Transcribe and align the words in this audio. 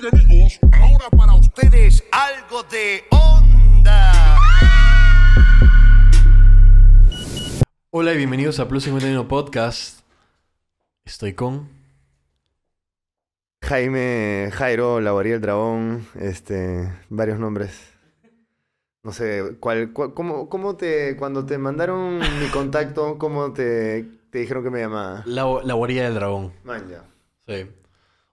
Bien 0.00 0.06
amigos, 0.24 0.58
ahora 0.72 1.10
para 1.10 1.34
ustedes 1.34 2.02
algo 2.12 2.62
de 2.64 3.02
onda. 3.10 4.38
Hola 7.90 8.14
y 8.14 8.16
bienvenidos 8.16 8.58
a 8.58 8.68
Plus 8.68 8.84
51 8.84 9.28
Podcast. 9.28 10.00
Estoy 11.04 11.34
con. 11.34 11.68
Jaime, 13.62 14.48
Jairo, 14.54 15.00
La 15.00 15.10
Guarida 15.10 15.34
del 15.34 15.42
Dragón, 15.42 16.06
este, 16.18 16.90
varios 17.10 17.38
nombres. 17.38 17.92
No 19.02 19.12
sé, 19.12 19.56
¿cuál, 19.60 19.92
cuál- 19.92 20.14
cómo, 20.14 20.48
cómo 20.48 20.76
te, 20.76 21.16
cuando 21.16 21.44
te 21.44 21.58
mandaron 21.58 22.18
mi 22.18 22.46
contacto, 22.52 23.18
cómo 23.18 23.52
te, 23.52 24.04
te 24.30 24.38
dijeron 24.38 24.64
que 24.64 24.70
me 24.70 24.80
llamaba? 24.80 25.22
La, 25.26 25.44
la 25.64 25.74
guarida 25.74 26.04
del 26.04 26.14
dragón. 26.14 26.52
Man, 26.64 26.88
ya. 26.88 27.04
Sí. 27.46 27.68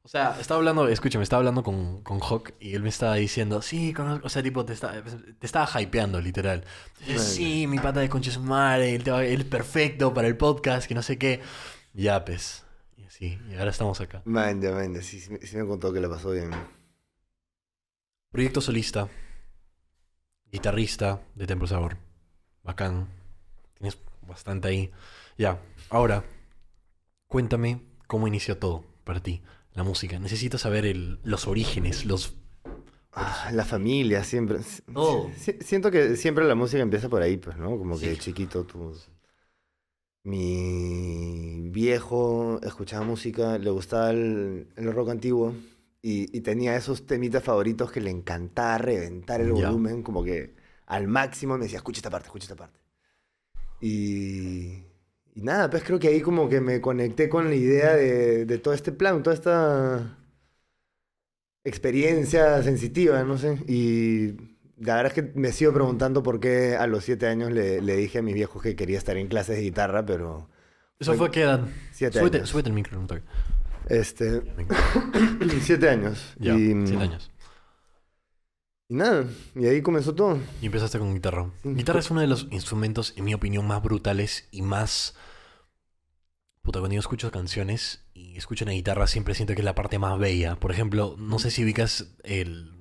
O 0.02 0.08
sea, 0.08 0.38
estaba 0.40 0.58
hablando, 0.60 0.88
escúchame, 0.88 1.24
estaba 1.24 1.40
hablando 1.42 1.62
con, 1.62 2.02
con 2.04 2.20
Hawk 2.22 2.54
y 2.60 2.74
él 2.74 2.82
me 2.82 2.90
estaba 2.90 3.16
diciendo, 3.16 3.62
sí, 3.62 3.94
conozco", 3.94 4.26
o 4.26 4.30
sea, 4.30 4.42
tipo, 4.42 4.66
te, 4.66 4.74
está- 4.74 5.04
te 5.04 5.46
estaba 5.46 5.70
hypeando, 5.82 6.20
literal. 6.22 6.64
Vale. 7.02 7.20
sí, 7.20 7.68
mi 7.68 7.78
pata 7.80 8.00
de 8.00 8.10
concha 8.10 8.30
es 8.32 8.40
madre, 8.40 8.96
él, 8.96 9.04
te 9.04 9.12
va- 9.12 9.24
él 9.26 9.42
es 9.42 9.48
perfecto 9.48 10.14
para 10.14 10.28
el 10.28 10.38
podcast, 10.38 10.88
que 10.88 10.96
no 10.96 11.02
sé 11.04 11.18
qué. 11.18 11.42
Ya, 11.94 12.24
pues. 12.26 12.66
Y 12.98 13.04
así, 13.04 13.38
y 13.52 13.56
ahora 13.56 13.72
estamos 13.72 14.00
acá. 14.02 14.22
Man, 14.26 14.62
ya, 14.62 14.72
man, 14.72 14.96
ya, 14.96 15.02
sí, 15.02 15.20
sí, 15.20 15.38
sí 15.46 15.58
me 15.58 15.68
contó 15.68 15.92
que 15.94 16.00
le 16.00 16.08
pasó 16.10 16.32
bien. 16.32 16.52
Proyecto 18.32 18.62
solista, 18.62 19.10
guitarrista 20.52 21.22
de 21.36 21.46
Templo 21.48 21.68
Sabor. 21.68 21.98
Bacán. 22.64 23.08
Tienes 23.78 23.98
bastante 24.22 24.68
ahí. 24.70 24.92
Ya, 25.38 25.60
ahora, 25.90 26.24
cuéntame 27.28 27.82
cómo 28.08 28.28
inició 28.28 28.58
todo 28.58 28.84
para 29.04 29.20
ti, 29.22 29.42
la 29.80 29.84
música. 29.84 30.20
Necesito 30.20 30.58
saber 30.58 30.86
el- 30.86 31.20
los 31.24 31.48
orígenes, 31.48 32.06
los... 32.06 32.36
Ah, 33.12 33.50
la 33.54 33.66
familia, 33.66 34.24
siempre. 34.24 34.62
si- 34.62 34.84
Oh. 34.94 35.32
si- 35.36 35.58
siento 35.62 35.90
que 35.92 36.16
siempre 36.16 36.46
la 36.46 36.54
música 36.56 36.82
empieza 36.84 37.10
por 37.10 37.22
ahí, 37.24 37.38
pues, 37.38 37.58
¿no? 37.58 37.78
Como 37.78 37.98
que 38.00 38.14
Sí. 38.16 38.20
chiquito 38.20 38.66
tú... 38.66 38.94
Mi 40.24 41.70
viejo 41.72 42.60
escuchaba 42.62 43.06
música, 43.06 43.58
le 43.58 43.70
gustaba 43.70 44.12
el, 44.12 44.68
el 44.76 44.92
rock 44.94 45.10
antiguo 45.10 45.54
y, 46.02 46.36
y 46.38 46.42
tenía 46.42 46.76
esos 46.76 47.06
temitas 47.06 47.44
favoritos 47.44 47.92
que 47.92 48.02
le 48.02 48.12
encantaba 48.12 48.78
reventar 48.80 49.40
el 49.42 49.52
volumen 49.54 50.04
como 50.04 50.24
que 50.24 50.56
al 50.88 51.08
máximo. 51.08 51.58
Me 51.58 51.64
decía, 51.64 51.78
escucha 51.78 52.00
esta 52.00 52.10
parte, 52.10 52.28
escucha 52.28 52.46
esta 52.46 52.56
parte. 52.58 52.80
Y, 53.82 54.84
y 55.40 55.42
nada, 55.42 55.70
pues 55.70 55.84
creo 55.84 56.00
que 56.00 56.10
ahí 56.10 56.22
como 56.22 56.50
que 56.50 56.60
me 56.60 56.82
conecté 56.82 57.30
con 57.30 57.48
la 57.50 57.56
idea 57.56 57.96
de, 57.96 58.46
de 58.46 58.58
todo 58.58 58.74
este 58.74 58.92
plan, 58.92 59.24
toda 59.24 59.34
esta 59.36 60.18
experiencia 61.64 62.62
sensitiva, 62.64 63.24
no 63.24 63.38
sé. 63.38 63.58
Y 63.68 64.34
la 64.78 64.96
verdad 64.98 65.14
es 65.16 65.24
que 65.24 65.40
me 65.40 65.54
sigo 65.54 65.74
preguntando 65.74 66.24
por 66.24 66.42
qué 66.42 66.76
a 66.76 66.88
los 66.88 67.06
siete 67.06 67.28
años 67.28 67.52
le, 67.52 67.82
le 67.82 67.96
dije 67.96 68.20
a 68.20 68.22
mis 68.22 68.34
viejos 68.36 68.62
que 68.62 68.76
quería 68.76 68.98
estar 68.98 69.16
en 69.16 69.28
clases 69.28 69.56
de 69.56 69.62
guitarra, 69.64 70.06
pero 70.06 70.50
¿Eso 71.00 71.14
fue 71.14 71.32
qué 71.32 71.44
edad? 71.44 71.66
siete 71.92 72.20
Súbete, 72.20 72.38
años. 72.40 72.50
súbete 72.50 72.70
el 72.70 72.76
micro, 72.76 73.00
un 73.00 73.08
toque. 73.08 73.24
Este, 73.88 74.42
siete 75.62 75.90
años. 75.90 76.36
Ya, 76.38 76.54
y, 76.54 76.86
siete 76.86 77.04
años. 77.04 77.32
Y 78.90 78.96
nada, 78.96 79.26
y 79.56 79.68
ahí 79.68 79.82
comenzó 79.82 80.14
todo. 80.16 80.38
Y 80.62 80.66
empezaste 80.66 81.00
con 81.00 81.14
guitarra. 81.14 81.50
Guitarra 81.64 82.00
es 82.00 82.12
uno 82.12 82.20
de 82.22 82.28
los 82.28 82.48
instrumentos, 82.52 83.14
en 83.16 83.24
mi 83.24 83.34
opinión, 83.34 83.66
más 83.66 83.82
brutales 83.82 84.50
y 84.52 84.64
más... 84.64 85.16
Puta, 86.70 86.82
cuando 86.82 86.94
yo 86.94 87.00
escucho 87.00 87.32
canciones 87.32 88.04
y 88.14 88.38
escucho 88.38 88.64
una 88.64 88.74
guitarra, 88.74 89.08
siempre 89.08 89.34
siento 89.34 89.56
que 89.56 89.62
es 89.62 89.66
la 89.66 89.74
parte 89.74 89.98
más 89.98 90.20
bella. 90.20 90.56
Por 90.58 90.72
ejemplo, 90.72 91.16
no 91.18 91.40
sé 91.40 91.50
si 91.50 91.64
ubicas 91.64 92.12
el... 92.22 92.72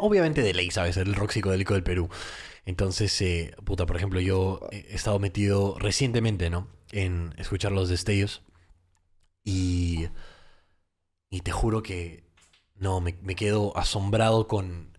Obviamente 0.00 0.40
de 0.40 0.54
ley, 0.54 0.70
¿sabes? 0.70 0.96
El 0.96 1.14
rock 1.14 1.32
psicodélico 1.32 1.74
del 1.74 1.82
Perú. 1.82 2.08
Entonces, 2.64 3.20
eh, 3.20 3.54
puta, 3.62 3.84
por 3.84 3.96
ejemplo, 3.98 4.20
yo 4.20 4.60
he 4.72 4.94
estado 4.94 5.18
metido 5.18 5.76
recientemente, 5.78 6.48
¿no? 6.48 6.68
En 6.92 7.34
escuchar 7.36 7.72
los 7.72 7.90
destellos. 7.90 8.40
Y... 9.44 10.08
Y 11.28 11.40
te 11.42 11.52
juro 11.52 11.82
que... 11.82 12.24
No, 12.76 13.02
me, 13.02 13.18
me 13.20 13.34
quedo 13.34 13.76
asombrado 13.76 14.48
con 14.48 14.96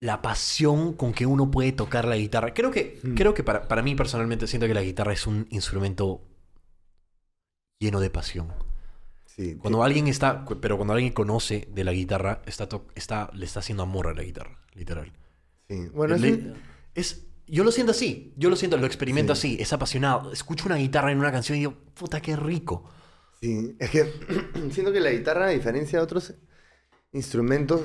la 0.00 0.20
pasión 0.20 0.92
con 0.92 1.14
que 1.14 1.24
uno 1.24 1.50
puede 1.50 1.72
tocar 1.72 2.04
la 2.04 2.16
guitarra. 2.16 2.52
Creo 2.52 2.70
que, 2.70 3.00
Mm. 3.02 3.14
creo 3.14 3.32
que 3.32 3.42
para, 3.42 3.68
para 3.68 3.80
mí 3.80 3.94
personalmente 3.94 4.46
siento 4.46 4.66
que 4.66 4.74
la 4.74 4.82
guitarra 4.82 5.14
es 5.14 5.26
un 5.26 5.46
instrumento 5.48 6.28
lleno 7.82 8.00
de 8.00 8.10
pasión. 8.10 8.52
Sí, 9.26 9.56
Cuando 9.56 9.82
alguien 9.82 10.08
está, 10.08 10.44
pero 10.60 10.76
cuando 10.76 10.92
alguien 10.94 11.12
conoce 11.12 11.66
de 11.72 11.84
la 11.84 11.92
guitarra, 11.92 12.42
está, 12.46 12.68
está, 12.94 13.30
le 13.32 13.46
está 13.46 13.60
haciendo 13.60 13.82
amor 13.82 14.08
a 14.08 14.14
la 14.14 14.22
guitarra, 14.22 14.58
literal. 14.74 15.12
sí. 15.68 15.88
Bueno, 15.94 16.14
es 16.14 16.20
Le- 16.20 16.32
un- 16.32 16.54
es- 16.94 17.26
yo 17.46 17.64
lo 17.64 17.72
siento 17.72 17.92
así, 17.92 18.34
yo 18.36 18.50
lo 18.50 18.56
siento, 18.56 18.76
lo 18.76 18.86
experimento 18.86 19.34
Sí. 19.34 19.54
así, 19.54 19.62
es 19.62 19.72
apasionado. 19.72 20.32
Escucho 20.32 20.66
una 20.66 20.76
guitarra 20.76 21.12
en 21.12 21.18
una 21.18 21.32
canción 21.32 21.56
y 21.56 21.60
digo, 21.60 21.74
puta, 21.94 22.20
qué 22.20 22.36
rico. 22.36 22.84
Sí, 23.40 23.74
es 23.78 23.90
que 23.90 24.04
siento 24.70 24.92
que 24.92 25.00
la 25.00 25.10
guitarra, 25.10 25.46
a 25.46 25.50
diferencia 25.50 25.98
de 25.98 26.04
otros 26.04 26.34
instrumentos, 27.12 27.80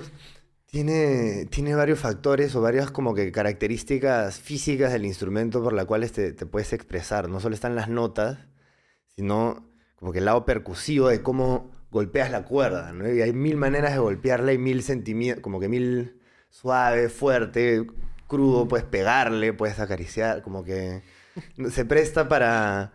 tiene, 0.65 1.45
tiene 1.49 1.75
varios 1.75 1.99
factores 1.99 2.53
o 2.55 2.61
varias 2.61 2.91
como 2.91 3.13
que 3.15 3.31
características 3.31 4.39
físicas 4.39 4.91
del 4.91 5.05
instrumento 5.05 5.63
por 5.63 5.71
las 5.73 5.85
cuales 5.85 6.11
te, 6.11 6.33
te 6.33 6.45
puedes 6.45 6.73
expresar. 6.73 7.29
No 7.29 7.39
solo 7.39 7.55
están 7.55 7.73
las 7.75 7.87
notas, 7.89 8.37
sino 9.15 9.65
como 9.97 10.11
que 10.13 10.19
el 10.19 10.25
lado 10.25 10.45
percusivo 10.45 11.09
de 11.09 11.21
cómo 11.21 11.71
golpeas 11.91 12.31
la 12.31 12.45
cuerda, 12.45 12.93
¿no? 12.93 13.11
Y 13.11 13.21
hay 13.21 13.33
mil 13.33 13.57
maneras 13.57 13.93
de 13.93 13.99
golpearla 13.99 14.53
y 14.53 14.57
mil 14.57 14.83
sentimientos, 14.83 15.41
como 15.43 15.59
que 15.59 15.67
mil 15.69 16.21
suave, 16.49 17.09
fuerte, 17.09 17.85
crudo, 18.27 18.67
puedes 18.67 18.85
pegarle, 18.85 19.53
puedes 19.53 19.79
acariciar, 19.79 20.41
como 20.41 20.63
que 20.63 21.03
se 21.71 21.85
presta 21.85 22.27
para 22.29 22.93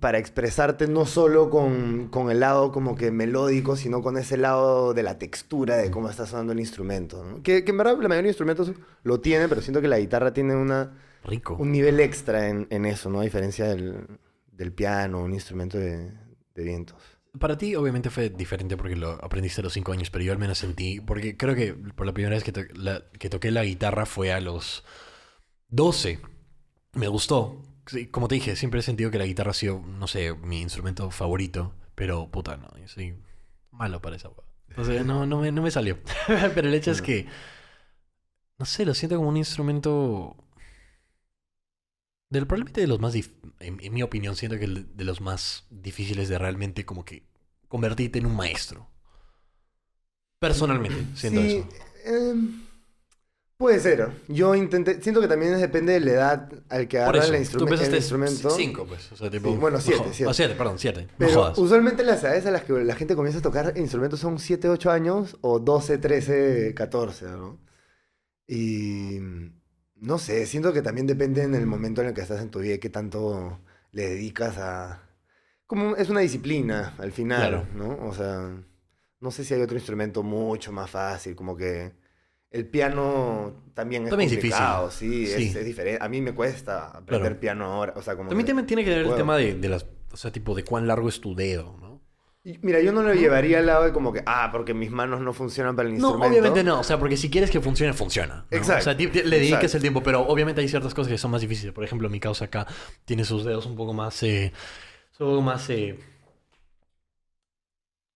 para 0.00 0.18
expresarte 0.18 0.86
no 0.86 1.04
solo 1.04 1.50
con, 1.50 2.08
con 2.08 2.30
el 2.30 2.38
lado 2.40 2.70
como 2.70 2.94
que 2.94 3.10
melódico, 3.10 3.74
sino 3.76 4.02
con 4.02 4.16
ese 4.16 4.36
lado 4.36 4.94
de 4.94 5.02
la 5.02 5.18
textura 5.18 5.76
de 5.76 5.90
cómo 5.90 6.08
está 6.08 6.26
sonando 6.26 6.52
el 6.52 6.60
instrumento. 6.60 7.24
¿no? 7.24 7.42
Que, 7.42 7.64
que 7.64 7.72
en 7.72 7.78
verdad 7.78 7.96
la 8.00 8.08
mayoría 8.08 8.22
de 8.22 8.28
instrumentos 8.28 8.72
lo 9.02 9.20
tiene, 9.20 9.48
pero 9.48 9.60
siento 9.62 9.80
que 9.80 9.88
la 9.88 9.98
guitarra 9.98 10.32
tiene 10.32 10.54
una, 10.54 10.96
Rico. 11.24 11.56
un 11.58 11.72
nivel 11.72 11.98
extra 11.98 12.48
en, 12.48 12.68
en 12.70 12.86
eso, 12.86 13.10
¿no? 13.10 13.18
A 13.20 13.24
diferencia 13.24 13.66
del, 13.66 14.06
del 14.60 14.72
piano, 14.72 15.22
un 15.24 15.32
instrumento 15.32 15.78
de, 15.78 16.12
de 16.54 16.62
vientos. 16.62 16.96
Para 17.38 17.56
ti, 17.56 17.74
obviamente, 17.76 18.10
fue 18.10 18.28
diferente 18.28 18.76
porque 18.76 18.96
lo 18.96 19.12
aprendiste 19.24 19.60
a 19.60 19.64
los 19.64 19.72
5 19.72 19.92
años, 19.92 20.10
pero 20.10 20.24
yo 20.24 20.32
al 20.32 20.38
menos 20.38 20.58
sentí. 20.58 21.00
Porque 21.00 21.36
creo 21.36 21.54
que 21.54 21.72
por 21.74 22.04
la 22.06 22.12
primera 22.12 22.34
vez 22.34 22.44
que, 22.44 22.52
to- 22.52 22.62
la- 22.74 23.04
que 23.18 23.30
toqué 23.30 23.50
la 23.50 23.64
guitarra 23.64 24.04
fue 24.04 24.32
a 24.32 24.40
los 24.40 24.84
12. 25.68 26.18
Me 26.94 27.08
gustó. 27.08 27.62
Sí, 27.86 28.06
Como 28.08 28.28
te 28.28 28.34
dije, 28.36 28.56
siempre 28.56 28.80
he 28.80 28.82
sentido 28.82 29.10
que 29.10 29.18
la 29.18 29.26
guitarra 29.26 29.52
ha 29.52 29.54
sido, 29.54 29.80
no 29.80 30.06
sé, 30.06 30.34
mi 30.34 30.60
instrumento 30.60 31.10
favorito. 31.10 31.72
Pero, 31.94 32.30
puta, 32.30 32.56
no, 32.56 32.68
yo 32.78 32.88
soy 32.88 33.14
malo 33.70 34.00
para 34.02 34.16
esa 34.16 34.28
hueá. 34.28 34.44
Entonces, 34.68 35.04
no, 35.06 35.24
no, 35.26 35.40
me, 35.40 35.52
no 35.52 35.62
me 35.62 35.70
salió. 35.70 35.98
pero 36.54 36.68
el 36.68 36.74
hecho 36.74 36.90
es 36.90 37.00
que. 37.02 37.26
No 38.58 38.66
sé, 38.66 38.84
lo 38.84 38.94
siento 38.94 39.16
como 39.16 39.28
un 39.28 39.36
instrumento. 39.36 40.36
Del, 42.30 42.46
probablemente 42.46 42.80
de 42.80 42.86
los 42.86 43.00
más, 43.00 43.14
dif- 43.14 43.32
en, 43.58 43.78
en 43.82 43.92
mi 43.92 44.02
opinión, 44.02 44.36
siento 44.36 44.56
que 44.58 44.64
el 44.64 44.96
de 44.96 45.04
los 45.04 45.20
más 45.20 45.66
difíciles 45.70 46.28
de 46.28 46.38
realmente 46.38 46.86
como 46.86 47.04
que 47.04 47.24
convertirte 47.68 48.18
en 48.20 48.26
un 48.26 48.36
maestro. 48.36 48.88
Personalmente, 50.38 51.04
siento 51.16 51.40
Sí, 51.42 51.56
eso. 51.56 51.68
em, 52.32 52.62
puede 53.58 53.78
ser. 53.80 54.10
Yo 54.28 54.54
intenté, 54.54 55.02
siento 55.02 55.20
que 55.20 55.28
también 55.28 55.58
depende 55.60 55.92
de 55.94 56.00
la 56.00 56.10
edad 56.12 56.52
al 56.70 56.88
que 56.88 56.98
Por 56.98 57.16
agarra 57.16 57.24
eso, 57.24 57.34
el, 57.34 57.48
tú 57.48 57.66
instrumen- 57.66 57.80
el 57.82 57.94
instrumento. 57.96 58.50
cinco, 58.50 58.86
pues. 58.86 59.12
O 59.12 59.16
sea, 59.16 59.28
tipo, 59.30 59.50
Sí, 59.50 59.56
bueno, 59.58 59.76
no 59.76 59.82
siete, 59.82 59.98
jodas. 59.98 60.16
siete. 60.16 60.30
Ah, 60.30 60.34
siete, 60.34 60.54
perdón, 60.54 60.78
siete. 60.78 61.02
No 61.02 61.08
Pero 61.18 61.32
jodas. 61.34 61.58
usualmente 61.58 62.04
las 62.04 62.22
edades 62.24 62.46
a 62.46 62.50
las 62.52 62.62
que 62.64 62.72
la 62.72 62.94
gente 62.94 63.16
comienza 63.16 63.40
a 63.40 63.42
tocar 63.42 63.76
instrumentos 63.76 64.20
son 64.20 64.38
7, 64.38 64.68
8 64.68 64.90
años 64.90 65.36
o 65.42 65.58
12, 65.58 65.98
13, 65.98 66.74
14, 66.74 67.26
¿no? 67.26 67.58
Y 68.46 69.18
no 70.00 70.18
sé, 70.18 70.46
siento 70.46 70.72
que 70.72 70.82
también 70.82 71.06
depende 71.06 71.42
en 71.42 71.54
el 71.54 71.66
momento 71.66 72.00
en 72.02 72.08
el 72.08 72.14
que 72.14 72.20
estás 72.22 72.40
en 72.40 72.50
tu 72.50 72.58
vida 72.60 72.74
y 72.74 72.78
qué 72.78 72.90
tanto 72.90 73.60
le 73.92 74.08
dedicas 74.08 74.56
a... 74.58 75.02
Como 75.66 75.94
es 75.96 76.08
una 76.10 76.20
disciplina 76.20 76.94
al 76.98 77.12
final, 77.12 77.40
Claro. 77.40 77.66
¿no? 77.74 78.06
O 78.08 78.12
sea, 78.14 78.50
no 79.20 79.30
sé 79.30 79.44
si 79.44 79.54
hay 79.54 79.60
otro 79.62 79.76
instrumento 79.76 80.22
mucho 80.22 80.72
más 80.72 80.90
fácil, 80.90 81.36
como 81.36 81.56
que 81.56 81.92
el 82.50 82.66
piano 82.66 83.52
también 83.74 84.04
es 84.04 84.10
También 84.10 84.26
es 84.28 84.36
difícil. 84.36 84.50
complicado, 84.58 84.90
sí, 84.90 85.26
Sí. 85.26 85.44
Es, 85.48 85.54
es 85.56 85.64
diferente. 85.64 86.04
A 86.04 86.08
mí 86.08 86.20
me 86.20 86.34
cuesta 86.34 86.86
aprender 86.88 87.20
Claro. 87.20 87.40
piano 87.40 87.64
ahora, 87.66 87.92
o 87.96 88.02
sea, 88.02 88.16
como 88.16 88.28
También 88.28 88.46
que- 88.46 88.52
tiene- 88.52 88.66
tiene 88.66 88.84
que 88.84 88.90
ver 88.90 89.06
el 89.06 89.14
tema 89.14 89.36
de, 89.36 89.54
de 89.54 89.68
las. 89.68 89.86
O 90.12 90.16
sea, 90.16 90.32
tipo, 90.32 90.54
de 90.56 90.64
cuán 90.64 90.88
largo 90.88 91.08
es 91.08 91.20
tu 91.20 91.36
dedo, 91.36 91.76
¿no? 91.80 91.89
Mira, 92.42 92.80
yo 92.80 92.90
no 92.92 93.02
lo 93.02 93.12
llevaría 93.12 93.58
al 93.58 93.66
lado 93.66 93.84
de 93.84 93.92
como 93.92 94.14
que, 94.14 94.22
ah, 94.24 94.48
porque 94.50 94.72
mis 94.72 94.90
manos 94.90 95.20
no 95.20 95.34
funcionan 95.34 95.76
para 95.76 95.88
el 95.90 95.98
No, 95.98 96.08
instrumento. 96.08 96.30
obviamente 96.32 96.64
no. 96.64 96.80
O 96.80 96.84
sea, 96.84 96.98
porque 96.98 97.18
si 97.18 97.28
quieres 97.30 97.50
que 97.50 97.60
funcione, 97.60 97.92
funciona. 97.92 98.46
¿no? 98.50 98.56
Exacto, 98.56 98.80
O 98.80 98.84
sea, 98.84 98.94
le 98.94 99.08
dediques 99.10 99.52
exacto. 99.52 99.76
el 99.76 99.80
tiempo, 99.82 100.02
pero 100.02 100.22
obviamente 100.26 100.62
hay 100.62 100.68
ciertas 100.68 100.94
cosas 100.94 101.12
que 101.12 101.18
son 101.18 101.30
más 101.32 101.42
difíciles. 101.42 101.74
Por 101.74 101.84
ejemplo, 101.84 102.08
mi 102.08 102.18
causa 102.18 102.46
acá 102.46 102.66
tiene 103.04 103.24
sus 103.24 103.44
dedos 103.44 103.66
un 103.66 103.76
poco 103.76 103.92
más. 103.92 104.22
Eh, 104.22 104.52
un 105.18 105.26
poco 105.28 105.42
más. 105.42 105.68
Eh, 105.68 105.98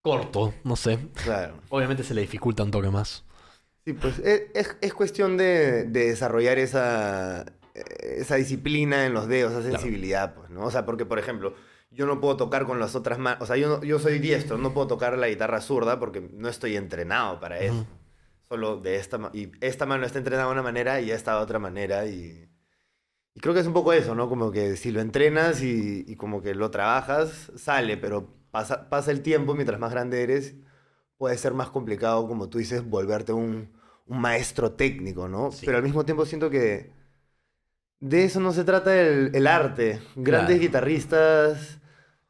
corto, 0.01 0.53
no 0.63 0.75
sé. 0.75 0.99
Claro. 1.23 1.59
Obviamente 1.69 2.03
se 2.03 2.13
le 2.13 2.21
dificulta 2.21 2.63
un 2.63 2.71
toque 2.71 2.89
más. 2.89 3.23
Sí, 3.85 3.93
pues 3.93 4.19
es, 4.19 4.43
es- 4.55 4.77
es 4.81 4.93
cuestión 4.93 5.37
de, 5.37 5.83
de 5.83 6.07
desarrollar 6.09 6.57
esa, 6.57 7.45
eh, 7.75 7.83
esa 8.17 8.35
disciplina 8.35 9.05
en 9.05 9.13
los 9.13 9.27
dedos, 9.27 9.51
esa 9.51 9.61
Claro. 9.61 9.77
sensibilidad, 9.77 10.33
pues, 10.33 10.49
¿no? 10.49 10.65
O 10.65 10.71
sea, 10.71 10.85
porque, 10.85 11.05
por 11.05 11.19
ejemplo, 11.19 11.53
yo 11.95 12.05
no 12.05 12.19
puedo 12.21 12.37
tocar 12.37 12.65
con 12.65 12.79
las 12.79 12.95
otras 12.95 13.19
manos, 13.19 13.41
o 13.41 13.45
sea, 13.45 13.57
yo, 13.57 13.69
no- 13.69 13.83
yo 13.83 13.99
soy 13.99 14.19
diestro, 14.19 14.57
no 14.57 14.73
puedo 14.73 14.87
tocar 14.87 15.17
la 15.17 15.27
guitarra 15.29 15.61
zurda 15.61 15.99
porque 15.99 16.21
no 16.33 16.49
estoy 16.49 16.75
entrenado 16.77 17.39
para 17.39 17.59
eso. 17.59 17.85
Solo 18.49 18.77
de 18.77 18.97
esta 18.97 19.17
ma- 19.17 19.31
y 19.33 19.51
esta 19.61 19.85
mano 19.87 20.05
está 20.05 20.19
entrenada 20.19 20.47
de 20.47 20.53
una 20.53 20.61
manera 20.63 21.01
y 21.01 21.11
esta 21.11 21.35
de 21.37 21.41
otra 21.43 21.59
manera 21.59 22.05
y, 22.07 22.49
y 23.33 23.39
creo 23.41 23.53
que 23.53 23.59
es 23.61 23.67
un 23.67 23.73
poco 23.73 23.93
eso, 23.93 24.15
¿no? 24.15 24.29
Como 24.29 24.51
que 24.51 24.77
si 24.77 24.91
lo 24.91 25.01
entrenas 25.01 25.61
y, 25.61 26.05
y 26.07 26.15
como 26.15 26.41
que 26.41 26.55
lo 26.55 26.71
trabajas, 26.71 27.51
sale, 27.55 27.97
pero 27.97 28.29
pasa, 28.51 28.89
pasa 28.89 29.11
el 29.11 29.21
tiempo, 29.21 29.55
mientras 29.55 29.79
más 29.79 29.91
grande 29.91 30.23
eres, 30.23 30.55
puede 31.17 31.37
ser 31.37 31.53
más 31.53 31.69
complicado, 31.69 32.27
como 32.27 32.49
tú 32.49 32.57
dices, 32.59 32.87
volverte 32.89 33.33
un, 33.33 33.71
un 34.07 34.19
maestro 34.21 34.73
técnico, 34.73 35.27
¿no? 35.29 35.51
Sí. 35.51 35.65
Pero 35.65 35.77
al 35.77 35.83
mismo 35.83 36.05
tiempo 36.05 36.25
siento 36.25 36.49
que 36.49 36.91
de 37.99 38.23
eso 38.25 38.39
no 38.39 38.53
se 38.53 38.63
trata 38.63 38.99
el, 38.99 39.31
el 39.35 39.47
arte. 39.47 40.01
Grandes 40.15 40.57
Claro. 40.57 40.61
guitarristas 40.61 41.79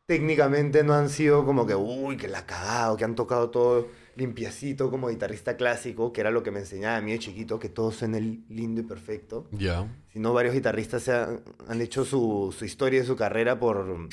técnicamente 0.06 0.84
no 0.84 0.94
han 0.94 1.10
sido 1.10 1.46
como 1.46 1.66
que, 1.66 1.76
uy, 1.76 2.18
que 2.18 2.28
la 2.28 2.40
ha 2.40 2.46
cagado, 2.46 2.98
que 2.98 3.04
han 3.06 3.16
tocado 3.16 3.50
todo 3.50 3.88
limpiecito 4.16 4.90
como 4.92 5.10
guitarrista 5.10 5.58
clásico, 5.58 6.14
que 6.14 6.22
era 6.22 6.32
lo 6.32 6.44
que 6.44 6.52
me 6.52 6.60
enseñaba 6.60 6.98
a 6.98 7.02
mí 7.02 7.12
de 7.12 7.20
chiquito, 7.20 7.60
que 7.60 7.70
todo 7.70 7.92
suene 7.92 8.22
lindo 8.50 8.82
y 8.82 8.84
perfecto. 8.84 9.48
Ya. 9.52 9.88
Sino 10.14 10.32
varios 10.34 10.54
guitarristas 10.54 11.04
se 11.04 11.12
han, 11.14 11.42
han 11.68 11.82
hecho 11.82 12.06
su, 12.06 12.54
su 12.58 12.66
historia 12.66 13.02
y 13.02 13.06
su 13.06 13.16
carrera 13.16 13.60
por, 13.60 14.08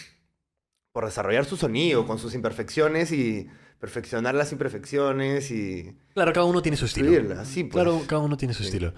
por 0.93 1.05
desarrollar 1.05 1.45
su 1.45 1.57
sonido 1.57 2.07
con 2.07 2.19
sus 2.19 2.35
imperfecciones 2.35 3.13
y 3.13 3.47
perfeccionar 3.79 4.35
las 4.35 4.53
imperfecciones 4.53 5.51
y 5.51 5.95
Claro, 6.15 6.33
cada 6.33 6.47
uno 6.47 6.63
tiene 6.63 6.77
su 6.77 6.87
estilo. 6.87 7.45
Sí, 7.45 7.65
pues. 7.65 7.73
Claro, 7.85 8.03
cada 8.07 8.23
uno 8.23 8.37
tiene 8.37 8.55
su 8.55 8.63
Sí. 8.63 8.69
estilo. 8.71 8.95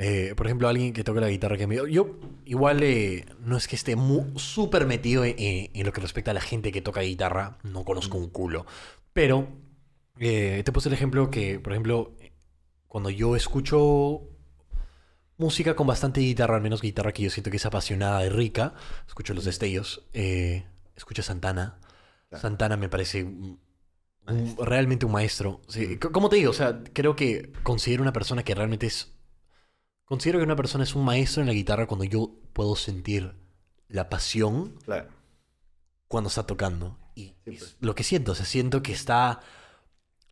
Eh, 0.00 0.34
por 0.36 0.46
ejemplo, 0.46 0.68
alguien 0.68 0.92
que 0.92 1.02
toca 1.04 1.20
la 1.20 1.28
guitarra 1.28 1.56
que 1.56 1.66
me... 1.66 1.76
Yo 1.90 2.16
igual 2.44 2.82
eh, 2.84 3.26
no 3.40 3.56
es 3.56 3.66
que 3.66 3.74
esté 3.76 3.96
súper 4.36 4.86
metido 4.86 5.24
en, 5.24 5.34
en- 5.38 5.70
en 5.74 5.86
lo 5.86 5.92
que 5.92 6.00
respecta 6.00 6.30
a 6.30 6.34
la 6.34 6.40
gente 6.40 6.70
que 6.72 6.80
toca 6.82 7.00
guitarra. 7.00 7.58
No 7.64 7.84
conozco 7.84 8.16
un 8.16 8.30
culo. 8.30 8.64
Pero 9.12 9.48
eh, 10.20 10.62
te 10.64 10.72
puse 10.72 10.88
el 10.88 10.94
ejemplo 10.94 11.30
que, 11.30 11.58
por 11.60 11.72
ejemplo, 11.72 12.12
cuando 12.86 13.10
yo 13.10 13.34
escucho 13.36 14.22
música 15.36 15.76
con 15.76 15.86
bastante 15.86 16.20
guitarra, 16.20 16.56
al 16.56 16.62
menos 16.62 16.80
guitarra 16.82 17.12
que 17.12 17.22
yo 17.22 17.30
siento 17.30 17.50
que 17.50 17.56
es 17.58 17.66
apasionada 17.66 18.24
y 18.24 18.28
rica, 18.28 18.74
escucho 19.06 19.34
los 19.34 19.44
destellos, 19.44 20.04
eh, 20.12 20.64
escucho 20.96 21.22
Santana. 21.22 21.78
Santana 22.32 22.76
me 22.76 22.88
parece 22.88 23.24
un- 23.24 23.58
realmente 24.58 25.06
un 25.06 25.12
maestro. 25.12 25.60
Sí, 25.68 25.96
como 25.98 26.28
te 26.28 26.36
digo, 26.36 26.50
o 26.50 26.54
sea, 26.54 26.82
creo 26.92 27.16
que 27.16 27.52
considero 27.62 28.02
una 28.02 28.12
persona 28.12 28.42
que 28.44 28.54
realmente 28.54 28.86
es... 28.86 29.12
Considero 30.08 30.38
que 30.38 30.44
una 30.44 30.56
persona 30.56 30.84
es 30.84 30.94
un 30.94 31.04
maestro 31.04 31.42
en 31.42 31.46
la 31.48 31.52
guitarra 31.52 31.86
cuando 31.86 32.04
yo 32.04 32.30
puedo 32.52 32.76
sentir 32.76 33.34
la 33.88 34.08
pasión 34.08 34.78
Claro. 34.84 35.08
cuando 36.08 36.28
está 36.28 36.46
tocando. 36.46 36.98
Y 37.14 37.34
es 37.44 37.76
lo 37.80 37.94
que 37.94 38.04
siento, 38.04 38.32
o 38.32 38.34
sea, 38.34 38.46
siento 38.46 38.82
que 38.82 38.92
está... 38.92 39.40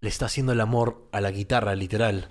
Le 0.00 0.08
está 0.08 0.26
haciendo 0.26 0.52
el 0.52 0.60
amor 0.60 1.08
a 1.12 1.20
la 1.20 1.30
guitarra, 1.30 1.74
literal. 1.74 2.28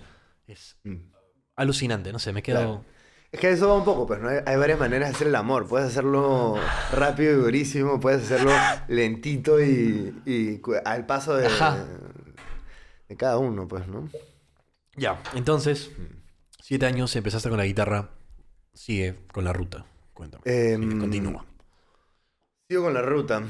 Es 0.48 0.78
Mm. 0.84 1.12
alucinante, 1.56 2.12
no 2.12 2.20
sé, 2.20 2.32
me 2.34 2.42
quedo... 2.44 2.58
Claro. 2.58 2.86
Es 3.32 3.40
que 3.42 3.50
eso 3.52 3.68
va 3.68 3.76
un 3.76 3.84
poco, 3.84 4.08
pues, 4.08 4.22
¿no? 4.22 4.30
Hay, 4.30 4.56
varias 4.56 4.80
maneras 4.80 5.10
de 5.10 5.16
hacer 5.16 5.28
el 5.28 5.36
amor. 5.36 5.68
Puedes 5.68 5.88
hacerlo 5.90 6.56
rápido 6.94 7.34
y 7.34 7.36
durísimo, 7.36 8.00
puedes 8.00 8.24
hacerlo 8.24 8.52
lentito 8.88 9.62
y, 9.62 10.62
al 10.86 11.06
paso 11.06 11.36
de 11.36 11.50
cada 13.18 13.38
uno, 13.38 13.68
pues, 13.68 13.88
¿no? 13.88 14.10
Ya, 14.96 15.22
entonces, 15.34 15.92
Mm. 15.98 16.25
Siete 16.68 16.88
años, 16.88 17.16
empezaste 17.16 17.48
con 17.50 17.60
la 17.60 17.66
guitarra, 17.66 18.10
sigue 18.74 19.20
con 19.32 19.44
la 19.44 19.54
ruta. 19.54 19.86
Cuéntame. 20.16 20.42
Sigue, 20.46 20.98
continúa. 20.98 21.46
Sigo 22.68 22.84
con 22.86 22.94
la 22.96 23.04
ruta. 23.04 23.44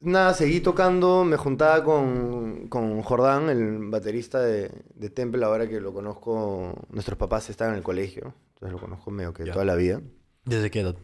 Nada, 0.00 0.34
seguí 0.34 0.60
tocando, 0.60 1.24
me 1.24 1.38
juntaba 1.38 1.82
con, 1.82 2.68
con 2.68 3.02
Jordán, 3.02 3.48
el 3.48 3.88
baterista 3.88 4.40
de, 4.40 4.70
de 4.94 5.10
Temple, 5.10 5.42
ahora 5.44 5.66
que 5.66 5.80
lo 5.80 5.92
conozco, 5.94 6.74
nuestros 6.90 7.16
papás 7.18 7.48
estaban 7.48 7.72
en 7.72 7.78
el 7.78 7.82
colegio, 7.84 8.34
entonces 8.50 8.72
lo 8.72 8.78
conozco 8.78 9.10
medio 9.10 9.32
que 9.32 9.46
Ya. 9.46 9.52
toda 9.54 9.64
la 9.64 9.74
vida. 9.74 10.00
¿Desde 10.44 10.70
qué 10.70 10.80
edad? 10.80 10.96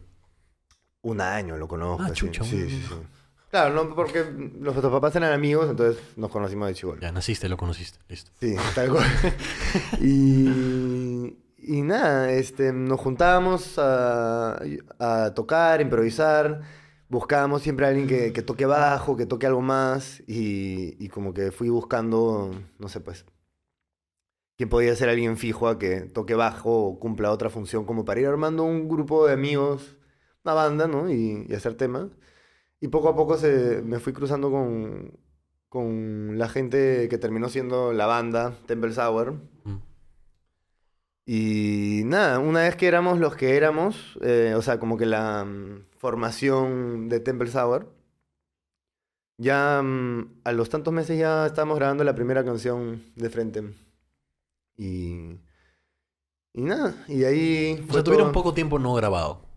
Un 1.02 1.20
año 1.23 1.56
lo 1.56 1.67
conozco. 1.67 2.05
Ah, 2.05 2.12
chucha, 2.12 2.44
Sí, 2.44 2.55
un- 2.62 2.69
sí, 2.69 2.82
sí. 2.82 2.94
Claro, 3.55 3.73
no, 3.73 3.95
porque 3.95 4.25
nuestros 4.25 4.91
papás 4.91 5.15
eran 5.15 5.33
amigos, 5.33 5.71
entonces 5.71 6.03
nos 6.17 6.29
conocimos 6.29 6.67
de 6.67 6.75
chivolo. 6.75 7.01
Ya 7.01 7.12
naciste, 7.12 7.49
lo 7.49 7.56
conociste, 7.56 8.01
listo. 8.09 8.33
Sí, 8.41 8.56
tal 8.75 8.91
cual. 8.91 9.06
y, 10.01 11.37
y 11.59 11.83
nada, 11.83 12.33
este, 12.33 12.73
nos 12.73 12.99
juntábamos 12.99 13.79
a, 13.79 14.61
a 14.99 15.35
tocar, 15.35 15.81
improvisar. 15.81 16.62
Buscábamos 17.09 17.62
siempre 17.62 17.87
a 17.87 17.91
alguien 17.91 18.09
que, 18.09 18.33
que 18.33 18.43
toque 18.43 18.67
bajo, 18.67 19.17
que 19.17 19.25
toque 19.25 19.47
algo 19.47 19.61
más. 19.61 20.19
Y, 20.27 20.97
y 20.99 21.09
como 21.09 21.33
que 21.33 21.53
fui 21.53 21.69
buscando, 21.69 22.51
no 22.81 22.89
sé, 22.89 22.99
pues, 22.99 23.25
quién 24.56 24.69
podía 24.69 24.97
ser 24.97 25.09
alguien 25.11 25.37
fijo 25.37 25.69
a 25.69 25.79
que 25.79 26.01
toque 26.01 26.35
bajo 26.35 26.87
o 26.89 26.99
cumpla 26.99 27.31
otra 27.31 27.51
función, 27.51 27.85
como 27.85 28.05
para 28.05 28.19
ir 28.19 28.27
armando 28.27 28.65
un 28.65 28.89
grupo 28.89 29.29
de 29.29 29.35
amigos, 29.35 29.97
una 30.45 30.55
banda, 30.55 30.89
¿no? 30.89 31.09
Y, 31.09 31.47
y 31.49 31.55
hacer 31.55 31.77
temas. 31.77 32.09
Y 32.85 32.89
poco 32.89 33.09
a 33.09 33.17
poco 33.17 33.39
se, 33.39 33.81
me 33.81 33.99
fui 33.99 34.13
cruzando 34.13 34.51
con, 34.51 35.11
con 35.71 36.37
la 36.37 36.51
gente 36.51 37.09
que 37.09 37.17
terminó 37.17 37.49
siendo 37.49 37.95
la 37.95 38.05
banda, 38.05 38.59
Temple 38.67 38.93
Sour. 38.93 39.37
Mm. 39.65 39.77
Y 41.25 42.03
nada, 42.05 42.41
una 42.41 42.61
vez 42.61 42.77
que 42.77 42.87
éramos 42.87 43.19
los 43.19 43.37
que 43.37 43.57
éramos, 43.57 44.19
eh, 44.21 44.53
o 44.55 44.61
sea, 44.61 44.79
como 44.79 44.99
que 44.99 45.07
la 45.07 45.47
mm, 45.47 45.87
formación 45.97 47.09
de 47.09 47.21
Temple 47.21 47.51
Sour, 47.51 47.91
ya 49.39 49.81
mm, 49.83 50.43
a 50.45 50.53
los 50.53 50.69
tantos 50.69 50.93
meses 50.93 51.19
ya 51.19 51.47
estábamos 51.47 51.79
grabando 51.79 52.05
la 52.05 52.15
primera 52.15 52.45
canción 52.45 53.03
de 53.17 53.31
frente. 53.31 53.63
Y, 54.77 55.39
y 56.53 56.61
nada, 56.61 57.03
y 57.09 57.21
de 57.21 57.27
ahí... 57.27 57.79
O 57.81 57.87
fue 57.87 57.95
sea, 57.95 58.05
tuvieron 58.05 58.27
todo. 58.27 58.43
poco 58.43 58.53
tiempo 58.53 58.79
no 58.79 58.93
grabado. 58.93 59.54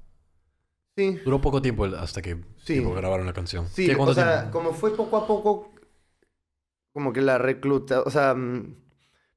Sí, 0.98 1.20
Duró 1.24 1.40
poco 1.40 1.62
tiempo 1.62 1.86
hasta 1.86 2.22
que 2.24 2.38
Sí. 2.66 2.80
tipo, 2.80 2.92
grabaron 2.94 3.28
la 3.28 3.34
canción. 3.34 3.68
Sí, 3.72 3.86
¿Qué, 3.86 3.96
o 3.96 4.14
sea, 4.16 4.40
tiempo? 4.42 4.58
como 4.58 4.74
fue 4.74 4.96
poco 4.96 5.18
a 5.18 5.28
poco, 5.28 5.72
como 6.92 7.14
que 7.14 7.22
la 7.22 7.38
recluta, 7.38 8.02
o 8.02 8.10
sea, 8.10 8.34
mm, 8.34 8.74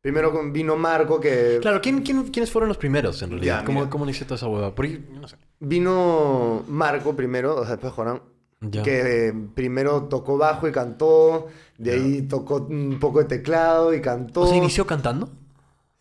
primero 0.01 0.33
vino 0.51 0.77
Marco 0.77 1.21
que 1.21 1.59
Claro, 1.61 1.83
¿quién, 1.83 2.01
quién, 2.01 2.25
quiénes 2.31 2.51
fueron 2.51 2.69
los 2.69 2.79
primeros 2.79 3.21
en 3.23 3.31
realidad? 3.33 3.61
Ya, 3.61 3.65
¿Cómo. 3.67 3.91
¿Cómo 3.91 4.05
inició 4.05 4.25
toda 4.27 4.37
esa 4.37 4.49
hueva? 4.49 4.75
Porque, 4.75 5.01
no 5.13 5.29
sé. 5.29 5.37
vino 5.59 6.65
Marco 6.69 7.15
primero, 7.15 7.55
o 7.57 7.63
sea, 7.65 7.73
después 7.73 7.93
Jorán, 7.93 8.23
Ya. 8.63 8.83
que 8.83 9.29
eh, 9.29 9.35
primero 9.55 10.05
tocó 10.05 10.39
bajo 10.39 10.67
y 10.67 10.73
cantó, 10.73 11.49
de 11.77 11.91
Ya. 11.99 12.03
ahí 12.03 12.23
tocó 12.23 12.57
un 12.71 12.97
poco 12.99 13.19
de 13.19 13.27
teclado 13.27 13.93
y 13.93 14.01
cantó. 14.01 14.41
O 14.43 14.47
sea, 14.47 14.57
inició 14.57 14.87
cantando. 14.87 15.29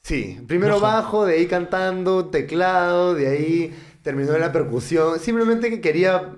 Sí, 0.02 0.40
primero 0.48 0.80
bajo, 0.80 1.26
de 1.26 1.34
ahí 1.36 1.46
cantando, 1.48 2.28
teclado, 2.28 3.14
de 3.16 3.28
ahí 3.28 3.76
terminó 4.10 4.34
en 4.34 4.42
la 4.42 4.52
percusión. 4.52 5.20
Simplemente 5.20 5.70
que 5.70 5.82
quería 5.82 6.36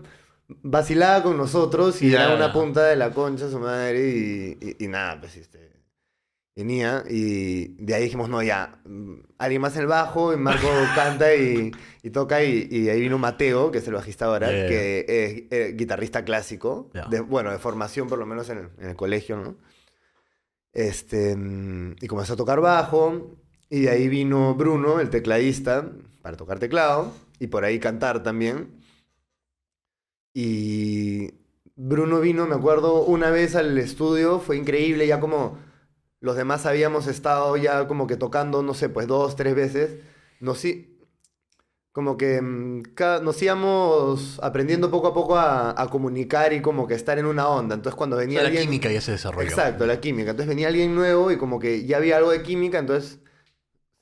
vacilar 0.61 1.23
con 1.23 1.37
nosotros 1.37 2.01
y 2.01 2.09
Ya. 2.09 2.25
era 2.25 2.35
una 2.35 2.51
punta 2.51 2.83
de 2.85 2.95
la 2.97 3.11
concha 3.11 3.49
su 3.49 3.59
madre 3.59 4.09
y, 4.09 4.57
y- 4.59 4.83
y 4.83 4.87
nada, 4.89 5.19
pues 5.21 5.37
este, 5.37 5.71
venía 6.53 7.05
y 7.09 7.75
de 7.81 7.93
ahí 7.95 8.03
dijimos, 8.03 8.27
no, 8.27 8.43
ya, 8.43 8.81
mm, 8.85 9.13
alguien 9.37 9.61
más 9.61 9.73
en 9.75 9.81
el 9.83 9.87
bajo 9.87 10.33
y 10.33 10.37
Marco 10.37 10.67
canta 10.95 11.33
y, 11.33 11.71
y 12.03 12.09
toca 12.09 12.43
y, 12.43 12.67
y 12.69 12.89
ahí 12.89 12.99
vino 12.99 13.17
Mateo, 13.17 13.71
que 13.71 13.77
es 13.77 13.87
el 13.87 13.93
bajista 13.93 14.25
ahora, 14.25 14.49
Yeah. 14.51 14.67
que 14.67 15.05
es 15.07 15.43
eh, 15.57 15.73
guitarrista 15.77 16.25
clásico, 16.25 16.89
Ya. 16.93 17.05
de, 17.05 17.21
bueno, 17.21 17.51
de 17.51 17.57
formación 17.57 18.09
por 18.09 18.19
lo 18.19 18.25
menos 18.25 18.49
en 18.49 18.57
el, 18.57 18.69
en 18.79 18.89
el 18.89 18.95
colegio, 18.97 19.37
¿no? 19.37 19.55
Este, 20.73 21.35
mm, 21.37 21.95
y 22.01 22.07
comenzó 22.07 22.33
a 22.33 22.37
tocar 22.37 22.59
bajo. 22.59 23.37
Y 23.69 23.83
de 23.83 23.89
ahí 23.89 24.09
vino 24.09 24.53
Bruno, 24.55 24.99
el 24.99 25.09
tecladista, 25.09 25.89
para 26.21 26.35
tocar 26.35 26.59
teclado. 26.59 27.13
Y 27.41 27.47
por 27.47 27.65
ahí 27.65 27.79
cantar 27.79 28.21
también. 28.21 28.69
Y 30.31 31.31
Bruno 31.75 32.19
vino, 32.19 32.45
me 32.45 32.53
acuerdo, 32.55 33.03
una 33.03 33.31
vez 33.31 33.55
al 33.55 33.75
estudio. 33.79 34.39
Fue 34.39 34.57
increíble, 34.57 35.07
ya 35.07 35.19
como 35.19 35.57
los 36.19 36.35
demás 36.35 36.67
habíamos 36.67 37.07
estado 37.07 37.57
ya 37.57 37.87
como 37.87 38.05
que 38.05 38.15
tocando, 38.15 38.61
no 38.61 38.75
sé, 38.75 38.89
pues 38.89 39.07
dos, 39.07 39.35
tres 39.35 39.55
veces. 39.55 39.99
Nos, 40.39 40.63
como 41.91 42.15
que 42.17 42.41
mm, 42.41 42.83
nos 43.23 43.41
íbamos 43.41 44.39
aprendiendo 44.43 44.91
poco 44.91 45.07
a 45.07 45.13
poco 45.13 45.37
a, 45.37 45.81
a 45.81 45.89
comunicar 45.89 46.53
y 46.53 46.61
como 46.61 46.87
que 46.87 46.93
estar 46.93 47.17
en 47.19 47.25
una 47.25 47.47
onda. 47.49 47.75
Entonces 47.75 47.97
cuando 47.97 48.17
O 48.17 48.19
venía 48.19 48.35
sea, 48.35 48.43
la 48.43 48.49
alguien... 48.49 48.63
química 48.65 48.91
ya 48.91 49.01
se 49.01 49.13
desarrolló. 49.13 49.47
Exacto, 49.47 49.85
la 49.85 49.99
química. 49.99 50.31
Entonces 50.31 50.47
venía 50.49 50.67
alguien 50.67 50.95
nuevo 50.95 51.31
y 51.31 51.37
como 51.37 51.59
que 51.59 51.85
ya 51.85 51.97
había 51.97 52.17
algo 52.17 52.31
de 52.31 52.43
química, 52.43 52.79
entonces 52.79 53.19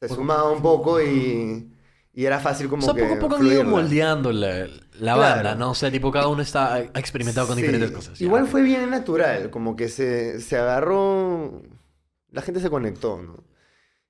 se 0.01 0.09
sumaba 0.09 0.51
un 0.51 0.61
poco 0.61 1.01
y, 1.01 1.71
Y 2.19 2.25
era 2.25 2.37
fácil 2.37 2.67
como 2.67 2.81
O 2.81 2.85
sea, 2.85 2.93
que 2.93 3.03
poco 3.03 3.13
a 3.15 3.19
poco 3.19 3.35
han 3.37 3.47
ido 3.47 3.63
moldeando 3.63 4.33
la, 4.33 4.67
la 4.67 5.13
Claro. 5.13 5.19
banda, 5.21 5.55
¿no? 5.55 5.71
O 5.71 5.73
sea, 5.73 5.89
tipo, 5.89 6.11
cada 6.11 6.27
uno 6.27 6.41
está, 6.41 6.73
ha 6.73 6.79
experimentado 6.99 7.47
con 7.47 7.55
Sí. 7.55 7.61
diferentes 7.61 7.91
cosas. 7.91 8.19
ya. 8.19 8.25
Igual 8.25 8.45
fue 8.45 8.61
bien 8.61 8.89
natural, 8.89 9.49
como 9.49 9.77
que 9.77 9.87
se, 9.87 10.41
se 10.41 10.57
agarró, 10.57 11.61
la 12.31 12.41
gente 12.41 12.59
se 12.59 12.69
conectó, 12.69 13.21
¿no? 13.21 13.45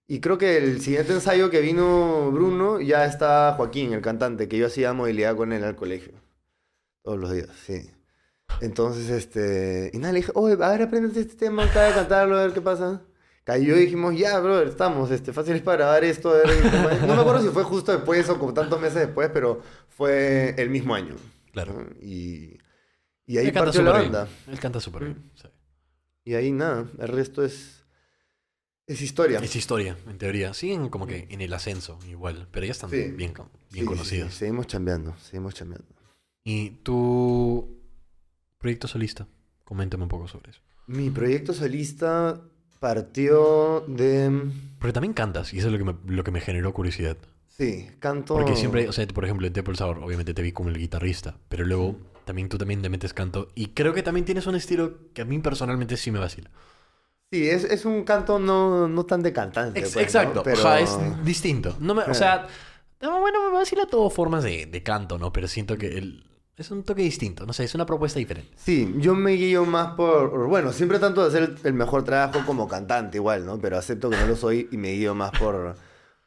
Y 0.08 0.22
creo 0.22 0.39
que 0.39 0.58
el 0.58 0.82
siguiente 0.82 1.13
ensayo 1.13 1.51
que 1.51 1.62
vino 1.62 2.32
Bruno, 2.32 2.82
ya 2.82 3.06
está 3.06 3.54
Joaquín, 3.56 3.94
el 3.94 4.01
cantante, 4.01 4.48
que 4.48 4.58
yo 4.58 4.66
hacía 4.66 4.92
movilidad 4.94 5.36
con 5.36 5.54
él 5.54 5.63
al 5.63 5.75
colegio. 5.75 6.13
Todos 7.04 7.20
los 7.20 7.32
días, 7.32 7.50
sí. 7.63 7.92
Entonces, 8.60 9.08
este... 9.12 9.92
Y 9.94 10.00
nada, 10.00 10.13
le 10.13 10.22
dije, 10.22 10.32
oye, 10.34 10.58
a 10.60 10.70
ver, 10.70 10.82
aprende 10.82 11.22
este 11.22 11.36
tema, 11.36 11.66
acaba 11.66 11.86
de 11.86 11.94
cantarlo, 11.94 12.39
a 12.39 12.42
ver 12.42 12.54
qué 12.54 12.62
pasa. 12.62 13.04
Cayó 13.50 13.75
y 13.77 13.79
dijimos, 13.86 14.15
ya, 14.15 14.39
brother, 14.39 14.68
estamos, 14.68 15.10
este, 15.10 15.34
fáciles 15.34 15.63
para 15.63 15.77
grabar 15.77 16.03
esto. 16.03 16.29
a 16.29 16.34
ver 16.38 16.50
es". 16.51 17.01
No 17.01 17.15
me 17.15 17.22
acuerdo 17.22 17.41
si 17.41 17.50
fue 17.50 17.63
justo 17.63 17.91
después 17.91 18.29
o 18.29 18.38
como 18.38 18.53
tantos 18.53 18.79
meses 18.79 19.00
después, 19.08 19.32
pero 19.34 19.63
fue 19.88 20.53
el 20.58 20.70
mismo 20.70 20.94
año. 20.94 21.15
Claro. 21.51 21.74
¿no? 21.74 21.88
Y, 22.00 22.60
y 23.25 23.38
ahí 23.39 23.48
Él 23.48 23.53
canta 23.53 23.65
partió 23.72 23.82
la 23.82 23.89
súper 23.91 24.01
bien. 24.03 24.12
banda. 24.13 24.32
Él 24.51 24.60
canta 24.60 24.79
súper 24.79 25.03
bien. 25.06 25.32
sí. 25.34 25.48
Y 26.25 26.36
ahí 26.36 26.51
nada, 26.51 26.86
el 27.00 27.08
resto 27.08 27.44
es, 27.44 27.84
es 28.86 29.01
historia. 29.01 29.39
Es 29.39 29.56
historia, 29.56 29.98
en 30.08 30.20
teoría. 30.20 30.53
Siguen 30.53 30.89
como 30.89 31.08
que 31.08 31.25
en 31.32 31.41
el 31.41 31.51
ascenso, 31.53 31.98
igual. 32.08 32.48
Pero 32.51 32.68
ya 32.68 32.72
están 32.74 32.91
Sí. 32.91 32.98
bien, 32.98 33.18
bien 33.18 33.34
sí, 33.72 33.84
conocidos. 33.86 34.32
sí, 34.34 34.38
seguimos 34.39 34.68
chambeando, 34.68 35.15
seguimos 35.18 35.56
chambeando. 35.56 35.88
Y 36.44 36.70
tu 36.84 37.82
proyecto 38.60 38.88
solista, 38.88 39.27
coméntame 39.63 40.03
un 40.03 40.10
poco 40.10 40.27
sobre 40.27 40.51
eso. 40.51 40.62
Mi 40.86 41.10
proyecto 41.10 41.53
solista 41.53 42.41
partió 42.80 43.82
de... 43.88 44.52
Porque 44.80 44.94
también 44.94 45.14
cantas, 45.14 45.54
y 45.54 45.60
eso 45.60 45.68
es 45.68 45.74
lo 45.74 45.78
que 45.78 45.84
me, 45.86 45.96
lo 46.16 46.24
que 46.24 46.32
me 46.32 46.42
generó 46.42 46.74
curiosidad. 46.74 47.18
Sí, 47.48 47.90
canto... 48.00 48.36
Porque 48.36 48.56
siempre, 48.56 48.88
o 48.88 48.94
sea, 48.94 49.06
por 49.08 49.26
ejemplo, 49.26 49.46
en 49.46 49.54
Temple 49.54 49.76
Sour, 49.76 50.00
obviamente 50.00 50.34
te 50.34 50.42
vi 50.42 50.52
como 50.54 50.70
el 50.70 50.78
guitarrista, 50.78 51.36
pero 51.50 51.66
luego 51.66 51.98
también 52.26 52.48
tú 52.48 52.58
también 52.58 52.82
te 52.82 52.90
metes 52.90 53.14
canto. 53.14 53.50
Y 53.56 53.68
creo 53.70 53.94
que 53.94 54.04
también 54.04 54.26
tienes 54.26 54.48
un 54.48 54.56
estilo 54.56 54.94
que 55.14 55.22
a 55.24 55.26
mí 55.26 55.40
personalmente 55.40 55.98
sí 55.98 56.12
me 56.12 56.20
vacila. 56.20 56.50
Sí, 57.32 57.48
es, 57.50 57.64
es 57.66 57.86
un 57.86 58.04
canto 58.06 58.40
no, 58.40 58.88
no 58.88 59.06
tan 59.06 59.22
de 59.22 59.34
cantante. 59.34 59.80
Ex- 59.80 59.90
pues, 59.94 59.96
¿no? 59.96 60.02
exacto, 60.02 60.44
Pero... 60.44 60.60
ajá, 60.60 60.80
es 60.80 60.98
distinto. 61.24 61.76
No 61.80 61.94
me, 61.94 62.04
o 62.04 62.12
Eh. 62.12 62.16
sea, 62.16 62.48
no, 63.02 63.20
bueno, 63.20 63.50
me 63.50 63.58
vacila 63.58 63.86
todo 63.86 64.10
formas 64.10 64.44
de, 64.44 64.66
de 64.66 64.84
canto, 64.84 65.18
¿no? 65.20 65.32
Pero 65.34 65.48
siento 65.48 65.78
que 65.78 65.98
el, 65.98 66.26
es 66.60 66.70
un 66.72 66.84
toque 66.84 67.01
distinto, 67.01 67.46
no 67.46 67.54
sé, 67.54 67.63
es 67.63 67.74
una 67.75 67.86
propuesta 67.86 68.20
diferente. 68.20 68.51
Sí, 68.58 68.94
yo 69.00 69.16
me 69.16 69.32
guío 69.32 69.66
más 69.66 69.94
por... 69.96 70.48
Bueno, 70.48 70.72
siempre 70.74 71.00
tanto 71.00 71.22
de 71.22 71.28
hacer 71.30 71.56
el, 71.63 71.74
mejor 71.74 72.04
trabajo 72.04 72.42
como 72.46 72.68
cantante 72.68 73.18
igual, 73.18 73.46
¿no? 73.46 73.58
Pero 73.60 73.78
acepto 73.78 74.10
que 74.10 74.18
no 74.18 74.28
lo 74.28 74.36
soy 74.36 74.68
y 74.72 74.78
me 74.78 74.92
guío 74.94 75.16
más 75.16 75.32
por, 75.39 75.75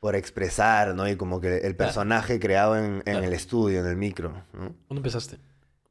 por 0.01 0.17
expresar, 0.17 0.95
¿no? 0.95 1.09
Y 1.09 1.17
como 1.17 1.41
que 1.41 1.59
el 1.59 1.77
personaje 1.77 2.41
creado 2.41 2.77
en, 2.77 2.85
en 2.97 3.03
Claro. 3.03 3.23
el 3.25 3.33
estudio, 3.35 3.81
en 3.81 3.87
el 3.87 3.97
micro, 3.97 4.31
¿no? 4.55 4.75
¿Cuándo 4.89 4.97
empezaste? 4.97 5.39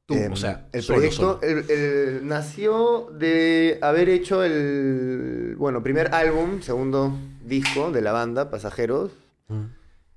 Tú, 0.07 0.15
Em, 0.15 0.31
o 0.33 0.35
sea, 0.35 0.67
el 0.73 0.81
solo, 0.81 0.97
proyecto 0.99 1.39
solo. 1.39 1.41
el- 1.43 1.69
el- 1.71 2.27
nació 2.27 3.11
de 3.17 3.77
haber 3.81 4.09
hecho 4.09 4.43
el 4.43 5.55
bueno 5.57 5.81
primer 5.83 6.13
álbum, 6.13 6.61
segundo 6.61 7.13
disco 7.45 7.91
de 7.91 8.01
la 8.01 8.11
banda 8.11 8.49
Pasajeros, 8.49 9.11
Mm. 9.47 9.65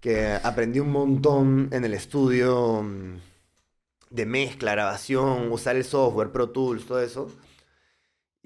que 0.00 0.33
aprendí 0.43 0.81
un 0.81 0.90
montón 0.90 1.69
en 1.71 1.85
el 1.85 1.93
estudio 1.95 2.83
mm, 2.83 3.16
de 4.14 4.26
mezcla, 4.26 4.73
grabación, 4.73 5.50
usar 5.50 5.76
el 5.76 5.85
software, 5.85 6.30
Pro 6.33 6.50
Tools, 6.50 6.87
todo 6.87 7.00
eso. 7.02 7.28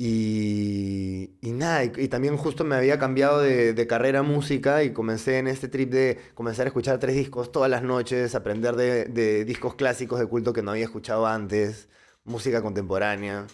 Y, 0.00 1.32
y 1.40 1.50
nada, 1.50 1.84
y, 1.84 1.92
y 1.96 2.08
también 2.08 2.36
justo 2.36 2.62
me 2.64 2.76
había 2.76 3.00
cambiado 3.00 3.40
de, 3.40 3.72
de 3.74 3.86
carrera 3.88 4.20
a 4.20 4.22
música 4.22 4.84
y 4.84 4.92
comencé 4.92 5.38
en 5.38 5.48
este 5.48 5.66
trip 5.66 5.90
de 5.90 6.18
comenzar 6.34 6.66
a 6.66 6.68
escuchar 6.68 6.98
tres 7.00 7.16
discos 7.16 7.50
todas 7.50 7.68
las 7.68 7.82
noches, 7.82 8.36
aprender 8.36 8.76
de, 8.76 9.06
de 9.06 9.44
discos 9.44 9.74
clásicos 9.74 10.20
de 10.20 10.26
culto 10.26 10.52
que 10.52 10.62
no 10.62 10.70
había 10.70 10.84
escuchado 10.84 11.26
antes, 11.26 11.88
música 12.24 12.62
contemporánea. 12.62 13.46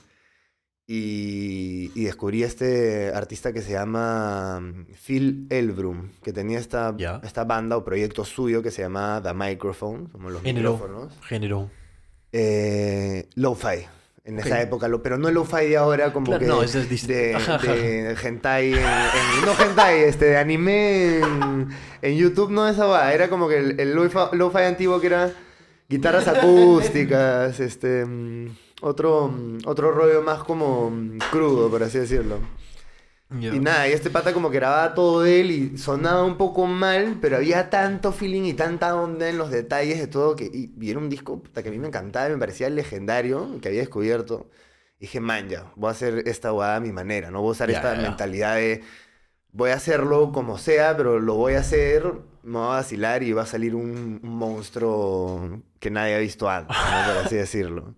Y, 0.87 1.91
y 1.95 2.05
descubrí 2.05 2.43
este 2.43 3.11
artista 3.15 3.55
que 3.55 3.63
se 3.63 3.73
llama 3.73 4.61
mm, 4.61 4.87
Phil 5.07 5.47
Elbrum, 5.49 6.11
que 6.23 6.35
tenía 6.35 6.59
esta, 6.59 6.95
esta 7.23 7.45
banda 7.45 7.79
o 7.79 7.85
proyecto 7.85 8.27
suyo 8.27 8.63
que 8.63 8.71
se 8.71 8.83
llama 8.83 9.19
The 9.23 9.33
Microphone, 9.33 10.09
como 10.09 10.29
los 10.29 10.43
Género, 10.43 10.75
micrófonos. 10.75 11.15
género. 11.23 11.71
Eh, 12.37 13.29
lo-fi. 13.37 13.87
En 14.25 14.41
esa 14.41 14.61
época, 14.61 14.89
lo, 14.89 15.03
pero 15.03 15.19
no 15.19 15.29
el 15.29 15.35
lo-fi 15.35 15.67
de 15.69 15.77
ahora, 15.77 16.13
como 16.13 16.27
Claro, 16.27 16.41
que 16.41 16.47
no, 16.47 16.63
es 16.63 16.73
de, 17.07 18.17
hentai, 18.25 18.73
en, 18.73 18.79
en- 18.79 19.45
no 19.45 19.53
hentai, 19.63 20.01
este, 20.01 20.25
de 20.25 20.37
anime 20.39 21.19
en, 21.19 21.69
en 22.03 22.17
YouTube, 22.17 22.51
no 22.51 22.67
esa 22.67 22.87
va, 22.87 23.13
era 23.13 23.29
como 23.29 23.47
que 23.49 23.59
el, 23.59 23.79
el 23.79 23.95
lo-fi, 23.95 24.19
lo-fi 24.33 24.63
antiguo 24.63 24.99
que 25.01 25.09
era 25.09 25.31
guitarras 25.91 26.27
acústicas, 26.27 27.61
este, 27.69 28.05
mm, 28.07 28.57
otro, 28.81 29.29
mm, 29.29 29.59
otro 29.67 29.93
rollo 29.93 30.23
más 30.23 30.43
como 30.43 30.91
mm, 30.91 31.19
crudo, 31.31 31.69
por 31.71 31.83
así 31.83 31.99
decirlo. 31.99 32.39
Ya. 33.31 33.55
Y 33.55 33.61
nada, 33.61 33.89
y 33.89 33.93
este 33.93 34.11
pata 34.11 34.33
como 34.33 34.51
que 34.51 34.57
grababa 34.57 34.95
todo 34.95 35.23
de 35.23 35.41
él 35.41 35.51
y 35.51 35.79
sonaba 35.79 36.25
un 36.25 36.37
poco 36.39 36.67
mal, 36.67 37.19
pero 37.21 37.37
había 37.37 37.71
tanto 37.71 38.13
feeling 38.13 38.43
y 38.45 38.55
tanta 38.55 38.97
onda 38.97 39.29
en 39.29 39.39
los 39.39 39.51
detalles 39.51 39.99
de 40.01 40.07
todo 40.09 40.35
que 40.35 40.47
y, 40.47 40.73
y 40.81 40.91
era 40.91 40.99
un 40.99 41.11
disco 41.11 41.43
puta, 41.43 41.63
que 41.63 41.69
a 41.69 41.73
mí 41.73 41.79
me 41.79 41.89
encantaba, 41.89 42.29
me 42.31 42.39
parecía 42.39 42.71
legendario, 42.71 43.61
que 43.61 43.69
había 43.69 43.81
descubierto. 43.81 44.51
Y 44.99 45.03
dije, 45.07 45.21
man, 45.21 45.49
ya, 45.49 45.73
voy 45.77 45.89
a 45.89 45.91
hacer 45.93 46.27
esta 46.29 46.51
guada 46.51 46.77
a 46.77 46.81
mi 46.81 46.93
manera, 46.93 47.31
no 47.31 47.41
voy 47.43 47.51
a 47.51 47.53
usar 47.53 47.71
Ya, 47.71 47.71
esta 47.71 47.95
ya. 47.95 47.97
mentalidad 47.97 48.57
de 48.57 48.83
voy 49.53 49.71
a 49.71 49.75
hacerlo 49.75 50.33
como 50.33 50.59
sea, 50.59 50.97
pero 50.97 51.21
lo 51.21 51.35
voy 51.37 51.55
a 51.55 51.61
hacer, 51.61 52.13
me 52.43 52.59
va 52.59 52.67
a 52.75 52.77
vacilar 52.79 53.23
y 53.23 53.33
va 53.33 53.43
a 53.43 53.47
salir 53.47 53.75
un, 53.75 54.21
un 54.23 54.31
monstruo 54.37 55.63
que 55.81 55.91
nadie 55.91 56.15
ha 56.17 56.19
visto 56.19 56.49
antes, 56.51 56.89
¿no? 56.89 57.05
por 57.05 57.17
así 57.17 57.37
decirlo. 57.37 57.95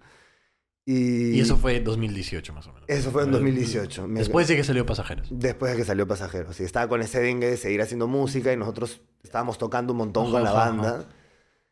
Y, 0.88 1.32
Y 1.32 1.40
eso 1.40 1.56
fue 1.56 1.80
2018 1.80 2.52
más 2.52 2.66
o 2.68 2.72
menos. 2.72 2.88
Eso 2.88 3.10
fue 3.10 3.24
en 3.24 3.32
2018. 3.32 4.06
Me- 4.06 4.20
Después 4.20 4.46
de 4.46 4.54
que 4.54 4.62
salió 4.62 4.86
Pasajeros. 4.86 5.26
Después 5.32 5.72
de 5.72 5.78
que 5.78 5.84
salió 5.84 6.06
Pasajeros. 6.06 6.54
Sí, 6.54 6.62
estaba 6.62 6.88
con 6.88 7.02
ese 7.02 7.20
dengue 7.20 7.50
de 7.50 7.56
seguir 7.56 7.82
haciendo 7.82 8.06
música 8.06 8.52
y 8.52 8.56
nosotros 8.56 9.00
estábamos 9.24 9.58
tocando 9.58 9.92
un 9.92 9.98
montón 9.98 10.30
con 10.30 10.44
la 10.44 10.52
banda. 10.52 11.04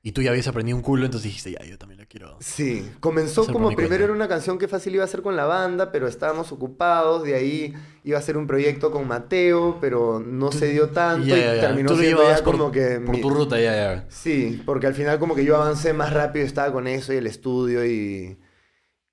Y 0.03 0.13
tú 0.13 0.21
ya 0.21 0.33
habías 0.33 0.49
aprendido 0.49 0.77
un 0.77 0.83
culo, 0.83 1.07
entonces 1.07 1.29
dijiste, 1.31 1.53
ya, 1.53 1.65
yo 1.65 1.79
también 1.79 1.99
lo 2.01 2.07
quiero. 2.07 2.37
Sí, 2.41 2.87
comenzó 3.01 3.47
como 3.47 3.69
primero 3.69 3.89
cuenta. 3.89 4.05
era 4.05 4.13
una 4.13 4.29
canción 4.29 4.59
que 4.59 4.69
fácil 4.69 4.95
iba 4.95 5.03
a 5.03 5.07
hacer 5.07 5.23
con 5.23 5.35
la 5.35 5.47
banda, 5.47 5.93
pero 5.93 6.09
estábamos 6.09 6.51
ocupados. 6.53 7.23
De 7.23 7.35
ahí 7.37 7.73
iba 8.03 8.19
a 8.19 8.21
ser 8.21 8.37
un 8.37 8.47
proyecto 8.47 8.91
con 8.91 9.07
Mateo, 9.09 9.79
pero 9.81 10.21
no 10.21 10.51
se 10.53 10.69
dio 10.71 10.89
tanto 10.91 11.25
Ya, 11.27 11.37
y 11.39 11.41
ya, 11.57 11.61
terminó 11.69 11.89
Tú 11.89 11.97
siendo 11.99 12.23
ya 12.29 12.35
por, 12.45 12.59
como 12.59 12.71
que 12.73 13.01
por 13.01 13.15
mi- 13.15 13.21
tu 13.23 13.31
ruta, 13.31 13.59
ya, 13.61 13.73
ya. 13.75 14.07
Sí, 14.11 14.61
porque 14.67 14.89
al 14.89 14.95
final 14.95 15.19
como 15.21 15.35
que 15.37 15.45
yo 15.45 15.57
avancé 15.57 15.93
más 15.95 16.13
rápido, 16.13 16.45
estaba 16.45 16.71
con 16.73 16.87
eso 16.89 17.13
y 17.15 17.17
el 17.17 17.27
estudio 17.29 17.87
y... 17.87 18.37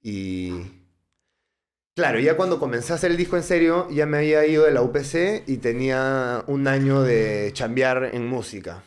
y... 0.01 0.51
Claro, 1.95 2.19
ya 2.19 2.37
cuando 2.37 2.57
comencé 2.57 2.93
a 2.93 2.95
hacer 2.95 3.11
el 3.11 3.17
disco 3.17 3.35
en 3.35 3.43
serio, 3.43 3.87
ya 3.91 4.05
me 4.05 4.17
había 4.19 4.45
ido 4.47 4.63
de 4.63 4.71
la 4.71 4.81
UPC 4.81 5.43
y 5.47 5.57
tenía 5.57 6.43
un 6.47 6.67
año 6.67 7.01
de 7.01 7.51
chambear 7.53 8.11
en 8.13 8.25
música, 8.27 8.81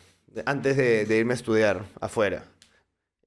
antes 0.45 0.75
de, 0.75 1.05
de 1.05 1.17
irme 1.17 1.33
a 1.33 1.35
estudiar 1.35 1.85
afuera. 2.01 2.45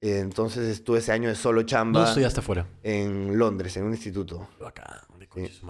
Entonces 0.00 0.68
estuve 0.68 0.98
ese 0.98 1.12
año 1.12 1.28
de 1.28 1.34
solo 1.36 1.62
chamba 1.62 2.00
¿Dónde 2.00 2.10
estudiaste 2.10 2.40
afuera? 2.40 2.66
en 2.82 3.38
Londres, 3.38 3.76
en 3.76 3.84
un 3.84 3.92
instituto. 3.92 4.48
Acá, 4.64 5.06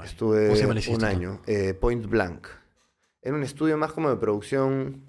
estuve 0.05 0.45
¿Cómo 0.47 0.57
se 0.57 0.63
llama 0.63 0.73
el 0.73 0.77
un 0.77 0.77
instituto? 0.79 1.07
año, 1.07 1.41
eh, 1.47 1.75
Point 1.75 2.07
Blank. 2.07 2.47
Era 3.23 3.35
un 3.35 3.43
estudio 3.43 3.77
más 3.77 3.93
como 3.93 4.09
de 4.11 4.17
producción 4.17 5.03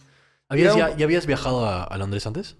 ¿Habías, 0.50 0.76
ya, 0.76 0.96
ya 0.96 1.06
habías 1.06 1.26
viajado 1.26 1.66
a, 1.66 1.84
a 1.84 1.98
Londres 1.98 2.26
antes? 2.28 2.58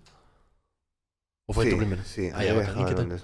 ¿O 1.48 1.54
fue 1.54 1.66
sí, 1.66 1.72
tu 1.72 1.78
primero? 1.78 2.02
Sí, 2.06 2.30
Ah, 2.34 2.44
ya, 2.44 2.52
había 2.52 2.54
bacán. 2.54 2.74
¿Y 2.76 2.84
viajado 2.86 2.98
a? 2.98 3.02
Londres. 3.02 3.24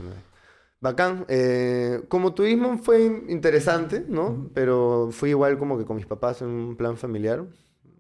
Bacán. 0.86 1.26
eh, 1.28 2.04
como 2.08 2.34
turismo 2.34 2.78
fue 2.78 3.04
in- 3.04 3.26
interesante, 3.30 4.04
¿no? 4.08 4.50
Pero 4.54 5.10
fui 5.12 5.32
igual 5.32 5.58
como 5.58 5.78
que 5.78 5.86
con 5.86 5.98
mis 5.98 6.06
papás 6.06 6.42
en 6.42 6.48
un 6.50 6.76
plan 6.78 6.96
familiar, 6.98 7.44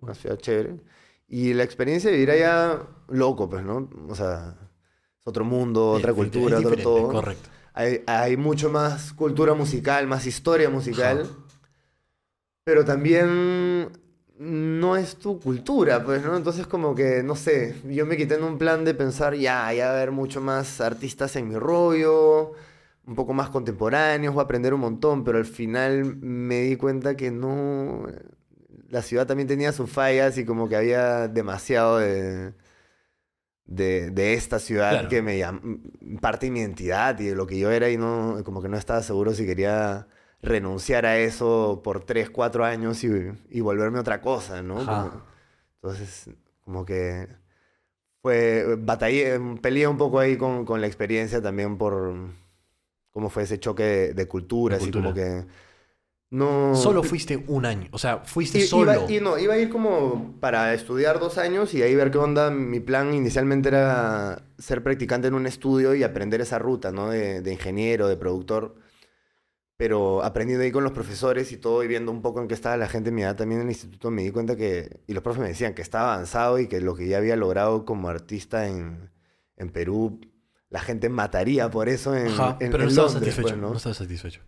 una 0.01 0.13
ciudad 0.13 0.37
chévere. 0.37 0.79
Y 1.27 1.53
la 1.53 1.63
experiencia 1.63 2.09
de 2.09 2.15
vivir 2.17 2.31
allá, 2.31 2.81
loco, 3.09 3.49
pues, 3.49 3.63
¿no? 3.63 3.89
O 4.09 4.15
sea, 4.15 4.55
es 5.19 5.27
otro 5.27 5.43
mundo, 5.43 5.89
otra 5.89 6.13
cultura, 6.13 6.59
otro 6.59 6.75
todo. 6.77 7.07
Correcto. 7.09 7.49
Hay, 7.73 8.03
hay 8.07 8.37
mucho 8.37 8.69
más 8.69 9.11
cultura 9.13 9.53
musical, 9.53 10.07
más 10.07 10.25
historia 10.25 10.69
musical. 10.69 11.27
Pero 12.63 12.83
también 12.85 13.91
no 14.37 14.97
es 14.97 15.15
tu 15.17 15.39
cultura, 15.39 16.03
pues, 16.03 16.23
¿no? 16.23 16.35
Entonces 16.35 16.67
como 16.67 16.95
que, 16.95 17.21
no 17.23 17.35
sé, 17.35 17.75
yo 17.89 18.05
me 18.05 18.17
quité 18.17 18.35
en 18.35 18.43
un 18.43 18.57
plan 18.57 18.83
de 18.83 18.93
pensar, 18.93 19.35
ya, 19.35 19.71
ya 19.73 19.85
va 19.87 19.91
a 19.91 19.95
haber 19.97 20.11
mucho 20.11 20.41
más 20.41 20.81
artistas 20.81 21.35
en 21.35 21.47
mi 21.49 21.55
rollo, 21.57 22.53
un 23.07 23.15
poco 23.15 23.33
más 23.33 23.49
contemporáneos, 23.49 24.33
voy 24.33 24.41
a 24.41 24.45
aprender 24.45 24.73
un 24.73 24.81
montón, 24.81 25.23
pero 25.23 25.37
al 25.37 25.45
final 25.45 26.17
me 26.17 26.61
di 26.61 26.75
cuenta 26.75 27.15
que 27.15 27.31
no... 27.31 28.07
La 28.89 29.01
ciudad 29.01 29.25
también 29.27 29.47
tenía 29.47 29.71
sus 29.71 29.89
fallas 29.89 30.37
y 30.37 30.45
como 30.45 30.67
que 30.69 30.75
había 30.75 31.27
demasiado 31.27 31.99
de... 31.99 32.53
De, 33.67 34.11
de 34.11 34.33
esta 34.35 34.59
ciudad 34.59 34.91
Claro. 34.91 35.09
que 35.09 35.21
me 35.23 35.39
llam- 35.39 36.19
parte 36.19 36.45
de 36.45 36.51
mi 36.51 36.59
identidad 36.59 37.19
y 37.19 37.25
de 37.25 37.35
lo 37.35 37.47
que 37.47 37.57
yo 37.57 37.71
era 37.71 37.89
y 37.89 37.97
no 37.97 38.37
como 38.45 38.61
que 38.61 38.69
no 38.69 38.77
estaba 38.77 39.01
seguro 39.01 39.33
si 39.33 39.43
quería 39.47 40.07
renunciar 40.43 41.07
a 41.07 41.17
eso 41.17 41.81
por 41.83 42.03
3, 42.05 42.29
4 42.29 42.63
años 42.63 43.03
y, 43.03 43.09
y 43.49 43.61
volverme 43.61 43.97
otra 43.99 44.21
cosa, 44.21 44.61
¿no? 44.61 44.75
Como- 44.75 45.23
entonces, 45.81 46.29
como 46.63 46.85
que 46.85 47.27
fue, 48.21 48.75
batallé, 48.77 49.39
peleé 49.61 49.87
un 49.87 49.97
poco 49.97 50.19
ahí 50.19 50.37
con, 50.37 50.63
con 50.65 50.79
la 50.79 50.85
experiencia 50.87 51.41
también 51.41 51.77
por 51.79 52.13
cómo 53.15 53.29
fue 53.29 53.43
ese 53.43 53.57
choque 53.61 53.83
de, 53.83 54.13
de 54.13 54.27
culturas 54.27 54.85
y 54.85 54.91
como 54.91 55.13
que 55.13 55.45
no... 56.31 56.75
Solo 56.75 57.01
fuiste 57.01 57.37
un 57.47 57.65
año. 57.65 57.87
O 57.91 57.97
sea, 57.97 58.17
fuiste 58.25 58.57
I- 58.57 58.67
solo. 58.67 58.91
Iba, 58.91 59.09
y 59.09 59.21
no, 59.21 59.37
iba 59.37 59.53
a 59.53 59.57
ir 59.57 59.69
como 59.69 60.35
para 60.41 60.73
estudiar 60.73 61.17
dos 61.19 61.37
años 61.37 61.73
y 61.73 61.81
ahí 61.81 61.95
ver 61.95 62.11
qué 62.11 62.17
onda. 62.17 62.51
Mi 62.51 62.81
plan 62.81 63.13
inicialmente 63.13 63.69
era 63.69 64.43
ser 64.57 64.83
practicante 64.83 65.29
en 65.29 65.33
un 65.33 65.47
estudio 65.47 65.95
y 65.95 66.03
aprender 66.03 66.41
esa 66.41 66.59
ruta, 66.59 66.91
¿no? 66.91 67.09
De, 67.09 67.41
de 67.41 67.53
ingeniero, 67.53 68.09
de 68.09 68.17
productor. 68.17 68.75
Pero 69.77 70.23
aprendiendo 70.23 70.65
ahí 70.65 70.71
con 70.71 70.83
los 70.83 70.91
profesores 70.91 71.53
y 71.53 71.57
todo 71.57 71.83
y 71.85 71.87
viendo 71.87 72.11
un 72.11 72.21
poco 72.21 72.41
en 72.41 72.49
qué 72.49 72.53
estaba 72.53 72.75
la 72.75 72.89
gente 72.89 73.09
en 73.09 73.15
mi 73.15 73.21
edad 73.23 73.37
también 73.37 73.61
en 73.61 73.67
el 73.67 73.71
instituto, 73.73 74.11
me 74.11 74.23
di 74.23 74.31
cuenta 74.31 74.57
que, 74.57 74.99
y 75.07 75.13
los 75.13 75.23
profes 75.23 75.41
me 75.41 75.47
decían 75.47 75.73
que 75.73 75.81
estaba 75.81 76.13
avanzado 76.15 76.59
y 76.59 76.67
que 76.67 76.81
lo 76.81 76.95
que 76.95 77.07
ya 77.07 77.17
había 77.17 77.37
logrado 77.37 77.85
como 77.85 78.09
artista 78.09 78.67
en, 78.67 79.09
en 79.57 79.69
Perú, 79.69 80.19
la 80.75 80.81
gente 80.81 81.07
mataría 81.07 81.71
por 81.71 81.87
eso 81.87 82.13
en, 82.13 82.27
Ajá, 82.27 82.57
en- 82.59 82.69
pero 82.69 82.79
no 82.79 82.83
en 82.83 82.89
estabas 82.89 83.13
Londres, 83.13 83.33
satisfecho. 83.33 83.55
pues, 83.55 83.61
¿no? 83.61 83.69
No 83.69 83.77
estabas 83.77 83.97
satisfecho. 83.97 84.41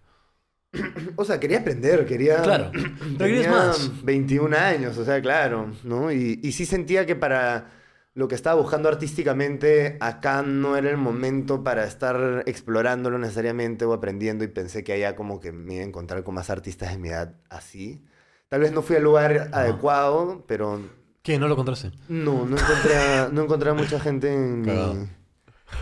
O 1.15 1.24
sea, 1.24 1.39
quería 1.39 1.60
aprender, 1.60 2.05
quería... 2.05 2.41
Claro. 2.43 2.69
Pero 3.17 3.17
Tenía 3.17 3.50
más. 3.50 4.03
21 4.03 4.53
años, 4.53 4.98
o 4.98 5.05
sea, 5.05 5.22
claro, 5.22 5.72
¿no? 5.86 6.12
Y, 6.12 6.39
y 6.43 6.51
sí 6.51 6.65
sentía 6.65 7.05
que 7.05 7.15
para 7.15 7.69
lo 8.13 8.27
que 8.27 8.36
estaba 8.36 8.60
buscando 8.62 8.89
artísticamente, 8.89 9.96
acá 10.01 10.41
no 10.41 10.75
era 10.75 10.89
el 10.89 10.98
momento 10.98 11.63
para 11.63 11.86
estar 11.86 12.43
explorándolo 12.46 13.17
necesariamente 13.17 13.86
o 13.86 13.93
aprendiendo 13.93 14.43
y 14.43 14.48
pensé 14.50 14.84
que 14.84 14.91
allá 14.93 15.15
como 15.15 15.39
que 15.39 15.51
me 15.53 15.75
iba 15.75 15.84
a 15.84 15.88
encontrar 15.88 16.24
con 16.25 16.36
más 16.36 16.50
artistas 16.50 16.91
de 16.91 16.98
mi 16.98 17.07
edad 17.10 17.36
así. 17.50 18.03
Tal 18.50 18.60
vez 18.60 18.72
no 18.74 18.81
fui 18.81 18.98
al 18.98 19.03
lugar 19.03 19.50
adecuado, 19.53 20.43
pero 20.48 20.81
¿Qué? 21.24 21.39
¿No 21.39 21.48
lo 21.48 21.53
encontraste? 21.53 21.91
no, 22.10 22.46
no 22.46 22.57
encontré 22.57 22.96
a, 22.98 23.29
no 23.31 23.43
encontré 23.43 23.69
a 23.69 23.74
mucha 23.74 24.00
gente 24.00 24.34
en 24.34 24.62
mi. 24.62 25.07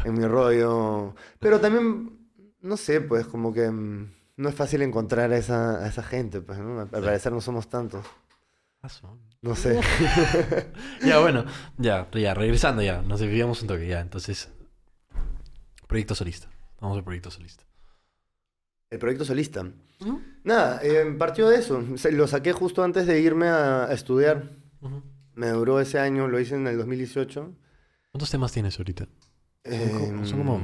En 0.03 0.13
mi 0.13 0.25
rollo. 0.25 1.15
Pero 1.39 1.59
también, 1.59 2.17
no 2.61 2.77
sé, 2.77 3.01
pues 3.01 3.27
como 3.27 3.53
que 3.53 3.69
mm, 3.69 4.13
no 4.37 4.49
es 4.49 4.55
fácil 4.55 4.81
encontrar 4.81 5.31
a 5.31 5.37
esa, 5.37 5.83
a 5.83 5.87
esa 5.87 6.03
gente, 6.03 6.41
pues, 6.41 6.59
¿no? 6.59 6.81
Al 6.81 6.87
parecer 6.89 7.31
no 7.31 7.41
somos 7.41 7.69
tantos. 7.69 8.05
No 9.41 9.55
sé. 9.55 9.79
ya, 11.05 11.19
bueno. 11.19 11.45
Ya, 11.77 12.07
ya, 12.13 12.33
regresando 12.33 12.81
ya. 12.81 13.01
Nos 13.01 13.19
desviamos 13.19 13.61
un 13.61 13.67
toque 13.67 13.87
ya. 13.87 13.99
Entonces, 13.99 14.49
proyecto 15.87 16.15
solista. 16.15 16.49
Vamos 16.79 16.97
al 16.97 17.03
proyecto 17.03 17.31
solista. 17.31 17.63
El 18.89 18.99
proyecto 18.99 19.25
solista. 19.25 19.65
Nada, 20.43 20.79
eh, 20.83 21.05
partió 21.17 21.49
de 21.49 21.57
eso. 21.57 21.83
Lo 22.11 22.27
saqué 22.27 22.53
justo 22.53 22.83
antes 22.83 23.07
de 23.07 23.19
irme 23.19 23.47
a, 23.47 23.85
a 23.85 23.93
estudiar. 23.93 24.51
Me 25.33 25.49
duró 25.49 25.79
ese 25.79 25.99
año, 25.99 26.27
lo 26.27 26.39
hice 26.39 26.55
en 26.55 26.67
el 26.67 26.77
2018. 26.77 27.53
¿Cuántos 28.11 28.29
temas 28.29 28.51
tienes 28.51 28.77
ahorita? 28.77 29.07
Em, 29.65 30.25
son 30.25 30.37
como- 30.39 30.61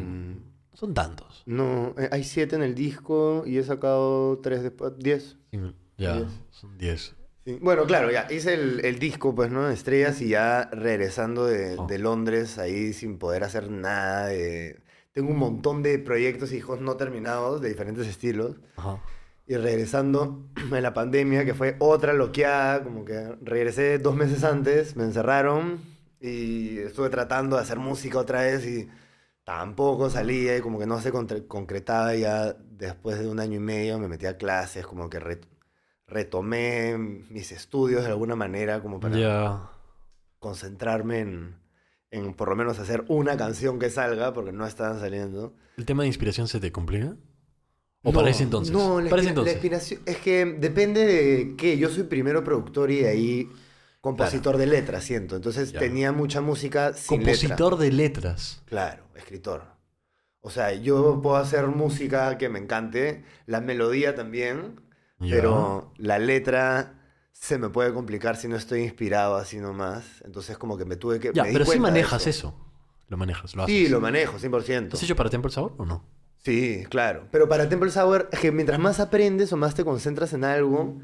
Son 0.73 0.93
tantos. 0.93 1.43
No, 1.45 1.93
eh, 1.97 2.07
hay 2.11 2.23
siete 2.23 2.55
en 2.55 2.63
el 2.63 2.73
disco 2.75 3.43
y 3.45 3.57
he 3.57 3.63
sacado 3.63 4.39
tres 4.39 4.63
después, 4.63 4.93
diez. 4.97 5.37
Sí, 5.51 5.59
Ya, 5.97 6.15
Diez. 6.17 6.27
son 6.49 6.77
10. 6.77 7.15
Sí. 7.45 7.59
Bueno, 7.61 7.85
claro, 7.85 8.09
ya 8.11 8.27
hice 8.31 8.53
el, 8.55 8.83
el 8.85 8.97
disco, 8.99 9.35
pues, 9.35 9.51
¿no? 9.51 9.69
Estrellas 9.69 10.21
y 10.21 10.29
ya 10.29 10.69
regresando 10.71 11.45
de, 11.45 11.75
Oh. 11.77 11.85
de 11.87 11.99
Londres, 11.99 12.57
ahí 12.57 12.93
sin 12.93 13.17
poder 13.19 13.43
hacer 13.43 13.69
nada. 13.69 14.27
de- 14.27 14.79
Tengo 15.11 15.29
un 15.31 15.37
montón 15.37 15.83
de 15.83 15.99
proyectos 15.99 16.53
y 16.53 16.57
hijos 16.57 16.79
no 16.81 16.95
terminados 16.95 17.59
de 17.61 17.69
diferentes 17.69 18.07
estilos. 18.07 18.55
Ajá. 18.77 19.01
Y 19.45 19.55
regresando 19.57 20.45
en 20.71 20.81
la 20.83 20.93
pandemia, 20.93 21.43
que 21.45 21.53
fue 21.53 21.75
otra 21.79 22.13
loqueada, 22.13 22.83
como 22.83 23.03
que 23.05 23.35
regresé 23.41 23.97
dos 23.99 24.15
meses 24.15 24.43
antes, 24.43 24.95
me 24.95 25.03
encerraron 25.03 25.79
y 26.21 26.77
estuve 26.79 27.09
tratando 27.09 27.55
de 27.57 27.63
hacer 27.63 27.79
música 27.79 28.19
otra 28.19 28.41
vez 28.43 28.65
y 28.65 28.87
tampoco 29.43 30.09
salía 30.09 30.57
y 30.57 30.61
como 30.61 30.79
que 30.79 30.85
no 30.85 31.01
se 31.01 31.11
concretaba 31.47 32.15
ya 32.15 32.53
después 32.53 33.19
de 33.19 33.27
un 33.27 33.39
año 33.39 33.57
y 33.57 33.59
medio 33.59 33.99
me 33.99 34.07
metí 34.07 34.25
a 34.27 34.37
clases, 34.37 34.85
como 34.85 35.09
que 35.09 35.19
re- 35.19 35.41
retomé 36.07 36.97
mis 36.97 37.51
estudios 37.51 38.03
de 38.03 38.09
alguna 38.09 38.35
manera 38.35 38.81
como 38.81 38.99
para 38.99 39.17
concentrarme 40.39 41.19
en, 41.19 41.55
en 42.11 42.33
por 42.33 42.49
lo 42.49 42.55
menos 42.55 42.79
hacer 42.79 43.05
una 43.07 43.37
canción 43.37 43.79
que 43.79 43.89
salga 43.89 44.33
porque 44.33 44.51
no 44.51 44.65
estaban 44.65 44.99
saliendo. 44.99 45.53
¿El 45.77 45.85
tema 45.85 46.03
de 46.03 46.07
inspiración 46.07 46.47
se 46.47 46.59
te 46.59 46.71
complica? 46.71 47.15
¿O 48.03 48.11
No, 48.11 48.17
para 48.17 48.29
ese 48.29 48.43
entonces? 48.43 48.73
No, 48.73 48.99
la, 48.99 49.09
para 49.09 49.21
ese 49.21 49.27
la 49.27 49.29
entonces. 49.31 49.53
inspiración. 49.53 50.01
Es 50.05 50.17
que 50.17 50.45
depende 50.45 51.05
de 51.05 51.55
qué. 51.55 51.77
Yo 51.77 51.89
soy 51.89 52.03
primero 52.03 52.43
productor 52.43 52.89
y 52.91 53.01
de 53.01 53.09
ahí 53.09 53.49
compositor 54.01 54.57
de 54.57 54.65
letras, 54.65 55.03
siento. 55.03 55.35
Entonces 55.35 55.71
Ya. 55.71 55.79
tenía 55.79 56.11
mucha 56.11 56.41
música 56.41 56.93
sin 56.93 57.19
letra. 57.19 57.33
Compositor 57.33 57.77
de 57.77 57.91
letras. 57.91 58.61
Claro, 58.65 59.03
escritor. 59.15 59.63
O 60.41 60.49
sea, 60.49 60.73
yo 60.73 61.21
puedo 61.21 61.35
hacer 61.37 61.67
música 61.67 62.37
que 62.37 62.49
me 62.49 62.59
encante, 62.59 63.23
la 63.45 63.61
melodía 63.61 64.15
también, 64.15 64.81
Ya. 65.19 65.35
pero 65.35 65.93
la 65.97 66.17
letra 66.17 66.95
se 67.31 67.57
me 67.59 67.69
puede 67.69 67.93
complicar 67.93 68.35
si 68.37 68.47
no 68.47 68.55
estoy 68.55 68.81
inspirado 68.81 69.35
así 69.35 69.57
nomás. 69.59 70.21
Entonces 70.25 70.57
como 70.57 70.77
que 70.77 70.85
me 70.85 70.95
tuve 70.95 71.19
que... 71.19 71.31
Ya, 71.33 71.43
me 71.43 71.53
pero 71.53 71.65
sí 71.65 71.79
manejas 71.79 72.25
eso. 72.27 72.55
Lo 73.07 73.17
manejas, 73.17 73.55
lo 73.55 73.63
haces. 73.63 73.75
Sí, 73.75 73.87
lo 73.89 73.99
manejo, 74.01 74.37
100%. 74.39 74.89
¿Lo 74.89 74.93
has 74.97 75.03
hecho 75.03 75.15
para 75.15 75.29
Temple 75.29 75.51
Sour 75.51 75.75
o 75.77 75.85
no? 75.85 76.05
Sí, 76.43 76.85
claro. 76.89 77.27
Pero 77.31 77.47
para 77.47 77.69
Temple 77.69 77.91
Sour, 77.91 78.29
es 78.31 78.39
que 78.39 78.51
mientras 78.51 78.79
más 78.79 78.99
aprendes 78.99 79.53
o 79.53 79.57
más 79.57 79.75
te 79.75 79.83
concentras 79.85 80.33
en 80.33 80.43
algo, 80.43 80.97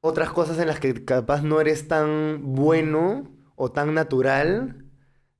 otras 0.00 0.30
cosas 0.30 0.58
en 0.58 0.66
las 0.68 0.80
que 0.80 1.04
capaz 1.04 1.42
no 1.42 1.60
eres 1.60 1.88
tan 1.88 2.54
bueno 2.54 3.30
o 3.56 3.72
tan 3.72 3.94
natural, 3.94 4.84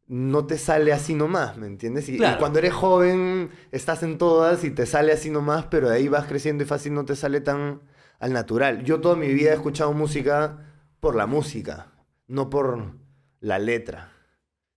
no 0.07 0.47
te 0.47 0.59
sale 0.59 0.93
así 0.93 1.15
nomás, 1.15 1.57
¿me 1.59 1.67
entiendes? 1.67 2.09
Y, 2.09 2.19
cuando 2.39 2.59
eres 2.59 2.73
joven, 2.73 3.51
estás 3.73 4.03
en 4.03 4.19
todas 4.19 4.65
y 4.65 4.71
te 4.71 4.87
sale 4.87 5.13
así 5.13 5.31
nomás, 5.31 5.67
pero 5.67 5.89
de 5.91 5.97
ahí 5.97 6.09
vas 6.09 6.27
creciendo 6.27 6.65
y 6.65 6.67
fácil 6.67 6.95
no 6.95 7.05
te 7.05 7.15
sale 7.15 7.41
tan 7.41 7.83
al 8.19 8.33
natural. 8.33 8.85
Yo 8.85 9.01
toda 9.01 9.17
mi 9.17 9.29
vida 9.33 9.51
he 9.51 9.55
escuchado 9.55 9.93
música 9.93 10.65
por 10.99 11.15
la 11.15 11.27
música, 11.27 11.93
no 12.27 12.51
por 12.51 12.97
la 13.41 13.59
letra. 13.59 14.13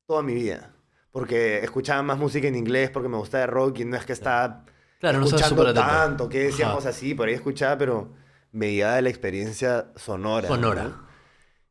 Toda 0.05 0.21
mi 0.21 0.33
vida. 0.33 0.75
Porque 1.11 1.59
escuchaba 1.63 2.03
más 2.03 2.17
música 2.17 2.47
en 2.47 2.55
inglés 2.55 2.89
porque 2.91 3.09
me 3.09 3.17
gustaba 3.17 3.45
el 3.45 3.49
rock 3.49 3.79
y 3.79 3.85
no 3.85 3.97
es 3.97 4.05
que 4.05 4.13
estaba 4.13 4.65
Claro, 4.99 5.19
no 5.19 5.25
escuchando 5.25 5.63
atento. 5.63 5.81
tanto, 5.81 6.29
que 6.29 6.43
decíamos 6.43 6.81
Ajá. 6.85 6.89
así, 6.89 7.15
por 7.15 7.27
ahí 7.27 7.33
escuchaba, 7.33 7.77
pero 7.77 8.13
me 8.51 8.67
guiaba 8.67 8.95
de 8.95 9.01
la 9.03 9.09
experiencia 9.09 9.91
sonora. 9.95 10.47
Sonora. 10.47 10.83
¿no? 10.85 11.07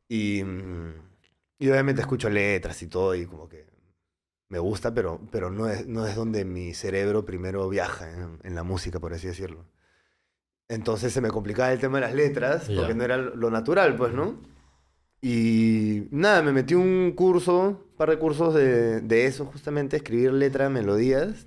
Y, 0.08 0.42
y 1.58 1.68
obviamente 1.68 2.00
escucho 2.00 2.28
letras 2.28 2.82
y 2.82 2.86
todo 2.86 3.14
y 3.14 3.26
como 3.26 3.48
que 3.48 3.66
me 4.48 4.58
gusta, 4.58 4.92
pero, 4.92 5.20
pero 5.30 5.50
no, 5.50 5.68
es, 5.68 5.86
no 5.86 6.06
es 6.06 6.16
donde 6.16 6.44
mi 6.44 6.74
cerebro 6.74 7.24
primero 7.24 7.68
viaja 7.68 8.10
en, 8.12 8.38
en 8.42 8.54
la 8.54 8.64
música, 8.64 8.98
por 8.98 9.14
así 9.14 9.28
decirlo. 9.28 9.64
Entonces 10.68 11.12
se 11.12 11.20
me 11.20 11.30
complicaba 11.30 11.72
el 11.72 11.80
tema 11.80 11.98
de 11.98 12.06
las 12.06 12.14
letras, 12.14 12.68
porque 12.74 12.94
no 12.94 13.04
era 13.04 13.16
lo 13.16 13.50
natural, 13.50 13.96
pues, 13.96 14.12
¿no? 14.12 14.38
Y 15.20 16.06
nada, 16.10 16.42
me 16.42 16.52
metí 16.52 16.74
un 16.74 17.12
curso, 17.12 17.58
un 17.90 17.96
par 17.96 18.10
de 18.10 18.18
cursos 18.18 18.54
de, 18.54 19.00
de 19.00 19.26
eso, 19.26 19.46
justamente, 19.46 19.96
escribir 19.96 20.32
letras, 20.32 20.70
melodías. 20.70 21.46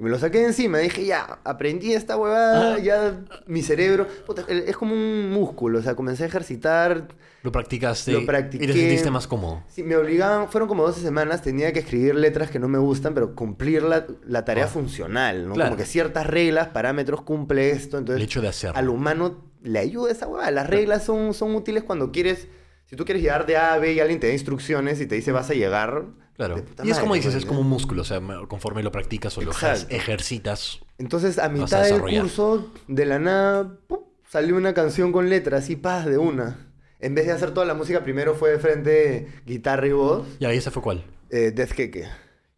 Y 0.00 0.02
me 0.02 0.08
lo 0.08 0.18
saqué 0.18 0.38
de 0.38 0.46
encima, 0.46 0.78
dije, 0.78 1.04
ya, 1.04 1.40
aprendí 1.44 1.92
esta 1.92 2.16
huevada, 2.16 2.70
Ajá. 2.72 2.78
ya 2.78 3.20
mi 3.46 3.60
cerebro, 3.62 4.06
puta, 4.26 4.44
el- 4.48 4.60
es 4.60 4.74
como 4.74 4.94
un 4.94 5.28
músculo, 5.30 5.78
o 5.78 5.82
sea, 5.82 5.94
comencé 5.94 6.22
a 6.24 6.26
ejercitar, 6.26 7.08
Lo 7.42 7.52
practicaste 7.52 8.12
Lo 8.12 8.20
y 8.20 8.24
practiqué. 8.26 8.66
te 8.66 8.72
sentiste 8.72 9.10
más 9.10 9.26
cómodo. 9.26 9.62
Sí, 9.68 9.82
me 9.82 9.96
obligaban, 9.96 10.48
fueron 10.48 10.68
como 10.70 10.84
12 10.84 11.02
semanas, 11.02 11.42
tenía 11.42 11.72
que 11.74 11.80
escribir 11.80 12.14
letras 12.14 12.50
que 12.50 12.58
no 12.58 12.66
me 12.68 12.78
gustan, 12.78 13.12
pero 13.12 13.34
cumplir 13.34 13.82
la, 13.82 14.06
la 14.26 14.44
tarea 14.46 14.64
Ah. 14.64 14.68
funcional, 14.68 15.46
¿no? 15.48 15.54
Claro. 15.54 15.70
Como 15.70 15.78
que 15.78 15.86
ciertas 15.86 16.26
reglas, 16.26 16.68
parámetros, 16.68 17.20
cumple 17.22 17.70
esto, 17.70 17.98
El 17.98 18.02
entonces 18.02 18.24
hecho 18.24 18.40
de 18.40 18.48
hacerlo. 18.48 18.78
al 18.78 18.88
humano 18.88 19.44
le 19.62 19.78
ayuda 19.80 20.10
esa 20.12 20.26
huevada. 20.28 20.50
Las 20.50 20.66
reglas 20.68 21.04
son, 21.04 21.34
son 21.34 21.54
útiles 21.54 21.82
cuando 21.84 22.10
quieres, 22.10 22.48
si 22.86 22.96
tú 22.96 23.04
quieres 23.04 23.22
llegar 23.22 23.44
de 23.46 23.58
A 23.58 23.74
a 23.74 23.78
B 23.78 23.92
y 23.92 24.00
alguien 24.00 24.18
te 24.18 24.28
da 24.28 24.32
instrucciones 24.32 24.98
y 25.00 25.06
te 25.06 25.14
dice 25.14 25.30
vas 25.32 25.50
a 25.50 25.54
llegar. 25.54 26.04
Claro. 26.46 26.56
de 26.56 26.62
puta 26.62 26.86
Y 26.86 26.90
es 26.90 26.98
como 26.98 27.14
dices, 27.14 27.34
es 27.34 27.44
como 27.44 27.60
un 27.60 27.68
músculo. 27.68 28.02
O 28.02 28.04
sea, 28.04 28.20
conforme 28.48 28.82
lo 28.82 28.90
practicas 28.90 29.36
o 29.38 29.42
lo 29.42 29.50
Exacto. 29.52 29.94
ejercitas. 29.94 30.80
Entonces, 30.98 31.38
a 31.38 31.48
Vas 31.48 31.50
a 31.50 31.52
mitad 31.82 31.82
del 31.84 32.20
curso, 32.20 32.72
de 32.88 33.06
la 33.06 33.18
nada, 33.18 33.78
¡pum! 33.86 34.00
salió 34.28 34.56
una 34.56 34.72
canción 34.74 35.12
con 35.12 35.28
letras 35.28 35.68
y 35.70 35.76
paz 35.76 36.06
de 36.06 36.18
una. 36.18 36.66
En 36.98 37.14
vez 37.14 37.26
de 37.26 37.32
hacer 37.32 37.52
toda 37.52 37.66
la 37.66 37.74
música, 37.74 38.02
primero 38.04 38.34
fue 38.34 38.50
de 38.52 38.58
frente 38.58 39.28
guitarra 39.46 39.86
y 39.86 39.92
voz, 39.92 40.26
¿y 40.38 40.44
ese 40.46 40.70
fue 40.70 40.82
cuál? 40.82 41.04
eh, 41.30 41.50
Death 41.54 41.72
Keke. 41.72 42.06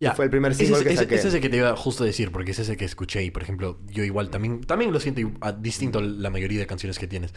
Ya. 0.01 0.15
Fue 0.17 0.25
el 0.25 0.31
primer 0.33 0.51
Ese 0.53 0.65
single 0.65 0.79
es- 0.81 0.85
que 0.87 0.93
ese- 0.95 1.03
saqué. 1.05 1.15
Ese 1.15 1.29
es 1.29 1.35
el 1.35 1.41
que 1.41 1.49
te 1.49 1.59
iba 1.59 1.77
justo 1.77 2.03
a 2.03 2.07
decir, 2.07 2.33
porque 2.33 2.51
ese 2.51 2.63
es 2.63 2.69
el 2.69 2.77
que 2.77 2.85
escuché. 2.85 3.23
Y, 3.23 3.31
por 3.31 3.43
ejemplo, 3.45 3.79
yo 3.87 4.03
igual 4.03 4.31
también, 4.31 4.61
también 4.63 4.93
lo 4.93 4.99
siento 4.99 5.21
igu- 5.21 5.37
a- 5.41 5.53
distinto 5.53 6.01
a 6.01 6.03
la 6.03 6.29
mayoría 6.31 6.59
de 6.59 6.67
canciones 6.67 6.99
que 6.99 7.07
tienes. 7.07 7.33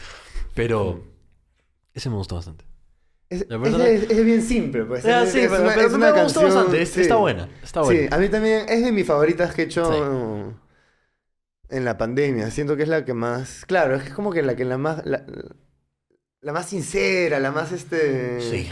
Pero 0.55 1.03
ese 1.93 2.10
me 2.10 2.15
gustó 2.15 2.36
bastante. 2.36 2.65
Es, 3.29 3.49
La 3.49 3.57
verdad- 3.57 3.88
es, 3.88 4.09
es 4.09 4.23
bien 4.25 4.41
simple, 4.41 4.85
pues. 4.85 5.03
Ah, 5.05 5.23
es, 5.23 5.31
sí, 5.31 5.39
pero- 5.49 5.63
una, 5.63 5.73
pero 5.73 5.89
me 5.97 6.23
gustó 6.23 6.43
bastante, 6.43 6.81
es- 6.81 6.95
está 6.97 7.15
buena, 7.15 7.49
está 7.63 7.81
Sí, 7.83 7.85
buena. 7.97 8.15
a 8.15 8.19
mí 8.19 8.29
también 8.29 8.65
es 8.69 8.83
de 8.83 8.91
mis 8.91 9.05
favoritas 9.07 9.53
que 9.53 9.63
he 9.63 9.65
hecho 9.65 9.91
Sí. 9.91 10.55
en 11.69 11.85
la 11.85 11.97
pandemia. 11.97 12.51
Siento 12.51 12.77
que 12.77 12.83
es 12.83 12.89
la 12.89 13.03
que 13.03 13.13
más... 13.15 13.65
Claro, 13.65 13.95
es 13.95 14.09
como 14.11 14.31
que 14.31 14.43
la 14.43 14.55
que 14.55 14.65
la 14.65 14.77
más... 14.77 15.05
La, 15.05 15.25
la 16.41 16.53
más 16.53 16.67
sincera, 16.69 17.39
la 17.39 17.51
más 17.51 17.71
este... 17.71 18.39
Sí. 18.41 18.69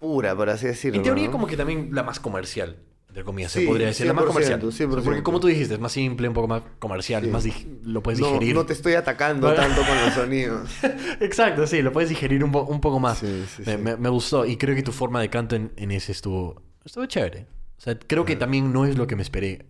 pura, 0.00 0.34
por 0.34 0.50
así 0.50 0.66
decirlo. 0.66 0.96
En 0.98 1.04
teoría, 1.04 1.26
¿no? 1.26 1.32
como 1.32 1.46
que 1.46 1.56
también 1.56 1.90
la 1.92 2.02
más 2.02 2.18
comercial, 2.18 2.82
entre 3.18 3.24
comillas, 3.24 3.50
se 3.50 3.60
Sí, 3.60 3.66
podría 3.66 3.88
decir. 3.88 4.06
La 4.06 4.12
más 4.12 4.24
100%, 4.24 4.28
comercial. 4.28 4.60
100%. 4.62 5.02
Porque 5.02 5.22
como 5.24 5.40
tú 5.40 5.48
dijiste, 5.48 5.74
es 5.74 5.80
más 5.80 5.90
simple, 5.90 6.28
un 6.28 6.34
poco 6.34 6.46
más 6.46 6.62
comercial, 6.78 7.24
Sí. 7.24 7.30
más 7.30 7.44
lo 7.82 8.00
puedes 8.02 8.20
no, 8.20 8.28
digerir. 8.28 8.54
no 8.54 8.64
te 8.64 8.72
estoy 8.74 8.94
atacando 8.94 9.52
tanto 9.54 9.82
con 9.82 9.96
los 10.04 10.14
sonidos. 10.14 10.70
Exacto, 11.20 11.66
sí, 11.66 11.82
lo 11.82 11.92
puedes 11.92 12.10
digerir 12.10 12.44
un, 12.44 12.52
po- 12.52 12.62
un 12.62 12.80
poco 12.80 13.00
más. 13.00 13.18
Sí, 13.18 13.44
me, 13.66 13.76
me- 13.76 13.96
me 13.96 14.08
gustó 14.08 14.46
y 14.46 14.56
creo 14.56 14.76
que 14.76 14.82
tu 14.82 14.92
forma 14.92 15.20
de 15.20 15.28
canto 15.30 15.56
en, 15.56 15.72
en 15.76 15.90
ese 15.90 16.12
estuvo, 16.12 16.62
estuvo 16.84 17.06
chévere. 17.06 17.46
O 17.76 17.80
sea, 17.80 17.98
creo 17.98 18.24
que 18.24 18.36
también 18.36 18.72
no 18.72 18.84
es 18.86 18.96
lo 18.96 19.06
que 19.06 19.16
me 19.16 19.22
esperé 19.22 19.66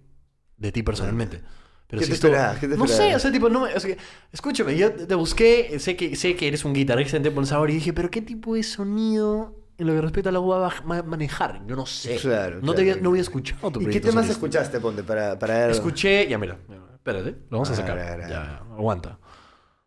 de 0.58 0.72
ti 0.72 0.82
personalmente. 0.82 1.40
Pero 1.86 2.00
¿Qué 2.00 2.04
sí 2.04 2.10
te 2.10 2.14
estuvo-? 2.16 2.60
¿Qué 2.60 2.68
te 2.68 2.76
no 2.76 2.86
sé, 2.86 3.14
o 3.14 3.18
sea, 3.18 3.32
tipo, 3.32 3.48
no 3.48 3.60
me- 3.62 3.72
o 3.74 3.80
sea, 3.80 3.96
escúchame, 4.30 4.76
yo 4.76 4.92
te 4.92 5.14
busqué, 5.14 5.78
sé 5.78 5.96
que, 5.96 6.16
sé 6.16 6.36
que 6.36 6.48
eres 6.48 6.64
un 6.66 6.74
guitarrista 6.74 7.16
en 7.16 7.22
Temple 7.22 7.46
Sound 7.46 7.70
y 7.70 7.74
dije, 7.74 7.92
pero 7.94 8.10
¿qué 8.10 8.20
tipo 8.20 8.54
de 8.54 8.62
sonido 8.62 9.57
en 9.78 9.86
lo 9.86 9.94
que 9.94 10.00
respecta 10.02 10.28
a 10.28 10.32
la 10.32 10.40
voz 10.40 10.60
va 10.60 10.66
a 10.76 10.82
ma- 10.82 11.02
manejar? 11.02 11.62
Yo 11.66 11.76
no 11.76 11.86
sé. 11.86 12.16
Claro, 12.16 12.56
no, 12.56 12.60
claro. 12.60 12.74
te 12.74 12.80
había, 12.82 12.96
no 12.96 13.10
había 13.10 13.22
escuchado 13.22 13.70
tu 13.70 13.80
¿Y 13.80 13.86
qué 13.86 14.00
temas 14.00 14.28
escuchaste, 14.28 14.80
Ponte, 14.80 15.02
para, 15.04 15.38
para 15.38 15.58
ver? 15.58 15.70
Escuché, 15.70 16.26
ya 16.28 16.36
mira, 16.36 16.58
espérate, 16.94 17.30
lo 17.48 17.58
vamos 17.58 17.70
a 17.70 17.72
A 17.72 17.76
sacar. 17.76 17.96
ver, 17.96 18.20
Ya, 18.22 18.28
ya, 18.28 18.56
aguanta. 18.76 19.18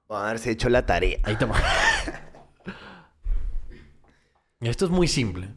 Vamos 0.08 0.42
a 0.46 0.50
he 0.50 0.52
hecho 0.52 0.70
la 0.70 0.86
tarea. 0.86 1.20
Ahí 1.24 1.34
estamos. 1.34 1.58
Esto 4.60 4.86
es 4.86 4.92
muy 4.92 5.08
simple. 5.08 5.50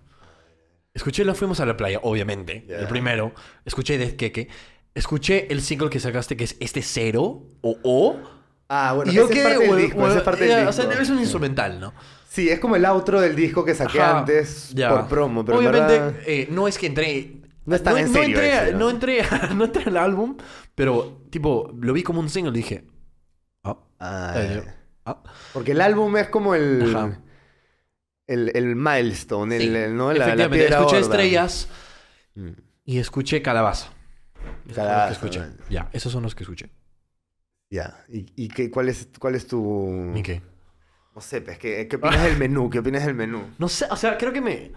Escuché 0.95 1.25
Lo 1.25 1.35
Fuimos 1.35 1.61
a 1.61 1.67
la 1.67 1.77
Playa, 1.77 1.99
obviamente. 2.03 2.65
El 2.69 2.87
primero. 2.87 3.33
Escuché 3.65 3.99
Death 3.99 4.17
Keke. 4.17 4.49
Escuché 4.95 5.53
el 5.53 5.61
single 5.61 5.91
que 5.91 5.99
sacaste, 5.99 6.37
que 6.37 6.45
es 6.45 6.57
este 6.61 6.83
cero 6.83 7.43
o 7.63 7.77
O. 7.83 8.17
Ah, 8.69 8.93
bueno, 8.95 9.13
y 9.13 9.15
yo 9.15 9.29
ese 9.29 9.39
es 9.39 9.43
parte 10.23 10.45
del 10.47 10.57
disco. 10.67 10.69
O 10.69 10.73
sea, 10.73 11.03
es 11.03 11.11
un 11.11 11.19
instrumental, 11.19 11.81
¿no? 11.81 11.93
Sí, 12.35 12.49
es 12.49 12.59
como 12.59 12.75
el 12.75 12.85
outro 12.85 13.21
del 13.21 13.37
disco 13.37 13.65
que 13.65 13.75
saqué 13.77 14.01
Ajá, 14.01 14.19
antes 14.19 14.71
ya. 14.75 14.89
por 14.91 15.07
promo, 15.07 15.45
pero 15.45 15.61
en 15.61 15.69
Obviamente, 15.69 15.99
verdad- 16.01 16.21
eh, 16.27 16.49
no 16.51 16.67
es 16.67 16.77
que 16.79 16.87
entré. 16.89 17.37
No 17.65 17.77
es 17.77 17.83
tan 17.85 17.97
en 17.97 18.09
serio 18.09 18.27
entré, 18.41 18.53
ese, 18.53 18.73
¿no? 18.73 18.79
no 18.81 18.91
entré, 18.91 19.23
no 19.55 19.65
entré 19.67 19.85
al 19.85 19.97
álbum, 19.97 20.37
pero 20.75 21.23
tipo, 21.31 21.73
lo 21.81 21.93
vi 21.93 22.03
como 22.03 22.19
un 22.19 22.29
single 22.29 22.51
y 22.51 22.57
dije. 22.57 22.87
Ah, 23.63 23.79
Ah, 24.01 24.33
eh, 24.37 24.65
ah. 25.07 25.23
Porque 25.53 25.71
el 25.73 25.81
álbum 25.81 26.17
es 26.17 26.29
como 26.29 26.55
el... 26.57 26.93
Ajá. 26.95 27.21
El, 28.27 28.51
el 28.57 28.75
milestone, 28.75 29.55
el, 29.57 29.63
Sí, 29.63 29.69
el- 29.77 29.97
¿no? 29.97 30.13
La, 30.13 30.35
piedra 30.35 30.79
escuché 30.79 30.79
gorda. 30.81 30.99
estrellas 31.01 31.69
Mm. 32.35 32.49
y 32.85 32.99
escuché 32.99 33.41
calabaza. 33.43 33.91
Calabaza, 34.75 35.07
que 35.07 35.13
escuché. 35.15 35.43
Ya, 35.71 35.89
esos 35.93 36.11
son 36.13 36.25
los 36.25 36.35
que 36.35 36.43
escuché. 36.43 36.69
Ya. 37.71 38.05
¿Y, 38.09 38.27
y 38.35 38.49
qué, 38.49 38.71
cuál, 38.73 38.89
es, 38.89 39.09
cuál 39.21 39.37
es 39.37 39.47
tu...? 39.47 40.13
¿Y 40.17 40.23
qué? 40.23 40.43
No 41.15 41.21
sé, 41.21 41.41
pues, 41.41 41.59
¿qué, 41.59 41.87
qué 41.89 41.97
opinas 41.97 42.23
del 42.25 42.37
menú? 42.39 42.69
¿Qué 42.71 42.79
opinas 42.81 43.05
del 43.07 43.15
menú? 43.15 43.43
No 43.59 43.69
sé, 43.69 43.87
o 43.91 43.97
sea, 43.97 44.19
creo 44.19 44.33
que 44.33 44.41
me. 44.41 44.73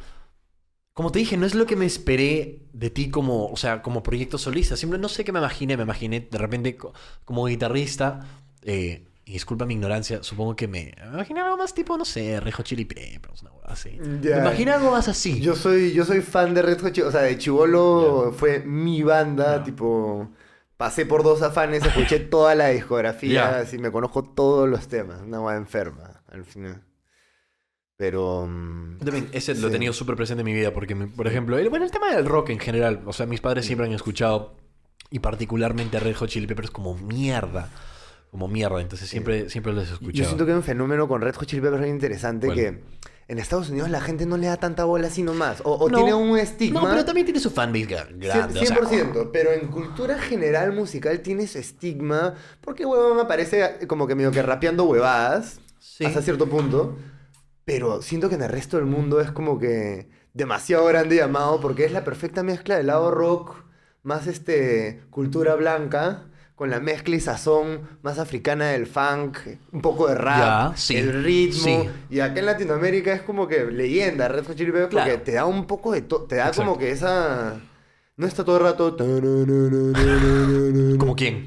Como 0.94 1.12
te 1.12 1.20
dije, 1.20 1.38
no 1.38 1.46
es 1.46 1.54
lo 1.54 1.66
que 1.68 1.76
me 1.76 1.86
esperé 1.86 2.64
de 2.74 2.90
ti 2.90 3.10
como, 3.12 3.48
o 3.48 3.56
sea, 3.58 3.82
como 3.84 4.02
proyecto 4.02 4.38
solista. 4.40 4.76
Siempre 4.76 4.98
no 5.00 5.10
sé 5.10 5.24
qué 5.24 5.32
me 5.32 5.40
imaginé. 5.40 5.78
Me 5.78 5.84
imaginé 5.84 6.22
de 6.32 6.38
repente 6.38 6.76
co- 6.76 6.94
como 7.24 7.46
guitarrista. 7.46 8.22
eh, 8.64 9.04
y 9.26 9.34
disculpa 9.34 9.66
mi 9.66 9.74
ignorancia, 9.74 10.24
supongo 10.24 10.56
que 10.56 10.70
me, 10.70 10.94
me 11.02 11.14
imaginé 11.16 11.42
algo 11.42 11.58
más 11.58 11.74
tipo, 11.74 11.98
no 11.98 12.06
sé, 12.06 12.40
Rejo 12.40 12.64
Chili 12.64 12.86
Peppers, 12.86 13.42
una 13.42 13.52
hueá 13.52 13.66
así. 13.74 14.00
Me 14.00 14.38
imaginé 14.38 14.72
algo 14.72 14.90
más 14.92 15.10
así. 15.10 15.42
Yo 15.42 15.54
soy, 15.54 15.92
yo 15.92 16.06
soy 16.06 16.22
fan 16.22 16.54
de 16.54 16.62
Red 16.62 16.80
Hot 16.80 16.94
Chili- 16.94 17.08
O 17.08 17.12
sea, 17.12 17.24
de 17.24 17.38
Chivolo 17.38 18.32
fue 18.38 18.60
mi 18.60 19.04
banda, 19.04 19.64
tipo... 19.66 20.30
Pasé 20.78 21.06
por 21.06 21.24
dos 21.24 21.42
afanes, 21.42 21.84
escuché 21.84 22.20
toda 22.20 22.56
la 22.56 22.68
discografía, 22.70 23.58
así 23.60 23.78
me 23.80 23.92
conozco 23.92 24.24
todos 24.24 24.70
los 24.70 24.88
temas. 24.88 25.22
Una 25.24 25.40
guay 25.40 25.58
enferma, 25.58 26.17
al 26.32 26.46
final. 26.46 26.84
Pero... 27.96 28.46
Yo 29.00 29.06
También 29.06 29.30
ese 29.32 29.56
lo 29.56 29.68
he 29.68 29.70
Sí. 29.70 29.74
tenido 29.74 29.94
súper 29.94 30.16
presente 30.16 30.42
en 30.42 30.46
mi 30.46 30.54
vida 30.54 30.72
porque, 30.74 30.94
me- 30.94 31.08
por 31.08 31.28
ejemplo, 31.28 31.58
el, 31.58 31.70
bueno, 31.70 31.86
el 31.86 31.92
tema 31.92 32.14
del 32.14 32.26
rock 32.26 32.50
en 32.52 32.60
general, 32.60 33.02
o 33.06 33.14
sea, 33.14 33.26
mis 33.26 33.42
padres 33.42 33.66
siempre 33.66 33.88
han 33.88 33.94
escuchado 33.94 34.56
y 35.10 35.20
particularmente 35.20 35.98
a 35.98 36.00
Red 36.00 36.16
Hot 36.18 36.30
Chili 36.30 36.46
Peppers 36.46 36.70
como 36.70 36.96
mierda, 36.96 37.70
como 38.30 38.48
mierda, 38.48 38.82
entonces 38.82 39.10
siempre, 39.10 39.50
siempre 39.50 39.74
los 39.74 39.90
he 39.90 39.94
escuchado. 39.94 40.14
Yo 40.14 40.26
siento 40.26 40.46
que 40.46 40.52
hay 40.52 40.58
un 40.58 40.64
fenómeno 40.64 41.08
con 41.08 41.22
Red 41.22 41.36
Hot 41.36 41.48
Chili 41.48 41.62
Peppers 41.62 41.82
muy 41.82 41.90
interesante 41.90 42.48
¿Cuál? 42.48 42.58
que 42.58 42.84
en 43.30 43.40
Estados 43.40 43.70
Unidos 43.72 43.90
la 43.90 44.00
gente 44.00 44.26
no 44.28 44.38
le 44.38 44.46
da 44.48 44.58
tanta 44.58 44.86
bola 44.86 45.08
así 45.08 45.24
nomás. 45.24 45.62
O, 45.64 45.74
o 45.74 45.90
No. 45.90 45.98
tiene 45.98 46.14
un 46.14 46.38
estigma. 46.38 46.82
No, 46.82 46.90
pero 46.90 47.04
también 47.04 47.26
tiene 47.26 47.40
su 47.40 47.50
fanbase 47.50 47.88
gra- 47.88 48.08
grande. 48.12 48.60
o 48.60 48.66
sea, 48.66 48.78
100%, 48.78 49.32
pero 49.34 49.52
en 49.54 49.68
cultura 49.70 50.20
general 50.20 50.72
musical 50.72 51.20
tiene 51.22 51.44
ese 51.44 51.60
estigma, 51.60 52.36
porque 52.62 52.86
huevón 52.86 53.20
aparece 53.20 53.88
como 53.88 54.06
que 54.08 54.14
medio 54.14 54.30
que 54.32 54.42
rapeando 54.44 54.84
huevadas, 54.84 55.60
Sí. 55.96 56.06
hasta 56.06 56.22
cierto 56.22 56.48
punto, 56.48 56.98
pero 57.66 58.02
siento 58.02 58.30
que 58.30 58.36
en 58.36 58.42
el 58.44 58.50
resto 58.50 58.78
del 58.78 58.86
mundo 58.86 59.20
es 59.22 59.32
como 59.32 59.58
que 59.58 60.10
demasiado 60.34 60.86
grande 60.86 61.16
y 61.16 61.20
amado, 61.20 61.60
porque 61.60 61.86
es 61.86 61.92
la 61.92 62.04
perfecta 62.04 62.44
mezcla 62.44 62.76
del 62.78 62.88
lado 62.88 63.10
rock, 63.12 63.56
más 64.04 64.28
este, 64.28 65.02
cultura 65.10 65.56
blanca, 65.56 66.26
con 66.56 66.70
la 66.70 66.80
mezcla 66.80 67.16
y 67.16 67.20
sazón 67.20 67.82
más 68.02 68.20
africana 68.20 68.68
del 68.68 68.86
funk, 68.88 69.38
un 69.72 69.82
poco 69.82 70.08
de 70.08 70.16
rap, 70.16 70.72
Ya, 70.72 70.78
sí, 70.78 70.98
el 70.98 71.24
ritmo, 71.24 71.64
sí. 71.64 71.90
y 72.10 72.20
acá 72.20 72.40
en 72.40 72.46
Latinoamérica 72.48 73.14
es 73.14 73.22
como 73.22 73.48
que 73.48 73.66
leyenda, 73.66 74.28
Red 74.28 74.46
Hot 74.48 74.56
Chili 74.56 74.72
Peppers, 74.72 74.90
Claro. 74.90 75.12
porque 75.12 75.24
te 75.26 75.32
da 75.34 75.46
un 75.46 75.66
poco 75.66 75.92
de... 75.94 76.02
te 76.02 76.36
da 76.36 76.48
Exacto. 76.48 76.62
como 76.64 76.78
que 76.78 76.92
esa... 76.92 77.60
No 78.18 78.26
está 78.28 78.44
todo 78.44 78.58
el 78.58 78.64
rato... 78.64 78.96
¿Como 80.98 81.16
quién? 81.16 81.46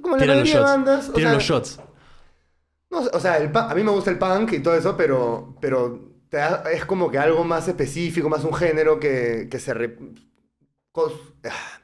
Como 0.00 0.16
la 0.16 0.26
mayoría 0.26 0.76
de. 0.78 0.90
O 0.90 1.02
sea, 1.18 1.32
los 1.34 1.42
shots. 1.42 1.78
No, 2.92 2.98
o 3.00 3.20
sea, 3.20 3.38
el 3.38 3.50
a 3.56 3.74
mí 3.74 3.82
me 3.82 3.90
gusta 3.90 4.10
el 4.10 4.18
punk 4.18 4.52
y 4.52 4.60
todo 4.60 4.76
eso, 4.76 4.96
pero, 4.96 5.56
pero 5.60 6.12
te 6.28 6.36
da- 6.36 6.62
es 6.72 6.84
como 6.84 7.10
que 7.10 7.18
algo 7.18 7.42
más 7.44 7.66
específico, 7.68 8.28
más 8.28 8.44
un 8.44 8.54
género 8.54 9.00
que, 9.00 9.48
que 9.50 9.58
se... 9.58 9.74
re- 9.74 9.98
cos- 10.92 11.34
ah, 11.44 11.80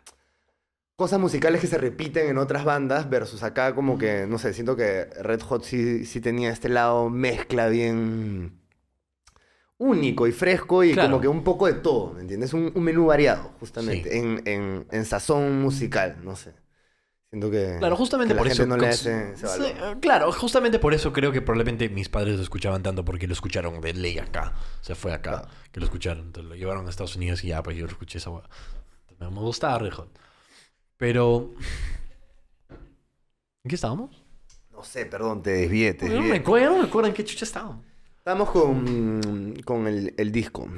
cosas 0.97 1.21
musicales 1.21 1.61
que 1.61 1.67
se 1.69 1.79
repiten 1.79 2.29
en 2.29 2.39
otras 2.39 2.65
bandas 2.65 3.09
versus 3.09 3.43
acá 3.45 3.75
como 3.75 3.99
que, 3.99 4.27
no 4.27 4.37
sé, 4.39 4.53
siento 4.53 4.75
que 4.77 5.05
Red 5.23 5.43
Hot 5.43 5.63
sí, 5.65 6.05
sí 6.05 6.21
tenía 6.21 6.51
este 6.51 6.69
lado 6.69 7.09
mezcla 7.09 7.69
bien 7.69 8.61
único 9.79 10.27
y 10.27 10.33
fresco 10.33 10.83
y 10.83 10.93
Claro. 10.93 11.09
como 11.11 11.21
que 11.21 11.29
un 11.29 11.45
poco 11.45 11.67
de 11.67 11.75
todo, 11.75 12.15
¿me 12.15 12.23
entiendes? 12.23 12.53
Un, 12.53 12.73
un 12.75 12.83
menú 12.83 13.07
variado, 13.07 13.53
justamente, 13.61 14.11
Sí. 14.11 14.19
en, 14.19 14.43
en, 14.45 14.87
en 14.91 15.05
sazón 15.05 15.61
musical, 15.63 16.17
no 16.25 16.35
sé. 16.35 16.53
Siento 17.31 17.51
que, 17.51 17.77
Claro, 17.79 17.95
justamente 17.97 18.33
que 18.35 18.39
por 18.39 18.47
la 18.47 18.53
eso. 18.53 18.63
gente 18.63 18.77
no 18.77 18.83
le 18.83 18.93
Sí, 18.95 19.09
eh, 19.11 19.97
claro, 20.01 20.33
justamente 20.33 20.79
por 20.79 20.95
eso 20.95 21.13
creo 21.13 21.31
que 21.31 21.43
probablemente 21.43 21.89
mis 21.91 22.09
padres 22.09 22.37
lo 22.37 22.43
escuchaban 22.43 22.83
tanto 22.83 23.05
porque 23.05 23.27
lo 23.27 23.35
escucharon 23.35 23.81
de 23.83 23.93
ley 23.93 24.19
acá. 24.19 24.55
Se 24.81 24.95
fue 24.95 25.13
acá 25.13 25.43
Claro. 25.43 25.49
que 25.71 25.81
lo 25.81 25.87
escucharon. 25.87 26.27
Entonces 26.27 26.49
lo 26.49 26.57
llevaron 26.57 26.87
a 26.87 26.91
Estados 26.91 27.17
Unidos 27.17 27.45
y 27.45 27.49
ya, 27.49 27.63
pues 27.63 27.77
yo 27.77 27.85
lo 27.85 27.91
escuché 27.93 28.19
esa. 28.19 28.31
Me 28.31 29.27
gustaba. 29.29 29.89
Pero. 30.97 31.53
¿En 32.71 33.69
qué 33.69 33.75
estábamos? 33.75 34.23
No 34.71 34.83
sé, 34.85 35.05
perdón, 35.05 35.43
te 35.43 35.51
desvié, 35.51 35.93
te 35.95 36.09
no 36.09 36.23
me 36.23 36.37
acuerdo, 36.37 36.71
no 36.77 36.83
me 36.83 36.89
acuerdo 36.89 37.09
en 37.09 37.15
qué 37.15 37.25
chucha 37.25 37.45
estábamos. 37.45 37.85
Estamos 38.17 38.51
con, 38.51 39.55
con 39.65 39.87
el, 39.87 40.15
el 40.17 40.33
disco, 40.33 40.69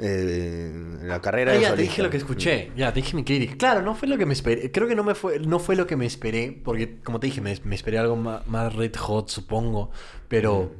eh, 0.00 0.72
la 1.02 1.20
carrera 1.20 1.52
Ah, 1.52 1.54
de 1.54 1.60
ya, 1.60 1.74
te 1.74 1.82
dije 1.82 2.02
lo 2.02 2.10
que 2.10 2.16
escuché. 2.18 2.72
Ya, 2.76 2.92
te 2.92 3.00
dije 3.00 3.16
mi 3.16 3.24
crítica. 3.24 3.56
Claro, 3.56 3.82
no 3.82 3.94
fue 3.94 4.08
lo 4.08 4.16
que 4.18 4.26
me 4.26 4.32
esperé. 4.32 4.70
Creo 4.70 4.86
que 4.88 4.94
no 4.94 5.04
me 5.04 5.14
fue, 5.14 5.38
no 5.40 5.58
fue 5.58 5.76
lo 5.76 5.86
que 5.86 5.96
me 5.96 6.06
esperé. 6.06 6.52
Porque, 6.52 7.00
como 7.00 7.20
te 7.20 7.26
dije, 7.26 7.40
me, 7.40 7.58
me 7.64 7.74
esperé 7.74 7.98
algo 7.98 8.16
más, 8.16 8.46
más 8.46 8.74
red 8.74 8.94
hot, 8.96 9.28
supongo. 9.28 9.90
Pero. 10.28 10.74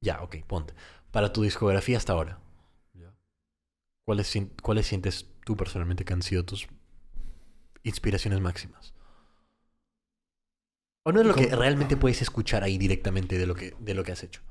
Ya, 0.00 0.22
ok, 0.22 0.36
ponte. 0.46 0.74
Para 1.10 1.32
tu 1.32 1.42
discografía 1.42 1.96
hasta 1.96 2.12
ahora. 2.12 2.40
¿Cuáles, 4.06 4.32
¿Cuáles 4.62 4.86
sientes 4.86 5.26
tú 5.44 5.56
personalmente 5.56 6.04
que 6.04 6.12
han 6.12 6.22
sido 6.22 6.44
tus 6.44 6.68
inspiraciones 7.82 8.40
máximas? 8.40 8.94
¿O 11.04 11.12
no 11.12 11.20
es 11.20 11.26
lo 11.26 11.34
que 11.34 11.54
realmente 11.54 11.96
puedes 11.96 12.22
escuchar 12.22 12.62
ahí 12.62 12.78
directamente 12.78 13.36
de 13.36 13.46
lo 13.46 13.54
que, 13.56 13.74
de 13.78 13.94
lo 13.94 14.04
que 14.04 14.12
has 14.12 14.22
hecho? 14.22 14.42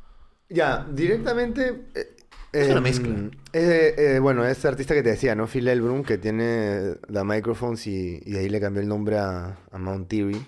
Ya, 0.49 0.85
directamente... 0.91 1.85
eh, 1.93 2.15
Es 2.57 2.69
una 2.69 2.79
em, 2.79 2.81
mezcla. 2.81 3.25
eh, 3.53 3.95
eh, 3.97 4.19
bueno, 4.19 4.45
este 4.45 4.67
artista 4.67 4.93
que 4.93 5.03
te 5.03 5.09
decía, 5.11 5.35
¿no? 5.35 5.47
Phil 5.47 5.67
Elbrum, 5.67 6.03
que 6.03 6.17
tiene 6.17 6.95
The 7.11 7.23
Microphones 7.23 7.87
y, 7.87 8.21
y 8.25 8.31
de 8.31 8.39
ahí 8.39 8.49
le 8.49 8.61
cambió 8.61 8.81
el 8.81 8.87
nombre 8.87 9.17
a, 9.17 9.57
a 9.71 9.77
Mount 9.77 10.07
Theory. 10.09 10.45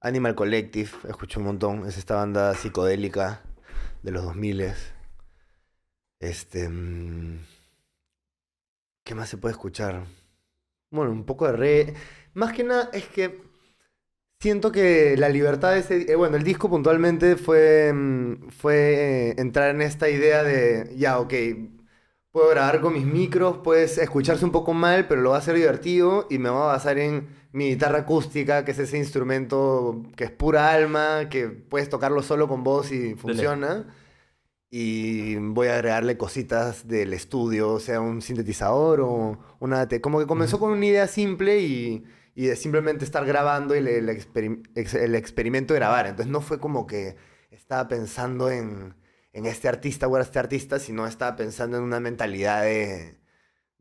Animal 0.00 0.34
Collective, 0.34 0.90
escuché 1.08 1.38
un 1.38 1.46
montón. 1.46 1.86
Es 1.86 1.98
esta 1.98 2.16
banda 2.16 2.54
psicodélica 2.54 3.42
de 4.02 4.10
los 4.12 4.24
2000 4.24 4.72
Este... 6.20 6.68
mm, 6.68 7.38
¿Qué 9.04 9.14
más 9.14 9.30
se 9.30 9.38
puede 9.38 9.52
escuchar? 9.52 10.04
Bueno, 10.90 11.12
un 11.12 11.24
poco 11.24 11.46
de 11.46 11.52
re... 11.52 11.94
Más 12.34 12.52
que 12.52 12.64
nada 12.64 12.90
es 12.92 13.06
que 13.08 13.45
siento 14.46 14.70
que 14.70 15.16
la 15.16 15.28
libertad 15.28 15.72
de 15.72 15.80
ese... 15.80 16.12
eh, 16.12 16.14
bueno, 16.14 16.36
el 16.36 16.44
disco 16.44 16.70
puntualmente 16.70 17.34
fue, 17.34 17.92
mm, 17.92 18.50
fue 18.50 19.30
eh, 19.30 19.34
entrar 19.38 19.70
en 19.70 19.82
esta 19.82 20.08
idea 20.08 20.44
de, 20.44 20.94
ya, 20.96 21.18
ok, 21.18 21.34
puedo 22.30 22.50
grabar 22.50 22.80
con 22.80 22.92
mis 22.92 23.04
micros, 23.04 23.58
puedes 23.64 23.98
escucharse 23.98 24.44
un 24.44 24.52
poco 24.52 24.72
mal, 24.72 25.08
pero 25.08 25.20
lo 25.20 25.30
va 25.30 25.36
a 25.36 25.38
hacer 25.40 25.56
divertido 25.56 26.28
y 26.30 26.38
me 26.38 26.48
voy 26.50 26.60
a 26.62 26.66
basar 26.66 26.96
en 26.98 27.26
mi 27.50 27.70
guitarra 27.70 28.00
acústica, 28.00 28.64
que 28.64 28.70
es 28.70 28.78
ese 28.78 28.98
instrumento 28.98 30.04
que 30.14 30.24
es 30.24 30.30
pura 30.30 30.70
alma, 30.72 31.28
que 31.28 31.48
puedes 31.48 31.88
tocarlo 31.88 32.22
solo 32.22 32.46
con 32.46 32.62
voz 32.62 32.92
y 32.92 33.14
funciona. 33.16 33.86
y 34.70 35.36
voy 35.36 35.68
a 35.68 35.74
agregarle 35.76 36.16
cositas 36.18 36.86
del 36.88 37.12
estudio, 37.12 37.80
sea 37.80 38.00
un 38.00 38.22
sintetizador 38.22 39.00
o 39.00 39.38
una... 39.60 39.88
Como 40.00 40.18
que 40.20 40.26
comenzó 40.26 40.58
con 40.60 40.72
una 40.72 40.86
idea 40.86 41.06
simple 41.08 41.60
y, 41.60 42.04
y 42.36 42.46
de 42.46 42.56
simplemente 42.56 43.04
estar 43.04 43.26
grabando 43.26 43.74
y 43.74 43.78
el, 43.78 43.88
el 43.88 44.08
experim- 44.10 44.62
ex- 44.76 44.94
el 44.94 45.14
experimento 45.16 45.74
de 45.74 45.80
grabar. 45.80 46.06
Entonces 46.06 46.30
no 46.32 46.40
fue 46.42 46.60
como 46.60 46.86
que 46.86 47.16
estaba 47.50 47.88
pensando 47.88 48.50
en, 48.50 48.94
en 49.32 49.46
este 49.46 49.68
artista 49.68 50.06
o 50.08 50.18
este 50.18 50.38
artista, 50.38 50.78
sino 50.78 51.06
estaba 51.06 51.36
pensando 51.36 51.78
en 51.78 51.82
una 51.84 52.00
mentalidad 52.00 52.62
de, 52.62 53.18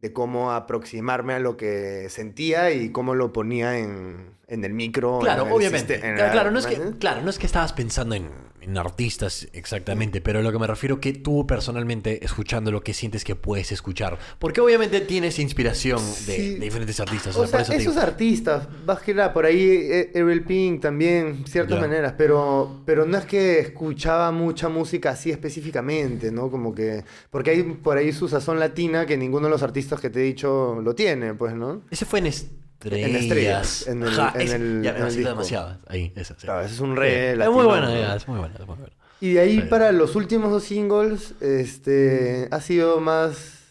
de 0.01 0.13
cómo 0.13 0.51
aproximarme 0.51 1.33
a 1.33 1.39
lo 1.39 1.57
que 1.57 2.07
sentía 2.09 2.71
y 2.71 2.89
cómo 2.91 3.15
lo 3.15 3.31
ponía 3.33 3.79
en, 3.79 4.31
en 4.47 4.63
el 4.63 4.73
micro. 4.73 5.19
Claro, 5.19 5.43
en 5.43 5.47
el 5.49 5.53
obviamente. 5.53 5.95
en 5.95 6.01
Claro, 6.15 6.17
la- 6.17 6.31
claro, 6.31 6.51
no 6.51 6.59
es 6.59 6.67
que, 6.67 6.77
¿me 6.77 6.91
claro, 6.97 7.21
no 7.21 7.29
es 7.29 7.39
que 7.39 7.45
estabas 7.45 7.73
pensando 7.73 8.13
en, 8.15 8.29
en 8.61 8.77
artistas 8.77 9.47
exactamente, 9.53 10.21
pero 10.21 10.41
lo 10.41 10.51
que 10.51 10.59
me 10.59 10.65
refiero 10.67 10.99
que 10.99 11.13
tú 11.13 11.45
personalmente, 11.47 12.23
escuchando 12.25 12.71
lo 12.71 12.81
que 12.81 12.93
sientes 12.93 13.23
que 13.23 13.35
puedes 13.35 13.71
escuchar. 13.71 14.17
Porque 14.39 14.59
obviamente 14.59 15.01
tienes 15.01 15.39
inspiración 15.39 15.99
de, 16.25 16.35
Sí. 16.35 16.49
de 16.55 16.59
diferentes 16.65 16.99
artistas. 16.99 17.35
O 17.37 17.41
O 17.41 17.47
sea, 17.47 17.63
sea, 17.63 17.75
esos 17.75 17.95
artistas, 17.97 18.67
más 18.85 18.99
que 19.01 19.13
nada, 19.13 19.33
por 19.33 19.45
ahí 19.45 19.61
eh, 19.61 20.11
Errol 20.15 20.41
Pink 20.43 20.81
también, 20.81 21.45
ciertas 21.47 21.75
Ya. 21.75 21.81
maneras, 21.81 22.13
pero, 22.17 22.81
pero 22.85 23.05
no 23.05 23.17
es 23.17 23.25
que 23.25 23.59
escuchaba 23.59 24.31
mucha 24.31 24.67
música 24.67 25.11
así 25.11 25.31
específicamente, 25.31 26.31
¿no? 26.31 26.49
Como 26.51 26.73
que, 26.75 27.03
porque 27.29 27.51
hay 27.51 27.63
por 27.63 27.97
ahí 27.97 28.11
su 28.11 28.27
sazón 28.27 28.59
latina 28.59 29.05
que 29.05 29.15
ninguno 29.15 29.45
de 29.45 29.51
los 29.51 29.61
artistas 29.63 29.84
que 30.01 30.09
te 30.09 30.19
he 30.19 30.23
dicho 30.23 30.79
lo 30.81 30.95
tiene, 30.95 31.33
pues, 31.33 31.53
¿no? 31.55 31.83
Ese 31.89 32.05
fue 32.05 32.19
en 32.19 32.27
estrellas. 32.27 33.09
En 33.09 33.15
Estrellas, 33.15 33.87
en 33.87 34.03
el- 34.03 34.19
Ajá, 34.19 34.33
en 34.41 34.51
el- 34.51 34.83
ya 34.83 34.89
en 34.91 34.95
me 34.95 34.99
el 34.99 35.03
vacilo 35.03 35.07
disco. 35.07 35.29
demasiado. 35.29 35.79
Ahí, 35.87 36.13
esa, 36.15 36.35
sí. 36.35 36.41
Claro, 36.45 36.61
ese 36.61 36.73
es 36.75 36.79
un 36.79 36.91
Sí. 36.91 36.95
re 36.99 37.31
Es 37.31 37.49
muy 37.49 37.65
buena, 37.65 37.85
¿no? 37.89 37.99
ya, 37.99 38.15
es 38.15 38.27
muy 38.27 38.39
buena, 38.39 38.53
es 38.55 38.67
muy 38.67 38.75
buena. 38.77 38.93
Y 39.21 39.33
de 39.33 39.39
ahí 39.39 39.61
para 39.61 39.91
los 39.91 40.15
últimos 40.15 40.51
dos 40.51 40.63
singles, 40.65 41.33
este, 41.41 42.47
ha 42.51 42.59
sido 42.61 42.99
más 42.99 43.63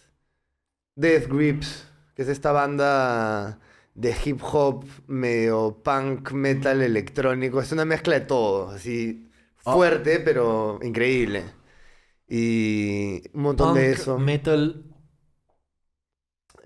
Death 0.97 1.29
Grips, 1.29 1.87
que 2.17 2.23
es 2.23 2.29
esta 2.29 2.51
banda 2.53 3.59
de 3.95 4.15
hip 4.25 4.41
hop, 4.43 4.85
medio 5.07 5.81
punk, 5.85 6.33
metal, 6.33 6.81
electrónico. 6.83 7.61
Es 7.61 7.71
una 7.73 7.85
mezcla 7.85 8.15
de 8.19 8.25
todo, 8.27 8.71
así 8.71 9.29
Ah. 9.65 9.75
fuerte, 9.75 10.19
pero 10.21 10.81
increíble. 10.83 11.45
Y 12.29 13.23
un 13.35 13.43
montón 13.43 13.75
de 13.75 13.93
eso. 13.93 14.19
Metal. 14.19 14.83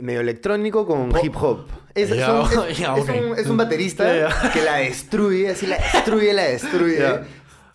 Medio 0.00 0.20
electrónico 0.20 0.86
con 0.86 1.12
hip 1.22 1.34
hop. 1.36 1.66
Es, 1.94 2.08
son- 2.10 2.48
un, 3.30 3.38
es 3.38 3.46
un 3.46 3.56
baterista 3.56 4.50
que 4.52 4.62
la 4.62 4.76
destruye, 4.76 5.50
así 5.50 5.66
la 5.66 5.78
destruye, 5.78 6.32
la 6.32 6.44
destruye. 6.44 6.98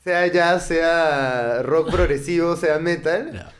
Sea 0.03 0.27
jazz, 0.27 0.67
sea 0.67 1.61
rock 1.63 1.91
progresivo, 1.91 2.55
sea 2.55 2.79
metal 2.79 3.51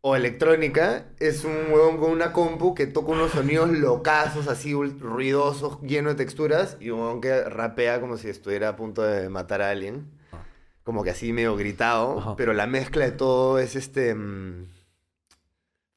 o 0.00 0.16
electrónica. 0.16 1.06
Es 1.18 1.44
un 1.44 1.56
huevón 1.70 1.98
con 1.98 2.10
una 2.10 2.32
compu 2.32 2.74
que 2.74 2.86
toca 2.86 3.12
unos 3.12 3.32
sonidos 3.32 3.70
locazos, 3.70 4.48
así 4.48 4.72
ruidosos, 4.74 5.80
llenos 5.82 6.16
de 6.16 6.24
texturas. 6.24 6.76
Y 6.80 6.90
un 6.90 7.00
huevón 7.00 7.20
que 7.20 7.42
rapea 7.44 8.00
como 8.00 8.16
si 8.16 8.28
estuviera 8.28 8.68
a 8.70 8.76
punto 8.76 9.02
de 9.02 9.28
matar 9.28 9.62
a 9.62 9.70
alguien. 9.70 10.06
Ah. 10.32 10.36
Como 10.84 11.02
que 11.04 11.10
así 11.10 11.32
medio 11.32 11.56
gritado. 11.56 12.34
Pero 12.36 12.52
la 12.52 12.66
mezcla 12.66 13.04
de 13.04 13.12
todo 13.12 13.58
es 13.58 13.74
este... 13.76 14.14
mm, 14.14 14.66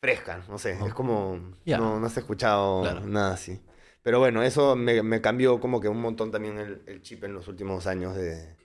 fresca, 0.01 0.43
no 0.49 0.57
sé. 0.57 0.73
Ajá. 0.73 0.87
Es 0.87 0.93
como... 0.93 1.39
Ya. 1.65 1.77
No, 1.77 1.99
no 1.99 2.09
se 2.09 2.19
ha 2.19 2.21
escuchado 2.23 2.81
Claro. 2.81 3.01
nada 3.05 3.33
así. 3.35 3.61
Pero 4.03 4.19
bueno, 4.19 4.41
eso 4.43 4.75
me, 4.75 5.03
me 5.03 5.21
cambió 5.21 5.59
como 5.59 5.79
que 5.79 5.87
un 5.87 6.01
montón 6.01 6.31
también 6.31 6.57
el, 6.57 6.81
el 6.87 7.01
chip 7.03 7.23
en 7.23 7.33
los 7.33 7.47
últimos 7.47 7.85
años 7.85 8.15
de, 8.15 8.57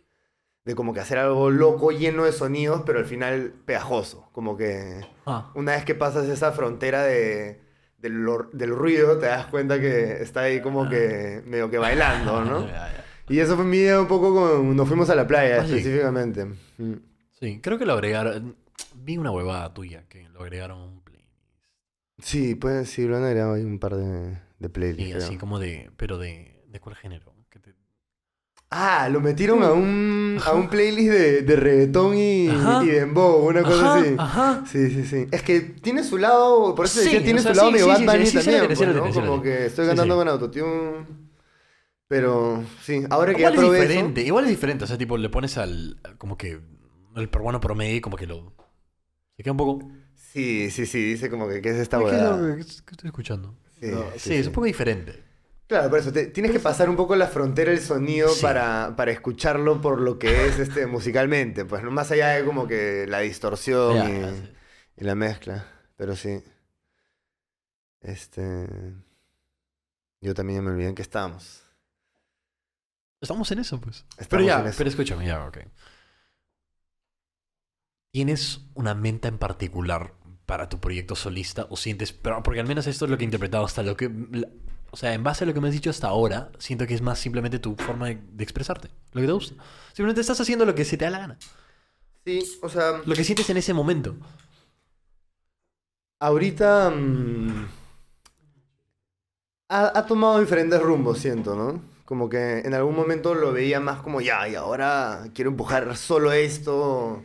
de 0.64 0.74
como 0.74 0.94
que 0.94 1.00
hacer 1.00 1.18
algo 1.18 1.50
loco, 1.50 1.90
lleno 1.92 2.24
de 2.24 2.32
sonidos, 2.32 2.82
pero 2.86 2.98
al 3.00 3.04
final 3.04 3.52
pegajoso. 3.66 4.28
Como 4.32 4.56
que 4.56 5.04
Ah. 5.26 5.52
una 5.54 5.72
vez 5.72 5.84
que 5.84 5.94
pasas 5.94 6.26
esa 6.26 6.52
frontera 6.52 7.02
de, 7.02 7.60
del, 7.98 8.14
lo- 8.14 8.48
del 8.54 8.70
ruido, 8.70 9.18
te 9.18 9.26
das 9.26 9.46
cuenta 9.48 9.78
que 9.78 10.22
está 10.22 10.40
ahí 10.42 10.62
como 10.62 10.88
que 10.88 11.42
medio 11.44 11.68
que 11.70 11.76
bailando, 11.78 12.42
¿no? 12.44 12.66
Y 13.28 13.40
eso 13.40 13.56
fue 13.56 13.64
mi 13.66 13.76
idea 13.76 14.00
un 14.00 14.06
poco 14.08 14.32
con... 14.34 14.74
Nos 14.74 14.88
fuimos 14.88 15.10
a 15.10 15.14
la 15.16 15.26
playa 15.26 15.56
Ah, 15.60 15.66
sí. 15.66 15.72
específicamente. 15.76 16.46
Mm. 16.78 16.94
Sí, 17.38 17.60
creo 17.60 17.76
que 17.76 17.84
lo 17.84 17.92
agregaron. 17.92 18.56
Vi 18.94 19.18
una 19.18 19.30
huevada 19.32 19.74
tuya 19.74 20.04
que 20.08 20.26
lo 20.30 20.40
agregaron. 20.42 21.02
Sí, 22.18 22.54
pues 22.54 22.88
sí, 22.90 23.06
lo 23.06 23.16
han 23.16 23.24
agregado 23.24 23.54
ahí 23.54 23.62
un 23.64 23.78
par 23.78 23.94
de, 23.96 24.38
de 24.58 24.68
playlists. 24.68 25.08
Y 25.08 25.12
creo. 25.12 25.24
así 25.24 25.36
como 25.36 25.58
de. 25.58 25.90
Pero 25.96 26.18
de. 26.18 26.62
¿De 26.68 26.80
cuál 26.80 26.96
género? 26.96 27.32
Que 27.50 27.58
te- 27.58 27.74
Ah, 28.70 29.08
lo 29.10 29.20
metieron 29.20 29.62
a 29.62 29.72
un, 29.72 30.38
a 30.44 30.52
un 30.52 30.68
playlist 30.68 31.10
de, 31.10 31.42
de 31.42 31.56
reggaetón 31.56 32.16
y, 32.18 32.48
Ajá. 32.48 32.82
y 32.84 32.88
dembow, 32.88 33.46
una 33.46 33.62
cosa 33.62 33.94
Ajá, 33.94 34.00
así. 34.00 34.14
ajá. 34.18 34.64
Sí, 34.66 34.90
sí, 34.90 35.04
sí. 35.04 35.26
Es 35.30 35.42
que 35.42 35.60
tiene 35.60 36.02
su 36.02 36.18
lado, 36.18 36.74
por 36.74 36.86
eso 36.86 36.98
Sí, 36.98 37.04
decía, 37.04 37.22
tiene 37.22 37.38
o 37.38 37.42
sea, 37.42 37.52
su 37.54 37.58
lado 37.58 37.70
medio 37.70 37.86
Bad 37.86 38.00
Bunny 38.04 38.30
también, 38.30 39.12
Como 39.12 39.40
que 39.42 39.66
estoy 39.66 39.86
cantando 39.86 40.16
con 40.16 40.28
autotune. 40.28 41.06
Pero 42.08 42.64
sí, 42.82 43.02
ahora 43.10 43.34
que 43.34 43.42
ya 43.42 43.48
Igual 43.50 43.54
es 43.54 43.60
probé 43.60 43.78
eso- 43.78 43.88
diferente, 43.88 44.20
igual 44.22 44.44
es 44.44 44.50
diferente. 44.50 44.84
O 44.84 44.86
sea, 44.86 44.96
tipo, 44.98 45.16
le 45.16 45.28
pones 45.28 45.56
al. 45.58 46.00
Como 46.18 46.36
que. 46.36 46.60
El 47.16 47.28
peruano 47.30 47.60
promedio 47.60 47.96
y 47.96 48.00
como 48.00 48.16
que 48.16 48.26
lo. 48.26 48.52
Se 49.36 49.42
queda 49.42 49.52
un 49.52 49.56
poco. 49.58 49.88
Sí, 50.36 50.70
sí, 50.70 50.86
sí, 50.86 51.02
dice 51.02 51.30
como 51.30 51.48
que 51.48 51.62
qué 51.62 51.70
es 51.70 51.76
esta 51.76 51.98
¿Qué, 51.98 52.04
es 52.04 52.12
lo 52.12 52.36
huevada. 52.36 52.56
que- 52.56 52.64
qué 52.64 52.90
estoy 52.92 53.08
escuchando? 53.08 53.54
Sí, 53.80 53.86
No, 53.86 54.02
sí, 54.18 54.18
sí, 54.18 54.34
es 54.34 54.42
sí. 54.42 54.48
un 54.48 54.52
poco 54.52 54.66
diferente. 54.66 55.22
Claro, 55.66 55.90
por 55.90 55.98
eso 55.98 56.12
te- 56.12 56.26
tienes 56.26 56.52
que 56.52 56.60
pasar 56.60 56.88
un 56.88 56.96
poco 56.96 57.16
la 57.16 57.26
frontera 57.26 57.72
del 57.72 57.80
sonido 57.80 58.28
Sí. 58.28 58.42
para, 58.42 58.94
para 58.96 59.10
escucharlo 59.10 59.80
por 59.80 60.00
lo 60.00 60.18
que 60.18 60.46
es 60.46 60.58
este 60.60 60.86
musicalmente, 60.86 61.64
pues 61.64 61.82
no 61.82 61.90
más 61.90 62.10
allá 62.12 62.28
de 62.28 62.44
como 62.44 62.68
que 62.68 63.06
la 63.08 63.20
distorsión 63.20 63.96
Ya, 63.96 64.08
y... 64.08 64.20
ya, 64.20 64.34
sí. 64.34 64.52
Y 64.98 65.04
la 65.04 65.14
mezcla, 65.14 65.66
pero 65.96 66.14
sí. 66.16 66.42
Este. 68.00 68.94
Yo 70.20 70.34
también 70.34 70.64
me 70.64 70.70
olvidé 70.70 70.88
en 70.88 70.94
que 70.94 71.02
estábamos. 71.02 71.62
Estamos 73.20 73.50
en 73.50 73.58
eso, 73.60 73.80
pues. 73.80 74.04
Estamos 74.18 74.28
pero 74.28 74.42
ya, 74.44 74.60
en 74.60 74.66
eso. 74.68 74.78
pero 74.78 74.90
escúchame, 74.90 75.26
ya, 75.26 75.44
ok. 75.46 75.58
¿Tienes 78.10 78.62
una 78.74 78.94
meta 78.94 79.28
en 79.28 79.38
particular 79.38 80.14
para 80.46 80.68
tu 80.68 80.80
proyecto 80.80 81.16
solista 81.16 81.66
o 81.70 81.76
sientes, 81.76 82.12
pero 82.12 82.42
porque 82.42 82.60
al 82.60 82.66
menos 82.68 82.86
esto 82.86 83.04
es 83.06 83.10
lo 83.10 83.18
que 83.18 83.24
he 83.24 83.26
interpretado 83.26 83.64
hasta 83.64 83.82
lo 83.82 83.96
que, 83.96 84.10
o 84.90 84.96
sea, 84.96 85.14
en 85.14 85.22
base 85.24 85.44
a 85.44 85.46
lo 85.46 85.54
que 85.54 85.60
me 85.60 85.68
has 85.68 85.74
dicho 85.74 85.90
hasta 85.90 86.08
ahora, 86.08 86.50
siento 86.58 86.86
que 86.86 86.94
es 86.94 87.02
más 87.02 87.18
simplemente 87.18 87.58
tu 87.58 87.76
forma 87.76 88.08
de, 88.08 88.20
de 88.32 88.44
expresarte, 88.44 88.88
lo 89.12 89.20
que 89.20 89.26
te 89.26 89.32
gusta. 89.32 89.54
Simplemente 89.92 90.20
estás 90.22 90.40
haciendo 90.40 90.64
lo 90.64 90.74
que 90.74 90.84
se 90.84 90.96
te 90.96 91.04
da 91.04 91.10
la 91.10 91.18
gana, 91.18 91.38
Sí, 92.24 92.58
o 92.62 92.68
sea, 92.68 93.02
lo 93.04 93.14
que 93.16 93.24
sientes 93.24 93.48
en 93.50 93.56
ese 93.56 93.72
momento. 93.74 94.16
ahorita. 96.20 96.90
mm, 96.90 97.66
ha, 99.68 99.98
ha 99.98 100.06
tomado 100.06 100.40
diferentes 100.40 100.80
rumbos, 100.82 101.18
siento, 101.18 101.54
¿no? 101.56 101.82
Como 102.04 102.28
que 102.28 102.60
en 102.60 102.74
algún 102.74 102.94
momento 102.94 103.34
lo 103.34 103.52
veía 103.52 103.80
más 103.80 104.00
como 104.00 104.20
ya, 104.20 104.48
y 104.48 104.54
ahora 104.54 105.24
quiero 105.34 105.50
empujar 105.50 105.96
solo 105.96 106.32
esto 106.32 107.22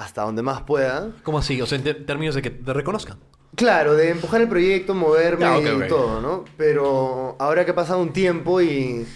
hasta 0.00 0.22
donde 0.22 0.42
más 0.42 0.62
pueda. 0.62 1.12
¿Cómo 1.22 1.38
así? 1.38 1.60
O 1.60 1.66
sea, 1.66 1.78
en 1.78 2.06
términos 2.06 2.34
de 2.34 2.42
que 2.42 2.50
te 2.50 2.72
reconozcan. 2.72 3.18
Claro, 3.56 3.94
de 3.94 4.10
empujar 4.10 4.40
el 4.40 4.48
proyecto, 4.48 4.94
moverme 4.94 5.46
Ah, 5.46 5.58
ok, 5.58 5.66
y 5.66 5.76
ok. 5.76 5.82
todo, 5.88 6.20
¿no? 6.20 6.44
Pero 6.56 7.36
ahora 7.38 7.64
que 7.64 7.72
ha 7.72 7.74
pasado 7.74 8.00
un 8.00 8.12
tiempo 8.12 8.60
y, 8.60 9.06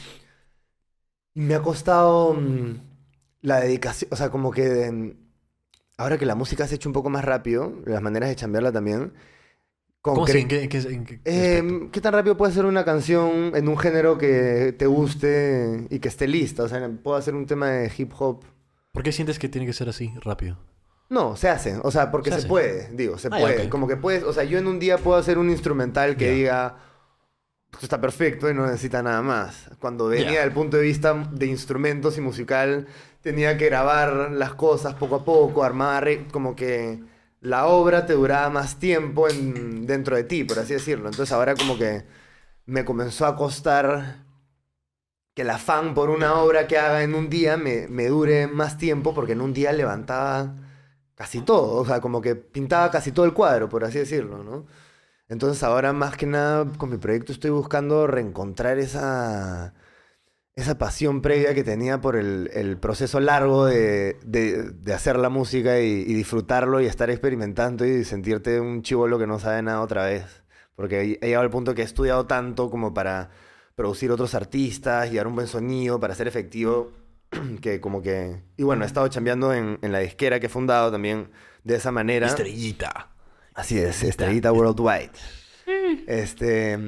y 1.35 1.41
me 1.41 1.55
ha 1.55 1.63
costado 1.63 2.35
mm, 2.35 2.81
la 3.43 3.61
dedicación, 3.61 4.11
o 4.13 4.17
sea, 4.17 4.31
como 4.31 4.51
que 4.53 4.91
mm, 4.91 5.11
ahora 5.99 6.19
que 6.19 6.27
la 6.27 6.35
música 6.35 6.67
se 6.67 6.75
ha 6.75 6.77
hecho 6.77 6.89
un 6.89 6.93
poco 6.95 7.11
más 7.11 7.25
rápido, 7.25 7.75
las 7.87 8.03
maneras 8.03 8.29
de 8.31 8.37
chambearla 8.37 8.73
también. 8.73 9.15
¿Cómo 10.03 10.27
así? 10.27 10.39
¿En 10.41 10.49
qué, 10.49 10.63
en 10.65 10.69
qué- 10.71 10.79
en 10.79 11.07
qué 11.07 11.21
Eh, 11.27 11.63
aspecto? 11.63 11.91
¿Qué 11.93 12.01
tan 12.03 12.13
rápido 12.15 12.37
puede 12.37 12.53
ser 12.53 12.67
una 12.67 12.85
canción 12.85 13.53
en 13.57 13.69
un 13.69 13.79
género 13.79 14.19
que 14.19 14.75
te 14.79 14.87
guste 14.87 15.87
y 15.91 15.99
que 16.01 16.09
esté 16.09 16.29
lista? 16.29 16.65
O 16.65 16.69
sea, 16.69 16.89
puedo 17.03 17.17
hacer 17.17 17.35
un 17.35 17.47
tema 17.47 17.69
de 17.71 17.93
hip 17.97 18.13
hop. 18.19 18.45
¿Por 18.93 19.03
qué 19.03 19.13
sientes 19.13 19.39
que 19.39 19.51
tiene 19.51 19.67
que 19.67 19.75
ser 19.75 19.91
así, 19.91 20.15
rápido? 20.23 20.57
No, 21.11 21.37
se 21.37 21.49
hace. 21.49 21.79
O 21.83 21.91
sea, 21.91 22.11
porque 22.11 22.33
Se 22.33 22.47
puede, 22.47 22.89
digo, 22.93 23.19
se 23.19 23.29
Ah, 23.31 23.39
puede. 23.39 23.69
Como 23.69 23.87
que 23.87 23.97
puedes, 23.97 24.25
o 24.25 24.33
sea, 24.33 24.45
yo 24.45 24.59
en 24.59 24.67
un 24.67 24.79
día 24.79 24.99
puedo 24.99 25.19
hacer 25.19 25.39
un 25.39 25.51
instrumental 25.51 26.17
que 26.17 26.31
diga, 26.33 26.77
esto 27.73 27.85
está 27.87 28.01
perfecto 28.01 28.49
y 28.51 28.55
no 28.55 28.67
necesita 28.67 29.03
nada 29.03 29.21
más. 29.23 29.71
Cuando 29.81 30.07
venía 30.09 30.33
Ya. 30.33 30.41
del 30.41 30.53
punto 30.53 30.77
de 30.77 30.83
vista 30.85 31.13
de 31.33 31.47
instrumentos 31.47 32.17
y 32.19 32.21
musical, 32.21 32.87
tenía 33.21 33.57
que 33.59 33.67
grabar 33.67 34.31
las 34.33 34.55
cosas 34.55 34.95
poco 34.95 35.17
a 35.17 35.25
poco, 35.25 35.63
armar, 35.65 36.09
como 36.31 36.57
que 36.57 37.01
la 37.41 37.67
obra 37.67 38.07
te 38.07 38.15
duraba 38.15 38.49
más 38.51 38.79
tiempo 38.79 39.29
en- 39.29 39.87
dentro 39.87 40.17
de 40.17 40.25
ti, 40.25 40.45
por 40.45 40.59
así 40.59 40.73
decirlo. 40.75 41.09
Entonces 41.09 41.33
ahora 41.33 41.55
como 41.55 41.77
que 41.79 42.05
me 42.67 42.85
comenzó 42.85 43.27
a 43.27 43.37
costar 43.37 44.25
que 45.35 45.43
el 45.43 45.51
afán 45.51 45.95
por 45.95 46.11
una 46.11 46.35
obra 46.37 46.67
que 46.67 46.79
haga 46.79 47.03
en 47.03 47.15
un 47.15 47.29
día 47.29 47.57
me, 47.57 47.89
me 47.89 48.07
dure 48.07 48.47
más 48.47 48.79
tiempo 48.79 49.15
porque 49.15 49.33
en 49.33 49.41
un 49.43 49.53
día 49.53 49.73
levantaba 49.73 50.55
casi 51.15 51.41
todo, 51.43 51.77
o 51.81 51.87
sea, 51.87 52.01
como 52.01 52.21
que 52.21 52.35
pintaba 52.37 52.91
casi 52.91 53.13
todo 53.13 53.27
el 53.27 53.35
cuadro, 53.35 53.69
por 53.69 53.85
así 53.85 53.99
decirlo, 53.99 54.43
¿no? 54.45 54.67
Entonces 55.29 55.63
ahora 55.63 55.93
más 55.93 56.17
que 56.17 56.27
nada 56.27 56.67
con 56.79 56.91
mi 56.91 56.99
proyecto 56.99 57.33
estoy 57.33 57.51
buscando 57.51 58.07
reencontrar 58.07 58.79
esa, 58.79 59.75
esa 60.57 60.79
pasión 60.79 61.23
previa 61.23 61.55
que 61.55 61.65
tenía 61.65 62.01
por 62.01 62.17
el, 62.17 62.51
el 62.55 62.79
proceso 62.79 63.21
largo 63.21 63.67
de, 63.67 64.19
de- 64.25 64.95
hacer 64.95 65.19
la 65.19 65.29
música 65.29 65.81
y, 65.81 65.87
y 66.03 66.15
disfrutarlo 66.15 66.81
y 66.81 66.87
estar 66.87 67.11
experimentando 67.11 67.85
y 67.87 68.05
sentirte 68.05 68.61
un 68.61 68.83
chivolo 68.83 69.19
que 69.19 69.27
no 69.27 69.39
sabe 69.41 69.63
nada 69.63 69.81
otra 69.81 70.05
vez. 70.07 70.45
Porque 70.77 71.19
he 71.21 71.27
llegado 71.27 71.43
al 71.45 71.51
punto 71.51 71.75
que 71.75 71.83
he 71.83 71.85
estudiado 71.85 72.27
tanto 72.27 72.71
como 72.71 72.95
para 72.95 73.31
producir 73.75 74.11
otros 74.13 74.35
artistas, 74.35 75.11
llevar 75.11 75.27
un 75.27 75.35
buen 75.37 75.47
sonido, 75.49 75.99
para 76.01 76.15
ser 76.15 76.29
efectivo, 76.29 76.93
que 77.61 77.81
como 77.81 78.03
que... 78.03 78.43
Y 78.57 78.63
bueno, 78.63 78.85
he 78.85 78.87
estado 78.87 79.09
chambeando 79.09 79.53
en, 79.53 79.79
en 79.83 79.93
la 79.93 80.01
disquera 80.01 80.41
que 80.41 80.47
he 80.47 80.51
fundado 80.51 80.91
también 80.91 81.31
de 81.65 81.77
esa 81.77 81.93
manera. 81.93 82.27
Estrellita. 82.27 83.09
Así 83.55 83.79
es, 83.79 84.03
Estrellita 84.03 84.53
Worldwide. 84.53 85.13
Este, 86.07 86.79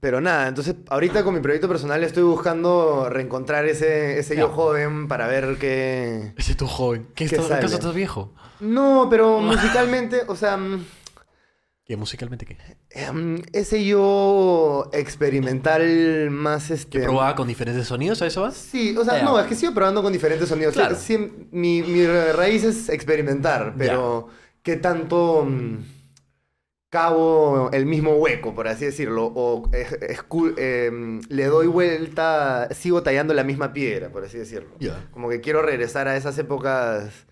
pero 0.00 0.20
nada, 0.20 0.48
entonces 0.48 0.74
ahorita 0.88 1.24
con 1.24 1.34
mi 1.34 1.40
proyecto 1.40 1.68
personal 1.68 2.02
estoy 2.04 2.22
buscando 2.24 3.08
reencontrar 3.08 3.64
ese, 3.66 4.18
ese 4.18 4.36
yo 4.36 4.50
joven 4.50 5.08
para 5.08 5.26
ver 5.26 5.56
qué... 5.58 6.34
Ese 6.36 6.52
es 6.52 6.56
tu 6.56 6.66
joven. 6.66 7.08
¿Qué, 7.14 7.26
¿Qué 7.26 7.36
estás? 7.36 7.50
¿Acaso 7.50 7.76
estás 7.76 7.94
viejo? 7.94 8.34
No, 8.60 9.06
pero 9.08 9.40
musicalmente, 9.40 10.22
o 10.26 10.36
sea, 10.36 10.58
¿Qué 11.92 11.96
musicalmente 11.98 12.46
qué? 12.46 12.56
em, 12.88 13.42
ese 13.52 13.84
yo 13.84 14.88
experimental 14.94 16.30
más 16.30 16.70
este... 16.70 17.00
¿Probaba 17.00 17.34
con 17.34 17.46
diferentes 17.46 17.86
sonidos? 17.86 18.22
¿A 18.22 18.26
eso 18.28 18.40
vas? 18.40 18.54
Sí, 18.56 18.96
o 18.96 19.04
sea, 19.04 19.18
Ya. 19.18 19.24
no, 19.24 19.38
es 19.38 19.46
que 19.46 19.54
sigo 19.54 19.74
probando 19.74 20.02
con 20.02 20.10
diferentes 20.10 20.48
sonidos. 20.48 20.72
Claro. 20.72 20.96
Sí, 20.98 21.18
mi, 21.50 21.82
mi 21.82 22.06
raíz 22.06 22.64
es 22.64 22.88
experimentar, 22.88 23.74
pero 23.76 24.28
¿qué 24.62 24.76
tanto 24.76 25.44
mm, 25.46 25.84
cabo 26.88 27.68
el 27.74 27.84
mismo 27.84 28.12
hueco, 28.14 28.54
por 28.54 28.68
así 28.68 28.86
decirlo? 28.86 29.26
O 29.26 29.68
es- 29.74 29.94
em, 30.56 31.20
le 31.28 31.44
doy 31.44 31.66
vuelta, 31.66 32.68
sigo 32.74 33.02
tallando 33.02 33.34
la 33.34 33.44
misma 33.44 33.74
piedra, 33.74 34.08
por 34.08 34.24
así 34.24 34.38
decirlo. 34.38 34.70
Como 35.10 35.28
que 35.28 35.42
quiero 35.42 35.60
regresar 35.60 36.08
a 36.08 36.16
esas 36.16 36.38
épocas 36.38 37.26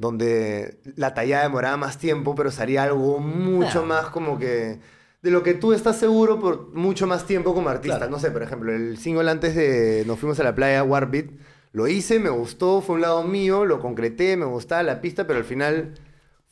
donde 0.00 0.80
la 0.96 1.12
tallada 1.12 1.42
demoraba 1.42 1.76
más 1.76 1.98
tiempo, 1.98 2.34
pero 2.34 2.50
salía 2.50 2.84
algo 2.84 3.18
mucho 3.18 3.84
más 3.84 4.06
como 4.06 4.38
que... 4.38 4.80
De 5.22 5.30
lo 5.30 5.42
que 5.42 5.52
tú 5.52 5.74
estás 5.74 5.98
seguro 5.98 6.40
por 6.40 6.72
mucho 6.72 7.06
más 7.06 7.26
tiempo 7.26 7.52
como 7.52 7.68
artista. 7.68 7.98
Claro. 7.98 8.12
No 8.12 8.18
sé, 8.18 8.30
por 8.30 8.42
ejemplo, 8.42 8.72
el 8.74 8.96
single 8.96 9.30
antes 9.30 9.54
de 9.54 10.04
Nos 10.06 10.18
fuimos 10.18 10.40
a 10.40 10.44
la 10.44 10.54
playa, 10.54 10.82
Warbeat, 10.82 11.26
lo 11.72 11.86
hice, 11.86 12.18
me 12.18 12.30
gustó, 12.30 12.80
fue 12.80 12.94
un 12.94 13.02
lado 13.02 13.22
mío, 13.24 13.66
lo 13.66 13.80
concreté, 13.80 14.38
me 14.38 14.46
gustaba 14.46 14.82
la 14.82 15.02
pista, 15.02 15.26
pero 15.26 15.38
al 15.38 15.44
final 15.44 15.92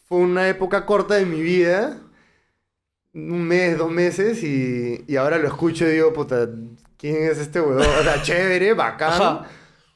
fue 0.04 0.18
una 0.18 0.48
época 0.50 0.84
corta 0.84 1.14
de 1.14 1.24
mi 1.24 1.40
vida, 1.40 1.98
un 3.14 3.42
mes, 3.42 3.78
dos 3.78 3.90
meses, 3.90 4.42
y, 4.42 5.02
y 5.08 5.16
ahora 5.16 5.38
lo 5.38 5.48
escucho 5.48 5.86
y 5.86 5.92
digo, 5.92 6.12
puta, 6.12 6.48
¿quién 6.98 7.16
es 7.24 7.38
este 7.38 7.62
huevón? 7.62 7.86
O 7.98 8.02
sea, 8.02 8.22
chévere, 8.22 8.74
bacán. 8.74 9.12
Ajá. 9.12 9.46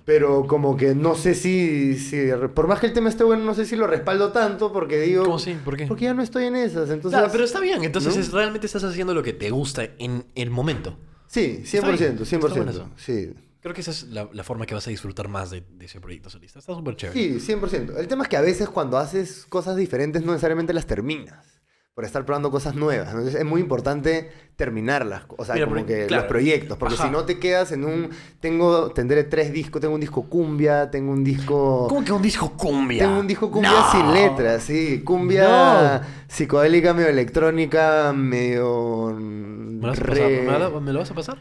Pero 0.05 0.47
como 0.47 0.77
que 0.77 0.95
no 0.95 1.15
sé 1.15 1.35
si, 1.35 1.97
si... 1.99 2.29
Por 2.55 2.67
más 2.67 2.81
que 2.81 2.87
el 2.87 2.93
tema 2.93 3.09
esté 3.09 3.23
bueno, 3.25 3.45
no 3.45 3.55
sé 3.55 3.65
si 3.65 3.77
lo 3.77 3.87
respaldo 3.87 4.33
tanto 4.33 4.73
porque 4.73 5.01
digo... 5.01 5.25
¿Cómo 5.25 5.39
sí? 5.39 5.57
¿Por 5.65 5.77
qué? 5.77 5.87
Porque 5.87 6.05
ya 6.07 6.15
no 6.15 6.23
estoy 6.23 6.45
en 6.47 6.57
esas, 6.57 6.91
entonces... 6.91 7.19
Claro, 7.19 7.29
pero 7.31 7.45
está 7.45 7.61
bien. 7.61 7.85
Entonces 7.85 8.15
¿no? 8.17 8.21
es- 8.21 8.33
realmente 8.33 8.67
estás 8.67 8.83
haciendo 8.85 9.15
lo 9.15 9.23
que 9.23 9.33
te 9.33 9.51
gusta 9.51 9.85
en 9.99 10.25
el 10.35 10.51
momento. 10.51 10.99
Sí, 11.29 11.61
Está 11.63 11.87
100%, 11.89 11.99
bien, 11.99 12.19
100%. 12.19 12.23
está 12.23 12.49
bueno 12.49 12.71
eso. 12.71 12.91
sí. 12.97 13.33
Creo 13.63 13.75
que 13.77 13.81
esa 13.83 13.93
es 13.93 14.09
la, 14.09 14.29
la 14.33 14.43
forma 14.43 14.67
que 14.67 14.75
vas 14.75 14.89
a 14.89 14.91
disfrutar 14.91 15.29
más 15.29 15.51
de, 15.53 15.63
de 15.79 15.85
ese 15.85 16.01
proyecto 16.01 16.29
solista. 16.29 16.59
Está 16.59 16.75
súper 16.75 16.97
chévere. 16.97 17.39
Sí, 17.39 17.53
100%. 17.53 17.97
El 17.97 18.09
tema 18.09 18.25
es 18.25 18.29
que 18.29 18.37
a 18.37 18.41
veces 18.41 18.69
cuando 18.69 18.99
haces 18.99 19.47
cosas 19.49 19.77
diferentes 19.77 20.25
no 20.25 20.33
necesariamente 20.33 20.73
las 20.73 20.85
terminas. 20.87 21.62
Por 21.95 22.07
estar 22.07 22.25
probando 22.25 22.51
cosas 22.51 22.75
nuevas. 22.75 23.13
¿no? 23.13 23.19
Entonces 23.19 23.39
es 23.41 23.45
muy 23.47 23.61
importante 23.61 24.33
terminarlas. 24.57 25.25
O 25.37 25.45
sea, 25.45 25.55
Mira, 25.57 25.67
como 25.67 25.79
porque- 25.81 25.95
que 26.01 26.07
claro. 26.07 26.23
los 26.23 26.29
proyectos. 26.31 26.79
Porque 26.79 26.95
Ajá. 26.95 27.05
si 27.05 27.11
no 27.11 27.25
te 27.25 27.39
quedas 27.39 27.71
en 27.73 27.85
un... 27.85 28.09
Tengo... 28.41 28.93
Tendré 28.93 29.25
tres 29.25 29.53
discos. 29.53 29.83
Tengo 29.83 29.95
un 29.95 30.01
disco 30.01 30.23
cumbia, 30.23 30.91
tengo 30.91 31.13
un 31.13 31.23
disco... 31.23 31.87
¿Cómo 31.89 32.03
que 32.03 32.13
un 32.13 32.23
disco 32.23 32.51
cumbia? 32.57 33.05
Tengo 33.05 33.21
un 33.21 33.27
disco 33.27 33.51
cumbia 33.51 33.71
No. 33.73 33.91
sin 33.93 34.15
letras, 34.15 34.63
sí. 34.63 35.03
Cumbia 35.05 36.01
psicodélica, 36.29 36.95
medio 36.95 37.11
electrónica, 37.11 38.15
medio... 38.15 39.15
¿Me 39.19 39.87
lo 39.89 39.93
re-? 39.95 40.43
¿Me 40.47 40.59
lo- 40.59 40.81
¿Me 40.81 40.93
lo 40.95 40.99
vas 41.01 41.11
a 41.11 41.15
pasar? 41.15 41.39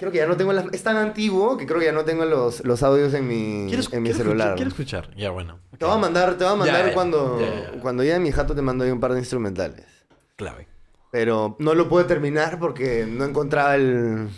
Creo 0.00 0.10
que 0.10 0.16
ya 0.16 0.26
no 0.26 0.34
tengo 0.34 0.54
las... 0.54 0.64
Es 0.72 0.82
tan 0.82 0.96
antiguo 0.96 1.58
que 1.58 1.66
creo 1.66 1.78
que 1.78 1.84
ya 1.84 1.92
no 1.92 2.06
tengo 2.06 2.24
los, 2.24 2.64
los 2.64 2.82
audios 2.82 3.12
en 3.12 3.28
mi, 3.28 3.66
Quiero, 3.68 3.82
en 3.92 4.02
mi 4.02 4.14
celular. 4.14 4.54
quiero 4.54 4.70
escuchar. 4.70 5.14
Ya, 5.14 5.28
bueno. 5.28 5.60
Te 5.76 5.84
voy 5.84 5.94
a 5.94 5.98
mandar, 5.98 6.38
te 6.38 6.44
voy 6.44 6.54
a 6.54 6.56
mandar 6.56 6.86
ya, 6.88 6.94
cuando, 6.94 7.38
ya, 7.38 7.72
ya. 7.74 7.80
cuando 7.82 8.02
llegue 8.02 8.18
mi 8.18 8.32
jato 8.32 8.54
te 8.54 8.62
mando 8.62 8.82
ahí 8.84 8.90
un 8.90 8.98
par 8.98 9.12
de 9.12 9.18
instrumentales. 9.18 9.84
Clave. 10.36 10.68
Pero 11.12 11.54
no 11.58 11.74
lo 11.74 11.86
pude 11.90 12.04
terminar 12.04 12.58
porque 12.58 13.06
no 13.06 13.26
encontraba 13.26 13.76
el... 13.76 14.30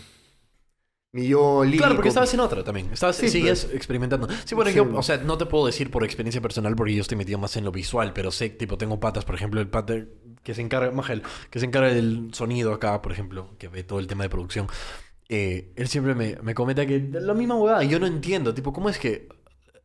Mi 1.12 1.28
yo 1.28 1.62
lírico. 1.62 1.82
Claro, 1.82 1.94
porque 1.94 2.08
estabas 2.08 2.34
en 2.34 2.40
otra 2.40 2.64
también. 2.64 2.90
Estabas, 2.92 3.14
Sí, 3.14 3.28
sigues 3.28 3.68
experimentando. 3.72 4.26
Sí, 4.44 4.56
bueno, 4.56 4.70
Sí. 4.72 4.76
yo, 4.78 4.88
o 4.96 5.02
sea, 5.04 5.18
no 5.18 5.38
te 5.38 5.46
puedo 5.46 5.66
decir 5.66 5.92
por 5.92 6.02
experiencia 6.02 6.40
personal 6.40 6.74
porque 6.74 6.94
yo 6.94 7.02
estoy 7.02 7.16
metido 7.18 7.38
más 7.38 7.56
en 7.56 7.64
lo 7.64 7.70
visual, 7.70 8.12
pero 8.12 8.32
sé, 8.32 8.48
tipo, 8.50 8.78
tengo 8.78 8.98
patas, 8.98 9.24
por 9.24 9.36
ejemplo, 9.36 9.60
el 9.60 9.68
pata 9.68 9.94
que 10.42 10.54
se 10.54 10.60
encarga, 10.62 10.90
Majel, 10.90 11.22
que 11.50 11.60
se 11.60 11.66
encarga 11.66 11.92
del 11.94 12.30
sonido 12.32 12.72
acá, 12.72 13.00
por 13.00 13.12
ejemplo, 13.12 13.50
que 13.58 13.68
ve 13.68 13.84
todo 13.84 14.00
el 14.00 14.08
tema 14.08 14.24
de 14.24 14.30
producción. 14.30 14.66
Eh, 15.34 15.72
él 15.76 15.88
siempre 15.88 16.14
me, 16.14 16.36
me 16.42 16.54
comenta 16.54 16.84
que 16.84 17.00
la 17.00 17.32
misma 17.32 17.54
huevada, 17.54 17.82
y 17.82 17.88
yo 17.88 17.98
no 17.98 18.06
entiendo, 18.06 18.52
tipo, 18.52 18.70
¿cómo 18.74 18.90
es 18.90 18.98
que, 18.98 19.28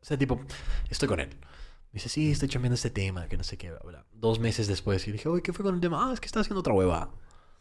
o 0.01 0.05
sea, 0.05 0.17
tipo, 0.17 0.41
estoy 0.89 1.07
con 1.07 1.21
él. 1.21 1.29
Me 1.29 1.93
dice, 1.93 2.09
sí, 2.09 2.31
estoy 2.31 2.49
chambeando 2.49 2.75
este 2.75 2.89
tema, 2.89 3.29
que 3.29 3.37
no 3.37 3.45
sé 3.45 3.57
qué, 3.57 3.69
bla, 3.69 3.79
bla. 3.85 4.05
Dos 4.11 4.39
meses 4.39 4.67
después, 4.67 5.07
y 5.07 5.13
dije, 5.13 5.29
oye, 5.29 5.41
¿qué 5.41 5.53
fue 5.53 5.63
con 5.63 5.75
el 5.75 5.79
tema? 5.79 6.09
Ah, 6.09 6.13
es 6.13 6.19
que 6.19 6.25
está 6.25 6.41
haciendo 6.41 6.59
otra 6.59 6.73
huevada. 6.73 7.11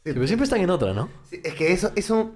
Sí, 0.04 0.12
pero 0.12 0.26
siempre 0.26 0.44
están 0.44 0.60
en 0.60 0.70
otra, 0.70 0.94
¿no? 0.94 1.08
Sí, 1.30 1.40
es 1.44 1.54
que 1.54 1.72
eso, 1.72 1.92
eso 1.94 2.34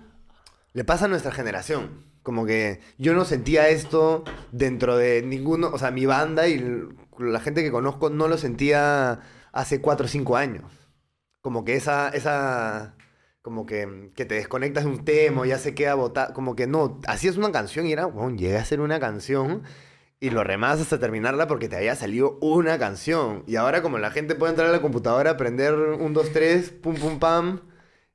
le 0.73 0.85
pasa 0.85 1.07
a 1.07 1.09
nuestra 1.09 1.33
generación. 1.33 2.05
Como 2.23 2.47
que 2.47 2.81
yo 2.97 3.13
no 3.13 3.25
sentía 3.25 3.69
esto 3.71 4.23
dentro 4.53 4.97
de 4.97 5.23
ninguno, 5.23 5.71
o 5.73 5.79
sea, 5.79 5.91
mi 5.91 6.07
banda 6.07 6.47
y 6.47 6.65
la 7.19 7.41
gente 7.41 7.65
que 7.65 7.73
conozco 7.73 8.09
no 8.09 8.29
lo 8.29 8.39
sentía 8.39 9.21
hace 9.53 9.81
4 9.81 10.07
o 10.07 10.09
5 10.09 10.37
años. 10.37 10.71
Como 11.41 11.65
que 11.65 11.75
esa, 11.75 12.11
esa, 12.11 12.95
como 13.43 13.67
que, 13.67 14.11
que 14.15 14.25
te 14.27 14.35
desconectas 14.37 14.85
de 14.85 14.91
un 14.91 15.05
tema, 15.05 15.47
ya 15.47 15.59
se 15.59 15.75
queda 15.75 15.95
botado, 15.95 16.35
como 16.35 16.55
que 16.57 16.67
no, 16.67 17.01
hacías 17.07 17.37
una 17.37 17.53
canción 17.53 17.87
y 17.87 17.93
era, 17.93 18.07
bueno, 18.07 18.37
llegué 18.37 18.57
a 18.59 18.61
hacer 18.63 18.81
una 18.81 19.01
canción 19.01 19.63
y 20.21 20.31
lo 20.31 20.45
remás 20.45 20.81
hasta 20.81 20.99
terminarla 21.01 21.47
porque 21.47 21.69
te 21.69 21.77
había 21.77 21.97
salido 21.97 22.39
una 22.43 22.79
canción. 22.79 23.45
Y 23.47 23.57
ahora 23.57 23.83
como 23.83 23.99
la 23.99 24.11
gente 24.11 24.35
puede 24.35 24.53
entrar 24.53 24.69
a 24.69 24.73
la 24.73 24.83
computadora, 24.83 25.31
aprender 25.33 25.75
un, 25.75 26.13
dos, 26.13 26.33
tres, 26.33 26.71
pum, 26.71 26.95
pum, 26.97 27.19
pam, 27.19 27.61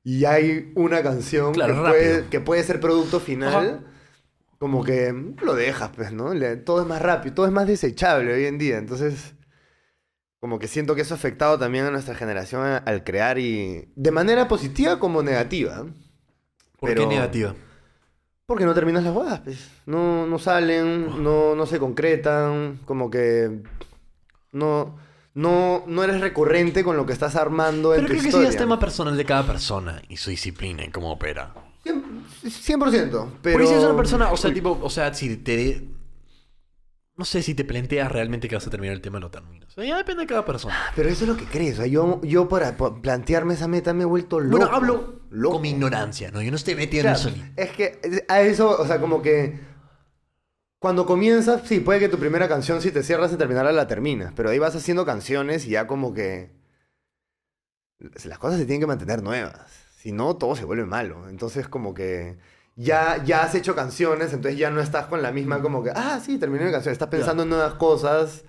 y 0.04 0.26
hay 0.26 0.72
una 0.76 1.02
canción 1.04 1.54
Claro, 1.54 1.74
que, 1.76 1.90
puede, 1.90 2.26
que 2.30 2.40
puede 2.42 2.64
ser 2.64 2.80
producto 2.80 3.20
final, 3.20 3.54
Ajá. 3.56 3.80
como 4.60 4.84
que 4.84 5.14
lo 5.44 5.56
dejas, 5.56 5.92
pues, 5.96 6.12
¿no? 6.12 6.34
Le- 6.34 6.58
todo 6.58 6.82
es 6.82 6.88
más 6.88 7.02
rápido, 7.02 7.36
todo 7.36 7.46
es 7.48 7.52
más 7.52 7.68
desechable 7.68 8.34
hoy 8.34 8.46
en 8.46 8.58
día. 8.58 8.78
Entonces, 8.78 9.36
como 10.45 10.60
que 10.60 10.67
siento 10.67 10.93
que 10.93 11.01
eso 11.01 11.15
ha 11.15 11.17
afectado 11.17 11.58
también 11.58 11.86
a 11.86 11.89
nuestra 11.89 12.13
generación 12.13 12.62
a- 12.62 12.77
al 12.77 13.03
crear 13.03 13.39
y 13.39 13.89
de 13.95 14.12
manera 14.12 14.47
positiva 14.47 14.99
como 14.99 15.23
negativa. 15.23 15.77
¿Por 16.79 16.89
Pero- 16.89 17.01
qué 17.01 17.08
negativa? 17.08 17.55
Porque 18.45 18.63
no 18.63 18.75
terminas 18.75 19.03
las 19.03 19.12
bodas, 19.12 19.39
pues. 19.39 19.71
No, 19.88 20.27
no 20.27 20.38
salen, 20.38 21.23
no, 21.23 21.55
no 21.55 21.65
se 21.65 21.79
concretan, 21.79 22.79
como 22.86 23.10
que 23.10 23.63
no, 24.51 24.97
no, 25.34 25.84
no 25.88 26.03
eres 26.03 26.21
recurrente 26.21 26.84
con 26.84 26.95
lo 26.95 27.08
que 27.08 27.13
estás 27.13 27.36
armando 27.36 27.95
en 27.95 28.01
Pero 28.01 28.08
tu 28.08 28.12
creo 28.12 28.17
que 28.17 28.21
sí 28.21 28.27
historia. 28.27 28.49
es 28.49 28.55
tema 28.55 28.79
personal 28.79 29.17
de 29.17 29.25
cada 29.25 29.47
persona 29.47 29.99
y 30.10 30.17
su 30.17 30.29
disciplina 30.29 30.84
en 30.84 30.91
cómo 30.91 31.12
opera. 31.12 31.55
100%, 31.84 33.29
pero... 33.41 33.53
Porque 33.58 33.65
si 33.67 33.73
es 33.73 33.84
una 33.84 33.95
persona, 33.97 34.31
o 34.31 34.38
sea, 34.38 34.53
tipo, 34.53 34.77
o 34.79 34.89
sea, 34.91 35.12
si 35.12 35.38
te... 35.38 35.88
No 37.17 37.23
sé 37.23 37.41
si 37.41 37.56
te 37.56 37.63
planteas 37.63 38.12
realmente 38.12 38.49
que 38.49 38.56
vas 38.56 38.67
a 38.67 38.69
terminar 38.69 38.93
el 38.93 39.01
tema, 39.01 39.19
lo 39.21 39.32
terminas. 39.32 39.69
O 39.69 39.71
sea, 39.75 39.86
ya 39.86 39.95
depende 39.97 40.23
de 40.23 40.28
cada 40.28 40.43
persona. 40.45 40.75
Pero 40.95 41.08
eso 41.08 41.23
es 41.23 41.30
lo 41.30 41.38
que 41.38 41.45
crees. 41.45 41.75
O 41.75 41.78
sea, 41.78 41.88
yo, 41.88 42.19
yo 42.23 42.49
para 42.49 42.75
pa- 42.75 43.01
plantearme 43.01 43.54
esa 43.54 43.69
meta 43.69 43.93
me 43.93 44.04
he 44.04 44.06
vuelto 44.06 44.39
loco. 44.41 44.58
Bueno, 44.58 44.73
hablo 44.75 45.21
loco. 45.30 45.54
con 45.54 45.62
mi 45.62 45.69
ignorancia, 45.69 46.30
¿no? 46.32 46.41
Yo 46.41 46.51
no 46.51 46.58
estoy 46.58 46.75
metido 46.75 47.04
Claro, 47.04 47.19
en 47.30 47.36
eso. 47.36 47.43
es 47.56 47.71
que 47.71 48.25
a 48.28 48.41
eso, 48.41 48.69
o 48.78 48.86
sea, 48.86 48.99
como 48.99 49.21
que 49.21 49.58
cuando 50.80 51.06
comienzas, 51.06 51.62
sí, 51.65 51.80
puede 51.80 52.01
que 52.01 52.10
tu 52.10 52.17
primera 52.19 52.49
canción, 52.49 52.82
si 52.82 52.91
te 52.91 53.01
cierras 53.01 53.32
en 53.32 53.38
terminarla, 53.38 53.71
la 53.71 53.88
terminas. 53.88 54.34
Pero 54.36 54.49
ahí 54.49 54.60
vas 54.60 54.75
haciendo 54.75 55.06
canciones 55.06 55.65
y 55.65 55.69
ya 55.69 55.88
como 55.88 56.13
que 56.13 56.51
las 58.25 58.38
cosas 58.39 58.60
se 58.60 58.65
tienen 58.65 58.82
que 58.82 58.87
mantener 58.87 59.23
nuevas. 59.23 59.62
Si 59.98 60.12
no, 60.12 60.35
todo 60.35 60.56
se 60.56 60.65
vuelve 60.65 60.85
malo. 60.85 61.29
Entonces, 61.29 61.67
como 61.69 61.94
que 61.94 62.37
ya, 62.76 63.23
ya 63.23 63.44
has 63.44 63.56
hecho 63.56 63.76
canciones, 63.76 64.34
entonces 64.34 64.60
ya 64.60 64.69
no 64.69 64.82
estás 64.82 65.08
con 65.08 65.21
la 65.21 65.32
misma 65.32 65.62
como 65.62 65.82
que, 65.84 65.92
ah, 65.96 66.19
sí, 66.23 66.38
terminé 66.38 66.65
mi 66.65 66.71
canción. 66.71 66.92
Estás 66.92 67.10
pensando 67.10 67.44
en 67.44 67.50
nuevas 67.50 67.76
cosas, 67.76 68.44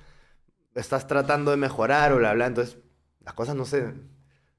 estás 0.74 1.06
tratando 1.06 1.52
de 1.52 1.56
mejorar 1.56 2.12
o 2.12 2.16
bla, 2.16 2.34
bla. 2.34 2.46
Entonces, 2.46 2.78
las 3.20 3.34
cosas 3.34 3.54
no 3.56 3.64
se... 3.64 3.94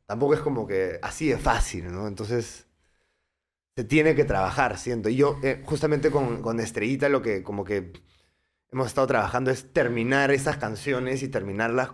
Tampoco 0.05 0.34
es 0.36 0.39
como 0.39 0.65
que 0.65 0.99
así 1.01 1.28
de 1.28 1.38
fácil, 1.38 1.91
¿no? 1.91 2.07
Entonces 2.07 2.68
se 3.76 3.84
tiene 3.84 4.15
que 4.15 4.24
trabajar, 4.24 4.78
siento. 4.78 5.09
Y 5.09 5.18
yo, 5.18 5.38
eh, 5.43 5.61
justamente 5.65 6.11
con, 6.11 6.41
con 6.41 6.59
Estrellita, 6.59 7.09
lo 7.09 7.22
que 7.22 7.43
como 7.43 7.65
que 7.65 7.93
hemos 8.72 8.88
estado 8.88 9.07
trabajando 9.07 9.51
es 9.51 9.74
terminar 9.74 10.32
esas 10.32 10.57
canciones 10.57 11.24
y 11.24 11.28
terminarlas 11.28 11.91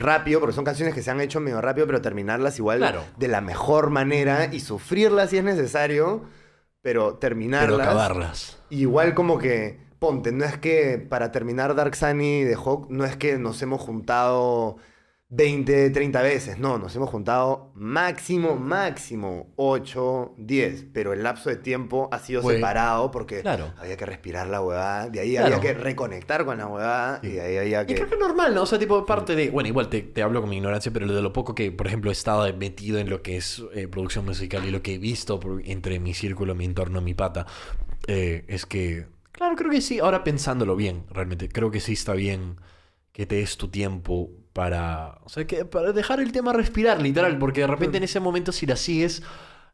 rápido, 0.00 0.40
porque 0.40 0.54
son 0.54 0.64
canciones 0.64 0.94
que 0.94 1.02
se 1.02 1.10
han 1.10 1.20
hecho 1.20 1.38
medio 1.40 1.60
rápido, 1.60 1.86
pero 1.86 2.00
terminarlas 2.02 2.58
igual 2.58 2.78
Claro. 2.78 3.04
de 3.16 3.28
la 3.28 3.40
mejor 3.40 3.90
manera 3.90 4.52
y 4.52 4.60
sufrirlas 4.60 5.30
si 5.30 5.38
es 5.38 5.44
necesario, 5.44 6.24
pero 6.82 7.14
terminarlas. 7.16 7.78
Pero 7.78 7.82
acabarlas. 7.82 8.58
Igual 8.70 9.14
como 9.14 9.38
que, 9.38 9.78
ponte, 9.98 10.32
no 10.32 10.44
es 10.44 10.56
que 10.58 10.98
para 10.98 11.30
terminar 11.30 11.74
Dark 11.74 11.94
Sunny 11.94 12.42
de 12.44 12.54
Hawk, 12.54 12.86
no 12.90 13.04
es 13.04 13.16
que 13.16 13.38
nos 13.38 13.60
hemos 13.62 13.80
juntado 13.80 14.76
20, 15.32 15.90
30 15.90 16.22
veces, 16.22 16.58
no, 16.58 16.76
nos 16.78 16.94
hemos 16.96 17.08
juntado 17.08 17.70
máximo, 17.76 18.56
máximo 18.56 19.52
8, 19.54 20.34
10, 20.36 20.86
pero 20.92 21.12
el 21.12 21.22
lapso 21.22 21.50
de 21.50 21.56
tiempo 21.56 22.08
ha 22.10 22.18
sido 22.18 22.42
separado 22.42 23.12
porque 23.12 23.40
Claro. 23.42 23.72
había 23.78 23.96
que 23.96 24.06
respirar 24.06 24.48
la 24.48 24.60
huevada, 24.60 25.08
de 25.08 25.20
ahí 25.20 25.30
Claro. 25.36 25.46
había 25.56 25.60
que 25.60 25.74
reconectar 25.78 26.44
con 26.44 26.58
la 26.58 26.66
huevada 26.66 27.20
y 27.22 27.28
de 27.28 27.40
ahí 27.42 27.56
había 27.58 27.82
Y 27.82 27.86
que... 27.86 27.94
creo 27.94 28.08
que 28.08 28.14
es 28.16 28.20
normal, 28.20 28.56
¿no? 28.56 28.62
O 28.62 28.66
sea, 28.66 28.76
tipo, 28.80 29.06
parte 29.06 29.36
de. 29.36 29.50
Bueno, 29.50 29.68
igual 29.68 29.88
te, 29.88 30.02
te 30.02 30.20
hablo 30.20 30.40
con 30.40 30.50
mi 30.50 30.56
ignorancia, 30.56 30.90
pero 30.92 31.06
de 31.06 31.22
lo 31.22 31.32
poco 31.32 31.54
que, 31.54 31.70
por 31.70 31.86
ejemplo, 31.86 32.10
he 32.10 32.12
estado 32.12 32.52
metido 32.56 32.98
en 32.98 33.08
lo 33.08 33.22
que 33.22 33.36
es 33.36 33.62
eh, 33.72 33.86
producción 33.86 34.24
musical 34.24 34.64
y 34.66 34.72
lo 34.72 34.82
que 34.82 34.94
he 34.94 34.98
visto 34.98 35.38
por- 35.38 35.62
entre 35.64 36.00
mi 36.00 36.12
círculo, 36.12 36.56
mi 36.56 36.64
entorno, 36.64 37.00
mi 37.02 37.14
pata, 37.14 37.46
eh, 38.08 38.44
es 38.48 38.66
que. 38.66 39.06
Claro, 39.30 39.54
creo 39.54 39.70
que 39.70 39.80
sí. 39.80 40.00
Ahora 40.00 40.24
pensándolo 40.24 40.74
bien, 40.74 41.04
realmente, 41.08 41.48
creo 41.48 41.70
que 41.70 41.78
sí 41.78 41.92
está 41.92 42.14
bien 42.14 42.56
que 43.12 43.26
te 43.26 43.36
des 43.36 43.56
tu 43.56 43.68
tiempo 43.68 44.30
para. 44.52 45.18
O 45.24 45.28
sea, 45.28 45.46
que 45.46 45.64
para 45.64 45.92
dejar 45.92 46.20
el 46.20 46.32
tema 46.32 46.52
respirar, 46.52 47.00
literal, 47.00 47.38
porque 47.38 47.60
de 47.62 47.66
repente 47.66 47.96
en 47.98 48.04
ese 48.04 48.20
momento, 48.20 48.52
si 48.52 48.66
la 48.66 48.76
sigues, 48.76 49.22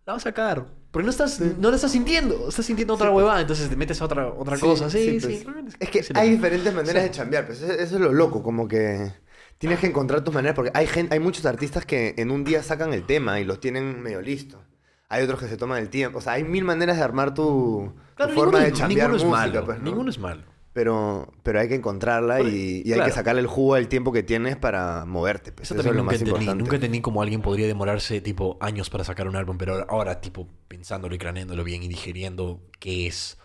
la 0.07 0.13
vas 0.15 0.27
a 0.27 0.33
cagar. 0.33 0.67
Porque 0.91 1.05
no 1.05 1.11
estás, 1.11 1.41
no 1.41 1.69
la 1.71 1.77
estás 1.77 1.93
sintiendo, 1.93 2.49
estás 2.49 2.65
sintiendo 2.65 2.95
otra 2.95 3.11
huevada, 3.11 3.41
entonces 3.41 3.69
te 3.69 3.77
metes 3.77 4.01
a 4.01 4.05
otra, 4.07 4.29
otra 4.29 4.57
Sí, 4.57 4.63
cosa. 4.63 4.89
Sí, 4.89 4.99
sí, 4.99 5.21
sí. 5.21 5.27
pues. 5.27 5.45
realmente 5.45 5.77
Es 5.79 5.91
que 5.91 6.03
sí, 6.03 6.13
hay 6.17 6.29
sí. 6.29 6.35
diferentes 6.37 6.73
maneras 6.75 7.03
Sí. 7.03 7.09
de 7.09 7.15
chambear, 7.15 7.47
pues 7.47 7.61
eso, 7.61 7.73
eso 7.73 7.95
es 7.97 8.01
lo 8.01 8.13
loco, 8.13 8.43
como 8.43 8.67
que 8.67 9.13
tienes 9.59 9.79
que 9.79 9.87
encontrar 9.89 10.23
tus 10.25 10.33
maneras, 10.35 10.55
porque 10.55 10.71
hay, 10.75 10.87
gen- 10.87 11.09
hay 11.11 11.19
muchos 11.21 11.45
artistas 11.45 11.85
que 11.85 12.15
en 12.17 12.31
un 12.31 12.45
día 12.45 12.63
sacan 12.63 12.95
el 12.95 13.05
tema 13.05 13.41
y 13.41 13.45
los 13.45 13.61
tienen 13.61 14.03
medio 14.03 14.23
listo. 14.23 14.63
Hay 15.09 15.23
otros 15.23 15.39
que 15.41 15.49
se 15.49 15.57
toman 15.57 15.81
el 15.83 15.89
tiempo, 15.91 16.19
o 16.19 16.21
sea, 16.21 16.33
hay 16.35 16.45
mil 16.45 16.65
maneras 16.65 16.97
de 16.97 17.03
armar 17.03 17.35
tu, 17.35 17.93
forma 18.17 18.33
ninguno, 18.35 18.59
de 18.59 18.73
chambear 18.73 19.11
ninguno 19.11 19.17
es 19.17 19.25
música, 19.25 19.47
malo. 19.61 19.65
pues, 19.67 19.79
¿no? 19.79 19.85
Ninguno 19.85 20.11
es 20.11 20.19
malo. 20.19 20.43
Pero, 20.77 21.33
pero 21.43 21.59
hay 21.59 21.69
que 21.69 21.75
encontrarla 21.77 22.43
y, 22.43 22.83
y 22.85 22.93
hay 22.93 23.01
que 23.01 23.11
sacarle 23.11 23.41
el 23.41 23.47
jugo 23.47 23.77
al 23.77 23.89
tiempo 23.89 24.13
que 24.13 24.23
tienes 24.23 24.59
para 24.59 25.07
moverte. 25.07 25.51
Pues, 25.51 25.71
Eso 25.71 25.75
eso, 25.75 25.83
también 25.83 25.95
es 25.95 25.97
lo 25.97 26.03
nunca 26.03 26.13
más 26.13 26.21
entendí. 26.21 26.31
importante. 26.33 26.63
Nunca 26.63 26.75
entendí 26.77 27.01
cómo 27.01 27.23
alguien 27.23 27.41
podría 27.41 27.67
demorarse 27.67 28.21
tipo 28.21 28.59
años 28.61 28.91
para 28.91 29.03
sacar 29.03 29.27
un 29.27 29.37
álbum, 29.37 29.57
pero 29.57 29.87
ahora, 29.89 30.21
tipo 30.21 30.47
pensándolo 30.69 31.15
y 31.15 31.19
craneándolo 31.19 31.65
bien 31.65 31.83
y 31.83 31.89
digiriendo 31.89 32.61
qué 32.79 33.07
es 33.07 33.39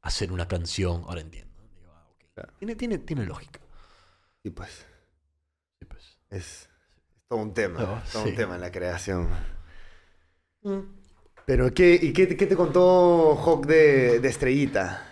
hacer 0.00 0.32
una 0.32 0.48
canción, 0.48 1.02
ahora 1.06 1.20
entiendo. 1.20 1.52
Digo, 1.76 1.92
ah. 1.94 2.08
Claro. 2.34 2.52
tiene, 2.58 2.74
tiene, 2.76 2.96
tiene 2.96 3.26
lógica. 3.26 3.60
Y 4.42 4.48
pues, 4.48 4.86
Sí, 5.80 5.84
pues. 5.84 6.18
es, 6.30 6.38
es 6.62 6.68
todo 7.28 7.40
un 7.40 7.52
tema, 7.52 7.78
No, 7.78 8.02
todo 8.10 8.22
sí. 8.22 8.30
un 8.30 8.36
tema 8.36 8.56
la 8.56 8.72
creación. 8.72 9.28
Pero, 11.44 11.74
¿qué, 11.74 11.98
¿y 12.00 12.14
qué, 12.14 12.34
qué 12.38 12.46
te 12.46 12.56
contó 12.56 13.36
Hawk 13.36 13.66
de, 13.66 14.18
de 14.20 14.28
Estrellita? 14.30 15.06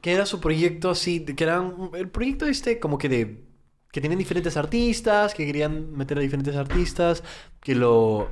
Que 0.00 0.12
era 0.12 0.26
su 0.26 0.40
proyecto 0.40 0.90
así, 0.90 1.18
de- 1.18 1.34
que 1.34 1.44
era 1.44 1.60
un- 1.60 1.90
el 1.94 2.08
proyecto 2.08 2.46
este 2.46 2.78
como 2.78 2.98
que 2.98 3.08
de... 3.08 3.44
Que 3.90 4.00
tenían 4.02 4.18
diferentes 4.18 4.56
artistas, 4.56 5.32
que 5.34 5.46
querían 5.46 5.92
meter 5.96 6.18
a 6.18 6.20
diferentes 6.20 6.54
artistas, 6.56 7.22
que 7.60 7.74
lo... 7.74 8.28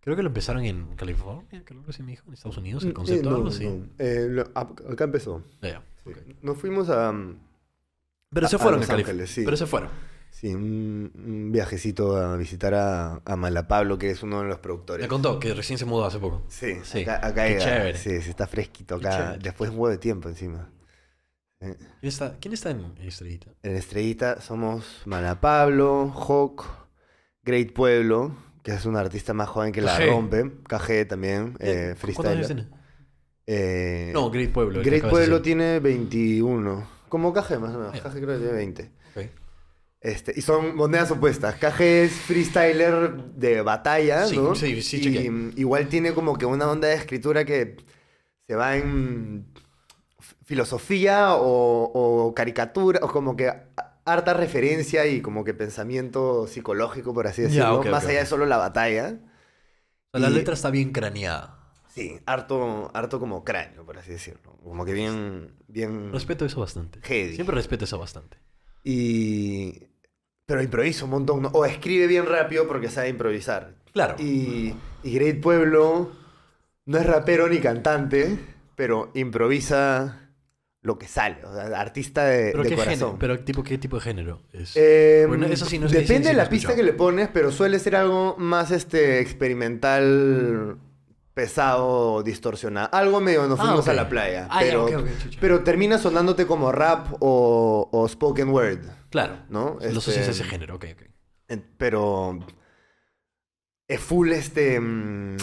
Creo 0.00 0.14
que 0.14 0.22
lo 0.22 0.28
empezaron 0.28 0.64
en 0.64 0.94
California, 0.94 1.62
creo 1.64 1.82
que 1.84 1.92
sí 1.92 2.02
me 2.02 2.12
dijo, 2.12 2.24
en 2.28 2.34
Estados 2.34 2.58
Unidos, 2.58 2.84
el 2.84 2.92
concepto, 2.92 3.28
Eh, 3.28 3.30
no, 3.30 3.36
algo 3.36 3.48
así. 3.48 3.64
no. 3.64 3.86
Eh, 3.98 4.26
lo- 4.30 4.42
acá 4.54 5.04
empezó. 5.04 5.42
Sí. 5.62 5.70
ok. 6.04 6.16
Nos 6.42 6.58
fuimos 6.58 6.88
a, 6.90 7.10
mm, 7.10 7.38
Pero 8.30 8.46
A- 8.46 8.50
se 8.50 8.58
fueron 8.58 8.82
a 8.82 8.86
California. 8.86 9.26
Sí. 9.26 9.42
Pero 9.44 9.56
se 9.56 9.66
fueron. 9.66 9.88
sí, 10.30 10.54
un, 10.54 11.10
un 11.14 11.50
viajecito 11.52 12.16
a 12.16 12.36
visitar 12.36 12.74
a, 12.74 13.20
a 13.24 13.36
Malapablo, 13.36 13.96
que 13.98 14.10
es 14.10 14.22
uno 14.22 14.42
de 14.42 14.48
los 14.48 14.58
productores. 14.58 15.02
Me 15.02 15.08
contó 15.08 15.40
que 15.40 15.54
recién 15.54 15.78
se 15.78 15.86
mudó 15.86 16.04
hace 16.04 16.18
poco. 16.18 16.42
Sí, 16.48 16.74
Sí. 16.84 17.00
acá, 17.02 17.26
acá 17.26 17.46
Qué 17.48 17.58
chévere. 17.58 17.96
Sí, 17.98 18.20
sí, 18.20 18.30
está 18.30 18.46
fresquito 18.46 18.96
acá. 18.96 19.36
Después 19.42 19.70
un 19.70 19.76
huevo 19.78 19.88
de 19.88 19.98
tiempo 19.98 20.28
encima. 20.28 20.68
Eh, 21.66 21.76
¿Quién 22.00 22.08
está, 22.08 22.36
¿quién 22.40 22.54
está 22.54 22.70
en 22.70 22.94
Estrellita? 23.00 23.50
En 23.62 23.76
Estrellita 23.76 24.40
somos 24.40 25.02
Malapablo, 25.04 26.10
Hawk, 26.10 26.64
Great 27.42 27.72
Pueblo, 27.72 28.36
que 28.62 28.72
es 28.72 28.84
un 28.86 28.96
artista 28.96 29.32
más 29.34 29.48
joven 29.48 29.72
que 29.72 29.80
la 29.82 29.98
rompe. 29.98 30.50
KG 30.68 31.06
también, 31.08 31.56
eh, 31.60 31.94
¿Cuántos 32.00 32.26
años 32.26 32.46
freestyle. 32.46 32.46
tiene? 32.46 32.68
Eh, 33.46 34.10
No, 34.12 34.30
Great 34.30 34.50
Pueblo. 34.52 34.82
Great 34.82 35.08
Pueblo 35.08 35.40
tiene 35.42 35.78
21. 35.80 36.88
Como 37.08 37.32
KG 37.32 37.60
más 37.60 37.74
o 37.74 37.78
menos. 37.78 38.00
KG 38.00 38.12
creo 38.14 38.26
que 38.26 38.38
tiene 38.38 38.52
20. 38.52 38.90
Ok. 39.14 39.22
Este, 40.00 40.32
y 40.36 40.40
son 40.42 40.76
monedas 40.76 41.10
opuestas. 41.10 41.54
KG 41.56 41.80
es 41.80 42.12
freestyler 42.12 43.16
de 43.34 43.62
batalla, 43.62 44.26
Sí, 44.26 44.36
¿no? 44.36 44.54
sí, 44.54 44.82
sí, 44.82 44.98
y 45.56 45.60
igual 45.60 45.88
tiene 45.88 46.12
como 46.12 46.36
que 46.36 46.46
una 46.46 46.68
onda 46.70 46.88
de 46.88 46.94
escritura 46.94 47.44
que 47.44 47.76
se 48.46 48.54
va 48.54 48.76
en 48.76 49.46
filosofía 50.46 51.34
o, 51.34 51.90
o 51.92 52.34
caricatura, 52.34 53.00
o 53.02 53.08
como 53.08 53.36
que 53.36 53.52
harta 54.06 54.32
referencia 54.32 55.04
y 55.06 55.20
como 55.20 55.44
que 55.44 55.52
pensamiento 55.52 56.46
psicológico, 56.46 57.12
por 57.12 57.26
así 57.26 57.42
decirlo, 57.42 57.82
más 57.90 58.06
allá 58.06 58.20
de 58.20 58.26
solo 58.26 58.46
la 58.46 58.56
batalla. 58.56 59.18
La 60.12 60.30
Y- 60.30 60.32
letra 60.32 60.54
está 60.54 60.70
bien 60.70 60.92
craneada. 60.92 61.52
Sí, 61.88 62.18
harto, 62.26 62.90
harto 62.94 63.18
como 63.18 63.42
cráneo, 63.44 63.84
por 63.84 63.98
así 63.98 64.12
decirlo. 64.12 64.56
Como 64.62 64.84
que 64.84 64.92
bien, 64.92 65.54
bien 65.66 66.12
Respeto 66.12 66.44
eso 66.44 66.60
bastante. 66.60 67.00
heavy. 67.02 67.34
Siempre 67.34 67.54
respeto 67.54 67.84
eso 67.84 67.98
bastante. 67.98 68.38
Y... 68.84 69.82
Pero 70.46 70.62
improvisa 70.62 71.04
un 71.06 71.10
montón, 71.10 71.42
¿no? 71.42 71.48
O 71.54 71.64
escribe 71.64 72.06
bien 72.06 72.24
rápido 72.26 72.68
porque 72.68 72.88
sabe 72.88 73.08
improvisar. 73.08 73.74
Claro. 73.92 74.14
Y, 74.18 74.74
y 75.02 75.14
Great 75.14 75.40
Pueblo 75.40 76.12
no 76.84 76.98
es 76.98 77.04
rapero 77.06 77.48
ni 77.48 77.58
cantante, 77.58 78.38
pero 78.76 79.10
improvisa 79.14 80.25
lo 80.86 80.98
que 80.98 81.08
sale. 81.08 81.44
O 81.44 81.52
sea, 81.52 81.80
artista 81.80 82.24
de, 82.24 82.52
¿Pero, 82.52 82.62
de 82.62 82.68
qué 82.70 82.76
género, 82.76 82.98
corazón. 83.00 83.16
pero 83.18 83.40
tipo, 83.40 83.62
¿qué 83.62 83.76
tipo 83.76 83.96
de 83.96 84.02
género 84.02 84.40
es? 84.52 84.72
Eh, 84.76 85.24
Bueno, 85.26 85.46
eso 85.46 85.66
sí 85.66 85.78
no 85.78 85.88
sé, 85.88 85.98
depende 86.00 86.28
de 86.28 86.34
la 86.34 86.48
pista 86.48 86.68
escuchado. 86.68 86.76
que 86.76 86.82
le 86.84 86.92
pones, 86.92 87.28
pero 87.32 87.50
suele 87.50 87.78
ser 87.78 87.96
algo 87.96 88.36
más 88.38 88.70
este 88.70 89.18
experimental, 89.20 90.78
pesado, 91.34 92.22
distorsionado. 92.22 92.88
Algo 92.92 93.20
medio 93.20 93.46
nos 93.46 93.58
Ah, 93.60 93.64
fuimos 93.64 93.88
a 93.88 93.92
la 93.94 94.08
playa. 94.08 94.46
Ah, 94.50 94.60
pero, 94.62 94.86
pero 95.40 95.62
termina 95.64 95.98
sonándote 95.98 96.46
como 96.46 96.72
rap 96.72 97.08
o, 97.20 97.88
o 97.92 98.08
spoken 98.08 98.48
word. 98.50 98.78
claro. 99.10 99.38
¿no? 99.50 99.76
Lo 99.80 99.98
asocias 99.98 100.16
a 100.28 100.30
Este, 100.30 100.42
ese 100.42 100.44
género, 100.44 100.76
ok, 100.76 100.84
ok. 100.92 101.58
Pero 101.78 102.38
es 103.88 104.00
full 104.00 104.32
este 104.32 104.80
mm, 104.80 105.36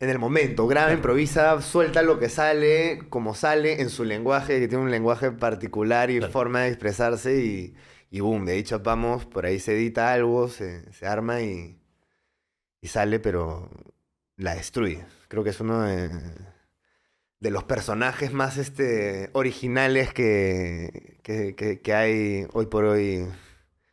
en 0.00 0.08
el 0.10 0.18
momento, 0.18 0.66
graba, 0.66 0.92
improvisa, 0.92 1.60
suelta 1.60 2.02
lo 2.02 2.18
que 2.18 2.28
sale, 2.30 3.00
como 3.10 3.34
sale, 3.34 3.82
en 3.82 3.90
su 3.90 4.04
lenguaje, 4.04 4.58
que 4.60 4.68
tiene 4.68 4.84
un 4.84 4.90
lenguaje 4.90 5.30
particular 5.32 6.10
y 6.10 6.18
Claro. 6.18 6.32
forma 6.32 6.62
de 6.62 6.68
expresarse, 6.68 7.36
y, 7.44 7.74
y 8.10 8.20
boom, 8.20 8.46
de 8.46 8.52
ahí 8.52 8.62
chapamos, 8.62 9.26
por 9.26 9.44
ahí 9.46 9.58
se 9.60 9.74
edita 9.74 10.12
algo, 10.12 10.48
se, 10.48 10.90
se 10.94 11.06
arma 11.06 11.42
y, 11.42 11.78
y 12.80 12.88
sale, 12.88 13.20
pero 13.20 13.68
la 14.36 14.54
destruye. 14.54 15.04
Creo 15.28 15.44
que 15.44 15.50
es 15.50 15.60
uno 15.60 15.82
de, 15.82 16.08
de 17.40 17.50
los 17.50 17.64
personajes 17.64 18.32
más 18.32 18.56
este, 18.56 19.28
originales 19.34 20.12
que, 20.14 21.18
que, 21.22 21.54
que- 21.54 21.80
que 21.80 21.94
hay 21.94 22.46
hoy 22.54 22.66
por 22.66 22.84
hoy 22.86 23.26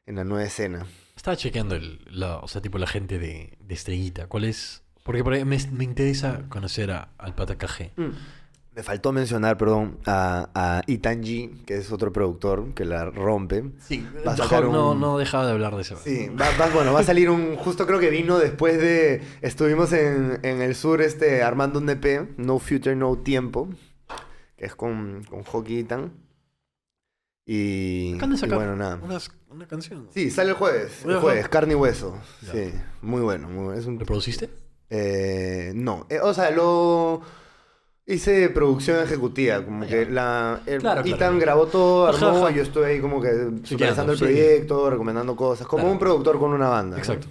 en 0.06 0.16
la 0.16 0.24
nueva 0.24 0.46
escena. 0.46 0.86
Estaba 1.28 1.36
chequeando 1.36 1.76
el, 1.76 2.00
la, 2.10 2.38
o 2.38 2.48
sea, 2.48 2.62
tipo 2.62 2.78
la 2.78 2.88
gente 2.88 3.20
de, 3.20 3.58
de 3.60 3.74
Estrellita. 3.74 4.28
¿Cuál 4.28 4.46
es? 4.46 4.82
Porque 5.04 5.26
por 5.26 5.34
ahí 5.34 5.44
me, 5.44 5.58
me 5.74 5.84
interesa 5.84 6.44
conocer 6.48 6.90
a, 6.90 7.10
al 7.18 7.36
Pata 7.36 7.58
KG. 7.58 7.92
Me 8.74 8.82
faltó 8.82 9.12
mencionar, 9.12 9.58
perdón, 9.58 9.98
a, 10.06 10.48
a 10.56 10.84
Itan 10.88 11.22
G, 11.24 11.66
que 11.66 11.76
es 11.80 11.92
otro 11.92 12.14
productor 12.14 12.74
que 12.74 12.86
la 12.86 13.04
rompe. 13.10 13.66
Sí, 13.80 14.08
Va 14.26 14.32
a 14.32 14.38
sacar 14.38 14.64
no, 14.96 15.18
dejaba 15.18 15.46
de 15.48 15.52
hablar 15.52 15.76
de 15.76 15.82
eso. 15.82 15.98
Sí, 16.02 16.30
va, 16.30 16.46
va- 16.58 16.70
bueno, 16.74 16.94
va 16.94 17.02
a 17.02 17.04
salir 17.04 17.30
un. 17.30 17.58
Justo 17.58 17.86
creo 17.86 18.00
que 18.00 18.10
vino 18.10 18.38
después 18.40 18.78
de. 18.80 19.22
Estuvimos 19.42 19.92
en, 19.92 20.40
en 20.44 20.62
el 20.62 20.76
sur 20.76 21.02
este, 21.02 21.44
armando 21.44 21.80
un 21.80 21.90
EP, 21.90 22.38
No 22.38 22.58
Future, 22.60 22.96
No 22.96 23.18
Tiempo, 23.18 23.68
que 24.56 24.66
es 24.68 24.76
con, 24.76 25.26
con 25.30 25.44
Hockey 25.44 25.80
Itan. 25.80 26.14
Y, 27.50 28.16
Acaban 28.16 28.32
de 28.32 28.36
y 28.36 28.40
sacar 28.40 28.58
bueno, 28.58 28.76
nada. 28.76 29.00
unas- 29.02 29.32
una 29.50 29.66
canción. 29.68 30.10
Sí, 30.14 30.30
sale 30.30 30.50
el 30.50 30.56
jueves. 30.58 31.06
El 31.06 31.18
jueves, 31.20 31.48
carne 31.48 31.74
y 31.74 31.76
hueso. 31.78 32.18
Ya. 32.42 32.52
Sí, 32.52 32.74
muy 33.02 33.22
bueno. 33.22 33.48
Muy 33.48 33.64
bueno. 33.66 33.80
Es 33.80 33.86
un, 33.86 33.98
¿Lo 33.98 34.06
produciste? 34.06 34.50
Eh, 34.90 35.72
no, 35.74 36.06
Eh, 36.10 36.20
o 36.22 36.34
sea, 36.34 36.52
lo 36.52 37.22
hice 38.06 38.50
producción 38.50 39.02
ejecutiva, 39.02 39.64
como 39.64 39.84
Ah, 39.86 39.88
que 39.88 40.06
la 40.06 40.62
el 40.66 40.80
Claro, 40.82 41.02
claro, 41.02 41.08
Ethan 41.08 41.18
claro. 41.18 41.40
grabó 41.40 41.66
todo, 41.68 42.08
armó, 42.08 42.46
ajá. 42.46 42.52
y 42.52 42.56
yo 42.56 42.64
estuve 42.64 42.86
ahí 42.88 43.00
como 43.00 43.22
que 43.22 43.30
supervisando 43.64 44.12
el 44.12 44.18
sí. 44.18 44.26
proyecto, 44.26 44.90
recomendando 44.90 45.36
cosas, 45.38 45.68
como 45.68 45.84
Claro. 45.84 45.94
un 45.94 46.00
productor 46.00 46.40
con 46.40 46.52
una 46.54 46.68
banda. 46.68 46.98
¿no? 46.98 47.02
Exacto. 47.02 47.28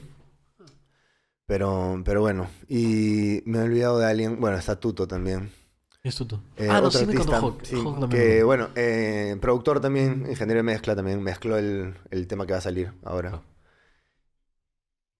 Pero, 1.47 2.03
pero 2.05 2.21
bueno, 2.23 2.49
y 2.69 3.43
me 3.45 3.59
he 3.59 3.63
olvidado 3.63 3.99
de 3.99 4.07
alguien, 4.07 4.41
bueno, 4.41 4.57
está 4.57 4.81
Tuto 4.81 5.07
también. 5.07 5.51
Es 6.07 6.15
tuto. 6.17 6.41
eh, 6.57 6.69
ah, 6.71 6.81
no, 6.81 6.87
otro 6.89 7.01
sí 7.01 7.07
me 7.07 7.15
contó 7.15 7.35
artista, 7.35 7.47
Hawk. 7.47 7.65
sí, 7.65 7.75
Hawk 7.77 8.01
también 8.01 8.23
que 8.23 8.43
bueno, 8.45 8.69
eh, 8.77 9.37
productor 9.41 9.81
también, 9.81 10.27
ingeniero 10.29 10.59
de 10.59 10.63
mezcla 10.63 10.95
también, 10.95 11.21
mezcló 11.23 11.57
el, 11.59 11.95
el 12.11 12.27
tema 12.29 12.47
que 12.47 12.53
va 12.53 12.59
a 12.59 12.63
salir 12.63 12.93
ahora. 13.05 13.31
Ah. 13.35 13.43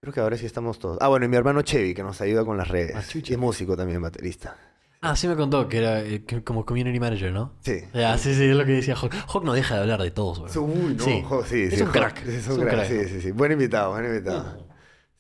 Creo 0.01 0.13
que 0.15 0.21
ahora 0.21 0.37
sí 0.37 0.47
estamos 0.47 0.79
todos. 0.79 0.99
Ah, 1.01 1.09
bueno, 1.09 1.27
y 1.27 1.29
mi 1.29 1.37
hermano 1.37 1.63
Chevy, 1.63 1.93
que 1.95 2.03
nos 2.05 2.21
ayuda 2.21 2.45
con 2.45 2.57
las 2.57 2.69
redes. 2.69 2.95
Ah, 2.95 3.03
y 3.13 3.33
es 3.33 3.39
músico 3.39 3.77
también, 3.77 4.01
baterista. 4.01 4.57
Ah, 5.01 5.17
sí 5.17 5.27
me 5.27 5.35
contó 5.37 5.69
que 5.69 5.79
era 5.79 6.01
eh, 6.03 6.25
que- 6.25 6.43
como 6.45 6.65
community 6.65 7.01
manager, 7.01 7.33
¿no? 7.33 7.53
Sí. 7.61 7.81
Ya, 7.93 8.17
sí, 8.19 8.35
sí, 8.35 8.45
es 8.45 8.57
lo 8.57 8.65
que 8.65 8.73
decía 8.73 8.95
Hawk. 8.95 9.13
Hawk 9.29 9.45
no 9.45 9.53
deja 9.53 9.75
de 9.75 9.81
hablar 9.83 10.01
de 10.03 10.11
todos, 10.11 10.39
güey. 10.39 10.57
Uy, 10.57 10.95
no, 10.95 11.05
Sí. 11.05 11.23
jo, 11.27 11.45
sí, 11.45 11.63
Es 11.63 11.75
sí, 11.75 11.83
un 11.83 11.91
crack. 11.91 12.19
Es 12.27 12.27
un 12.29 12.35
Es 12.37 12.49
un 12.49 12.61
crack, 12.61 12.75
crack. 12.75 12.89
sí, 12.89 13.05
sí, 13.09 13.21
sí. 13.23 13.31
Buen 13.33 13.53
invitado, 13.53 13.91
buen 13.91 14.05
invitado. 14.05 14.67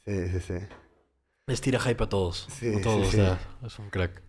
Sí, 0.06 0.28
sí, 0.28 0.40
sí. 0.40 0.54
Les 1.48 1.60
tira 1.60 1.78
hype 1.80 2.02
a 2.04 2.08
todos. 2.08 2.46
Sí, 2.50 2.74
a 2.74 2.80
todos, 2.80 3.02
sí, 3.02 3.08
o 3.08 3.10
sí. 3.10 3.16
sea, 3.16 3.38
es 3.64 3.78
un 3.78 3.90
crack. 3.90 4.22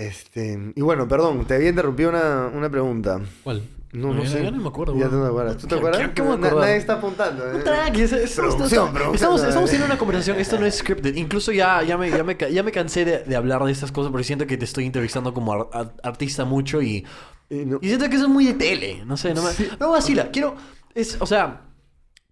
Este, 0.00 0.72
y 0.74 0.80
bueno, 0.80 1.06
perdón, 1.06 1.44
te 1.44 1.54
había 1.54 1.68
interrumpido 1.68 2.10
una, 2.10 2.46
una 2.54 2.70
pregunta. 2.70 3.20
¿Cuál? 3.44 3.62
No, 3.92 4.14
no 4.14 4.24
sé. 4.24 4.44
ya 4.44 4.52
no 4.52 4.58
me 4.62 4.68
acuerdo, 4.68 4.94
Ya 4.94 5.08
güey. 5.08 5.10
tú 5.10 5.16
no 5.16 5.22
te 5.24 5.28
acuerdas. 5.30 5.56
¿Tú 5.56 5.66
te 5.66 5.74
¿Qué- 5.74 5.78
acuerdas? 5.78 6.00
qué- 6.08 6.14
qué 6.14 6.22
Na-? 6.22 6.36
Nadie 6.36 6.76
está 6.76 6.92
apuntando. 6.94 7.44
¿eh? 7.52 7.62
Tranqui, 7.64 8.02
es- 8.02 8.12
es- 8.12 8.36
Producción, 8.36 8.66
estamos, 8.66 8.90
producción. 8.90 9.14
estamos, 9.14 9.42
estamos 9.42 9.70
teniendo 9.70 9.86
una 9.92 9.98
conversación. 9.98 10.38
Esto 10.38 10.60
no 10.60 10.66
es 10.66 10.76
scripted. 10.76 11.16
Incluso 11.16 11.50
ya, 11.50 11.82
ya, 11.82 11.98
me, 11.98 12.08
ya, 12.08 12.22
me, 12.22 12.36
ya 12.36 12.62
me 12.62 12.70
cansé 12.70 13.04
de, 13.04 13.18
de 13.24 13.36
hablar 13.36 13.64
de 13.64 13.72
estas 13.72 13.90
cosas 13.90 14.12
porque 14.12 14.24
siento 14.24 14.46
que 14.46 14.56
te 14.56 14.64
estoy 14.64 14.86
entrevistando 14.86 15.34
como 15.34 15.52
ar- 15.52 15.68
ar- 15.72 15.94
artista 16.04 16.44
mucho 16.44 16.80
y, 16.80 17.04
Y 17.50 17.64
no- 17.66 17.78
y 17.82 17.88
siento 17.88 18.08
que 18.08 18.14
eso 18.14 18.26
es 18.26 18.30
muy 18.30 18.46
de 18.46 18.54
tele. 18.54 19.04
No 19.04 19.16
sé, 19.16 19.34
no 19.34 19.42
me. 19.42 19.50
No 19.80 19.90
vacila. 19.90 20.30
Quiero. 20.30 20.54
Es, 20.94 21.16
o 21.20 21.26
sea, 21.26 21.62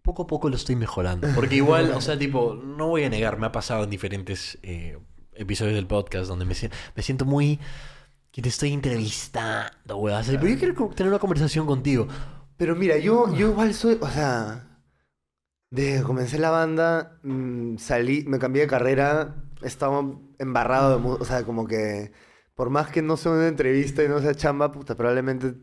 poco 0.03 0.23
a 0.23 0.27
poco 0.29 0.49
lo 0.49 0.55
estoy 0.55 0.77
mejorando. 0.77 1.27
Porque 1.35 1.57
igual, 1.57 1.91
o 1.91 2.01
sea, 2.01 2.17
tipo, 2.17 2.55
no 2.55 2.87
voy 2.87 3.03
a 3.03 3.11
negar, 3.11 3.37
me 3.37 3.47
ha 3.49 3.53
pasado 3.53 3.83
en 3.83 3.91
diferentes 3.91 4.59
eh, 4.63 4.97
episodios 5.39 5.75
del 5.77 5.87
podcast 5.87 6.27
donde 6.29 6.45
me, 6.45 6.55
me 6.97 7.03
siento 7.03 7.25
muy. 7.25 7.59
que 8.31 8.43
te 8.43 8.49
estoy 8.51 8.73
entrevistando, 8.73 9.97
weón. 9.97 10.23
Pero 10.27 10.47
yo 10.47 10.59
quiero 10.59 10.89
tener 10.91 11.11
una 11.13 11.19
conversación 11.19 11.67
contigo. 11.67 12.07
Pero 12.57 12.75
mira, 12.77 12.97
yo, 12.99 13.33
yo 13.35 13.49
igual 13.51 13.73
soy, 13.75 13.99
o 14.01 14.09
sea, 14.09 14.69
desde 15.71 15.99
que 15.99 16.03
comencé 16.05 16.39
la 16.39 16.51
banda, 16.51 17.19
mm, 17.23 17.77
salí, 17.79 18.25
me 18.27 18.39
cambié 18.39 18.63
de 18.63 18.69
carrera, 18.69 19.37
estaba 19.63 20.03
embarrado 20.39 20.97
de 20.97 21.03
mu- 21.03 21.15
o 21.21 21.25
sea, 21.25 21.45
como 21.45 21.67
que 21.67 22.13
por 22.55 22.71
más 22.71 22.89
que 22.91 23.03
no 23.03 23.17
sea 23.17 23.33
una 23.33 23.47
entrevista 23.49 24.03
y 24.03 24.09
no 24.09 24.21
sea 24.21 24.35
chamba, 24.35 24.73
puta, 24.73 24.97
probablemente 24.97 25.55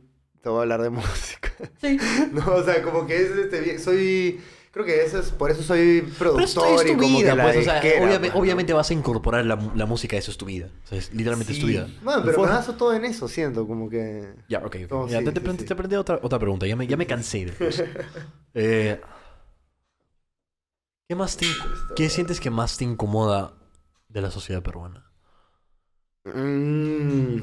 te 0.42 0.50
voy 0.50 0.60
a 0.60 0.62
hablar 0.62 0.82
de 0.82 0.90
música. 0.92 1.52
Sí. 1.82 1.98
No, 2.32 2.46
o 2.54 2.64
sea, 2.64 2.82
como 2.82 3.06
que 3.06 3.18
es 3.18 3.32
este, 3.32 3.80
soy, 3.80 4.40
creo 4.76 4.86
que 4.86 5.04
eso 5.06 5.20
es, 5.20 5.32
por 5.32 5.50
eso 5.50 5.64
soy 5.64 6.02
Pero 6.20 6.38
esto 6.40 6.62
productor 6.62 6.86
es 6.86 6.92
y 6.92 6.94
tu 6.94 7.00
como 7.02 7.18
vida, 7.18 7.36
que 7.36 7.42
pues. 7.42 7.58
O 7.58 7.62
sea, 7.64 7.74
disquera, 7.76 8.06
obviamente, 8.06 8.20
pues, 8.20 8.34
¿no? 8.34 8.40
obviamente 8.42 8.74
vas 8.74 8.90
a 8.90 8.94
incorporar 8.94 9.46
la, 9.46 9.56
la 9.74 9.86
música, 9.86 10.18
eso 10.18 10.32
es 10.32 10.38
tu 10.38 10.46
vida. 10.46 10.70
O 10.84 10.88
sea, 10.88 10.98
es- 10.98 11.14
literalmente 11.14 11.54
es 11.54 11.60
tu 11.60 11.68
vida. 11.68 11.88
Bueno, 12.04 12.22
pero 12.26 12.42
me 12.42 12.48
baso 12.50 12.76
todo 12.76 12.94
en 12.94 13.06
eso, 13.06 13.28
siento, 13.30 13.66
como 13.66 13.90
que... 13.90 14.36
Ya, 14.50 14.60
ok. 14.60 14.76
ok. 14.86 14.92
No, 14.92 15.08
Ya, 15.08 15.20
sí, 15.20 15.26
te, 15.26 15.32
te, 15.32 15.40
sí, 15.40 15.46
pre- 15.46 15.58
sí. 15.58 15.66
te 15.66 15.76
planteé 15.76 15.98
otra, 15.98 16.20
otra 16.22 16.40
pregunta. 16.40 16.68
Ya 16.68 16.76
me, 16.76 16.86
ya 16.88 16.98
me 16.98 17.08
cansé 17.08 17.46
de 17.46 17.68
eso. 17.70 17.84
Eh, 18.58 19.02
¿Qué 21.10 21.16
más 21.16 21.38
te, 21.38 21.46
¿Qué 21.96 22.10
sientes 22.10 22.40
que 22.40 22.50
más 22.50 22.78
te 22.78 22.84
incomoda 22.84 23.54
de 24.10 24.22
la 24.22 24.32
sociedad 24.32 24.64
peruana? 24.64 25.12
Mm. 26.26 27.42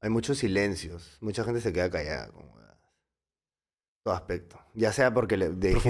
Hay 0.00 0.10
muchos 0.10 0.38
silencios. 0.38 1.16
Mucha 1.20 1.44
gente 1.44 1.60
se 1.60 1.72
queda 1.72 1.90
callada. 1.90 2.28
Como. 2.32 2.61
Todo 4.02 4.14
aspecto. 4.14 4.58
Ya 4.74 4.92
sea 4.92 5.12
porque 5.12 5.36
le, 5.36 5.50
le 5.50 5.68
dijiste, 5.74 5.88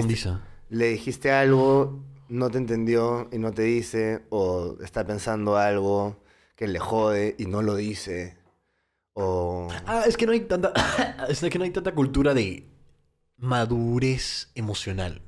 le 0.69 0.87
dijiste 0.89 1.31
algo, 1.31 2.03
no 2.29 2.49
te 2.49 2.57
entendió 2.57 3.27
y 3.31 3.37
no 3.37 3.51
te 3.51 3.63
dice, 3.63 4.23
o 4.29 4.77
está 4.83 5.05
pensando 5.05 5.57
algo 5.57 6.17
que 6.55 6.67
le 6.67 6.79
jode 6.79 7.35
y 7.37 7.45
no 7.45 7.61
lo 7.61 7.75
dice. 7.75 8.37
O... 9.13 9.67
Ah, 9.85 10.03
es 10.07 10.17
que 10.17 10.25
no 10.25 10.31
hay 10.31 10.41
tanta. 10.41 10.73
es 11.29 11.39
que 11.41 11.57
no 11.57 11.63
hay 11.65 11.71
tanta 11.71 11.93
cultura 11.93 12.33
de 12.33 12.67
madurez 13.37 14.49
emocional. 14.55 15.21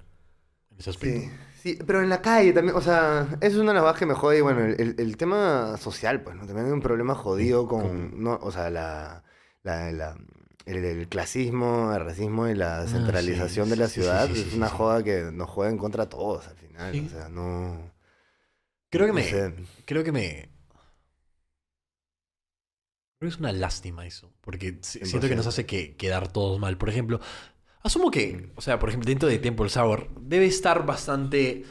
En 0.72 0.80
ese 0.80 0.90
aspecto. 0.90 1.20
Sí, 1.62 1.76
sí, 1.76 1.80
pero 1.86 2.02
en 2.02 2.10
la 2.10 2.22
calle 2.22 2.54
también, 2.54 2.76
o 2.76 2.82
sea, 2.82 3.28
eso 3.42 3.56
es 3.58 3.62
una 3.62 3.72
de 3.72 3.76
las 3.76 3.84
cosas 3.84 4.00
que 4.00 4.06
me 4.06 4.14
jode. 4.14 4.38
Y 4.38 4.42
bueno, 4.42 4.62
el, 4.66 4.80
el- 4.80 4.96
el 4.98 5.18
tema 5.18 5.78
social, 5.78 6.22
pues, 6.22 6.36
¿no? 6.36 6.46
También 6.46 6.68
hay 6.68 6.72
un 6.72 6.82
problema 6.82 7.16
jodido 7.16 7.68
con, 7.68 8.22
no, 8.24 8.38
o 8.42 8.52
sea, 8.52 8.70
la, 8.70 9.24
la- 9.64 9.92
la- 9.92 10.18
el, 10.66 10.84
el 10.86 11.08
clasismo, 11.10 11.94
el 11.94 12.04
racismo 12.06 12.48
y 12.48 12.56
la 12.56 12.88
centralización 12.88 13.70
sí, 13.70 13.70
de 13.70 13.76
la 13.78 13.88
ciudad. 13.90 14.30
sí, 14.30 14.36
sí, 14.36 14.42
es 14.42 14.54
una 14.54 14.70
joda 14.70 15.04
que 15.04 15.32
nos 15.34 15.50
juega 15.50 15.72
en 15.72 15.78
contra 15.78 16.04
a 16.04 16.10
todos 16.10 16.48
al 16.48 16.58
final. 16.58 17.02
O 17.06 17.10
sea, 17.10 17.30
no... 17.30 17.94
Creo 18.90 19.08
que 19.08 19.14
no 19.14 19.22
me. 19.22 19.24
sé. 19.24 19.54
Creo 19.86 20.04
que 20.04 20.12
me. 20.12 20.50
Creo 23.20 23.30
que 23.30 23.34
es 23.36 23.40
una 23.40 23.52
lástima 23.52 24.06
eso. 24.06 24.32
Porque 24.42 24.80
si- 24.82 25.00
siento 25.06 25.28
que 25.30 25.36
nos 25.36 25.48
100%. 25.48 25.48
hace 25.48 25.66
que, 25.66 25.96
quedar 25.96 26.32
todos 26.32 26.60
mal. 26.60 26.78
Por 26.78 26.90
ejemplo, 26.90 27.20
asumo 27.84 28.12
que, 28.12 28.52
o 28.56 28.62
sea, 28.62 28.80
por 28.80 28.90
ejemplo, 28.90 29.08
dentro 29.08 29.30
de 29.30 29.40
Temple 29.40 29.70
Sour 29.70 30.10
debe 30.20 30.46
estar 30.46 30.86
bastante 30.86 31.50
eh, 31.62 31.66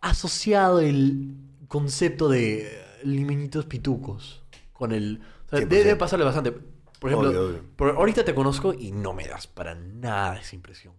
asociado 0.00 0.80
el 0.80 1.36
concepto 1.68 2.28
de 2.28 2.66
eh, 2.66 2.84
limeñitos 3.04 3.66
pitucos 3.66 4.42
con 4.72 4.92
el. 4.92 5.22
O 5.46 5.50
sea, 5.50 5.60
100%. 5.60 5.68
debe 5.68 5.96
pasarle 5.96 6.24
bastante. 6.26 6.54
Por 7.02 7.10
ejemplo, 7.10 7.28
Obvio, 7.30 7.46
obvio. 7.48 7.60
por- 7.76 7.90
ahorita 7.96 8.24
te 8.24 8.34
conozco 8.34 8.72
y 8.72 8.92
no 8.92 9.12
me 9.12 9.26
das 9.28 9.46
para 9.46 9.74
nada 9.74 10.38
esa 10.38 10.56
impresión. 10.56 10.94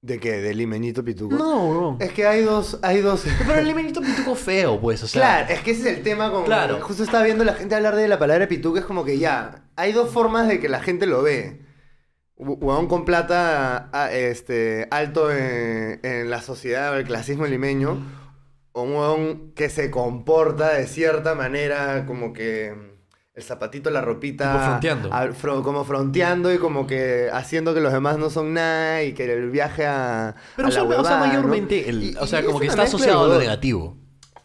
¿De 0.00 0.20
qué? 0.20 0.40
¿De 0.40 0.54
limeñito 0.54 1.04
pituco? 1.04 1.34
No, 1.34 1.70
bro. 1.70 1.96
Es 2.00 2.12
que 2.12 2.24
hay 2.24 2.42
dos, 2.42 2.78
hay 2.82 3.00
dos... 3.00 3.24
Pero 3.46 3.58
el 3.58 3.66
limeñito 3.68 4.00
pituco 4.00 4.34
feo, 4.36 4.80
pues, 4.80 5.02
o 5.02 5.08
sea. 5.08 5.20
Claro, 5.20 5.54
es 5.54 5.60
que 5.62 5.72
ese 5.72 5.90
es 5.90 5.96
el 5.98 6.02
tema 6.04 6.30
con... 6.30 6.44
Claro. 6.44 6.78
Justo 6.80 7.02
estaba 7.02 7.24
viendo 7.24 7.42
la 7.44 7.54
gente 7.54 7.74
hablar 7.74 7.96
de 7.96 8.06
la 8.08 8.18
palabra 8.18 8.46
pituco, 8.46 8.78
es 8.78 8.84
como 8.84 9.04
que 9.04 9.18
ya, 9.18 9.64
hay 9.74 9.92
dos 9.92 10.10
formas 10.10 10.46
de 10.46 10.60
que 10.60 10.68
la 10.68 10.80
gente 10.80 11.06
lo 11.06 11.22
ve. 11.22 11.66
Hu- 12.36 12.56
Huevón 12.60 12.86
con 12.86 13.04
plata 13.04 13.90
a- 13.92 14.12
este, 14.12 14.86
alto 14.92 15.32
en, 15.32 15.98
en 16.04 16.30
la 16.30 16.40
sociedad 16.42 16.92
o 16.92 16.96
el 16.96 17.04
clasismo 17.04 17.46
limeño, 17.46 17.98
o 18.70 18.82
un 18.82 18.92
huevón 18.92 19.52
que 19.56 19.68
se 19.68 19.90
comporta 19.90 20.74
de 20.74 20.86
cierta 20.86 21.34
manera, 21.34 22.06
como 22.06 22.32
que 22.32 22.97
el 23.38 23.44
zapatito, 23.44 23.88
la 23.90 24.00
ropita... 24.00 24.52
Tipo 24.52 24.64
fronteando. 24.64 25.10
fro- 25.10 25.62
como 25.62 25.84
fronteando 25.84 26.52
y 26.52 26.58
como 26.58 26.86
que 26.86 27.28
haciendo 27.32 27.72
que 27.72 27.80
los 27.80 27.92
demás 27.92 28.18
no 28.18 28.30
son 28.30 28.52
nada 28.52 29.02
y 29.04 29.12
que 29.14 29.32
el 29.32 29.48
viaje 29.50 29.86
a... 29.86 30.34
Pero 30.56 30.68
a 30.68 30.70
la 30.70 30.82
usualmente- 30.82 31.00
o 31.00 31.04
sea, 31.04 31.12
huevada, 31.14 31.26
¿no? 31.26 31.26
mayormente, 31.38 31.88
el- 31.88 32.02
Y- 32.02 32.16
o 32.18 32.26
sea, 32.26 32.44
como 32.44 32.58
que 32.58 32.66
está 32.66 32.82
asociado 32.82 33.24
a 33.24 33.28
lo 33.28 33.38
negativo. 33.38 33.96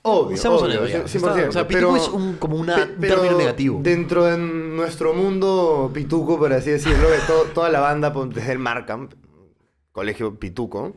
Obvio, 0.03 0.37
Seamos 0.37 0.61
obvio, 0.63 0.81
honestos, 0.81 1.11
ya. 1.13 1.19
100%, 1.19 1.35
Está- 1.37 1.49
o 1.49 1.51
sea, 1.53 1.67
pero- 1.67 1.93
pituco 1.93 1.95
es 1.97 2.07
un, 2.09 2.33
como 2.35 2.57
una, 2.57 2.75
un 2.75 2.99
término 2.99 3.37
negativo. 3.37 3.79
Dentro 3.81 4.25
de 4.25 4.37
nuestro 4.37 5.13
mundo 5.13 5.89
pituco, 5.93 6.37
por 6.37 6.53
así 6.53 6.69
decirlo, 6.71 7.09
de 7.09 7.17
to- 7.19 7.47
toda 7.53 7.69
la 7.69 7.79
banda, 7.79 8.13
desde 8.27 8.51
el 8.51 8.59
Markham, 8.59 9.09
colegio 9.91 10.37
pituco, 10.39 10.95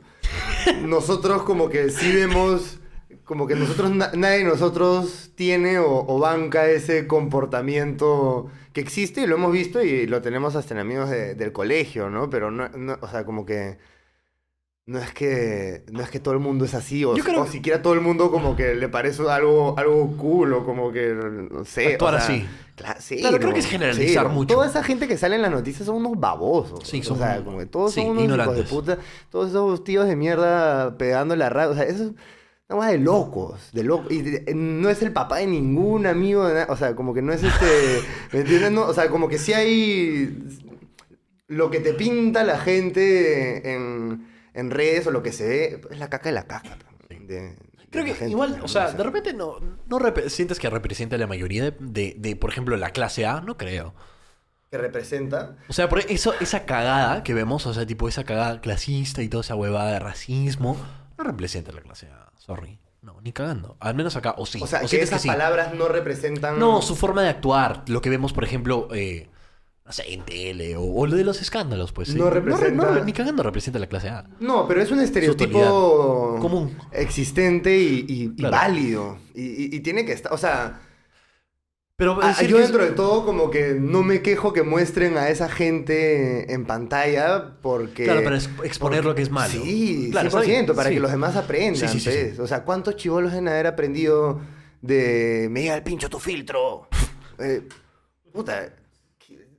nosotros 0.83 1.43
como 1.43 1.69
que 1.69 1.91
sí 1.91 2.13
vemos, 2.13 2.79
como 3.27 3.47
que 3.47 3.55
nosotros, 3.57 3.91
na- 3.95 4.11
nadie 4.15 4.39
de 4.39 4.45
nosotros 4.45 5.33
tiene 5.35 5.79
o, 5.79 6.05
o 6.09 6.19
banca 6.19 6.67
ese 6.71 7.07
comportamiento 7.07 8.49
que 8.73 8.81
existe 8.81 9.23
y 9.23 9.27
lo 9.27 9.35
hemos 9.37 9.53
visto 9.53 9.83
y 9.83 10.07
lo 10.07 10.23
tenemos 10.23 10.57
hasta 10.57 10.73
en 10.75 10.81
amigos 10.81 11.11
de- 11.11 11.35
del 11.35 11.53
colegio, 11.53 12.09
¿no? 12.09 12.31
Pero 12.31 12.51
no, 12.51 12.69
no- 12.71 12.99
o 13.01 13.09
sea, 13.09 13.25
como 13.27 13.45
que... 13.45 13.79
No 14.89 15.01
es 15.01 15.13
que 15.13 15.83
no 15.91 16.01
es 16.01 16.11
que 16.11 16.21
todo 16.21 16.33
el 16.35 16.39
mundo 16.39 16.65
es 16.65 16.73
así, 16.73 17.05
o, 17.05 17.15
creo 17.15 17.43
o 17.43 17.47
siquiera 17.49 17.83
todo 17.83 17.95
el 17.95 18.01
mundo 18.01 18.31
como 18.31 18.55
que 18.55 18.77
le 18.77 18.89
parece 18.89 19.21
algo, 19.29 19.75
algo 19.77 20.17
cool, 20.17 20.53
o 20.53 20.65
como 20.65 20.93
que, 20.93 21.13
no 21.13 21.65
sé. 21.65 21.95
Actuar 21.95 22.15
o 22.15 22.19
sea, 22.19 22.27
así. 22.27 22.47
cla- 22.77 22.97
sí, 23.01 23.17
Claro, 23.19 23.39
creo 23.39 23.53
que 23.53 23.59
es 23.59 23.67
generalizar 23.67 24.29
Sí, 24.29 24.33
mucho. 24.33 24.55
Toda 24.55 24.69
esa 24.69 24.85
gente 24.85 25.09
que 25.09 25.19
sale 25.19 25.35
en 25.35 25.43
las 25.43 25.51
noticias 25.51 25.87
son 25.87 25.97
unos 25.97 26.21
babosos. 26.21 26.87
Sí, 26.89 27.01
o 27.01 27.03
son- 27.03 27.19
sea, 27.19 27.43
como 27.43 27.59
que 27.59 27.67
todos 27.67 27.95
son 27.95 28.11
unos 28.11 28.39
hijos 28.39 28.57
de 28.57 28.63
puta. 28.63 28.99
Todos 29.29 29.49
esos 29.49 29.83
tíos 29.83 30.07
de 30.07 30.15
mierda 30.15 30.97
pegando 30.97 31.35
la 31.35 31.49
radio. 31.51 31.71
O 31.73 31.75
sea, 31.75 31.83
eso 31.83 32.15
cosa 32.69 32.89
de 32.91 32.99
locos, 32.99 33.71
de 33.73 33.85
locos. 33.85 34.11
Y 34.13 34.23
de- 34.23 34.55
no 34.55 34.89
es 34.91 35.03
el 35.03 35.13
papá 35.13 35.39
de 35.39 35.47
ningún 35.47 36.07
amigo 36.07 36.47
de 36.47 36.55
nada. 36.55 36.67
O 36.71 36.77
sea, 36.77 36.95
como 36.97 37.15
que 37.15 37.23
no 37.23 37.33
es 37.33 37.43
este. 37.43 38.01
¿Me 38.33 38.41
entiendes? 38.41 38.73
No, 38.73 38.83
o 38.87 38.93
sea, 38.95 39.09
como 39.09 39.29
que 39.29 39.39
sí 39.39 39.53
hay. 39.53 40.49
Lo 41.49 41.71
que 41.71 41.79
te 41.81 41.95
pinta 41.95 42.43
la 42.43 42.59
gente 42.59 43.73
en, 43.73 44.27
en 44.53 44.71
redes 44.71 45.07
o 45.07 45.11
lo 45.13 45.23
que 45.23 45.31
se 45.33 45.47
ve 45.47 45.81
es 45.91 45.99
la 45.99 46.09
caca 46.11 46.29
de 46.29 46.35
la 46.35 46.43
caca. 46.47 46.77
de- 47.09 47.21
de 47.21 47.57
Creo 47.89 48.05
que 48.05 48.15
gente, 48.15 48.31
igual, 48.33 48.59
o 48.63 48.69
sea, 48.69 48.91
de 48.91 49.03
repente 49.03 49.33
no, 49.33 49.59
no 49.89 49.99
rep- 50.01 50.29
sientes 50.29 50.59
que 50.59 50.69
representa 50.69 51.17
la 51.17 51.29
mayoría 51.29 51.63
de, 51.65 51.75
de, 51.79 52.17
de, 52.19 52.35
por 52.37 52.51
ejemplo, 52.51 52.77
la 52.77 52.91
clase 52.91 53.25
A, 53.27 53.41
no 53.41 53.57
creo. 53.57 53.95
Que 54.71 54.77
representa. 54.77 55.57
O 55.69 55.73
sea, 55.73 55.89
por 55.89 56.01
eso, 56.01 56.35
esa 56.41 56.67
cagada 56.67 57.23
que 57.23 57.33
vemos, 57.33 57.65
o 57.65 57.73
sea, 57.73 57.87
tipo 57.87 58.09
esa 58.09 58.25
cagada 58.25 58.61
clasista 58.61 59.23
y 59.23 59.29
toda 59.29 59.43
esa 59.43 59.55
huevada 59.55 59.93
de 59.93 60.01
racismo, 60.01 60.77
no 61.17 61.25
representa 61.25 61.71
la 61.73 61.81
clase 61.81 62.09
A, 62.09 62.26
sorry. 62.47 62.79
No, 63.03 63.21
ni 63.21 63.33
cagando. 63.33 63.77
Al 63.81 63.95
menos 63.95 64.17
acá, 64.17 64.35
o 64.39 64.47
sí. 64.47 64.59
O 64.63 64.67
sea, 64.67 64.81
que 64.81 64.89
sientes 64.89 65.11
esas 65.11 65.23
sí. 65.23 65.29
palabras 65.29 65.75
no 65.75 65.87
representan. 65.89 66.59
No, 66.59 66.83
su 66.83 66.97
forma 66.97 67.23
de 67.23 67.29
actuar, 67.29 67.85
lo 67.89 68.01
que 68.01 68.11
vemos, 68.11 68.33
por 68.33 68.43
ejemplo, 68.43 68.89
eh, 68.93 69.29
no 69.85 69.93
sé, 69.93 70.13
en 70.13 70.25
tele 70.25 70.75
o, 70.77 70.83
o 70.83 71.07
lo 71.07 71.15
de 71.17 71.23
los 71.23 71.41
escándalos, 71.41 71.93
pues. 71.93 72.13
No 72.17 72.29
re- 72.31 72.41
representa- 72.41 72.91
re- 72.95 73.05
ni 73.05 73.13
cagando 73.13 73.45
representa 73.45 73.79
la 73.79 73.87
clase 73.87 74.09
A. 74.09 74.25
No, 74.41 74.67
pero 74.67 74.83
es 74.83 74.91
un 74.91 74.99
estereotipo 75.01 76.39
común. 76.41 76.77
existente 76.91 77.77
y, 77.79 78.05
y- 78.09 78.23
y 78.25 78.35
Claro. 78.37 78.57
válido. 78.57 79.19
Y 79.35 79.79
tiene 79.81 80.05
que 80.05 80.13
estar, 80.13 80.33
o 80.33 80.39
sea, 80.39 80.81
Pero 81.99 82.19
Ah, 82.21 82.43
yo 82.43 82.59
es- 82.59 82.65
dentro 82.65 82.85
de 82.85 82.91
todo 82.91 83.25
como 83.25 83.51
que 83.51 83.75
no 83.75 84.03
me 84.03 84.21
quejo 84.21 84.53
que 84.53 84.63
muestren 84.63 85.17
a 85.17 85.31
esa 85.31 85.49
gente 85.49 86.53
en 86.53 86.67
pantalla 86.67 87.57
porque... 87.63 88.05
Claro, 88.05 88.23
para 88.23 88.37
ex- 88.37 88.51
exponer 88.65 89.03
lo 89.07 89.15
que 89.15 89.23
es 89.23 89.31
malo. 89.31 89.51
Sí, 89.63 90.09
Claro, 90.13 90.29
está 90.29 90.43
100%, 90.43 90.47
bien, 90.47 90.67
para 90.77 90.89
sí. 90.91 90.95
que 90.97 91.01
los 91.01 91.11
demás 91.11 91.37
aprendan, 91.37 91.89
Sí, 91.89 92.01
pues. 92.05 92.39
O 92.39 92.47
sea, 92.47 92.65
¿cuántos 92.65 92.97
chivolos 92.97 93.31
deben 93.33 93.49
haber 93.49 93.67
aprendido 93.67 94.41
de... 94.83 95.49
Me 95.51 95.63
llega 95.63 95.75
el 95.75 95.83
pincho 95.83 96.09
tu 96.11 96.19
filtro? 96.19 96.89
Eh, 97.39 97.69
puta, 98.33 98.65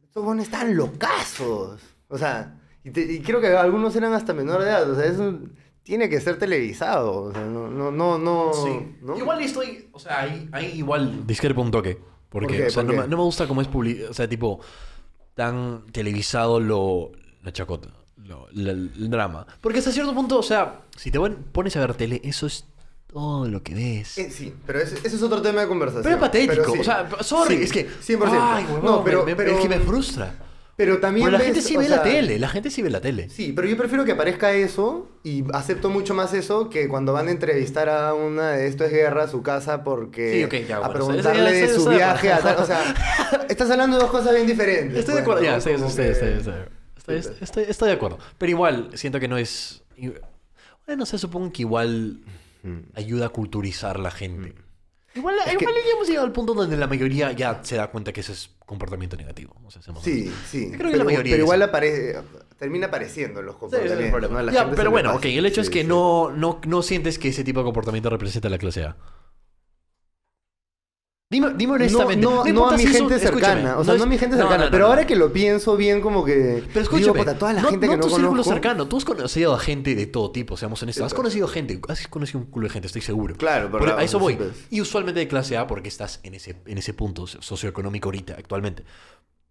estos 0.03 0.23
buenos 0.25 0.45
están 0.45 0.75
locazos. 0.75 1.79
O 2.07 2.17
sea, 2.17 2.59
y, 2.83 2.89
te- 2.89 3.01
y 3.13 3.21
creo 3.21 3.39
que 3.39 3.49
algunos 3.55 3.95
eran 3.95 4.13
hasta 4.13 4.33
menor 4.33 4.61
de 4.63 4.69
edad. 4.69 4.89
O 4.89 4.95
sea, 4.95 5.05
eso 5.05 5.38
tiene 5.83 6.09
que 6.09 6.19
ser 6.19 6.39
televisado. 6.39 7.21
O 7.25 7.31
sea, 7.31 7.45
no, 7.45 7.67
no, 7.69 7.91
no, 7.91 8.17
no. 8.17 8.51
Sí. 8.53 8.95
¿no? 9.03 9.15
Igual 9.15 9.41
estoy, 9.41 9.89
o 9.91 9.99
sea, 9.99 10.21
ahí, 10.21 10.49
ahí 10.51 10.71
igual 10.77 11.27
discrepo 11.27 11.61
un 11.61 11.69
toque. 11.69 11.99
Porque, 12.30 12.47
¿Por 12.47 12.55
qué? 12.57 12.67
o 12.67 12.69
sea, 12.69 12.84
¿Por 12.84 12.86
no, 12.86 12.91
qué? 12.91 12.97
me- 13.05 13.07
no 13.09 13.17
me 13.17 13.23
gusta 13.23 13.47
cómo 13.47 13.61
es 13.61 13.67
publi 13.67 14.03
o 14.03 14.13
sea, 14.13 14.28
tipo, 14.28 14.59
tan 15.34 15.86
televisado 15.91 16.59
lo, 16.59 17.11
la 17.43 17.51
chacota, 17.53 17.89
lo- 18.25 18.47
la- 18.53 18.71
el 18.71 19.09
drama. 19.09 19.45
Porque 19.61 19.80
hasta 19.80 19.91
cierto 19.91 20.13
punto, 20.13 20.39
o 20.39 20.43
sea, 20.43 20.82
si 20.95 21.11
te 21.11 21.19
pon- 21.19 21.45
pones 21.51 21.75
a 21.78 21.80
ver 21.82 21.93
tele, 21.93 22.19
eso 22.23 22.47
es 22.47 22.65
todo 23.07 23.47
lo 23.47 23.63
que 23.63 23.73
ves. 23.73 24.17
Eh, 24.17 24.30
sí, 24.30 24.53
pero 24.65 24.80
ese, 24.80 24.95
ese 24.97 25.15
es 25.15 25.21
otro 25.21 25.41
tema 25.41 25.61
de 25.61 25.67
conversación. 25.67 26.03
pero 26.03 26.15
es 26.15 26.21
patético, 26.21 26.73
sí. 26.73 26.80
o 26.80 26.84
sea, 26.84 27.07
sorry, 27.21 27.57
Sí, 27.57 27.63
es 27.63 27.71
que... 27.71 27.89
100%. 27.89 28.38
Ay, 28.41 28.65
huevón, 28.65 28.84
no, 28.86 29.03
pero, 29.03 29.19
me- 29.23 29.32
me- 29.32 29.36
pero, 29.36 29.51
es 29.51 29.59
que 29.61 29.69
me 29.69 29.80
frustra. 29.80 30.36
Pero 30.78 30.99
también. 30.99 31.25
Porque 31.25 31.32
la 31.34 31.38
ves, 31.39 31.47
gente 31.47 31.61
sí 31.61 31.75
ve 31.75 31.89
la 31.89 32.01
tele, 32.03 32.39
la 32.39 32.47
gente 32.47 32.69
sí 32.69 32.82
ve 32.82 32.89
la 32.89 33.01
tele. 33.01 33.30
Sí, 33.30 33.51
pero 33.53 33.67
yo 33.67 33.75
prefiero 33.75 34.05
que 34.05 34.13
aparezca 34.13 34.53
eso 34.53 35.09
y 35.23 35.43
acepto 35.53 35.89
mucho 35.89 36.13
más 36.13 36.34
eso 36.34 36.69
que 36.69 36.88
cuando 36.88 37.11
van 37.11 37.28
a 37.28 37.32
entrevistar 37.32 37.89
a 37.89 38.13
una 38.13 38.51
de 38.51 38.67
esto 38.67 38.86
es 38.86 38.91
guerra 38.91 39.23
a 39.23 39.28
su 39.28 39.41
casa 39.43 39.84
porque 39.84 40.32
Sí, 40.34 40.43
ok, 40.45 40.67
ya, 40.69 40.78
a 40.78 40.93
preguntarle 40.93 41.49
eso 41.49 41.51
de 41.51 41.63
eso- 41.65 41.73
su 41.75 41.82
eso 41.82 41.89
de 41.89 41.95
viaje 41.97 42.32
a 42.32 42.36
acuerdo. 42.38 42.55
tal, 42.55 42.63
o 42.63 42.67
sea, 42.67 43.45
estás 43.49 43.69
hablando 43.71 43.97
de 43.97 44.03
dos 44.03 44.11
cosas 44.11 44.34
bien 44.34 44.47
diferentes. 44.47 44.99
Estoy 44.99 45.15
de 45.15 45.21
acuerdo, 45.21 45.41
estoy, 45.43 45.73
estoy, 45.73 45.88
que- 46.05 46.09
estoy, 46.11 46.28
estoy, 46.30 46.53
estoy- 46.95 47.21
Sí, 47.21 47.30
estoy- 47.41 47.65
estoy 47.67 47.88
de 47.89 47.93
acuerdo. 47.95 48.19
Pero 48.38 48.49
igual, 48.51 48.91
siento 48.93 49.19
que 49.19 49.28
no 49.28 49.38
es... 49.38 49.84
Bueno, 49.97 50.99
no 50.99 51.05
sé, 51.05 51.17
supongo 51.17 51.51
que 51.51 51.63
igual 51.63 52.19
ayuda 52.93 53.25
a 53.25 53.30
culturizar 53.30 53.99
la 53.99 54.11
gente. 54.11 54.53
Igual, 55.18 55.36
Es 55.45 55.53
igual 55.53 55.57
que- 55.76 55.82
ya 55.89 55.93
hemos 55.95 56.07
llegado 56.07 56.26
al 56.28 56.32
punto 56.34 56.53
donde 56.53 56.78
la 56.78 56.88
mayoría 56.88 57.32
ya 57.32 57.59
se 57.63 57.76
da 57.76 57.88
cuenta 57.88 58.11
que 58.13 58.22
ese 58.22 58.32
es 58.34 58.49
comportamiento 58.65 59.15
negativo. 59.18 59.55
O 59.65 59.72
sea, 59.72 59.82
seamos 59.82 60.03
Sí, 60.03 60.32
sí. 60.49 60.68
Creo 60.68 60.78
que 60.78 60.84
pero, 60.86 60.97
la 60.99 61.03
mayoría 61.03 61.34
pero 61.34 61.43
igual 61.43 61.61
aparece, 61.61 62.18
termina 62.57 62.88
apareciendo 62.88 63.39
en 63.39 63.45
los 63.47 63.55
Sí, 63.55 63.65
ese 63.68 63.76
es 63.78 63.82
el 63.84 63.88
comportamientos. 63.97 64.11
problema. 64.11 64.39
¿no? 64.41 64.45
La 64.45 64.51
Ya, 64.51 64.59
gente 64.61 64.76
se 64.76 64.78
pero 64.78 64.91
bueno, 64.91 65.09
pasa. 65.09 65.20
ok, 65.20 65.26
el 65.26 65.45
hecho 65.45 65.61
es 65.61 65.70
que 65.70 65.82
sí. 65.82 65.88
no, 65.88 66.32
no, 66.32 66.59
no 66.65 66.82
sientes 66.82 67.18
que 67.20 67.30
ese 67.30 67.43
tipo 67.43 67.59
de 67.59 67.65
comportamiento 67.65 68.09
representa 68.09 68.47
a 68.47 68.51
la 68.51 68.57
clase 68.57 68.84
A. 68.84 68.95
Dime, 71.30 71.53
dime 71.57 71.73
honestamente. 71.73 72.23
No, 72.25 72.36
no, 72.36 72.43
no 72.43 72.49
importa 72.49 72.75
a 72.75 72.78
mi 72.78 72.84
si 72.86 72.93
gente 72.93 73.19
cercana. 73.19 73.78
O 73.78 73.84
sea, 73.84 73.93
no, 73.93 73.97
es- 73.97 74.01
a 74.03 74.05
mi 74.05 74.17
gente 74.17 74.38
cercana. 74.38 74.69
pero 74.71 74.86
ahora 74.88 75.05
que 75.05 75.17
lo 75.17 75.34
pienso 75.34 75.75
bien, 75.75 75.99
como 75.99 76.23
que. 76.23 76.63
Pero 76.69 76.80
escúchame, 76.84 77.01
digo, 77.01 77.15
puta, 77.15 77.38
toda 77.38 77.51
la 77.51 77.63
gente 77.63 77.86
no 77.86 77.91
que 77.91 77.97
no 77.97 78.03
tu 78.03 78.09
círculo 78.09 78.30
conozco. 78.30 78.53
cercano, 78.53 78.88
tú 78.88 78.95
has 78.95 79.03
conocido 79.03 79.53
a 79.53 79.59
gente 79.59 79.93
de 79.93 80.05
todo 80.07 80.32
tipo, 80.32 80.55
seamos 80.55 80.82
honestos. 80.84 81.05
Has 81.05 81.13
conocido 81.13 81.49
gente, 81.49 81.82
has 81.89 82.07
conocido 82.07 82.39
un 82.39 82.45
culo 82.45 82.67
de 82.67 82.73
gente, 82.73 82.88
estoy 82.88 83.01
seguro. 83.01 83.36
Claro, 83.36 83.67
pero 83.69 83.80
Por- 83.80 83.99
a 83.99 84.03
eso 84.03 84.19
voy. 84.19 84.38
Y 84.69 84.80
usualmente 84.80 85.19
de 85.19 85.28
clase 85.28 85.57
A 85.57 85.67
porque 85.67 85.89
estás 85.89 86.21
en 86.23 86.34
ese, 86.34 86.55
en 86.65 86.78
ese 86.78 86.93
punto 86.93 87.28
socioeconómico 87.28 88.07
ahorita, 88.07 88.36
actualmente. 88.38 88.86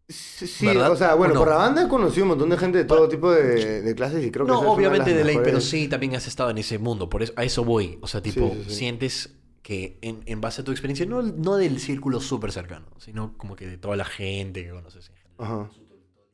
Sí, 0.08 0.66
o 0.68 0.96
sea, 0.96 1.14
bueno, 1.14 1.32
¿O 1.32 1.34
no? 1.34 1.40
por 1.40 1.48
la 1.50 1.56
banda 1.56 1.82
he 1.82 1.88
conocido 1.88 2.22
un 2.22 2.28
montón 2.30 2.48
de 2.48 2.56
gente 2.56 2.78
de 2.78 2.84
todo 2.84 3.06
tipo 3.08 3.30
de, 3.32 3.82
de 3.82 3.94
clases 3.94 4.24
y 4.24 4.30
creo 4.30 4.46
que 4.46 4.52
No, 4.52 4.60
obviamente 4.60 5.10
las 5.10 5.18
de 5.18 5.24
ley, 5.24 5.38
pero 5.44 5.60
sí 5.60 5.88
también 5.88 6.14
has 6.14 6.26
estado 6.26 6.48
en 6.48 6.56
ese 6.58 6.78
mundo. 6.78 7.10
Por 7.10 7.22
eso, 7.22 7.34
a 7.36 7.44
eso 7.44 7.64
voy. 7.64 7.98
O 8.00 8.06
sea, 8.06 8.22
tipo, 8.22 8.52
sí, 8.54 8.64
sí. 8.68 8.74
sientes 8.76 9.30
que 9.66 9.98
en, 10.00 10.22
en 10.26 10.40
base 10.40 10.60
a 10.60 10.64
tu 10.64 10.70
experiencia, 10.70 11.06
no, 11.06 11.22
no 11.22 11.56
del 11.56 11.80
círculo 11.80 12.20
súper 12.20 12.52
cercano, 12.52 12.86
sino 12.98 13.36
como 13.36 13.56
que 13.56 13.66
de 13.66 13.78
toda 13.78 13.96
la 13.96 14.04
gente 14.04 14.62
que 14.62 14.70
conoces 14.70 15.10
en 15.10 15.16
general. 15.16 15.68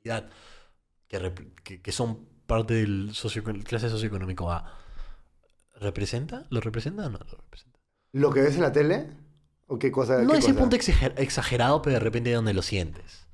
Ajá. 0.04 0.22
que, 1.08 1.32
que, 1.64 1.80
que 1.80 1.92
son 1.92 2.26
parte 2.46 2.74
del 2.74 3.14
socio, 3.14 3.42
clase 3.42 3.88
socioeconómico 3.88 4.52
A, 4.52 4.78
¿representa? 5.80 6.44
¿Lo 6.50 6.60
representa 6.60 7.06
o 7.06 7.08
no 7.08 7.20
lo 7.20 7.36
representa? 7.38 7.78
¿Lo 8.12 8.30
que 8.34 8.42
ves 8.42 8.56
en 8.56 8.60
la 8.60 8.72
tele? 8.72 9.08
¿O 9.66 9.78
qué 9.78 9.90
cosa? 9.90 10.20
No 10.22 10.32
qué 10.32 10.38
ese 10.38 10.48
cosa? 10.48 10.60
punto 10.60 10.76
exager- 10.76 11.14
exagerado, 11.16 11.80
pero 11.80 11.94
de 11.94 12.00
repente 12.00 12.28
de 12.28 12.36
donde 12.36 12.52
lo 12.52 12.60
sientes. 12.60 13.26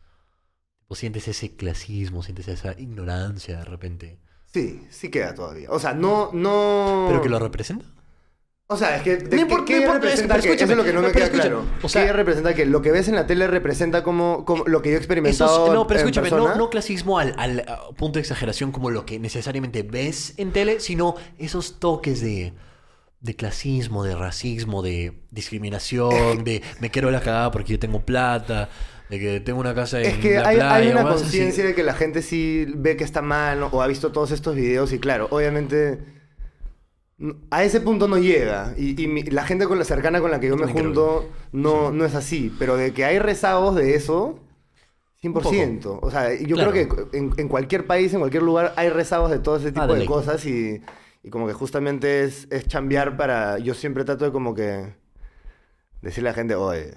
O 0.86 0.94
sientes 0.94 1.26
ese 1.26 1.56
clasismo, 1.56 2.22
sientes 2.22 2.46
esa 2.46 2.78
ignorancia 2.78 3.58
de 3.58 3.64
repente. 3.64 4.20
Sí, 4.46 4.86
sí 4.90 5.10
queda 5.10 5.34
todavía. 5.34 5.70
O 5.72 5.80
sea, 5.80 5.92
no, 5.92 6.30
no. 6.32 7.06
¿Pero 7.08 7.20
que 7.20 7.28
lo 7.28 7.40
representa? 7.40 7.84
O 8.70 8.76
sea, 8.76 8.96
es 8.96 9.02
que. 9.02 9.16
de- 9.16 9.24
No 9.24 9.30
¿qué- 9.30 9.36
importa- 9.40 9.64
¿Qué 9.64 9.72
no 9.72 9.78
importa, 9.80 10.00
representa 10.00 10.34
pero 10.34 10.42
que- 10.42 10.52
Eso 10.62 10.72
es 10.72 10.76
lo 10.76 10.84
que 10.84 10.92
no 10.92 11.00
me 11.00 11.10
queda 11.12 11.24
escúchame, 11.24 11.48
claro. 11.48 11.64
o 11.82 11.88
sea- 11.88 12.06
¿Qué 12.06 12.12
representa 12.12 12.54
que 12.54 12.66
lo 12.66 12.82
que 12.82 12.92
ves 12.92 13.08
en 13.08 13.14
la 13.14 13.26
tele 13.26 13.46
representa 13.46 14.02
como, 14.02 14.44
como 14.44 14.64
lo 14.66 14.82
que 14.82 14.90
yo 14.90 14.96
he 14.96 14.98
experimentado? 14.98 15.66
es- 15.68 15.72
no, 15.72 15.86
pero 15.86 16.00
en 16.00 16.06
escúchame, 16.06 16.30
no, 16.30 16.54
no 16.54 16.68
clasismo 16.68 17.18
al, 17.18 17.34
al, 17.38 17.64
punto 17.96 18.18
de 18.18 18.20
exageración 18.20 18.70
como 18.70 18.90
lo 18.90 19.06
que 19.06 19.18
necesariamente 19.18 19.82
ves 19.84 20.34
en 20.36 20.52
tele, 20.52 20.80
sino 20.80 21.14
esos 21.38 21.80
toques 21.80 22.20
de, 22.20 22.52
de 23.22 23.36
clasismo, 23.36 24.04
de 24.04 24.14
racismo, 24.14 24.82
de 24.82 25.14
discriminación, 25.30 26.10
de 26.44 26.62
me 26.80 26.90
quiero 26.90 27.10
la 27.10 27.20
cagada 27.20 27.50
porque 27.50 27.72
yo 27.72 27.78
tengo 27.78 28.00
plata, 28.04 28.68
de 29.08 29.18
que 29.18 29.40
tengo 29.40 29.60
una 29.60 29.74
casa 29.74 29.98
en 30.00 30.06
Es 30.06 30.18
que 30.18 30.34
la 30.34 30.48
hay, 30.48 30.56
playa. 30.56 30.74
hay 30.74 30.88
una 30.88 31.04
conciencia 31.04 31.64
de 31.64 31.74
que 31.74 31.82
la 31.82 31.94
gente 31.94 32.20
sí 32.20 32.66
ve 32.76 32.98
que 32.98 33.04
está 33.04 33.22
mal 33.22 33.60
¿no? 33.60 33.68
o 33.68 33.80
ha 33.80 33.86
visto 33.86 34.12
todos 34.12 34.30
estos 34.30 34.54
videos 34.54 34.92
y 34.92 34.98
claro, 34.98 35.26
obviamente 35.30 36.17
a 37.50 37.64
ese 37.64 37.80
punto 37.80 38.08
no 38.08 38.18
llega. 38.18 38.74
Y, 38.76 39.00
y 39.02 39.06
mi- 39.08 39.22
la 39.24 39.44
gente 39.44 39.66
con 39.66 39.78
la 39.78 39.84
cercana 39.84 40.20
con 40.20 40.30
la 40.30 40.40
que 40.40 40.48
yo, 40.48 40.56
me 40.56 40.66
junto 40.66 41.28
no, 41.52 41.90
no 41.92 42.04
es 42.04 42.14
así, 42.14 42.54
pero 42.58 42.76
de 42.76 42.92
que 42.92 43.04
hay 43.04 43.18
rezagos 43.18 43.74
de 43.74 43.94
eso, 43.94 44.38
100%. 45.20 45.98
O 46.02 46.10
sea, 46.10 46.34
yo 46.34 46.56
Claro. 46.56 46.70
creo 46.72 46.88
que 47.10 47.18
en, 47.18 47.32
en 47.36 47.48
cualquier 47.48 47.86
país, 47.86 48.12
en 48.14 48.20
cualquier 48.20 48.42
lugar, 48.44 48.72
hay 48.76 48.88
rezagos 48.90 49.30
de 49.30 49.38
todo 49.40 49.56
ese 49.56 49.72
tipo 49.72 49.82
Ah, 49.84 49.94
de 49.94 50.06
cosas 50.06 50.44
y, 50.46 50.80
y 51.22 51.30
como 51.30 51.46
que 51.48 51.54
justamente 51.54 52.22
es, 52.24 52.46
es 52.50 52.66
chambear 52.68 53.16
para... 53.16 53.58
Yo 53.58 53.74
siempre 53.74 54.04
trato 54.04 54.24
de 54.26 54.32
como 54.32 54.54
que 54.54 54.94
decirle 56.02 56.28
a 56.30 56.32
la 56.32 56.36
gente, 56.36 56.54
oye, 56.54 56.94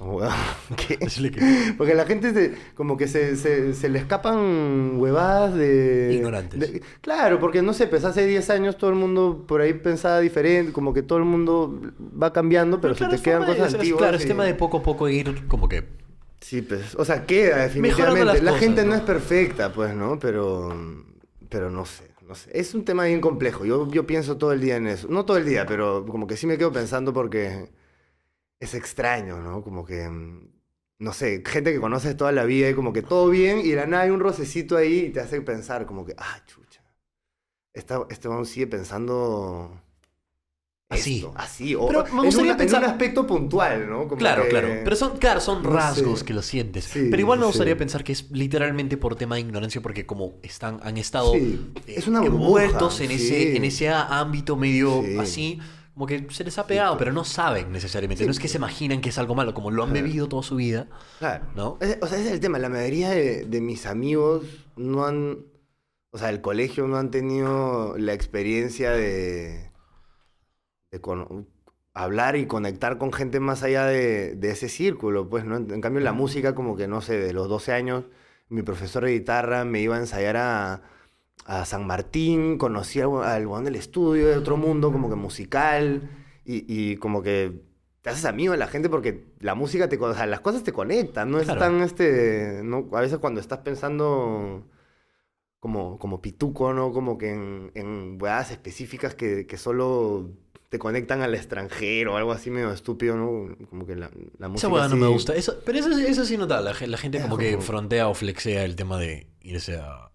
Porque 1.78 1.94
la 1.94 2.06
gente 2.06 2.32
se, 2.32 2.54
como 2.74 2.96
que 2.96 3.06
se, 3.08 3.36
se, 3.36 3.74
se 3.74 3.88
le 3.88 3.98
escapan 3.98 4.98
huevadas 4.98 5.54
de... 5.54 6.12
Ignorantes. 6.14 6.58
de- 6.60 6.82
claro, 7.00 7.38
porque 7.38 7.62
no 7.62 7.72
sé, 7.72 7.86
pues 7.86 8.04
hace 8.04 8.26
10 8.26 8.48
años 8.50 8.76
todo 8.78 8.90
el 8.90 8.96
mundo 8.96 9.44
por 9.46 9.60
ahí 9.60 9.74
pensaba 9.74 10.20
diferente, 10.20 10.72
como 10.72 10.92
que 10.94 11.02
todo 11.02 11.18
el 11.18 11.24
mundo 11.24 11.80
va 12.20 12.32
cambiando, 12.32 12.80
pero, 12.80 12.94
se 12.94 13.06
te 13.06 13.18
quedan 13.18 13.44
cosas 13.44 13.68
es- 13.68 13.74
antiguas. 13.74 13.98
Claro, 14.00 14.16
es 14.16 14.26
tema 14.26 14.44
de 14.44 14.54
poco 14.54 14.78
a 14.78 14.82
poco 14.82 15.08
ir 15.08 15.46
como 15.46 15.68
que... 15.68 15.84
Sí, 16.40 16.62
pues, 16.62 16.94
o 16.94 17.04
sea, 17.04 17.26
queda 17.26 17.58
definitivamente. 17.64 18.24
las 18.24 18.42
La 18.42 18.50
cosas, 18.52 18.64
gente 18.64 18.82
no 18.84 18.90
¿no? 18.90 18.94
es 18.94 19.02
perfecta, 19.02 19.72
pues, 19.74 19.94
¿no? 19.94 20.18
Pero, 20.18 20.74
pero 21.50 21.70
no 21.70 21.84
sé, 21.84 22.10
no 22.26 22.34
sé. 22.34 22.50
Es 22.54 22.74
un 22.74 22.84
tema 22.86 23.04
bien 23.04 23.20
complejo. 23.20 23.66
Yo, 23.66 23.90
yo 23.90 24.06
pienso 24.06 24.38
todo 24.38 24.52
el 24.52 24.60
día 24.62 24.76
en 24.76 24.86
eso. 24.86 25.06
No 25.10 25.26
todo 25.26 25.36
el 25.36 25.44
día, 25.44 25.66
pero 25.66 26.06
como 26.06 26.26
que 26.26 26.38
sí 26.38 26.46
me 26.46 26.56
quedo 26.56 26.72
pensando 26.72 27.12
porque 27.12 27.68
es 28.60 28.74
extraño, 28.74 29.40
¿no? 29.40 29.62
Como 29.62 29.84
que, 29.84 30.08
mm, 30.08 30.48
no 31.00 31.12
sé, 31.12 31.42
gente 31.46 31.72
que 31.72 31.80
conoces 31.80 32.16
toda 32.16 32.30
la 32.32 32.44
vida 32.44 32.68
y 32.70 32.74
como 32.74 32.92
que 32.92 33.02
todo 33.02 33.28
bien 33.30 33.60
y 33.60 33.70
de 33.70 33.76
la 33.76 33.86
nada 33.86 34.02
hay 34.04 34.10
un 34.10 34.20
rocecito 34.20 34.76
ahí 34.76 35.06
y 35.06 35.10
te 35.10 35.20
hace 35.20 35.40
pensar 35.40 35.86
como 35.86 36.04
que, 36.04 36.14
ah, 36.18 36.42
chucha. 36.46 36.82
Esta, 37.72 38.06
este 38.10 38.28
man 38.28 38.44
sigue 38.46 38.66
pensando... 38.66 39.80
Así. 40.92 41.18
esto, 41.18 41.32
así, 41.36 41.76
o 41.76 41.86
Pero 41.86 42.04
me 42.12 42.22
gustaría 42.24 42.50
una- 42.50 42.58
pensar- 42.58 42.82
en 42.82 42.88
un 42.88 42.90
aspecto 42.90 43.24
puntual, 43.24 43.88
¿no? 43.88 44.08
Como 44.08 44.16
Claro, 44.16 44.42
que- 44.42 44.48
claro. 44.48 44.68
Pero 44.82 44.96
son, 44.96 45.18
claro, 45.18 45.40
son 45.40 45.62
rasgos 45.62 46.24
que 46.24 46.34
lo 46.34 46.42
sientes. 46.42 46.82
Sí, 46.86 47.06
pero 47.08 47.20
igual 47.20 47.38
me 47.38 47.46
gustaría 47.46 47.74
sí. 47.74 47.78
pensar 47.78 48.02
que 48.02 48.10
es 48.10 48.28
literalmente 48.32 48.96
por 48.96 49.14
tema 49.14 49.36
de 49.36 49.42
ignorancia, 49.42 49.80
porque 49.80 50.04
como 50.04 50.40
están, 50.42 50.80
han 50.82 50.96
estado 50.96 51.36
eh, 51.36 51.60
es 51.86 52.08
una 52.08 52.24
envueltos 52.26 53.00
en, 53.02 53.12
ese, 53.12 53.56
en 53.56 53.64
ese 53.64 53.88
ámbito 53.88 54.56
medio 54.56 55.00
Sí. 55.04 55.16
así, 55.20 55.58
como 55.94 56.06
que 56.06 56.26
se 56.30 56.44
les 56.44 56.56
ha 56.58 56.66
pegado, 56.66 56.96
pero 56.96 57.12
no 57.12 57.24
saben 57.24 57.72
necesariamente. 57.72 58.22
Sí. 58.24 58.26
No 58.26 58.32
es 58.32 58.38
que 58.38 58.48
se 58.48 58.58
imaginan 58.58 59.00
que 59.00 59.08
es 59.10 59.18
algo 59.18 59.34
malo, 59.34 59.52
como 59.54 59.70
lo 59.70 59.82
han 59.82 59.92
bebido 59.92 60.28
toda 60.28 60.42
su 60.42 60.56
vida. 60.56 60.88
Claro. 61.18 61.46
¿No? 61.54 61.78
Es- 61.80 61.98
O 62.00 62.06
sea, 62.06 62.18
ese 62.18 62.28
es 62.28 62.32
el 62.32 62.40
tema. 62.40 62.58
La 62.58 62.68
mayoría 62.68 63.10
de, 63.10 63.44
de 63.44 63.60
mis 63.60 63.86
amigos 63.86 64.44
no 64.76 65.04
han. 65.04 65.44
O 66.12 66.18
sea, 66.18 66.30
el 66.30 66.40
colegio 66.40 66.86
no 66.88 66.96
han 66.96 67.10
tenido 67.10 67.96
la 67.98 68.12
experiencia 68.14 68.90
de. 68.92 69.70
de 70.90 71.00
con- 71.00 71.48
hablar 71.92 72.36
y 72.36 72.46
conectar 72.46 72.98
con 72.98 73.12
gente 73.12 73.40
más 73.40 73.62
allá 73.62 73.84
de, 73.84 74.34
de 74.36 74.50
ese 74.52 74.68
círculo, 74.68 75.28
pues, 75.28 75.44
¿no? 75.44 75.56
En, 75.56 75.70
en 75.70 75.80
cambio, 75.80 76.00
la 76.00 76.12
música, 76.12 76.54
como 76.54 76.76
que 76.76 76.86
no 76.88 77.00
sé, 77.00 77.18
de 77.18 77.32
los 77.32 77.48
12 77.48 77.72
años, 77.72 78.04
mi 78.48 78.62
profesor 78.62 79.04
de 79.04 79.12
guitarra 79.12 79.64
me 79.64 79.80
iba 79.80 79.96
a 79.96 79.98
ensayar 80.00 80.36
a, 80.36 80.82
a 81.46 81.64
San 81.64 81.86
Martín, 81.86 82.58
conocí 82.58 83.00
al, 83.00 83.22
al 83.24 83.46
weón 83.46 83.64
del 83.64 83.76
estudio 83.76 84.28
de 84.28 84.36
otro 84.36 84.56
mundo, 84.56 84.92
como 84.92 85.08
que 85.08 85.16
musical, 85.16 86.08
y, 86.44 86.64
y 86.68 86.96
como 86.96 87.22
que 87.22 87.52
te 88.02 88.10
haces 88.10 88.24
amigo 88.24 88.52
de 88.52 88.58
la 88.58 88.66
gente 88.66 88.88
porque 88.88 89.24
la 89.40 89.54
música 89.54 89.88
te, 89.88 89.98
o 89.98 90.14
sea, 90.14 90.26
las 90.26 90.40
cosas 90.40 90.62
te 90.62 90.72
conectan, 90.72 91.30
no 91.30 91.38
es 91.38 91.44
Claro. 91.44 91.60
tan 91.60 91.80
este, 91.82 92.60
no, 92.64 92.88
a 92.92 93.00
veces 93.00 93.18
cuando 93.18 93.40
estás 93.40 93.58
pensando 93.58 94.66
como, 95.58 95.98
como 95.98 96.22
pituco, 96.22 96.72
¿no? 96.72 96.92
Como 96.92 97.18
que 97.18 97.30
en, 97.32 97.70
en 97.74 98.16
huevadas 98.20 98.50
específicas 98.50 99.14
que, 99.14 99.46
que 99.46 99.56
solo 99.58 100.30
te 100.70 100.78
conectan 100.78 101.20
al 101.20 101.34
extranjero 101.34 102.14
o 102.14 102.16
algo 102.16 102.32
así 102.32 102.48
medio 102.50 102.72
estúpido, 102.72 103.16
¿no? 103.16 103.54
Como 103.68 103.84
que 103.86 103.96
la, 103.96 104.10
la 104.38 104.48
música. 104.48 104.68
Esa 104.68 104.74
hueá 104.74 104.88
no 104.88 104.96
me 104.96 105.08
gusta. 105.08 105.34
Eso, 105.34 105.56
pero 105.66 105.78
eso, 105.78 105.90
eso 105.90 106.24
sí 106.24 106.38
nota. 106.38 106.60
La, 106.62 106.72
la 106.86 106.96
gente 106.96 107.18
Es 107.18 107.24
como 107.24 107.36
que 107.36 107.50
como- 107.52 107.62
frontea 107.62 108.08
o 108.08 108.14
flexea 108.14 108.64
el 108.64 108.76
tema 108.76 108.96
de 108.98 109.26
irse 109.42 109.76
a. 109.76 110.10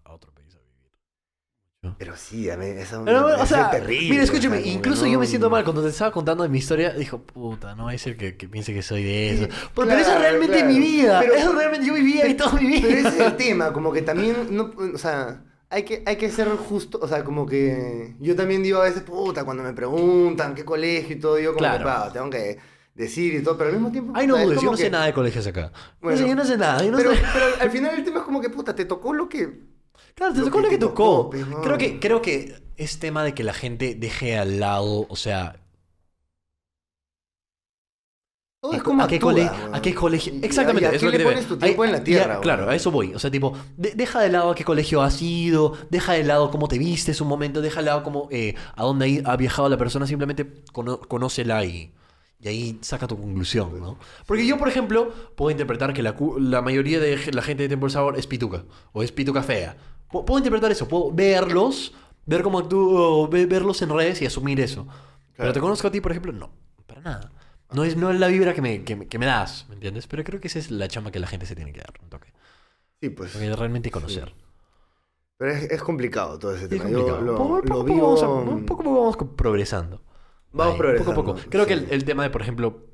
Pero 1.98 2.16
sí, 2.16 2.50
a 2.50 2.56
mí 2.56 2.66
eso 2.66 3.02
Pero, 3.04 3.28
me 3.28 3.34
o 3.34 3.46
sea, 3.46 3.70
terrible. 3.70 4.10
mira, 4.10 4.22
o 4.22 4.24
escúchame, 4.24 4.60
sea, 4.62 4.72
incluso 4.72 5.06
yo 5.06 5.18
me 5.20 5.24
no- 5.24 5.30
siento 5.30 5.48
mal 5.50 5.62
cuando 5.62 5.82
te 5.82 5.90
estaba 5.90 6.10
contando 6.10 6.42
de 6.42 6.48
mi 6.48 6.58
historia. 6.58 6.90
Dijo, 6.92 7.22
puta, 7.22 7.76
no 7.76 7.88
a 7.88 7.96
ser 7.96 8.16
que, 8.16 8.36
que 8.36 8.48
piense 8.48 8.74
que 8.74 8.82
soy 8.82 9.04
de 9.04 9.30
eso. 9.30 9.46
Pero, 9.48 9.70
pero 9.74 9.90
eso 9.92 9.98
es 10.00 10.06
claro, 10.06 10.20
realmente 10.22 10.56
claro. 10.58 10.72
mi 10.72 10.78
vida. 10.80 11.20
Pero- 11.20 11.34
eso 11.34 11.52
realmente 11.52 11.86
yo 11.86 11.94
vivía 11.94 12.24
ahí 12.24 12.34
toda 12.34 12.52
mi 12.60 12.66
vida. 12.66 12.80
Pero 12.88 12.98
ese 12.98 13.08
es 13.08 13.20
el 13.20 13.36
tema, 13.36 13.72
como 13.72 13.92
que 13.92 14.02
también, 14.02 14.48
no, 14.50 14.72
o 14.94 14.98
sea, 14.98 15.44
hay 15.70 15.84
que, 15.84 16.02
hay 16.06 16.16
que 16.16 16.28
ser 16.30 16.48
justo, 16.48 16.98
o 17.00 17.06
sea, 17.06 17.22
como 17.22 17.46
que 17.46 18.16
yo 18.18 18.34
también 18.34 18.64
digo 18.64 18.80
a 18.80 18.84
veces, 18.84 19.02
puta, 19.02 19.44
cuando 19.44 19.62
me 19.62 19.72
preguntan 19.72 20.54
qué 20.56 20.64
colegio 20.64 21.14
y 21.14 21.20
todo, 21.20 21.38
yo 21.38 21.50
como 21.50 21.58
Claro. 21.58 21.78
que, 21.78 21.84
pa, 21.84 22.12
tengo 22.12 22.30
que 22.30 22.58
decir 22.96 23.34
y 23.34 23.42
todo, 23.44 23.56
pero 23.56 23.68
al 23.70 23.76
mismo 23.76 23.92
tiempo... 23.92 24.12
Ay, 24.16 24.26
no 24.26 24.36
es 24.36 24.44
dudes, 24.46 24.60
yo 24.62 24.70
no 24.72 24.76
sé 24.76 24.90
nada 24.90 25.06
de 25.06 25.12
colegios 25.12 25.46
acá. 25.46 25.70
Bueno, 26.00 26.18
no 26.18 26.24
sé, 26.24 26.28
yo 26.30 26.34
no 26.34 26.44
sé 26.44 26.56
nada. 26.56 26.82
Yo 26.82 26.90
no 26.90 26.96
pero, 26.96 27.14
sé. 27.14 27.22
pero 27.32 27.46
al 27.60 27.70
final 27.70 27.94
el 27.94 28.02
tema 28.04 28.18
es 28.20 28.24
como 28.24 28.40
que, 28.40 28.50
puta, 28.50 28.74
te 28.74 28.86
tocó 28.86 29.12
lo 29.12 29.28
que... 29.28 29.75
Claro, 30.16 30.32
te 30.34 30.40
tocó 30.40 30.56
que 30.58 30.62
lo 30.64 30.68
que 30.70 30.78
tocó. 30.78 31.30
pues, 31.30 31.44
creo, 31.62 31.78
que, 31.78 32.00
creo 32.00 32.22
que 32.22 32.54
es 32.76 32.98
tema 32.98 33.22
de 33.22 33.34
que 33.34 33.44
la 33.44 33.52
gente 33.54 33.94
deje 33.94 34.36
al 34.38 34.58
lado, 34.60 35.06
o 35.08 35.16
sea, 35.16 35.56
Todo 38.62 38.72
¿A 38.72 38.76
es 38.78 38.82
como 38.82 39.02
a 39.04 39.06
qué, 39.06 39.16
actúa, 39.16 39.32
cole- 39.32 39.42
weón. 39.42 39.74
a 39.74 39.82
qué 39.82 39.94
colegio? 39.94 40.32
Exactamente, 40.42 40.86
a 40.88 40.92
es 40.92 41.00
qué 41.00 41.06
lo 41.06 41.12
que 41.12 41.18
le 41.18 41.24
pones 41.24 41.46
tu 41.46 41.56
tiempo 41.58 41.84
en 41.84 41.92
la 41.92 41.98
ya, 41.98 42.04
tierra, 42.04 42.40
claro, 42.40 42.68
a 42.68 42.74
eso 42.74 42.90
voy. 42.90 43.14
O 43.14 43.18
sea, 43.18 43.30
tipo, 43.30 43.52
de- 43.76 43.92
deja 43.94 44.20
de 44.20 44.30
lado 44.30 44.50
a 44.50 44.54
qué 44.54 44.64
colegio 44.64 45.02
has 45.02 45.20
ido, 45.22 45.74
deja 45.90 46.14
de 46.14 46.24
lado 46.24 46.50
cómo 46.50 46.66
te 46.66 46.78
vistes 46.78 47.20
un 47.20 47.28
momento, 47.28 47.60
deja 47.60 47.80
de 47.80 47.86
lado 47.86 48.02
cómo, 48.02 48.28
eh, 48.32 48.54
a 48.74 48.82
dónde 48.82 49.22
ha 49.24 49.36
viajado 49.36 49.68
la 49.68 49.76
persona, 49.76 50.06
simplemente 50.06 50.62
cono- 50.72 50.98
conócela 51.00 51.64
y, 51.64 51.92
y 52.40 52.48
ahí 52.48 52.78
saca 52.80 53.06
tu 53.06 53.16
conclusión, 53.20 53.78
¿no? 53.78 53.98
Porque 54.26 54.46
yo, 54.46 54.58
por 54.58 54.68
ejemplo, 54.68 55.12
puedo 55.36 55.50
interpretar 55.52 55.92
que 55.92 56.02
la, 56.02 56.16
la 56.40 56.62
mayoría 56.62 56.98
de 56.98 57.18
la 57.32 57.42
gente 57.42 57.62
de 57.64 57.68
Temple 57.68 57.90
Sabor 57.90 58.18
es 58.18 58.26
pituca, 58.26 58.64
o 58.92 59.02
es 59.02 59.12
pituca 59.12 59.42
fea. 59.42 59.76
Pu- 60.20 60.24
Puedo 60.24 60.38
interpretar 60.38 60.70
eso, 60.72 60.86
puedo 60.88 61.10
verlos, 61.12 61.94
ver 62.24 62.42
cómo 62.42 62.58
actúo, 62.58 63.28
ve- 63.28 63.46
verlos 63.46 63.80
en 63.82 63.90
redes 63.90 64.22
y 64.22 64.26
asumir 64.26 64.60
eso. 64.60 64.86
Pero 64.86 65.34
Claro. 65.36 65.52
te 65.52 65.60
conozco 65.60 65.88
a 65.88 65.90
ti, 65.90 66.00
por 66.00 66.12
ejemplo, 66.12 66.32
no, 66.32 66.50
para 66.86 67.00
nada. 67.00 67.32
No 67.72 67.84
es, 67.84 67.96
no 67.96 68.10
es 68.10 68.18
la 68.20 68.28
vibra 68.28 68.54
que 68.54 68.62
me, 68.62 68.84
que, 68.84 68.96
me- 68.96 69.06
que 69.08 69.18
me 69.18 69.26
das, 69.26 69.66
¿me 69.68 69.74
entiendes? 69.74 70.06
Pero 70.06 70.22
creo 70.24 70.40
que 70.40 70.48
esa 70.48 70.58
es 70.58 70.70
la 70.70 70.88
chamba 70.88 71.10
que 71.10 71.18
la 71.20 71.26
gente 71.26 71.46
se 71.46 71.54
tiene 71.56 71.72
que 71.72 71.80
dar, 71.80 71.92
un 72.02 72.08
toque. 72.08 72.32
Sí, 73.00 73.10
pues. 73.10 73.32
Porque 73.32 73.54
realmente 73.54 73.90
conocer. 73.90 74.34
Pero 75.38 75.50
es, 75.52 75.64
es 75.70 75.82
complicado 75.82 76.38
todo 76.38 76.54
ese 76.54 76.64
Es 76.64 76.70
tema. 76.70 76.84
complicado. 76.84 77.18
Yo 77.18 77.24
lo, 77.24 77.36
poco, 77.36 77.56
lo 77.58 77.62
poco 77.64 77.84
vivo... 77.84 78.06
vamos, 78.14 78.22
a- 78.22 78.26
poco 78.66 78.82
poco 78.82 79.00
vamos 79.00 79.16
progresando. 79.36 80.02
Vamos 80.52 80.72
Ahí, 80.74 80.78
progresando. 80.78 81.14
Poco 81.14 81.30
a 81.32 81.34
poco. 81.34 81.48
Creo 81.50 81.66
que 81.66 81.74
el, 81.74 81.80
sí. 81.80 81.86
el 81.90 82.04
tema 82.04 82.22
de, 82.22 82.30
por 82.30 82.40
ejemplo, 82.40 82.86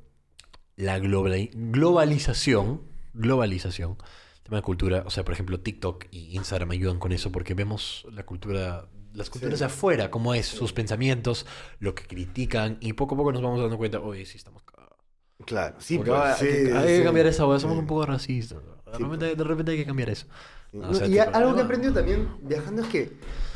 la 0.75 0.99
globali- 0.99 1.51
globalización, 1.53 2.81
globalización, 3.13 3.97
tema 4.43 4.57
de 4.57 4.63
cultura, 4.63 5.03
o 5.05 5.09
sea, 5.09 5.23
por 5.23 5.33
ejemplo, 5.33 5.59
TikTok 5.59 6.05
y 6.11 6.35
Instagram 6.35 6.71
ayudan 6.71 6.99
con 6.99 7.11
eso 7.11 7.31
porque 7.31 7.53
vemos 7.53 8.05
la 8.11 8.23
cultura, 8.25 8.87
las 9.13 9.29
culturas 9.29 9.59
de 9.59 9.65
afuera, 9.65 10.11
cómo 10.11 10.33
es, 10.33 10.45
sus 10.47 10.73
pensamientos, 10.73 11.45
lo 11.79 11.95
que 11.95 12.03
critican 12.05 12.77
y 12.81 12.93
poco 12.93 13.15
a 13.15 13.17
poco 13.17 13.31
nos 13.31 13.41
vamos 13.41 13.59
dando 13.61 13.77
cuenta, 13.77 13.99
oye, 13.99 14.25
sí 14.25 14.37
estamos 14.37 14.63
cagados. 14.63 14.97
Claro, 15.45 15.75
sí, 15.79 15.97
Porque, 15.97 16.11
pues, 16.11 16.21
ah, 16.23 16.35
sí, 16.37 16.45
hay, 16.45 16.51
que, 16.65 16.73
hay 16.73 16.87
que 16.87 16.97
sí. 16.99 17.03
cambiar 17.03 17.27
esa, 17.27 17.37
somos 17.59 17.77
un 17.77 17.87
poco 17.87 18.05
racistas. 18.05 18.59
De, 18.59 18.73
Sí, 18.97 19.01
repente, 19.03 19.35
de 19.35 19.43
repente 19.43 19.71
hay 19.71 19.77
que 19.77 19.85
cambiar 19.87 20.09
eso. 20.11 20.27
Sí. 20.71 20.77
No, 20.77 20.83
No, 20.83 20.89
o 20.91 20.93
sea, 20.93 21.07
y 21.07 21.11
tipo, 21.11 21.23
algo 21.33 21.55
que 21.55 21.61
he 21.61 21.63
aprendido 21.63 21.93
también 21.93 22.29
viajando 22.41 22.83
es 22.83 22.87
que 22.89 23.11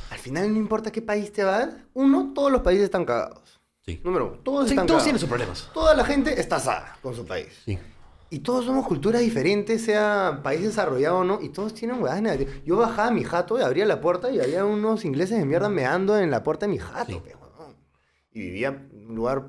al 0.10 0.18
final 0.18 0.52
no 0.52 0.58
importa 0.58 0.92
qué 0.92 1.02
país 1.02 1.32
te 1.32 1.44
vas, 1.44 1.70
uno, 1.94 2.32
todos 2.34 2.52
los 2.52 2.62
países 2.62 2.86
están 2.86 3.06
cagados. 3.06 3.60
Sí. 3.86 4.02
Número 4.04 4.28
uno, 4.28 4.38
todos 4.40 4.66
Sí, 4.68 4.74
están 4.74 4.88
todos 4.88 4.98
cagados. 4.98 5.04
tienen 5.04 5.20
sus 5.20 5.30
problemas. 5.30 5.70
Toda 5.74 5.94
la 5.96 6.04
gente 6.06 6.40
está 6.42 6.56
asada 6.58 6.98
con 7.04 7.16
su 7.16 7.26
país. 7.26 7.50
Sí. 7.66 7.78
Y 8.30 8.40
todos 8.40 8.66
somos 8.66 8.86
culturas 8.86 9.22
diferentes, 9.22 9.82
sea 9.84 10.42
país 10.44 10.62
desarrollado 10.62 11.20
o 11.20 11.24
no, 11.24 11.40
y 11.42 11.50
todos 11.50 11.74
tienen 11.74 11.98
huevadas 12.02 12.22
negativas. 12.22 12.54
Yo 12.66 12.76
bajaba 12.78 13.08
a 13.08 13.12
mi 13.12 13.24
jato 13.24 13.58
y 13.58 13.62
abría 13.62 13.86
la 13.86 14.02
puerta 14.02 14.30
y 14.32 14.40
había 14.40 14.66
unos 14.66 15.06
ingleses 15.06 15.38
de 15.40 15.46
mierda 15.46 15.70
meando 15.70 16.18
en 16.18 16.30
la 16.30 16.44
puerta 16.44 16.66
de 16.66 16.72
mi 16.74 16.78
jato. 16.78 17.12
Sí. 17.12 17.22
huevón. 17.26 17.76
Y 18.32 18.40
vivía 18.42 18.68
en 18.92 19.08
un 19.10 19.16
lugar... 19.16 19.48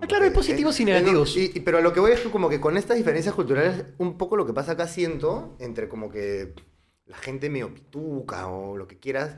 Ah, 0.00 0.06
claro, 0.06 0.24
hay 0.24 0.30
positivos 0.30 0.80
y 0.80 0.84
negativos. 0.84 1.36
Y- 1.36 1.52
y- 1.54 1.60
pero 1.60 1.78
a 1.78 1.80
lo 1.80 1.92
que 1.92 2.00
voy 2.00 2.12
es 2.12 2.20
que 2.20 2.30
como 2.30 2.48
que 2.48 2.58
con 2.60 2.76
estas 2.76 2.96
diferencias 2.96 3.34
culturales, 3.34 3.84
un 3.98 4.16
poco 4.18 4.34
lo 4.36 4.46
que 4.46 4.52
pasa 4.54 4.72
acá 4.72 4.88
siento, 4.88 5.54
entre 5.60 5.88
como 5.88 6.10
que 6.10 6.54
la 7.06 7.18
gente 7.18 7.50
medio 7.50 7.72
pituca 7.74 8.48
o 8.48 8.76
lo 8.76 8.86
que 8.88 8.98
quieras, 8.98 9.36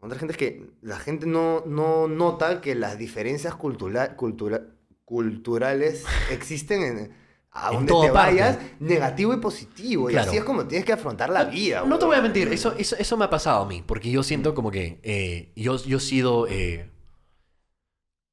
con 0.00 0.08
otra 0.08 0.18
gente 0.18 0.32
es 0.32 0.38
que 0.38 0.70
la 0.80 0.98
gente 0.98 1.26
no, 1.26 1.62
no 1.66 2.08
nota 2.08 2.60
que 2.60 2.74
las 2.74 2.98
diferencias 2.98 3.54
cultura- 3.54 4.16
cultura- 4.16 4.62
culturales 5.04 6.04
existen 6.30 6.82
en, 6.82 7.21
a 7.54 7.68
En 7.72 7.86
donde 7.86 8.08
te 8.08 8.12
parte. 8.12 8.30
vayas, 8.32 8.58
negativo 8.80 9.34
y 9.34 9.36
positivo. 9.36 10.10
Y 10.10 10.16
así 10.16 10.36
es 10.36 10.44
como 10.44 10.64
tienes 10.66 10.84
que 10.86 10.92
afrontar 10.92 11.28
la 11.30 11.44
vida. 11.44 11.84
No 11.86 11.98
te 11.98 12.06
voy 12.06 12.16
a 12.16 12.22
mentir, 12.22 12.48
eso, 12.48 12.74
eso, 12.78 12.96
eso 12.98 13.16
me 13.16 13.26
ha 13.26 13.30
pasado 13.30 13.62
a 13.64 13.66
mí, 13.68 13.82
porque 13.86 14.10
yo 14.10 14.22
siento 14.22 14.54
como 14.54 14.70
que 14.70 14.98
eh, 15.02 15.52
yo, 15.54 15.76
yo 15.84 15.98
he 15.98 16.00
sido 16.00 16.46
eh, 16.48 16.90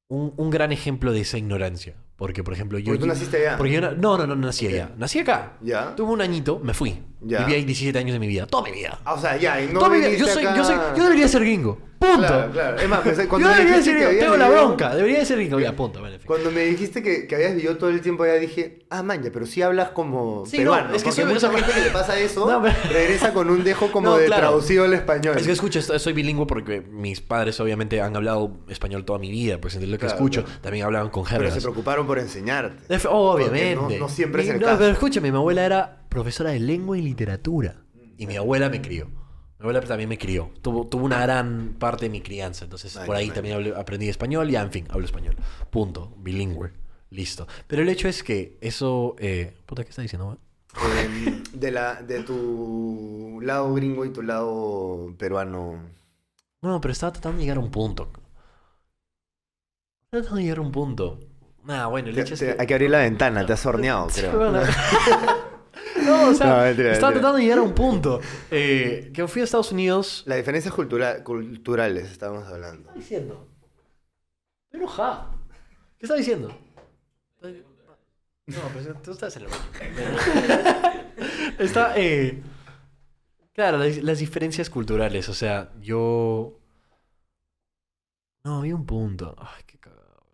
un, 0.08 0.32
un 0.36 0.50
gran 0.50 0.72
ejemplo 0.72 1.12
de 1.12 1.20
esa 1.20 1.38
ignorancia. 1.38 1.96
Porque, 2.16 2.44
por 2.44 2.52
ejemplo, 2.52 2.78
yo... 2.78 2.86
Porque 2.86 2.98
tú 2.98 3.06
naciste 3.06 3.38
allá. 3.38 3.56
Porque 3.56 3.72
yo 3.72 3.80
no, 3.80 3.92
no, 3.92 4.18
no, 4.18 4.26
no 4.26 4.36
nací 4.36 4.66
allá. 4.66 4.90
Nací 4.98 5.20
acá. 5.20 5.56
¿Ya? 5.62 5.96
Tuve 5.96 6.12
un 6.12 6.20
añito, 6.20 6.58
me 6.58 6.74
fui. 6.74 7.02
Ya. 7.22 7.40
Viví 7.40 7.54
ahí 7.54 7.64
17 7.64 7.98
años 7.98 8.12
de 8.12 8.18
mi 8.18 8.26
vida. 8.26 8.46
Toda 8.46 8.64
mi 8.64 8.72
vida. 8.72 9.00
Ah, 9.06 9.14
o 9.14 9.18
sea, 9.18 9.38
ya, 9.38 9.62
y 9.62 9.68
no 9.68 9.78
Toda 9.78 9.88
mi 9.90 9.96
vida. 9.98 10.08
Yo, 10.10 10.16
viniste 10.16 10.34
soy, 10.34 10.44
acá- 10.44 10.56
yo, 10.56 10.64
soy, 10.64 10.76
yo 10.98 11.04
debería 11.04 11.28
ser 11.28 11.40
gringo. 11.40 11.78
Punto. 12.00 12.16
Claro, 12.26 12.50
claro. 12.50 12.76
Es 12.78 12.88
más, 12.88 13.00
pensé- 13.00 13.28
cuando 13.28 13.46
yo 13.50 13.54
me 13.54 13.60
debería 13.60 14.08
que 14.10 14.16
Tengo 14.16 14.36
la 14.38 14.48
vivido- 14.48 14.66
bronca. 14.66 14.94
Debería. 14.96 15.22
Ya, 15.22 15.76
punto. 15.76 16.02
Fin. 16.02 16.18
Cuando 16.24 16.50
me 16.50 16.62
dijiste 16.64 17.02
que, 17.02 17.26
que 17.26 17.34
habías 17.34 17.54
vivido 17.54 17.76
todo 17.76 17.90
el 17.90 18.00
tiempo 18.00 18.22
allá, 18.24 18.34
dije, 18.36 18.86
ah, 18.88 19.02
man, 19.02 19.22
ya, 19.22 19.30
pero 19.30 19.44
sí 19.44 19.60
hablas 19.60 19.90
como 19.90 20.46
Sí, 20.46 20.56
peruano. 20.56 20.88
no, 20.88 20.94
es 20.94 21.02
que 21.02 21.10
porque 21.10 21.22
soy- 21.22 21.34
mucha 21.34 21.50
gente 21.66 21.72
que 21.74 21.80
le 21.82 21.90
pasa 21.90 22.18
eso 22.18 22.50
No, 22.50 22.62
pero- 22.62 22.74
regresa 22.90 23.34
con 23.34 23.50
un 23.50 23.62
dejo 23.64 23.92
como 23.92 24.08
No, 24.10 24.16
de 24.16 24.24
claro. 24.26 24.48
traducido 24.48 24.84
al 24.84 24.94
español. 24.94 25.36
Es 25.36 25.44
que 25.46 25.52
escucho, 25.52 25.82
soy 25.82 26.12
bilingüe 26.14 26.46
porque 26.46 26.80
mis 26.80 27.20
padres 27.20 27.60
obviamente 27.60 28.00
han 28.00 28.16
hablado 28.16 28.56
español 28.68 29.04
toda 29.04 29.18
mi 29.18 29.30
vida, 29.30 29.58
pues 29.60 29.74
entre 29.74 29.90
lo 29.90 29.98
que 29.98 30.06
escucho 30.06 30.42
también 30.62 30.86
hablaban 30.86 31.10
con 31.10 31.24
pero 31.28 31.50
se 31.50 31.60
preocuparon 31.60 32.06
por 32.06 32.18
enseñarte. 32.18 32.82
Obviamente. 33.08 33.76
No- 33.76 33.90
no 33.90 34.08
siempre 34.08 34.42
es 34.42 34.48
el 34.48 34.58
no, 34.60 34.66
caso. 34.66 34.78
Pero 34.78 34.92
escúchame, 34.92 35.30
mi 35.30 35.36
abuela 35.36 35.66
era 35.66 36.00
profesora 36.08 36.50
de 36.50 36.60
lengua 36.60 36.96
y 36.96 37.02
literatura. 37.02 37.76
Y 38.16 38.26
mi 38.26 38.36
abuela 38.36 38.68
me 38.70 38.80
crió. 38.80 39.08
Mi 39.60 39.64
abuela 39.64 39.80
también 39.82 40.08
me 40.08 40.16
crió. 40.18 40.50
Tuvo, 40.62 40.86
tuvo 40.86 41.04
una 41.04 41.20
gran 41.20 41.76
parte 41.78 42.06
de 42.06 42.10
mi 42.10 42.22
crianza. 42.22 42.64
Entonces, 42.64 42.96
Ay, 42.96 43.06
por 43.06 43.14
ahí 43.14 43.30
también 43.30 43.56
hablé- 43.58 43.76
aprendí 43.76 44.08
español. 44.08 44.48
Ya, 44.50 44.62
en 44.62 44.72
fin, 44.72 44.86
hablo 44.90 45.04
español. 45.04 45.36
Punto. 45.70 46.12
Bilingüe. 46.16 46.72
Listo. 47.10 47.46
Pero 47.66 47.82
el 47.82 47.88
hecho 47.90 48.08
es 48.08 48.22
que 48.22 48.56
eso... 48.62 49.16
eh, 49.18 49.54
Puta, 49.66 49.84
¿qué 49.84 49.90
está 49.90 50.00
diciendo? 50.02 50.38
Eh, 50.82 51.42
de, 51.52 51.70
la, 51.72 52.00
de 52.00 52.22
tu 52.22 53.40
lado 53.42 53.74
gringo 53.74 54.04
y 54.06 54.10
tu 54.12 54.22
lado 54.22 55.14
peruano. 55.18 55.78
No, 56.62 56.80
pero 56.80 56.92
estaba 56.92 57.12
tratando 57.12 57.38
de 57.38 57.44
llegar 57.44 57.58
a 57.58 57.60
un 57.60 57.70
punto. 57.70 58.04
Estaba 60.04 60.22
tratando 60.22 60.36
de 60.36 60.42
llegar 60.42 60.58
a 60.58 60.62
un 60.62 60.72
punto. 60.72 61.20
Nah, 61.64 61.86
bueno, 61.88 62.08
el 62.08 62.14
Te- 62.14 62.20
hecho 62.22 62.34
es 62.34 62.40
te- 62.40 62.54
que... 62.54 62.60
hay 62.62 62.66
que 62.66 62.74
abrir 62.74 62.90
la 62.90 62.98
ventana, 63.00 63.44
te 63.44 63.52
has 63.52 63.66
horneado, 63.66 64.06
creo. 64.14 64.52
No, 66.04 66.28
o 66.30 66.34
sea, 66.34 66.46
No, 66.46 66.62
mentira, 66.62 66.92
estaba 66.92 67.10
mentira. 67.10 67.12
tratando 67.12 67.36
de 67.38 67.42
llegar 67.42 67.58
a 67.58 67.62
un 67.62 67.74
punto. 67.74 68.20
Eh, 68.50 69.10
que 69.14 69.26
fui 69.28 69.40
a 69.42 69.44
Estados 69.44 69.72
Unidos. 69.72 70.22
Las 70.26 70.38
diferencias 70.38 70.72
cultura- 70.74 71.22
culturales 71.24 72.10
estábamos 72.10 72.46
hablando. 72.48 72.92
¿Qué 72.92 72.98
está 72.98 73.10
diciendo? 73.10 73.48
Estoy 74.66 74.80
enojada. 74.80 75.30
¿Qué 75.98 76.06
está 76.06 76.14
diciendo? 76.16 76.48
No, 78.46 78.58
pero 78.74 78.94
tú 79.02 79.12
estás 79.12 79.36
en 79.36 79.42
el 79.44 79.48
baño. 79.48 79.64
Está, 81.58 81.94
eh... 81.96 82.42
Claro, 83.52 83.78
las, 83.78 83.96
las 83.98 84.18
diferencias 84.18 84.70
culturales. 84.70 85.28
O 85.28 85.34
sea, 85.34 85.70
yo... 85.80 86.58
No, 88.44 88.58
había 88.60 88.74
un 88.74 88.86
punto. 88.86 89.36
Ay, 89.38 89.62
qué 89.66 89.78
cagado. 89.78 90.24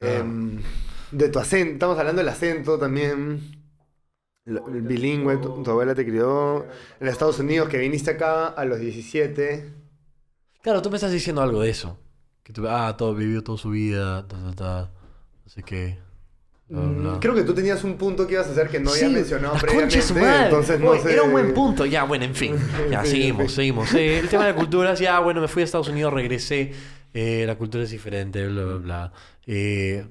Em, 0.00 0.62
de 1.10 1.28
tu 1.28 1.38
acento, 1.38 1.72
estamos 1.74 1.98
hablando 1.98 2.20
del 2.20 2.28
acento 2.30 2.78
también. 2.78 3.55
El 4.46 4.82
bilingüe, 4.82 5.38
tu, 5.38 5.62
tu 5.62 5.70
abuela 5.70 5.94
te 5.94 6.04
crió 6.06 6.66
en 7.00 7.08
Estados 7.08 7.38
Unidos, 7.40 7.68
que 7.68 7.78
viniste 7.78 8.12
acá 8.12 8.46
a 8.48 8.64
los 8.64 8.78
17. 8.78 9.72
Claro, 10.62 10.82
tú 10.82 10.90
me 10.90 10.96
estás 10.96 11.12
diciendo 11.12 11.42
algo 11.42 11.60
de 11.62 11.70
eso. 11.70 11.98
Que 12.42 12.52
tú, 12.52 12.66
ah, 12.68 12.96
todo, 12.96 13.14
vivió 13.14 13.42
toda 13.42 13.58
su 13.58 13.70
vida, 13.70 14.26
ta, 14.28 14.36
ta, 14.36 14.54
ta, 14.54 14.90
bla, 16.68 16.82
bla, 16.82 16.90
bla. 16.92 17.16
Mm, 17.16 17.18
Creo 17.20 17.34
que 17.34 17.42
tú 17.44 17.54
tenías 17.54 17.84
un 17.84 17.96
punto 17.96 18.26
que 18.26 18.34
ibas 18.34 18.48
a 18.48 18.50
hacer 18.50 18.68
que 18.68 18.80
no 18.80 18.90
había 18.90 19.08
Sí, 19.08 19.14
mencionado 19.14 19.56
previamente. 19.58 19.98
Entonces 20.44 20.80
no 20.80 20.90
Oye, 20.90 21.00
sé. 21.02 21.12
Era 21.12 21.22
un 21.22 21.32
buen 21.32 21.54
punto. 21.54 21.86
Ya, 21.86 22.04
bueno, 22.04 22.24
en 22.24 22.34
fin. 22.34 22.56
Ya, 22.90 23.02
fin, 23.02 23.10
seguimos, 23.10 23.46
fin. 23.46 23.54
seguimos. 23.56 23.94
El 23.94 24.28
tema 24.28 24.46
de 24.46 24.52
la 24.52 24.56
cultura, 24.56 24.94
ya, 24.94 25.20
bueno, 25.20 25.40
me 25.40 25.48
fui 25.48 25.62
a 25.62 25.64
Estados 25.64 25.88
Unidos, 25.88 26.12
regresé. 26.12 26.72
eh, 27.14 27.44
la 27.46 27.56
cultura 27.56 27.84
es 27.84 27.90
diferente, 27.90 28.46
bla, 28.48 28.64
bla, 28.64 28.74
bla. 28.76 29.12
Eh, 29.46 30.06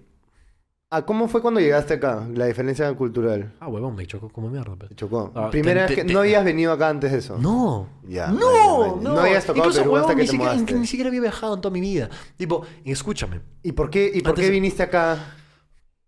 Ah, 0.91 1.03
¿cómo 1.03 1.27
fue 1.27 1.41
cuando 1.41 1.59
llegaste 1.59 1.95
acá? 1.95 2.27
La 2.33 2.45
diferencia 2.45 2.93
cultural. 2.93 3.51
Ah, 3.59 3.67
huevón, 3.67 3.95
me 3.95 4.05
chocó 4.05 4.29
como 4.29 4.49
mierda. 4.49 4.75
pues. 4.75 4.89
Te 4.89 4.95
chocó. 4.95 5.31
Ah, 5.35 5.49
Primera 5.49 5.87
te- 5.87 5.95
vez 5.95 6.03
que 6.03 6.07
te- 6.07 6.13
no 6.13 6.19
habías 6.19 6.45
venido 6.45 6.71
acá 6.71 6.89
antes 6.89 7.11
de 7.11 7.17
eso. 7.17 7.37
No. 7.39 7.89
Ya, 8.07 8.27
no, 8.27 8.45
vaya, 8.47 8.77
vaya. 8.91 9.01
no. 9.01 9.13
No 9.15 9.19
habías 9.19 9.43
tocado 9.45 9.65
Incluso, 9.65 9.79
Perú 9.81 9.93
huevón, 9.93 10.09
hasta 10.09 10.15
que 10.15 10.21
ni 10.21 10.27
te 10.27 10.31
siquiera, 10.31 10.53
mudaste. 10.53 10.73
ni 10.79 10.87
siquiera 10.87 11.07
había 11.09 11.21
viajado 11.21 11.55
en 11.55 11.61
toda 11.61 11.73
mi 11.73 11.81
vida. 11.81 12.09
Tipo, 12.37 12.65
escúchame. 12.85 13.41
¿Y 13.63 13.71
por 13.71 13.89
qué, 13.89 14.11
y 14.13 14.21
por 14.21 14.29
Antes- 14.29 14.45
qué 14.45 14.51
viniste 14.51 14.83
acá 14.83 15.17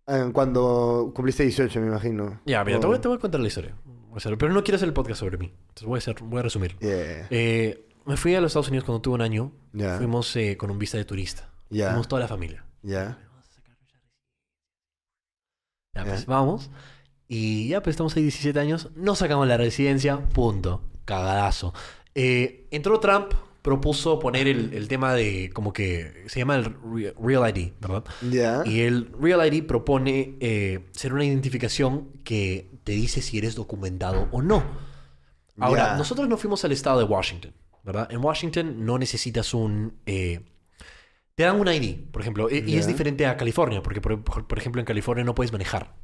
eh, 0.06 0.30
cuando 0.32 1.10
cumpliste 1.14 1.42
18, 1.42 1.80
me 1.80 1.88
imagino? 1.88 2.40
Ya, 2.46 2.64
mira, 2.64 2.78
te, 2.80 2.86
voy, 2.86 2.98
te 3.00 3.08
voy 3.08 3.16
a 3.18 3.20
contar 3.20 3.40
la 3.40 3.48
historia. 3.48 3.74
Voy 3.84 4.14
a 4.14 4.16
hacer- 4.18 4.38
pero 4.38 4.52
no 4.54 4.62
quiero 4.62 4.76
hacer 4.76 4.86
el 4.88 4.94
podcast 4.94 5.20
sobre 5.20 5.38
mí. 5.38 5.52
Entonces 5.68 5.86
voy 5.86 5.96
a, 5.96 5.98
hacer, 5.98 6.16
voy 6.22 6.38
a 6.38 6.42
resumir. 6.44 6.78
Yeah. 6.78 7.26
Eh, 7.30 7.84
me 8.06 8.16
fui 8.16 8.34
a 8.34 8.40
los 8.40 8.50
Estados 8.52 8.68
Unidos 8.68 8.84
cuando 8.84 9.02
tuve 9.02 9.16
un 9.16 9.22
año. 9.22 9.52
Ya. 9.72 9.96
Fuimos 9.98 10.34
eh, 10.36 10.56
con 10.56 10.70
un 10.70 10.78
visa 10.78 10.96
de 10.96 11.04
turista. 11.04 11.50
Ya. 11.68 11.88
Fuimos 11.88 12.06
toda 12.08 12.20
la 12.22 12.28
familia. 12.28 12.64
Ya. 12.82 13.18
Ya, 15.94 16.04
pues 16.04 16.26
vamos. 16.26 16.70
Y 17.28 17.68
ya, 17.68 17.82
pues 17.82 17.94
estamos 17.94 18.16
ahí 18.16 18.22
17 18.22 18.58
años. 18.58 18.88
No 18.94 19.14
sacamos 19.14 19.46
la 19.46 19.56
residencia. 19.56 20.18
Punto. 20.18 20.82
Cagadazo. 21.04 21.74
Eh, 22.14 22.66
entró 22.70 23.00
Trump, 23.00 23.32
propuso 23.62 24.18
poner 24.18 24.48
el, 24.48 24.72
el 24.74 24.88
tema 24.88 25.14
de 25.14 25.50
como 25.52 25.72
que 25.72 26.24
se 26.26 26.40
llama 26.40 26.56
el 26.56 26.64
Re- 26.64 27.14
Real 27.20 27.48
ID, 27.56 27.72
¿verdad? 27.80 28.04
Ya. 28.30 28.62
Y 28.64 28.80
el 28.80 29.10
Real 29.20 29.52
ID 29.52 29.64
propone 29.66 30.36
eh, 30.40 30.86
ser 30.92 31.12
una 31.12 31.24
identificación 31.24 32.08
que 32.24 32.70
te 32.84 32.92
dice 32.92 33.20
si 33.22 33.38
eres 33.38 33.54
documentado 33.54 34.28
o 34.30 34.40
no. 34.42 34.62
Ahora, 35.58 35.96
nosotros 35.98 36.28
no 36.28 36.36
fuimos 36.36 36.64
al 36.64 36.72
estado 36.72 36.98
de 37.00 37.04
Washington, 37.04 37.52
¿verdad? 37.82 38.08
En 38.12 38.24
Washington 38.24 38.84
no 38.86 38.96
necesitas 38.98 39.52
un... 39.54 39.94
eh, 40.06 40.40
te 41.38 41.44
dan 41.44 41.60
un 41.60 41.68
ID, 41.68 42.10
por 42.10 42.20
ejemplo, 42.20 42.50
y, 42.50 42.58
y 42.68 42.76
es 42.78 42.88
diferente 42.88 43.24
a 43.24 43.36
California, 43.36 43.80
porque 43.80 44.00
por, 44.00 44.24
por- 44.24 44.58
ejemplo 44.58 44.80
en 44.80 44.86
California 44.86 45.22
no 45.24 45.36
puedes 45.36 45.52
manejar. 45.52 45.94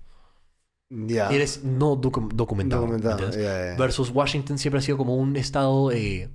Ya. 0.89 1.29
Eres 1.31 1.65
no 1.65 1.97
docu- 2.01 2.31
documentado. 2.33 2.83
Documentado. 2.83 3.31
Versus 3.77 4.11
Washington 4.11 4.59
siempre 4.59 4.79
ha 4.79 4.83
sido 4.83 4.97
como 4.97 5.17
un 5.17 5.35
estado 5.37 5.91
eh, 5.91 6.31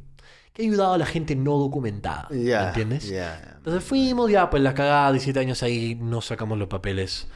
que 0.52 0.64
ha 0.64 0.66
ayudado 0.66 0.94
a 0.96 0.98
la 0.98 1.06
gente 1.06 1.34
no 1.38 1.58
documentada. 1.58 2.28
Ya. 2.32 2.68
¿Entiendes? 2.68 3.08
Ya. 3.08 3.54
Entonces 3.58 3.84
fuimos, 3.86 4.30
ya, 4.30 4.50
pues 4.50 4.62
la 4.62 4.74
cagada, 4.74 5.12
17 5.14 5.40
años 5.40 5.64
ahí, 5.64 5.96
no 5.96 6.20
sacamos 6.20 6.58
los 6.58 6.68
papeles. 6.68 7.30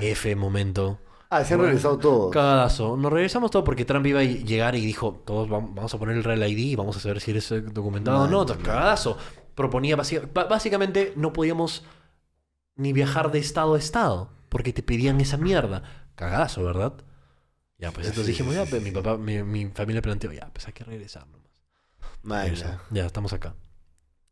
F 0.00 0.34
momento. 0.34 0.98
Ah, 1.30 1.44
se 1.44 1.54
han 1.54 1.60
realizado 1.60 1.96
todo. 1.98 2.28
Cagadazo. 2.30 2.96
Nos 2.96 3.12
regresamos 3.12 3.50
todo 3.52 3.62
porque 3.64 3.84
Trump 3.84 4.04
iba 4.06 4.20
a 4.20 4.24
llegar 4.24 4.74
y 4.74 4.84
dijo, 4.84 5.22
todos 5.24 5.48
vam- 5.48 5.74
vamos 5.74 5.94
a 5.94 5.98
poner 5.98 6.16
el 6.16 6.24
Real 6.24 6.42
ID 6.50 6.58
y 6.58 6.76
vamos 6.76 6.96
a 6.96 7.00
saber 7.00 7.20
si 7.20 7.30
eres 7.30 7.50
eh, 7.52 7.60
documentado 7.60 8.24
o 8.24 8.26
no. 8.26 8.44
Cagadazo. 8.44 9.16
Proponía, 9.54 9.96
básicamente, 9.96 11.12
no 11.16 11.32
podíamos 11.32 11.84
ni 12.76 12.92
viajar 12.92 13.30
de 13.30 13.38
estado 13.38 13.74
a 13.74 13.78
estado 13.78 14.30
porque 14.48 14.72
te 14.72 14.82
pedían 14.82 15.20
esa 15.20 15.36
mierda. 15.36 15.82
Cagadazo, 16.14 16.64
¿verdad? 16.64 16.94
Ya, 17.78 17.90
pues 17.90 18.06
entonces 18.06 18.28
dijimos, 18.28 18.54
ya, 18.54 18.64
pues 18.64 18.82
sí. 18.82 18.88
mi 18.88 18.94
papá, 18.94 19.16
mi, 19.16 19.42
mi 19.42 19.66
familia 19.66 20.02
planteó, 20.02 20.32
ya, 20.32 20.50
pues 20.52 20.66
hay 20.66 20.72
que 20.72 20.84
regresar 20.84 21.26
nomás. 21.26 21.50
Ya, 22.90 23.06
estamos 23.06 23.32
acá. 23.32 23.54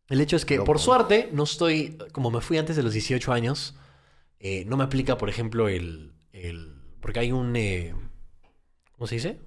El 0.08 0.20
hecho 0.20 0.36
es 0.36 0.44
que, 0.44 0.56
Loco. 0.56 0.66
por 0.66 0.78
suerte, 0.78 1.30
no 1.32 1.44
estoy. 1.44 1.98
Como 2.12 2.30
me 2.30 2.40
fui 2.40 2.58
antes 2.58 2.76
de 2.76 2.82
los 2.82 2.92
18 2.92 3.32
años, 3.32 3.76
eh, 4.38 4.64
no 4.66 4.76
me 4.76 4.84
aplica, 4.84 5.18
por 5.18 5.28
ejemplo, 5.28 5.68
el. 5.68 6.12
el 6.32 6.74
porque 7.00 7.20
hay 7.20 7.32
un. 7.32 7.54
eh, 7.56 7.94
¿Cómo 8.96 9.06
se 9.06 9.16
dice? 9.16 9.40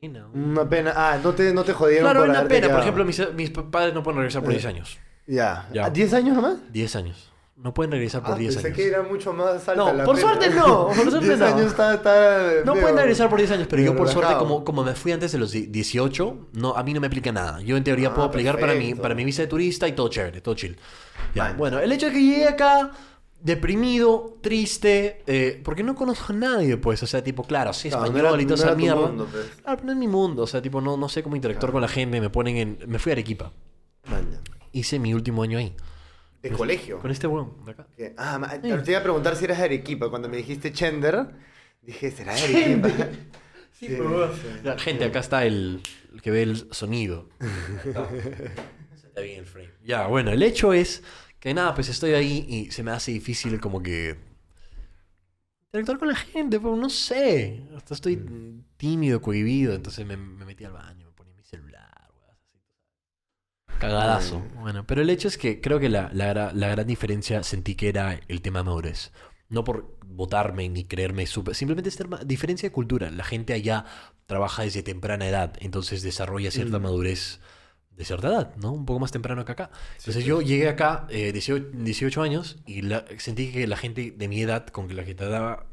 Una 0.00 0.12
pena. 0.12 0.26
un- 0.32 0.50
Una 0.50 0.68
pena. 0.68 0.92
Ah, 0.96 1.18
no 1.22 1.32
te, 1.34 1.52
no 1.52 1.64
te 1.64 1.72
jodieron 1.72 2.04
Claro, 2.04 2.20
por 2.20 2.28
una 2.30 2.40
pena. 2.46 2.48
Por 2.48 2.60
quedado. 2.60 2.80
ejemplo, 2.82 3.04
mis, 3.04 3.32
mis 3.34 3.50
padres 3.50 3.94
no 3.94 4.02
pueden 4.02 4.18
regresar 4.18 4.42
por 4.42 4.52
Eh. 4.52 4.56
10 4.56 4.66
años. 4.66 4.98
Ya. 5.26 5.68
Ya. 5.72 5.86
¿A 5.86 5.92
¿10 5.92 6.12
años 6.14 6.34
nomás? 6.36 6.56
10 6.72 6.96
años. 6.96 7.32
No 7.56 7.74
pueden 7.74 7.90
regresar 7.90 8.22
por 8.22 8.34
Ah, 8.34 8.38
10 8.38 8.54
pensé 8.54 8.68
años. 8.68 8.76
que 8.76 8.86
era 8.86 9.02
mucho 9.02 9.32
más 9.32 9.68
alta 9.68 9.74
No, 9.74 9.92
la 9.92 10.04
por 10.04 10.14
pena. 10.14 10.28
suerte 10.28 10.50
no, 10.54 10.86
por 10.86 10.94
suerte 11.10 11.26
10 11.26 11.38
no. 11.40 11.46
años 11.46 11.66
está... 11.66 11.94
está 11.94 12.38
No 12.64 12.72
medio- 12.74 12.82
pueden 12.82 12.96
regresar 12.98 13.28
por 13.28 13.38
10 13.38 13.50
años, 13.50 13.66
pero 13.68 13.82
yo 13.82 13.96
por 13.96 14.06
suerte, 14.06 14.28
relajado. 14.28 14.46
como, 14.46 14.64
como 14.64 14.84
me 14.84 14.94
fui 14.94 15.10
antes 15.10 15.32
de 15.32 15.38
los 15.38 15.50
di- 15.50 15.66
18, 15.66 16.46
no, 16.52 16.76
a 16.76 16.84
mí 16.84 16.94
no 16.94 17.00
me 17.00 17.08
aplica 17.08 17.32
nada. 17.32 17.60
Yo 17.62 17.76
en 17.76 17.82
teoría 17.82 18.10
Ah, 18.10 18.14
puedo 18.14 18.28
aplicar 18.28 18.60
para 18.60 18.74
mi, 18.74 18.94
para 18.94 19.16
mi 19.16 19.24
visa 19.24 19.42
de 19.42 19.48
turista 19.48 19.88
y 19.88 19.92
todo 19.92 20.08
chévere, 20.08 20.40
todo 20.40 20.54
chill. 20.54 20.78
Ya, 21.34 21.52
bueno, 21.58 21.80
el 21.80 21.90
hecho 21.90 22.06
de 22.06 22.12
que 22.12 22.22
llegué 22.22 22.46
acá 22.46 22.92
deprimido, 23.40 24.38
triste, 24.42 25.22
eh, 25.26 25.60
porque 25.64 25.82
no 25.82 25.94
conozco 25.94 26.32
a 26.32 26.36
nadie, 26.36 26.76
pues, 26.76 27.02
o 27.02 27.06
sea, 27.06 27.22
tipo, 27.22 27.44
claro, 27.44 27.72
sí, 27.72 27.88
No, 27.88 27.98
no 27.98 28.04
español 28.06 28.26
era- 28.34 28.42
y 28.42 28.46
toda 28.46 28.56
no 28.64 28.70
esa 28.70 28.74
mierda. 28.76 29.06
mundo, 29.06 29.28
pues. 29.30 29.46
Claro, 29.62 29.76
pero 29.76 29.86
no 29.86 29.92
es 29.92 29.98
mi 29.98 30.08
mundo, 30.08 30.42
o 30.42 30.46
sea, 30.46 30.60
tipo, 30.62 30.80
no, 30.80 30.96
no 30.96 31.08
sé 31.08 31.22
cómo 31.22 31.36
interactuar 31.36 31.70
Claro. 31.70 31.72
con 31.74 31.82
la 31.82 31.88
gente, 31.88 32.20
me 32.20 32.30
ponen 32.30 32.56
en... 32.56 32.78
Me 32.86 32.98
fui 32.98 33.10
a 33.10 33.14
Arequipa, 33.14 33.52
Man, 34.10 34.28
ya. 34.30 34.40
hice 34.72 34.98
mi 34.98 35.14
último 35.14 35.42
año 35.42 35.58
ahí, 35.58 35.74
De 36.42 36.50
colegio. 36.50 36.98
con 36.98 37.10
este 37.10 37.26
weón 37.26 37.64
de 37.64 37.70
acá. 37.72 37.86
Ah, 38.16 38.38
ma- 38.38 38.50
Sí. 38.54 38.60
te 38.84 38.90
iba 38.90 39.00
a 39.00 39.02
preguntar 39.02 39.36
si 39.36 39.44
eras 39.44 39.58
de 39.58 39.64
Arequipa. 39.64 40.08
Cuando 40.10 40.28
me 40.28 40.36
dijiste 40.36 40.72
Chender, 40.72 41.28
dije, 41.82 42.10
¿será 42.10 42.34
de 42.34 42.42
Arequipa? 42.42 42.88
Sí, 43.78 43.86
Sí, 43.86 43.94
pero, 43.96 44.32
sí. 44.34 44.40
Gente, 44.78 45.04
acá 45.04 45.20
está 45.20 45.44
el, 45.46 45.80
el 46.12 46.20
que 46.20 46.32
ve 46.32 46.42
el 46.42 46.66
sonido. 46.72 47.28
Está 48.96 49.20
bien 49.20 49.38
el 49.40 49.46
frame. 49.46 49.70
Ya, 49.84 50.06
bueno, 50.08 50.32
el 50.32 50.42
hecho 50.42 50.72
es 50.72 51.02
que 51.40 51.54
nada, 51.54 51.74
pues 51.74 51.88
estoy 51.88 52.12
ahí 52.12 52.46
y 52.48 52.70
se 52.70 52.82
me 52.82 52.90
hace 52.90 53.12
difícil 53.12 53.60
como 53.60 53.82
que 53.82 54.16
interactuar 55.66 55.98
con 55.98 56.08
la 56.08 56.16
gente, 56.16 56.58
pero 56.58 56.76
no 56.76 56.88
sé. 56.90 57.62
Hasta 57.76 57.94
estoy 57.94 58.16
Mm. 58.16 58.64
tímido, 58.76 59.20
cohibido, 59.20 59.74
entonces 59.74 60.06
me, 60.06 60.16
me 60.16 60.44
metí 60.44 60.64
al 60.64 60.72
baño, 60.72 61.06
me 61.06 61.12
ponía 61.12 61.34
mi 61.34 61.42
celular, 61.44 62.10
weas, 62.20 62.38
así. 62.42 62.58
Cagadazo. 63.78 64.40
Bueno, 64.60 64.86
pero 64.86 65.02
el 65.02 65.10
hecho 65.10 65.28
es 65.28 65.38
que 65.38 65.60
creo 65.60 65.78
que 65.78 65.88
la, 65.88 66.10
la, 66.12 66.52
la 66.52 66.68
gran 66.68 66.86
diferencia 66.86 67.42
sentí 67.42 67.74
que 67.74 67.88
era 67.88 68.18
el 68.28 68.42
tema 68.42 68.62
madurez. 68.62 69.12
No 69.48 69.64
por 69.64 69.96
votarme 70.06 70.68
ni 70.68 70.84
creerme 70.84 71.26
súper. 71.26 71.54
Simplemente 71.54 71.88
es 71.88 71.98
diferencia 72.26 72.68
de 72.68 72.72
cultura. 72.72 73.10
La 73.10 73.24
gente 73.24 73.52
allá 73.54 73.84
trabaja 74.26 74.62
desde 74.62 74.82
temprana 74.82 75.26
edad, 75.28 75.54
entonces 75.60 76.02
desarrolla 76.02 76.50
cierta 76.50 76.78
Mm. 76.78 76.82
madurez 76.82 77.40
de 77.98 78.04
cierta 78.06 78.28
edad, 78.28 78.56
¿no? 78.56 78.72
Un 78.72 78.86
poco 78.86 79.00
más 79.00 79.12
temprano 79.12 79.44
que 79.44 79.52
acá. 79.52 79.70
Entonces 79.98 80.14
pues. 80.16 80.24
yo 80.24 80.40
llegué 80.42 80.68
acá, 80.68 81.06
eh, 81.10 81.32
18, 81.32 81.66
18 81.74 82.22
años, 82.22 82.58
y 82.66 82.82
la- 82.82 83.04
sentí 83.18 83.52
que 83.52 83.66
la 83.66 83.76
gente 83.76 84.12
de 84.16 84.28
mi 84.28 84.40
edad, 84.42 84.66
con 84.68 84.94
la 84.96 85.04
que 85.04 85.14
trataba, 85.14 85.66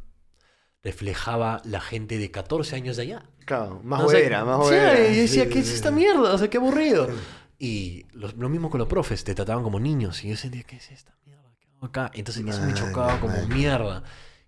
reflejaba 0.83 1.61
la 1.65 1.81
gente 1.81 2.17
de 2.17 2.31
14 2.31 2.75
años 2.75 2.97
de 2.97 3.03
allá. 3.03 3.29
Claro, 3.45 3.81
más 3.83 4.01
O 4.01 4.09
sea, 4.09 4.45
más 4.45 4.67
sí, 4.69 4.75
buena. 4.75 4.99
y 5.07 5.15
decía, 5.15 5.43
Sí, 5.45 5.49
¿qué 5.49 5.59
es 5.59 5.67
sí, 5.67 5.73
esta 5.75 5.89
sí. 5.89 5.95
mierda? 5.95 6.33
O 6.33 6.37
sea, 6.37 6.49
qué 6.49 6.57
aburrido. 6.57 7.09
Y 7.57 8.05
lo, 8.13 8.29
lo 8.29 8.49
mismo 8.49 8.69
con 8.69 8.79
los 8.79 8.87
profes, 8.87 9.23
te 9.23 9.33
trataban 9.35 9.63
como 9.63 9.79
niños. 9.79 10.23
Y 10.23 10.29
yo 10.29 10.35
sentía, 10.37 10.63
¿qué 10.63 10.77
es 10.77 10.91
esta 10.91 11.15
mierda? 11.25 11.55
¿Qué 11.59 11.67
hago 11.69 11.85
acá? 11.87 12.11
Entonces 12.13 12.45
eso 12.45 12.63
me 12.63 12.73
Man, 12.73 12.73
chocaba 12.73 13.19
como 13.19 13.35
man. 13.37 13.47
mierda. 13.47 14.03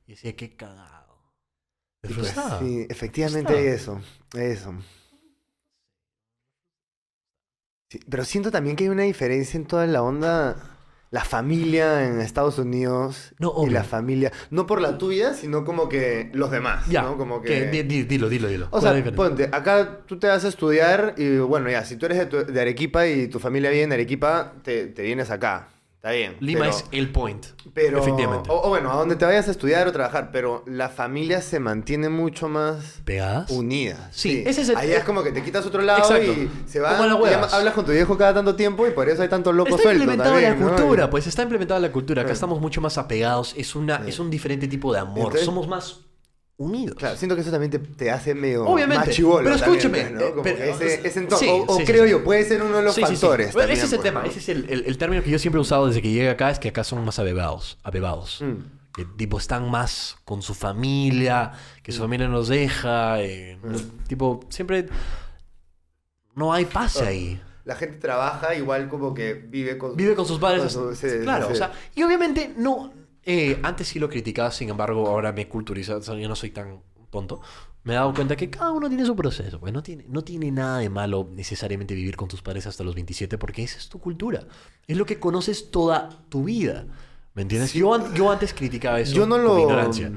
Y 0.06 0.12
decía, 0.12 0.36
qué 0.36 0.56
cagado. 0.56 1.18
Pues, 2.02 2.34
sí, 2.60 2.86
efectivamente 2.90 3.74
eso, 3.74 4.02
eso. 4.34 4.74
Sí, 7.90 8.00
pero 8.10 8.26
siento 8.26 8.52
también 8.52 8.76
que 8.76 8.84
hay 8.84 8.90
una 8.90 9.04
diferencia 9.04 9.58
en 9.58 9.66
toda 9.66 9.88
la 9.88 10.02
onda, 10.04 10.58
la 11.10 11.24
familia 11.24 12.06
en 12.06 12.20
Estados 12.20 12.60
Unidos 12.60 13.34
No, 13.40 13.54
y 13.66 13.70
la 13.70 13.86
familia, 13.86 14.34
no 14.50 14.66
por 14.68 14.82
la 14.82 14.98
tuya, 14.98 15.34
sino 15.34 15.64
como 15.64 15.88
que 15.88 16.30
los 16.34 16.52
demás, 16.52 16.86
Ya, 16.88 17.04
¿no? 17.04 17.18
Como 17.18 17.42
que- 17.42 17.48
que... 17.48 17.66
di- 17.72 17.84
di- 17.84 18.04
dilo, 18.04 18.28
dilo, 18.28 18.50
dilo. 18.50 18.68
O 18.72 18.82
¿Cuál 18.82 19.02
sea, 19.04 19.16
ponte, 19.16 19.50
acá 19.54 20.00
tú 20.06 20.20
te 20.20 20.28
vas 20.28 20.44
a 20.44 20.50
estudiar 20.50 21.14
y 21.18 21.38
bueno, 21.38 21.70
ya, 21.70 21.86
si 21.86 21.96
tú 21.96 22.08
eres 22.08 22.18
de, 22.18 22.26
tu- 22.26 22.46
de 22.46 22.60
Arequipa 22.62 23.08
y 23.08 23.30
tu 23.30 23.40
familia 23.40 23.70
vive 23.70 23.84
en 23.84 23.94
Arequipa, 23.94 24.56
te, 24.64 24.88
te 24.88 25.04
vienes 25.04 25.32
acá. 25.32 25.70
Está 25.98 26.12
bien. 26.12 26.38
Lima 26.40 26.60
pero- 26.62 26.72
es 26.72 26.86
el 26.92 27.12
point. 27.12 27.44
pero, 27.74 28.00
Efectivamente. 28.00 28.50
O, 28.52 28.62
o 28.68 28.70
bueno, 28.70 28.92
a 28.92 28.96
donde 28.96 29.16
te 29.16 29.26
vayas 29.26 29.48
a 29.48 29.52
estudiar 29.52 29.88
o 29.88 29.92
trabajar, 29.92 30.30
pero 30.32 30.64
la 30.68 30.90
familia 30.90 31.42
se 31.42 31.60
mantiene 31.60 32.08
mucho 32.08 32.48
más 32.48 33.02
¿Pegadas? 33.04 33.50
unida. 33.50 34.08
Sí, 34.12 34.44
ese 34.46 34.62
es 34.62 34.70
el- 34.70 34.78
Allá 34.78 34.98
es 35.00 35.04
como 35.04 35.24
que 35.24 35.32
te 35.32 35.44
quitas 35.44 35.66
otro 35.66 35.82
lado 35.82 36.00
Exacto. 36.00 36.32
y 36.34 36.50
se 36.68 36.80
va. 36.80 36.98
Como 36.98 37.16
huevas. 37.18 37.52
hablas 37.54 37.74
con 37.74 37.84
tu 37.86 37.92
viejo 37.92 38.16
cada 38.18 38.36
tanto 38.36 38.56
tiempo 38.56 38.88
y 38.88 38.92
por 38.92 39.10
eso 39.10 39.24
hay 39.24 39.28
tanto 39.30 39.52
loco 39.52 39.72
Está 39.72 39.82
suelto 39.84 40.04
implementada 40.04 40.40
la 40.40 40.56
cultura, 40.56 41.06
Y- 41.06 41.08
pues 41.10 41.28
está 41.28 41.42
implementada 41.42 41.80
la 41.80 41.92
cultura. 41.92 42.22
Acá 42.22 42.30
Sí. 42.30 42.34
estamos 42.36 42.62
mucho 42.62 42.80
más 42.80 42.98
apegados. 43.00 43.54
Es, 43.58 43.76
una, 43.76 43.98
Sí. 44.04 44.10
es 44.10 44.20
un 44.20 44.30
diferente 44.30 44.68
tipo 44.68 44.94
de 44.94 45.00
amor. 45.00 45.18
Entonces- 45.18 45.46
Somos 45.46 45.68
más 45.68 46.00
unidos. 46.58 46.96
Claro, 46.98 47.16
siento 47.18 47.36
que 47.36 47.42
eso 47.42 47.52
también 47.52 47.70
te, 47.72 47.80
te 47.80 48.10
hace 48.12 48.34
medio 48.34 48.66
Obviamente, 48.66 49.12
pero 49.16 49.36
también, 49.36 49.56
escúchame, 49.56 50.10
¿no? 50.10 50.30
Como 50.32 50.44
pero- 50.44 50.58
que 50.58 50.70
ese, 50.72 51.08
ese 51.08 51.20
entorno. 51.20 51.38
Sí, 51.40 51.48
o 51.50 51.66
o 51.74 51.78
sí, 51.78 51.86
creo 51.86 52.04
sí. 52.06 52.10
yo, 52.12 52.24
puede 52.24 52.44
ser 52.46 52.62
uno 52.64 52.78
de 52.78 52.84
los 52.84 52.96
Sí, 52.96 53.02
sí, 53.02 53.08
sí. 53.08 53.14
factores. 53.14 53.52
También, 53.54 53.72
ese 53.78 53.86
es 53.86 53.92
el 53.94 53.98
pues, 54.00 54.04
tema. 54.10 54.22
¿no? 54.24 54.28
Ese 54.30 54.40
es 54.40 54.50
el, 54.50 54.70
el- 54.70 54.86
el 54.86 54.98
término 54.98 55.22
que 55.24 55.30
yo 55.30 55.40
siempre 55.40 55.60
he 55.60 55.62
usado 55.62 55.88
desde 55.88 56.02
que 56.02 56.10
llegué 56.12 56.30
acá. 56.30 56.50
Es 56.50 56.60
que 56.60 56.70
acá 56.70 56.84
son 56.84 57.06
más 57.06 57.20
abebados. 57.20 57.78
abebados. 57.84 58.42
Mm. 58.42 58.78
Que 58.96 59.06
tipo 59.06 59.38
están 59.38 59.70
más 59.70 60.18
con 60.26 60.42
su 60.42 60.56
familia, 60.56 61.52
que 61.84 61.92
su 61.92 62.00
familia 62.02 62.28
nos 62.28 62.48
deja. 62.48 63.22
eh, 63.22 63.60
no- 63.64 63.78
tipo, 64.08 64.40
siempre 64.50 64.88
no 66.36 66.54
hay 66.54 66.66
pase 66.66 67.04
Ah. 67.04 67.08
ahí. 67.10 67.42
La 67.66 67.76
gente 67.76 67.98
trabaja 67.98 68.56
igual 68.56 68.88
como 68.88 69.14
que 69.14 69.34
vive 69.34 69.78
con... 69.78 69.96
Vive 69.98 70.16
con 70.16 70.26
sus 70.26 70.40
padres. 70.40 70.62
con 70.62 70.70
su- 70.72 70.96
sí, 70.96 71.10
sí, 71.10 71.18
claro, 71.24 71.48
sí. 71.48 71.54
o 71.54 71.56
sea, 71.56 71.72
y 71.96 72.02
obviamente 72.04 72.54
no. 72.58 72.94
Eh, 73.28 73.60
antes 73.62 73.90
sí 73.90 74.00
lo 74.00 74.10
criticaba, 74.10 74.50
sin 74.52 74.70
embargo, 74.70 75.08
ahora 75.08 75.34
me 75.34 75.42
he 75.42 75.48
culturizado. 75.50 76.00
yo 76.18 76.28
no 76.30 76.36
soy 76.36 76.52
tan 76.52 76.82
tonto. 77.12 77.42
Me 77.84 77.94
he 77.94 77.96
dado 77.96 78.14
cuenta 78.14 78.36
que 78.36 78.50
cada 78.50 78.72
uno 78.72 78.88
tiene 78.90 79.06
su 79.06 79.16
proceso. 79.16 79.60
Pues 79.60 79.72
no 79.74 79.84
tiene, 79.84 80.06
no 80.08 80.24
tiene 80.24 80.50
nada 80.52 80.80
de 80.80 80.90
malo 80.90 81.30
necesariamente 81.34 81.94
vivir 81.94 82.16
con 82.16 82.28
tus 82.28 82.42
padres 82.42 82.66
hasta 82.68 82.84
los 82.84 82.96
27, 82.96 83.38
porque 83.38 83.64
esa 83.64 83.78
es 83.78 83.90
tu 83.90 84.00
cultura. 84.00 84.48
Es 84.88 84.98
lo 84.98 85.06
que 85.06 85.20
conoces 85.20 85.72
toda 85.72 86.10
tu 86.30 86.46
vida. 86.46 86.86
¿Me 87.34 87.44
entiendes? 87.44 87.74
Yo, 87.74 87.94
an- 87.94 88.14
yo 88.16 88.32
antes 88.32 88.54
criticaba 88.54 89.00
eso 89.00 89.14
Yo 89.14 89.28
no 89.28 89.36
por 89.36 89.44
lo... 89.46 89.60
ignorancia. 89.60 90.12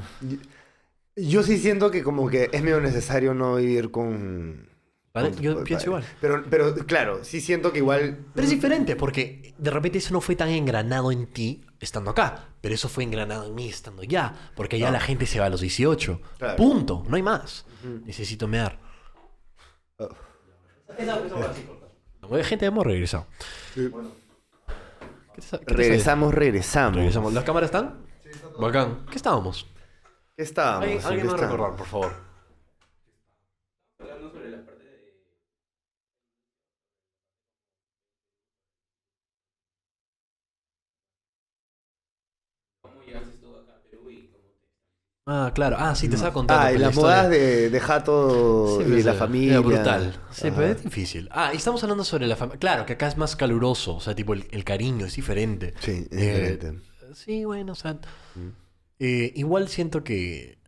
Yo 1.17 1.43
sí 1.43 1.59
siento 1.59 1.91
que 1.91 2.03
como 2.03 2.29
que 2.29 2.49
es 2.53 2.63
medio 2.63 2.81
necesario 2.81 3.35
no 3.35 3.57
vivir 3.57 3.91
con... 3.91 4.69
¿Vale? 5.13 5.33
Yo 5.41 5.53
padre. 5.55 5.65
pienso 5.67 5.87
igual. 5.87 6.05
Pero, 6.21 6.45
pero 6.49 6.75
claro, 6.87 7.25
sí 7.25 7.41
siento 7.41 7.73
que 7.73 7.79
igual... 7.79 8.19
Pero 8.35 8.45
es 8.45 8.51
diferente, 8.51 8.95
porque 8.97 9.55
de 9.59 9.71
repente 9.71 9.99
eso 9.99 10.13
no 10.15 10.21
fue 10.21 10.37
tan 10.37 10.49
engranado 10.51 11.11
en 11.13 11.27
ti 11.27 11.65
estando 11.81 12.11
acá, 12.11 12.49
pero 12.61 12.75
eso 12.75 12.89
fue 12.89 13.03
engranado 13.05 13.47
en 13.47 13.55
mí 13.55 13.69
estando 13.69 14.03
allá, 14.03 14.35
porque 14.55 14.77
allá 14.77 14.87
Claro. 14.89 15.01
la 15.01 15.07
gente 15.07 15.27
se 15.27 15.41
va 15.41 15.47
a 15.47 15.51
los 15.51 15.61
18. 15.63 16.21
Claro. 16.39 16.57
Punto, 16.57 17.05
no 17.09 17.17
hay 17.17 17.23
más. 17.23 17.65
Necesito 18.05 18.47
mear. 18.47 18.79
Oh. 19.99 20.09
Oye, 22.29 22.45
gente, 22.45 22.67
hemos 22.67 22.85
regresado. 22.87 23.27
Sí. 23.75 23.91
¿Qué 25.35 25.41
te 25.41 25.43
sa- 25.43 25.59
qué 25.59 25.65
te 25.65 25.75
Regresamos, 25.75 26.35
regresamos. 26.35 27.33
¿Las 27.33 27.45
cámaras 27.45 27.69
están? 27.69 28.07
Bacán. 28.59 29.07
¿Qué 29.11 29.17
estábamos? 29.17 29.67
¿Qué 30.37 30.43
estábamos? 30.43 30.83
¿Alguien, 30.85 31.01
¿En 31.01 31.07
alguien 31.07 31.27
qué 31.27 31.33
me 31.33 31.39
va 31.39 31.39
a 31.47 31.51
recordar, 31.51 31.77
por 31.77 31.87
favor? 31.87 32.30
Ah, 45.27 45.53
claro. 45.55 45.77
Ah, 45.79 45.95
sí, 45.95 46.09
te 46.09 46.17
estaba 46.17 46.33
contando. 46.33 46.63
Ah, 46.65 46.71
y 46.71 46.75
pues, 46.75 46.81
la 46.81 46.87
las 46.89 46.97
modas 46.97 47.31
de, 47.31 47.71
de 47.71 47.81
Jato 47.81 48.79
Sí, 48.79 48.85
y 48.87 48.91
pues, 48.91 49.05
la 49.05 49.11
era- 49.13 49.19
familia. 49.19 49.53
Era 49.53 49.61
brutal. 49.61 50.21
Sí, 50.33 50.49
Ajá. 50.49 50.57
pero 50.57 50.73
es 50.73 50.83
difícil. 50.83 51.29
Ah, 51.31 51.51
y 51.53 51.57
estamos 51.59 51.83
hablando 51.83 52.05
sobre 52.05 52.27
la 52.27 52.37
familia. 52.37 52.59
Claro, 52.59 52.87
que 52.87 52.95
acá 52.95 53.07
es 53.07 53.17
más 53.17 53.37
caluroso. 53.37 53.95
O 53.97 54.01
sea, 54.01 54.15
tipo, 54.15 54.33
el, 54.35 54.47
el 54.51 54.65
cariño 54.65 55.07
es 55.07 55.15
diferente. 55.17 55.75
Sí, 55.81 56.07
es 56.11 56.19
Eh, 56.19 56.57
diferente. 56.59 56.83
Sí, 57.15 57.45
bueno, 57.45 57.73
o 57.73 57.77
sea. 57.77 57.95
Mm. 58.35 58.49
eh, 58.99 59.33
igual 59.37 59.69
siento 59.69 60.03
que 60.05 60.59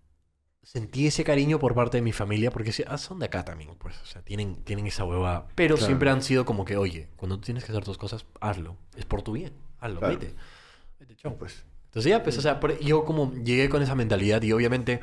sentí 0.62 1.06
ese 1.06 1.24
cariño 1.24 1.58
por 1.58 1.74
parte 1.74 1.96
de 1.98 2.02
mi 2.02 2.12
familia 2.12 2.50
porque 2.50 2.72
ah, 2.86 2.98
son 2.98 3.18
de 3.18 3.26
acá 3.26 3.44
también, 3.44 3.74
pues. 3.78 3.96
O 4.02 4.06
sea, 4.06 4.22
tienen, 4.22 4.62
tienen 4.64 4.86
esa 4.86 5.04
hueva. 5.04 5.48
Pero 5.56 5.74
Claro. 5.76 5.86
siempre 5.86 6.10
han 6.10 6.22
sido 6.22 6.44
como 6.44 6.64
que, 6.64 6.76
oye, 6.76 7.08
cuando 7.16 7.36
tú 7.36 7.42
tienes 7.46 7.64
que 7.64 7.72
hacer 7.72 7.84
tus 7.84 7.98
cosas, 7.98 8.26
hazlo. 8.40 8.76
Es 8.96 9.06
por 9.06 9.22
tu 9.22 9.32
bien. 9.32 9.54
Hazlo, 9.80 9.98
Claro. 9.98 10.18
vete. 10.18 10.34
Vete, 11.00 11.16
chao. 11.16 11.34
Pues, 11.36 11.64
Entonces 11.92 12.08
ya, 12.10 12.22
pues, 12.22 12.38
o 12.38 12.40
sea, 12.42 12.58
por- 12.58 12.78
yo 12.80 13.04
como 13.04 13.32
llegué 13.34 13.68
con 13.68 13.82
esa 13.82 13.94
mentalidad 13.94 14.40
y 14.42 14.52
obviamente 14.52 15.00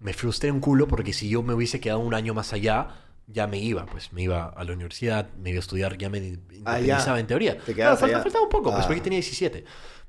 me 0.00 0.12
frustré 0.12 0.50
un 0.50 0.58
culo 0.60 0.88
porque 0.88 1.12
si 1.12 1.28
yo 1.28 1.42
me 1.44 1.54
hubiese 1.54 1.78
quedado 1.80 2.00
un 2.00 2.14
año 2.14 2.34
más 2.34 2.52
allá, 2.52 2.88
ya 3.28 3.46
me 3.46 3.58
iba, 3.58 3.86
pues 3.86 4.12
me 4.12 4.22
iba 4.22 4.46
a 4.48 4.64
la 4.64 4.72
universidad, 4.72 5.28
me 5.38 5.50
iba 5.50 5.58
a 5.58 5.60
estudiar, 5.60 5.96
ya 5.96 6.10
me 6.10 6.18
independizaba 6.18 7.20
en 7.20 7.26
teoría. 7.28 7.56
Te 7.58 7.74
quedabas 7.74 8.00
falta- 8.00 8.16
allá. 8.16 8.22
faltaba 8.24 8.44
un 8.44 8.50
poco, 8.50 8.70
pues 8.72 8.82
Ah. 8.84 8.86
porque 8.88 9.00
tenía 9.00 9.18
17. 9.18 9.64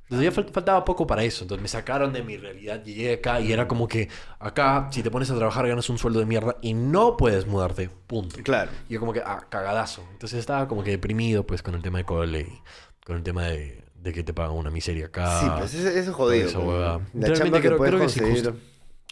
Entonces 0.09 0.33
ya 0.35 0.41
fal- 0.41 0.51
faltaba 0.51 0.83
poco 0.83 1.05
para 1.07 1.23
eso. 1.23 1.43
Entonces 1.43 1.61
me 1.61 1.67
sacaron 1.67 2.11
de 2.11 2.23
mi 2.23 2.35
realidad, 2.37 2.83
llegué 2.83 3.13
acá 3.13 3.39
y 3.39 3.53
era 3.53 3.67
como 3.67 3.87
que 3.87 4.09
acá, 4.39 4.89
si 4.91 5.01
te 5.03 5.11
pones 5.11 5.29
a 5.29 5.35
trabajar, 5.35 5.67
ganas 5.67 5.89
un 5.89 5.97
sueldo 5.99 6.19
de 6.19 6.25
mierda 6.25 6.57
y 6.61 6.73
no 6.73 7.15
puedes 7.15 7.45
mudarte. 7.45 7.89
Punto. 8.07 8.37
claro. 8.43 8.71
Y 8.89 8.93
yo 8.95 8.99
como 8.99 9.13
que, 9.13 9.21
ah, 9.23 9.45
cagadazo. 9.49 10.03
Entonces 10.11 10.39
estaba 10.39 10.67
como 10.67 10.83
que 10.83 10.89
deprimido, 10.91 11.45
pues, 11.45 11.61
con 11.61 11.75
el 11.75 11.81
tema 11.83 11.99
de 11.99 12.05
cole 12.05 12.41
y 12.41 12.61
con 13.05 13.17
el 13.17 13.23
tema 13.23 13.43
de, 13.43 13.82
de 14.03 14.13
que 14.13 14.23
te 14.23 14.33
pagan 14.33 14.55
una 14.57 14.69
miseria 14.69 15.05
acá. 15.07 15.39
sí, 15.39 15.47
pues 15.57 15.73
eso, 15.73 15.87
eso 15.89 16.09
es 16.11 16.15
jodido. 16.15 16.47
esa 16.49 16.59
huevada. 16.59 16.97
La 16.97 17.27
Realmente 17.27 17.39
chamba 17.39 17.61
que 17.61 17.67
creo- 17.67 17.77
creo 17.79 17.99
que 17.99 18.09
sí, 18.09 18.19
conseguir. 18.19 18.51
justo. 18.51 18.59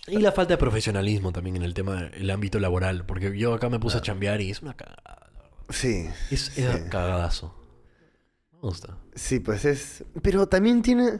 Y 0.07 0.17
la 0.17 0.31
falta 0.31 0.53
de 0.53 0.57
profesionalismo 0.57 1.31
también 1.31 1.55
en 1.55 1.61
el 1.63 1.73
tema 1.73 2.03
del 2.03 2.29
ámbito 2.31 2.59
laboral. 2.59 3.05
Porque 3.05 3.37
yo 3.37 3.53
acá 3.53 3.69
me 3.69 3.79
puse 3.79 3.97
a 3.99 4.01
chambear 4.01 4.41
y 4.41 4.49
es 4.51 4.61
una 4.61 4.73
cagada. 4.75 5.29
Sí. 5.69 6.09
Es, 6.31 6.41
sí. 6.53 6.63
es 6.63 6.81
cagadazo. 6.89 7.55
Me 8.51 8.59
gusta. 8.59 8.97
Sí, 9.15 9.39
pues 9.39 9.63
es. 9.65 10.03
Pero 10.21 10.47
también 10.47 10.81
tiene. 10.81 11.19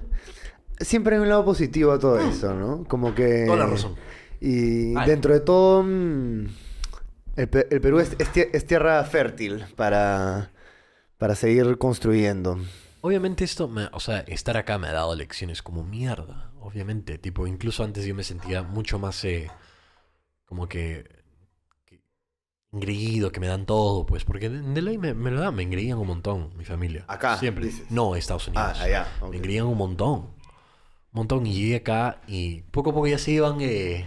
Siempre 0.79 1.15
hay 1.15 1.21
un 1.21 1.29
lado 1.29 1.45
positivo 1.45 1.91
a 1.91 1.99
todo 1.99 2.19
eso, 2.19 2.53
¿no? 2.55 2.83
Como 2.87 3.13
que. 3.13 3.43
Toda 3.45 3.57
la 3.59 3.67
razón. 3.67 3.95
Y 4.41 4.95
Ay. 4.97 5.07
dentro 5.07 5.31
de 5.33 5.39
todo. 5.41 5.83
mm, 5.83 6.45
El, 7.35 7.47
Pe- 7.49 7.67
el 7.69 7.81
Perú 7.81 7.99
es, 7.99 8.15
es 8.17 8.29
es 8.35 8.65
tierra 8.65 9.03
fértil 9.03 9.63
para. 9.75 10.51
Para 11.19 11.35
seguir 11.35 11.77
construyendo. 11.77 12.57
Obviamente 13.01 13.43
esto, 13.43 13.67
me- 13.67 13.89
o 13.91 13.99
sea, 13.99 14.19
estar 14.21 14.57
acá 14.57 14.77
me 14.77 14.87
ha 14.87 14.93
dado 14.93 15.15
lecciones 15.15 15.61
como 15.61 15.83
mierda, 15.83 16.51
obviamente. 16.59 17.17
Tipo, 17.17 17.47
incluso 17.47 17.83
antes 17.83 18.05
yo 18.05 18.13
me 18.15 18.23
sentía 18.23 18.61
mucho 18.63 18.99
más 18.99 19.23
eh, 19.25 19.49
como 20.45 20.67
que, 20.67 21.07
que 21.85 22.01
engreído, 22.71 23.31
que 23.31 23.39
me 23.39 23.47
dan 23.47 23.65
todo, 23.65 24.05
pues, 24.05 24.23
porque 24.23 24.49
de, 24.49 24.61
de 24.61 24.81
ley 24.81 24.97
me, 24.97 25.13
me 25.13 25.31
lo 25.31 25.41
dan, 25.41 25.55
me 25.55 25.63
engreían 25.63 25.97
un 25.97 26.07
montón, 26.07 26.51
mi 26.57 26.63
familia. 26.65 27.05
Acá, 27.07 27.37
Siempre. 27.37 27.65
dices. 27.65 27.89
No, 27.89 28.15
Estados 28.15 28.47
Unidos. 28.47 28.77
Ah, 28.79 28.83
allá. 28.83 29.07
ok. 29.19 29.31
Me 29.31 29.37
engreían 29.37 29.65
un 29.65 29.77
montón. 29.77 30.19
Un 30.19 30.33
montón. 31.11 31.45
Y 31.47 31.53
llegué 31.53 31.77
acá 31.77 32.21
y 32.27 32.61
poco 32.63 32.91
a 32.91 32.93
poco 32.93 33.07
ya 33.07 33.17
se 33.17 33.31
iban, 33.31 33.57
eh, 33.61 34.05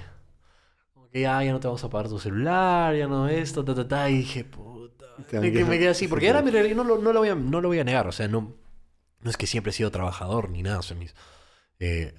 como 0.92 1.08
que 1.08 1.22
ya, 1.22 1.42
ya 1.42 1.50
no 1.52 1.58
te 1.58 1.66
vamos 1.66 1.82
a 1.82 1.90
pagar 1.90 2.08
tu 2.08 2.18
celular, 2.20 2.94
ya 2.94 3.08
no 3.08 3.28
esto, 3.28 3.64
ta, 3.64 3.74
ta, 3.74 3.88
ta. 3.88 4.08
Y 4.08 4.18
dije, 4.18 4.44
puta. 4.44 5.06
Me, 5.32 5.52
quedé 5.52 5.88
así, 5.88 6.08
porque 6.08 6.28
era 6.28 6.42
mi 6.42 6.50
realidad, 6.50 6.76
no 6.76 6.84
no, 6.84 7.12
lo 7.12 7.18
voy 7.20 7.28
a, 7.28 7.34
no 7.34 7.60
lo 7.60 7.68
voy 7.68 7.78
a 7.80 7.84
negar. 7.84 8.06
O 8.08 8.12
sea, 8.12 8.26
no, 8.28 8.54
no 9.24 9.30
es 9.30 9.36
que 9.36 9.46
siempre 9.46 9.70
he 9.70 9.72
sido 9.72 9.90
trabajador 9.90 10.50
ni 10.50 10.62
nada. 10.62 10.78
O 10.78 10.82
sea, 10.82 10.96
mis, 10.96 11.14
eh, 11.80 12.14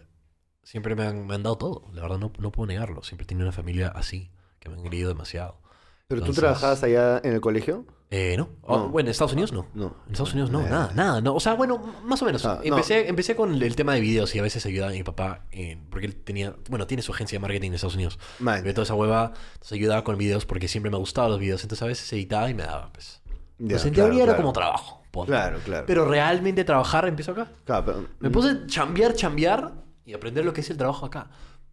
siempre 0.63 0.95
me 0.95 1.03
han, 1.03 1.25
me 1.27 1.35
han 1.35 1.43
dado 1.43 1.57
todo. 1.57 1.87
La 1.93 2.01
verdad, 2.01 2.17
no, 2.17 2.33
no 2.37 2.51
puedo 2.51 2.67
negarlo. 2.67 3.03
Siempre 3.03 3.23
he 3.23 3.27
tenido 3.27 3.45
una 3.45 3.53
familia 3.53 3.89
así, 3.89 4.31
que 4.59 4.69
me 4.69 4.75
han 4.75 4.83
querido 4.83 5.07
demasiado. 5.07 5.61
¿Pero 6.07 6.21
tú 6.21 6.33
trabajabas 6.33 6.83
allá 6.83 7.19
en 7.23 7.33
el 7.33 7.41
colegio? 7.41 7.85
Eh, 8.11 8.35
no. 8.37 8.49
No. 8.67 8.89
Bueno, 8.89 9.07
en 9.07 9.11
Estados 9.11 9.33
Unidos 9.33 9.51
no. 9.51 9.67
No. 9.73 9.95
En 10.05 10.11
Estados 10.11 10.33
Unidos 10.33 10.51
no, 10.51 10.61
Eh, 10.61 10.69
nada, 10.69 10.91
nada. 10.93 11.21
No. 11.21 11.33
O 11.35 11.39
sea, 11.39 11.55
bueno, 11.55 11.79
más 12.03 12.21
o 12.21 12.25
menos. 12.25 12.45
Ah, 12.45 12.59
no. 12.63 12.63
empecé, 12.63 13.07
empecé 13.09 13.35
con 13.35 13.61
el 13.61 13.75
tema 13.75 13.95
de 13.95 14.01
videos 14.01 14.35
y 14.35 14.39
a 14.39 14.43
veces 14.43 14.65
ayudaba 14.65 14.91
a 14.91 14.93
mi 14.93 15.03
papá, 15.03 15.45
porque 15.89 16.05
él 16.05 16.15
tenía, 16.15 16.55
bueno, 16.69 16.85
tiene 16.85 17.01
su 17.01 17.11
agencia 17.11 17.37
de 17.37 17.41
marketing 17.41 17.69
en 17.69 17.73
Estados 17.75 17.95
Unidos. 17.95 18.19
Ve 18.39 18.73
toda 18.73 18.83
esa 18.83 18.93
hueva, 18.93 19.33
entonces 19.53 19.71
ayudaba 19.71 20.03
con 20.03 20.17
videos 20.17 20.45
porque 20.45 20.67
siempre 20.67 20.91
me 20.91 20.97
gustaban 20.97 21.31
los 21.31 21.39
videos, 21.39 21.63
entonces 21.63 21.81
a 21.81 21.87
veces 21.87 22.11
editaba 22.13 22.49
y 22.49 22.53
me 22.53 22.63
daba, 22.63 22.91
pues. 22.93 23.21
ya, 23.25 23.63
Entonces 23.63 23.87
en 23.87 23.93
claro, 23.95 24.09
teoría 24.09 24.23
era 24.23 24.35
como 24.37 24.53
trabajo. 24.53 25.01
Ponte. 25.15 25.31
Claro, 25.31 25.59
claro. 25.65 25.85
Pero 25.87 26.05
realmente 26.05 26.63
trabajar 26.63 27.07
empezó 27.07 27.31
acá. 27.31 27.47
Claro, 27.65 27.85
pero- 27.85 28.07
Me 28.19 28.29
puse 28.29 28.49
a 28.49 28.67
chambear, 28.67 29.13
chambear 29.15 29.73
y 30.05 30.13
aprender 30.13 30.45
lo 30.45 30.53
que 30.53 30.61
es 30.61 30.69
el 30.69 30.77
trabajo 30.77 31.05
acá. 31.07 31.29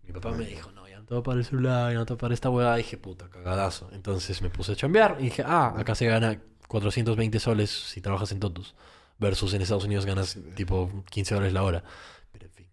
Mi 0.06 0.12
papá 0.12 0.30
me 0.32 0.46
dijo, 0.46 0.70
no, 0.72 0.88
ya 0.88 0.98
no 0.98 1.04
te 1.04 1.14
voy 1.14 1.20
a 1.20 1.22
pagar 1.24 1.38
el 1.38 1.44
celular, 1.44 1.92
ya 1.92 1.98
no 1.98 2.06
te 2.06 2.12
voy 2.14 2.16
a 2.16 2.20
pagar 2.20 2.32
esta 2.32 2.48
hueá. 2.50 2.76
dije, 2.76 2.96
puta, 2.96 3.28
cagadazo. 3.28 3.90
Entonces 3.92 4.40
me 4.40 4.48
puse 4.50 4.72
a 4.72 4.76
chambear 4.76 5.16
y 5.20 5.24
dije, 5.24 5.42
ah, 5.46 5.74
acá 5.76 5.94
se 5.94 6.06
gana 6.06 6.40
420 6.68 7.38
soles 7.38 7.70
si 7.70 8.00
trabajas 8.00 8.32
en 8.32 8.40
Totus. 8.40 8.74
Versus 9.18 9.52
en 9.54 9.62
Estados 9.62 9.84
Unidos 9.84 10.06
ganas 10.06 10.36
tipo 10.56 10.90
15 11.10 11.34
dólares 11.34 11.52
la 11.52 11.62
hora. 11.62 11.84
Pero 12.32 12.46
en 12.46 12.52
fin, 12.52 12.66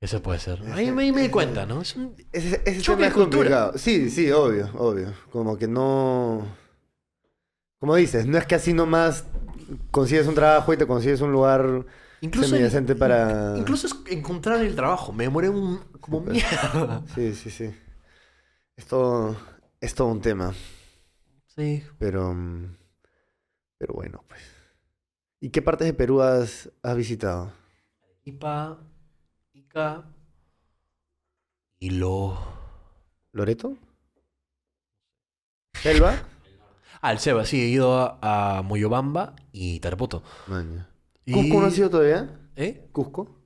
eso 0.00 0.22
puede 0.22 0.38
ser. 0.38 0.62
Ahí 0.72 0.90
me, 0.92 1.10
me 1.12 1.20
di 1.22 1.28
cuenta, 1.28 1.66
¿no? 1.66 1.82
Es 1.82 1.94
un- 1.96 2.14
Ese, 2.32 2.62
ese 2.64 2.80
Choque 2.80 2.96
tema 2.96 3.00
de 3.02 3.06
es 3.08 3.12
cultura. 3.14 3.38
complicado. 3.42 3.72
Sí, 3.78 4.08
sí, 4.08 4.30
obvio, 4.30 4.70
obvio. 4.78 5.12
Como 5.30 5.58
que 5.58 5.66
no. 5.68 6.46
Como 7.84 7.96
dices, 7.96 8.24
no 8.24 8.38
es 8.38 8.46
que 8.46 8.54
así 8.54 8.72
nomás 8.72 9.26
consigues 9.90 10.26
un 10.26 10.34
trabajo 10.34 10.72
y 10.72 10.78
te 10.78 10.86
consigues 10.86 11.20
un 11.20 11.32
lugar 11.32 11.84
Incluso, 12.22 12.48
semidecente 12.48 12.94
para. 12.94 13.58
incluso 13.58 13.86
es 13.86 13.94
encontrar 14.08 14.62
el 14.62 14.74
trabajo. 14.74 15.12
Me 15.12 15.24
demoré 15.24 15.50
un, 15.50 15.80
como 16.00 16.22
mierda. 16.22 17.02
Sí, 17.14 17.34
sí, 17.34 17.50
sí. 17.50 17.74
Es 18.74 18.86
todo, 18.86 19.36
es 19.82 19.94
todo 19.94 20.08
un 20.08 20.22
tema. 20.22 20.54
Sí. 21.54 21.84
Pero. 21.98 22.34
Pero 23.76 23.92
bueno, 23.92 24.24
pues. 24.28 24.40
¿Y 25.38 25.50
qué 25.50 25.60
partes 25.60 25.86
de 25.86 25.92
Perú 25.92 26.22
has, 26.22 26.70
has 26.82 26.96
visitado? 26.96 27.52
Ipa, 28.22 28.78
Ica, 29.52 30.06
Hilo. 31.80 32.38
¿Loreto? 33.32 33.76
¿Selva? 35.82 36.30
El 37.12 37.18
Seba, 37.18 37.44
sí, 37.44 37.60
he 37.60 37.66
ido 37.68 37.98
a, 37.98 38.58
a 38.58 38.62
Moyobamba 38.62 39.34
y 39.52 39.80
Tarapoto. 39.80 40.22
Maña. 40.46 40.88
Y- 41.24 41.32
¿Cusco 41.32 41.60
no 41.60 41.66
has 41.66 41.78
ido 41.78 41.90
todavía? 41.90 42.38
¿Eh? 42.56 42.86
¿Cusco? 42.92 43.36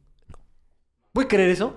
¿Puedes 1.13 1.29
creer 1.29 1.51
eso? 1.51 1.75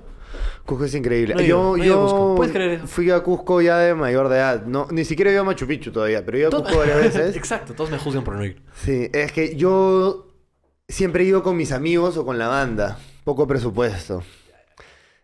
Cusco 0.65 0.85
es 0.85 0.95
increíble. 0.95 1.35
No 1.35 1.41
yo 1.41 1.77
no 1.77 1.83
yo 1.83 2.03
Cusco. 2.03 2.35
¿Puedes 2.35 2.53
creer 2.53 2.71
eso? 2.71 2.87
fui 2.87 3.09
a 3.11 3.19
Cusco 3.21 3.61
ya 3.61 3.77
de 3.79 3.93
mayor 3.95 4.29
de 4.29 4.37
edad. 4.37 4.65
No, 4.65 4.87
ni 4.91 5.03
siquiera 5.05 5.31
ido 5.31 5.41
a 5.41 5.43
Machu 5.43 5.67
Picchu 5.67 5.91
todavía, 5.91 6.25
pero 6.25 6.37
ido 6.37 6.47
a 6.47 6.51
Cusco 6.51 6.77
varias 6.77 6.97
veces. 7.01 7.35
Exacto, 7.35 7.73
todos 7.73 7.89
me 7.91 7.97
juzgan 7.97 8.23
por 8.23 8.35
no 8.35 8.45
ir. 8.45 8.61
Sí, 8.75 9.09
es 9.13 9.31
que 9.31 9.55
yo 9.55 10.27
siempre 10.87 11.23
he 11.23 11.27
ido 11.27 11.43
con 11.43 11.57
mis 11.57 11.71
amigos 11.71 12.17
o 12.17 12.25
con 12.25 12.37
la 12.37 12.47
banda. 12.47 12.97
Poco 13.23 13.47
presupuesto. 13.47 14.23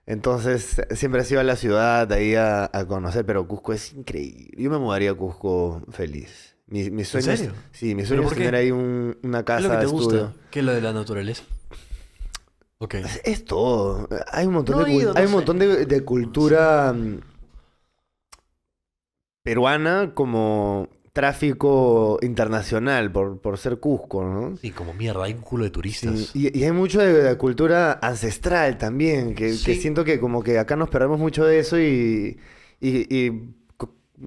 Entonces, 0.08 0.82
siempre 0.96 1.22
he 1.22 1.28
ido 1.30 1.42
a 1.42 1.44
la 1.44 1.56
ciudad 1.58 2.12
ahí 2.14 2.34
a, 2.36 2.70
a 2.74 2.86
conocer, 2.88 3.26
pero 3.26 3.48
Cusco 3.48 3.74
es 3.74 3.94
increíble. 3.94 4.52
Yo 4.58 4.70
me 4.72 4.80
mudaría 4.80 5.12
a 5.12 5.14
Cusco 5.14 5.84
feliz. 5.92 6.56
Mi, 6.68 6.90
mi 6.90 7.04
sueño 7.04 7.32
es- 7.32 7.40
serio? 7.42 7.54
sí, 7.72 7.94
mi 7.94 8.04
¿Pero 8.04 8.08
sueño 8.08 8.24
es 8.24 8.30
tener 8.36 8.56
ahí 8.56 8.72
un- 8.72 9.18
una 9.24 9.44
¿Qué 9.44 9.54
es 9.54 9.64
lo 9.64 9.70
casa 9.70 9.70
que 9.70 9.78
te 9.78 9.86
estudio. 9.86 10.28
gusta? 10.28 10.34
¿Qué 10.50 10.60
es 10.60 10.66
lo 10.66 10.72
de 10.74 10.82
la 10.82 10.94
naturaleza? 10.94 11.44
Ok. 12.80 12.94
Es, 12.96 13.22
es 13.26 13.46
todo. 13.46 14.08
Hay 14.32 14.48
un 14.48 14.54
montón 14.54 14.78
No 14.78 14.84
de, 14.86 14.92
he 14.92 14.96
cul- 14.96 15.02
ido, 15.02 15.14
no 15.14 15.20
hay 15.20 15.26
un 15.26 15.30
sé. 15.32 15.36
montón 15.36 15.60
de, 15.60 15.86
de 15.86 16.02
cultura 16.06 16.94
mm, 16.94 17.20
peruana 19.44 20.12
como 20.14 20.90
tráfico 21.18 22.20
internacional 22.22 23.12
por, 23.12 23.40
por 23.42 23.58
ser 23.58 23.80
Cusco, 23.80 24.24
¿no? 24.24 24.56
Sí, 24.58 24.70
como 24.70 24.94
mierda, 24.94 25.24
hay 25.24 25.34
un 25.34 25.42
culo 25.42 25.64
de 25.64 25.72
turistas. 25.72 26.30
Sí, 26.32 26.52
Y, 26.54 26.60
y 26.60 26.64
hay 26.64 26.72
mucho 26.72 27.00
de, 27.00 27.12
de 27.24 27.38
cultura 27.38 27.98
ancestral 28.04 28.78
también, 28.78 29.34
que, 29.34 29.52
siento 29.54 30.04
que 30.06 30.20
como 30.20 30.44
que 30.44 30.60
acá 30.60 30.76
nos 30.76 30.90
perdemos 30.90 31.18
mucho 31.20 31.44
de 31.44 31.58
eso 31.60 31.80
y, 31.80 32.38
y- 32.80 33.56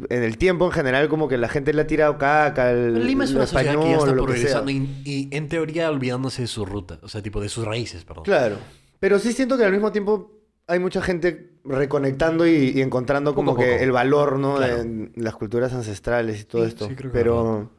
en 0.08 0.22
el 0.22 0.36
tiempo 0.38 0.66
en 0.66 0.72
general 0.72 1.08
como 1.08 1.28
que 1.28 1.36
la 1.36 1.48
gente 1.48 1.72
le 1.72 1.82
ha 1.82 1.86
tirado 1.86 2.18
caca, 2.18 2.66
Pero 2.70 2.98
Lima 2.98 3.24
es 3.24 3.32
una 3.34 3.46
sociedad 3.46 3.72
que 3.72 3.78
ya 3.78 3.96
español, 3.96 4.08
está 4.08 4.22
progresando 4.22 4.70
y, 4.70 4.88
y 5.04 5.28
en 5.32 5.48
teoría 5.48 5.90
olvidándose 5.90 6.42
de 6.42 6.48
su 6.48 6.64
ruta, 6.64 6.98
o 7.02 7.08
sea, 7.08 7.22
tipo 7.22 7.40
de 7.40 7.48
sus 7.48 7.64
raíces, 7.64 8.04
perdón. 8.04 8.24
Claro, 8.24 8.56
pero 8.98 9.18
sí 9.18 9.32
siento 9.32 9.56
que 9.56 9.64
al 9.64 9.72
mismo 9.72 9.90
tiempo 9.92 10.39
hay 10.70 10.78
mucha 10.78 11.02
gente 11.02 11.50
reconectando 11.64 12.46
y, 12.46 12.70
y 12.74 12.80
encontrando 12.80 13.34
como 13.34 13.52
poco. 13.52 13.62
que 13.62 13.82
el 13.82 13.92
valor, 13.92 14.38
¿no? 14.38 14.56
Claro. 14.56 14.80
En 14.80 15.12
las 15.16 15.34
culturas 15.34 15.72
ancestrales 15.72 16.40
y 16.40 16.44
todo 16.44 16.62
Sí, 16.64 16.68
esto. 16.68 16.88
sí, 16.88 16.94
creo 16.94 17.10
que 17.12 17.18
pero 17.18 17.70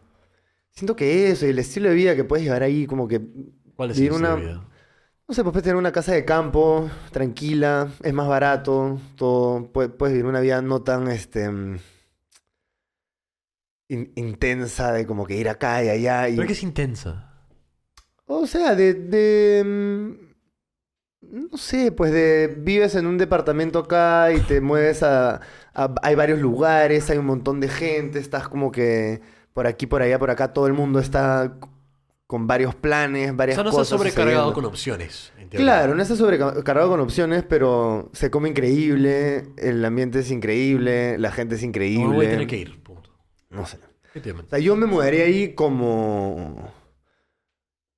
siento 0.72 0.96
que 0.96 1.32
eso 1.32 1.46
y 1.46 1.50
el 1.50 1.60
estilo 1.60 1.90
de 1.90 1.96
vida 1.96 2.16
que 2.16 2.24
puedes 2.24 2.46
llevar 2.46 2.64
ahí 2.64 2.86
como 2.86 3.08
que 3.08 3.22
¿Cuál 3.76 3.92
es 3.92 3.98
el 3.98 4.04
estilo 4.06 4.16
una- 4.30 4.36
de 4.36 4.42
vida? 4.48 4.68
No 5.28 5.36
sé, 5.36 5.44
pues 5.44 5.54
puedes 5.54 5.64
tener 5.64 5.78
una 5.78 5.94
casa 5.94 6.12
de 6.12 6.26
campo, 6.26 6.90
tranquila, 7.12 7.88
es 8.04 8.14
más 8.14 8.28
barato, 8.28 9.00
todo, 9.16 9.72
puedes, 9.72 9.90
puedes 9.94 10.14
vivir 10.14 10.26
una 10.30 10.42
vida 10.42 10.62
no 10.62 10.82
tan, 10.82 11.08
este, 11.08 11.50
mm, 11.50 11.78
in- 13.90 14.12
intensa 14.16 14.92
de 14.92 15.06
como 15.06 15.26
que 15.26 15.36
ir 15.38 15.50
acá 15.50 15.84
y 15.84 15.90
allá 15.90 16.30
y... 16.30 16.36
Pero 16.36 16.48
que 16.48 16.54
es 16.54 16.64
intensa. 16.64 17.28
O 18.26 18.46
sea, 18.48 18.76
de, 18.76 18.94
de, 18.94 19.64
mm, 19.66 20.31
no 21.22 21.58
sé, 21.58 21.92
pues 21.92 22.12
de, 22.12 22.54
vives 22.58 22.96
en 22.96 23.06
un 23.08 23.18
departamento 23.18 23.80
acá 23.80 24.32
y 24.34 24.40
te 24.42 24.60
mueves 24.62 25.04
a, 25.04 25.42
a- 25.74 25.96
hay 26.02 26.16
varios 26.16 26.40
lugares, 26.40 27.10
hay 27.10 27.18
un 27.18 27.26
montón 27.28 27.60
de 27.60 27.70
gente, 27.70 28.20
estás 28.20 28.48
como 28.48 28.72
que 28.72 29.22
por 29.54 29.68
aquí, 29.68 29.86
por 29.86 30.02
allá, 30.02 30.18
por 30.20 30.32
acá, 30.32 30.54
todo 30.54 30.68
el 30.68 30.74
mundo 30.74 31.00
está 31.00 31.58
con 32.28 32.48
varios 32.48 32.74
planes, 32.76 33.32
O 33.32 33.36
varias 33.36 33.56
sea, 33.56 33.64
no 33.66 33.70
estás 33.70 33.80
cosas 33.90 34.00
sobrecargado 34.00 34.38
sucediendo. 34.48 34.54
con 34.54 34.66
opciones. 34.66 35.34
en. 35.38 35.50
Claro, 35.50 35.96
no 35.96 36.02
está 36.02 36.16
sobrecargado 36.16 36.90
con 36.90 37.02
opciones, 37.02 37.44
pero 37.48 38.10
se 38.14 38.32
come 38.32 38.50
increíble, 38.50 39.50
el 39.58 39.84
ambiente 39.84 40.20
es 40.20 40.32
increíble, 40.32 41.18
la 41.18 41.32
gente 41.32 41.56
es 41.56 41.62
No 41.62 41.68
increíble. 41.68 42.08
me 42.08 42.16
voy 42.16 42.26
a 42.26 42.30
tener 42.30 42.48
que 42.48 42.58
ir, 42.58 42.82
punto. 42.82 43.10
No 43.50 43.66
sé. 43.66 43.78
O 44.16 44.50
sea, 44.50 44.60
yo 44.60 44.76
me 44.78 44.86
mudaría 44.88 45.24
ahí 45.26 45.54
como. 45.54 46.72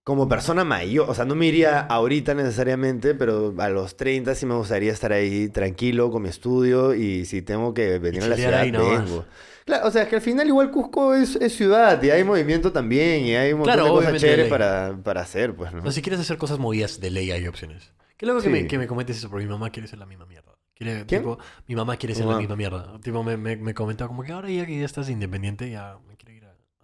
Como 0.03 0.27
persona 0.27 0.65
mayor. 0.65 1.09
O 1.09 1.13
sea, 1.13 1.23
no 1.25 1.33
me 1.35 1.45
iría 1.45 1.79
ahorita 1.79 2.33
necesariamente, 2.33 3.15
pero 3.15 3.53
a 3.57 3.69
los 3.69 3.95
30 3.95 4.35
sí 4.35 4.45
me 4.45 4.55
gustaría 4.55 4.91
estar 4.91 5.13
ahí 5.13 5.47
tranquilo 5.49 6.11
con 6.11 6.23
mi 6.23 6.29
estudio 6.29 6.93
y 6.93 7.25
si 7.25 7.41
tengo 7.41 7.73
que 7.73 7.99
venir 7.99 8.23
a 8.23 8.27
la 8.27 8.35
ciudad, 8.35 8.63
vengo. 8.63 9.25
Claro, 9.65 9.87
o 9.87 9.91
sea, 9.91 10.03
es 10.03 10.09
que 10.09 10.17
al 10.17 10.21
final 10.21 10.45
igual 10.47 10.71
Cusco 10.71 11.15
es, 11.15 11.37
es 11.37 11.55
ciudad 11.55 12.01
y 12.03 12.09
hay 12.09 12.25
movimiento 12.25 12.73
también 12.73 13.25
y 13.25 13.33
hay 13.35 13.53
un 13.53 13.59
montón 13.59 13.75
Claro, 13.75 13.85
de 13.85 13.91
cosas 13.91 14.11
de 14.13 14.19
chéveres 14.19 14.49
para, 14.49 14.97
para 15.01 15.21
hacer, 15.21 15.55
pues, 15.55 15.71
¿no? 15.71 15.79
O 15.79 15.83
sea, 15.83 15.91
si 15.93 16.01
quieres 16.01 16.19
hacer 16.19 16.37
cosas 16.37 16.59
movidas 16.59 16.99
de 16.99 17.09
ley 17.09 17.31
hay 17.31 17.47
opciones. 17.47 17.93
Que 18.17 18.25
luego 18.25 18.41
que, 18.41 18.49
me, 18.49 18.67
que 18.67 18.77
me 18.77 18.87
comentes 18.87 19.17
eso, 19.17 19.29
porque 19.29 19.45
mi 19.45 19.51
mamá 19.51 19.69
quiere 19.69 19.87
ser 19.87 19.99
la 19.99 20.05
misma 20.05 20.25
mierda. 20.25 20.51
Quiere, 20.75 21.05
¿Quién? 21.05 21.21
tipo, 21.21 21.37
mi 21.67 21.75
mamá 21.75 21.95
quiere 21.95 22.13
ser 22.13 22.25
la 22.25 22.37
misma 22.37 22.57
mierda. 22.57 22.99
Tipo, 22.99 23.23
me, 23.23 23.37
me, 23.37 23.55
me 23.55 23.73
comentaba 23.73 24.09
como 24.09 24.23
que 24.23 24.33
ahora 24.33 24.49
ya 24.49 24.65
que 24.65 24.77
ya 24.77 24.85
estás 24.85 25.09
independiente, 25.09 25.69
ya 25.69 25.97
me 26.07 26.17
quiero 26.17 26.32
ir 26.32 26.32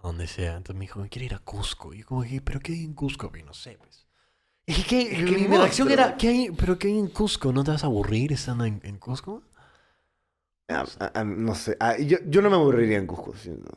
a, 0.01 0.07
donde 0.07 0.27
sea. 0.27 0.57
Entonces 0.57 0.75
me 0.75 0.81
dijo, 0.85 0.99
me 0.99 1.09
quiero 1.09 1.25
ir 1.25 1.33
a 1.33 1.39
Cusco. 1.39 1.93
Y 1.93 1.99
yo 1.99 2.05
como 2.05 2.23
que, 2.23 2.41
¿pero 2.41 2.59
qué 2.59 2.73
hay 2.73 2.83
en 2.83 2.93
Cusco? 2.93 3.31
Y 3.37 3.43
no 3.43 3.53
sé, 3.53 3.77
pues. 3.77 4.05
Y 4.65 4.73
dije, 4.73 4.87
¿qué? 5.09 5.25
que 5.25 5.37
mi 5.37 5.47
reacción 5.47 5.89
era, 5.89 6.15
¿qué 6.17 6.27
hay, 6.27 6.51
¿pero 6.51 6.77
qué 6.77 6.87
hay 6.89 6.99
en 6.99 7.07
Cusco? 7.07 7.51
¿No 7.51 7.63
te 7.63 7.71
vas 7.71 7.83
a 7.83 7.87
aburrir 7.87 8.31
estando 8.33 8.65
en, 8.65 8.79
en 8.83 8.97
Cusco? 8.97 9.41
Ah, 10.67 10.85
ah, 10.99 11.11
ah, 11.15 11.23
no 11.23 11.55
sé. 11.55 11.75
Ah, 11.79 11.97
yo, 11.97 12.17
yo 12.27 12.41
no 12.41 12.49
me 12.49 12.55
aburriría 12.55 12.97
en 12.97 13.07
Cusco, 13.07 13.33
siento. 13.35 13.71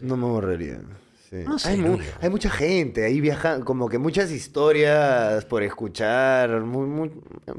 No 0.00 0.16
me 0.16 0.26
aburriría. 0.26 0.80
sí. 1.28 1.36
No 1.44 1.58
sé, 1.58 1.68
hay, 1.70 1.78
mu- 1.78 1.98
hay 2.20 2.30
mucha 2.30 2.48
gente 2.48 3.04
ahí 3.04 3.20
viaja, 3.20 3.60
como 3.60 3.88
que 3.90 3.98
muchas 3.98 4.30
historias 4.30 5.44
por 5.44 5.62
escuchar. 5.62 6.62
muy- 6.62 6.86
muy- 6.86 7.10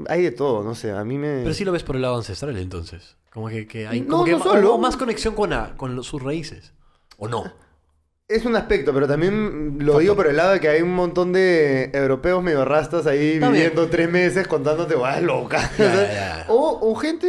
hay 0.08 0.22
de 0.22 0.32
todo, 0.32 0.64
no 0.64 0.74
sé. 0.74 0.90
A 0.90 1.04
mí 1.04 1.16
me. 1.18 1.42
Pero 1.42 1.54
sí 1.54 1.64
lo 1.64 1.70
ves 1.70 1.84
por 1.84 1.94
el 1.96 2.02
lado 2.02 2.16
ancestral, 2.16 2.56
entonces. 2.56 3.16
Como 3.32 3.48
que, 3.48 3.68
que 3.68 3.86
hay 3.86 4.00
No, 4.00 4.08
como 4.08 4.24
que 4.24 4.32
no 4.32 4.42
solo. 4.42 4.78
más 4.78 4.96
conexión 4.96 5.34
con, 5.36 5.52
con 5.76 6.02
sus 6.02 6.20
raíces. 6.22 6.72
¿O 7.18 7.28
no? 7.28 7.44
Es 8.26 8.46
un 8.46 8.56
aspecto, 8.56 8.94
pero 8.94 9.06
también 9.06 9.76
lo 9.80 9.92
Foto. 9.92 9.98
digo 9.98 10.16
por 10.16 10.26
el 10.26 10.36
lado 10.36 10.52
de 10.54 10.60
que 10.60 10.68
hay 10.68 10.80
un 10.80 10.94
montón 10.94 11.34
de 11.34 11.90
europeos 11.92 12.42
medio 12.42 12.64
rastas 12.64 13.06
ahí 13.06 13.32
Está 13.34 13.50
bien. 13.50 13.52
viviendo 13.64 13.90
tres 13.90 14.10
meses 14.10 14.48
contándote 14.48 14.94
guay 14.94 15.22
loca. 15.22 15.70
Ya, 15.76 15.94
ya, 15.94 16.12
ya. 16.12 16.46
O, 16.48 16.78
o 16.90 16.94
gente 16.94 17.28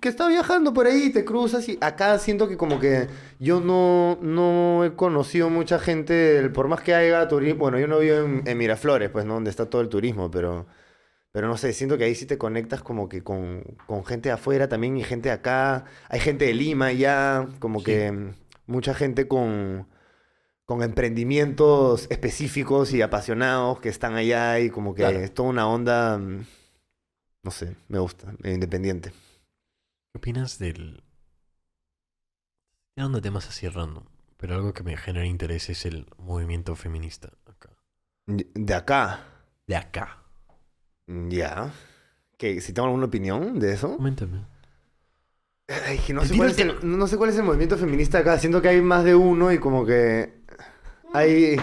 que 0.00 0.08
está 0.08 0.28
viajando 0.28 0.72
por 0.72 0.86
ahí, 0.86 1.10
te 1.10 1.26
cruzas 1.26 1.68
y 1.68 1.76
acá 1.82 2.18
siento 2.18 2.48
que 2.48 2.56
como 2.56 2.80
que 2.80 3.08
yo 3.38 3.60
no, 3.60 4.18
no 4.22 4.82
he 4.86 4.94
conocido 4.94 5.50
mucha 5.50 5.78
gente, 5.78 6.48
por 6.48 6.68
más 6.68 6.80
que 6.80 6.94
haya 6.94 7.28
turismo, 7.28 7.60
bueno, 7.60 7.78
yo 7.78 7.86
no 7.86 7.98
vivo 7.98 8.16
en, 8.16 8.42
en 8.46 8.56
Miraflores, 8.58 9.10
pues, 9.10 9.26
¿no? 9.26 9.34
Donde 9.34 9.50
está 9.50 9.66
todo 9.66 9.82
el 9.82 9.90
turismo, 9.90 10.30
pero, 10.30 10.66
pero 11.32 11.48
no 11.48 11.58
sé, 11.58 11.74
siento 11.74 11.98
que 11.98 12.04
ahí 12.04 12.14
sí 12.14 12.24
te 12.24 12.38
conectas 12.38 12.82
como 12.82 13.10
que 13.10 13.22
con, 13.22 13.62
con 13.86 14.06
gente 14.06 14.30
de 14.30 14.34
afuera 14.36 14.68
también 14.70 14.96
y 14.96 15.04
gente 15.04 15.28
de 15.28 15.34
acá, 15.34 15.84
hay 16.08 16.20
gente 16.20 16.46
de 16.46 16.54
Lima 16.54 16.92
ya, 16.92 17.46
como 17.58 17.80
Sí. 17.80 17.84
que 17.86 18.30
mucha 18.66 18.94
gente 18.94 19.28
con, 19.28 19.86
con 20.70 20.84
emprendimientos 20.84 22.06
específicos 22.10 22.92
y 22.92 23.02
apasionados 23.02 23.80
que 23.80 23.88
están 23.88 24.14
allá 24.14 24.60
y 24.60 24.70
como 24.70 24.94
que 24.94 25.02
Claro. 25.02 25.18
es 25.18 25.34
toda 25.34 25.48
una 25.48 25.66
onda, 25.66 26.16
mm, 26.16 26.46
no 27.42 27.50
sé, 27.50 27.74
me 27.88 27.98
gusta, 27.98 28.32
eh, 28.44 28.52
independiente. 28.52 29.10
¿Qué 29.10 30.18
opinas 30.18 30.60
del... 30.60 31.02
Tirando 32.94 33.20
temas 33.20 33.48
así 33.48 33.68
random, 33.68 34.04
pero 34.36 34.54
algo 34.54 34.72
que 34.72 34.84
me 34.84 34.96
genera 34.96 35.26
interés 35.26 35.68
es 35.70 35.84
el 35.86 36.06
movimiento 36.18 36.76
feminista 36.76 37.32
acá. 37.46 37.70
De 38.26 38.72
acá, 38.74 39.24
De 39.66 39.74
acá. 39.74 40.22
ya. 41.08 41.72
Que 42.38 42.60
si 42.60 42.72
tengo 42.72 42.86
alguna 42.86 43.06
opinión 43.06 43.58
de 43.58 43.72
eso. 43.72 43.96
Coméntame. 43.96 44.44
Ay, 45.86 45.98
que 45.98 46.12
no 46.14 46.24
sé, 46.24 46.36
cuál 46.36 46.50
es 46.50 46.58
el, 46.58 46.76
no 46.82 47.06
sé 47.08 47.16
cuál 47.16 47.30
es 47.30 47.36
el 47.36 47.42
movimiento 47.44 47.76
feminista 47.76 48.18
acá. 48.18 48.38
Siento 48.38 48.62
que 48.62 48.68
hay 48.68 48.80
más 48.82 49.02
de 49.04 49.14
uno 49.16 49.52
y 49.52 49.58
como 49.58 49.84
que 49.84 50.39
hay... 51.12 51.56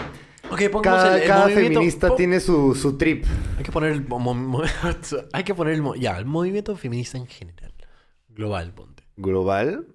Ok, 0.50 0.62
pongamos 0.72 1.00
Cada, 1.02 1.16
el, 1.16 1.22
el 1.22 1.28
cada 1.28 1.48
feminista 1.48 2.08
po- 2.08 2.14
tiene 2.14 2.40
su, 2.40 2.74
su 2.74 2.96
trip. 2.96 3.24
Hay 3.58 3.64
que 3.64 3.72
poner 3.72 3.92
el... 3.92 4.06
hay 5.32 5.44
que 5.44 5.54
poner 5.54 5.74
el... 5.74 5.82
Ya, 6.00 6.18
el 6.18 6.24
movimiento 6.24 6.74
feminista 6.76 7.18
en 7.18 7.26
general. 7.26 7.74
Global, 8.28 8.72
ponte. 8.72 9.02
Global, 9.16 9.86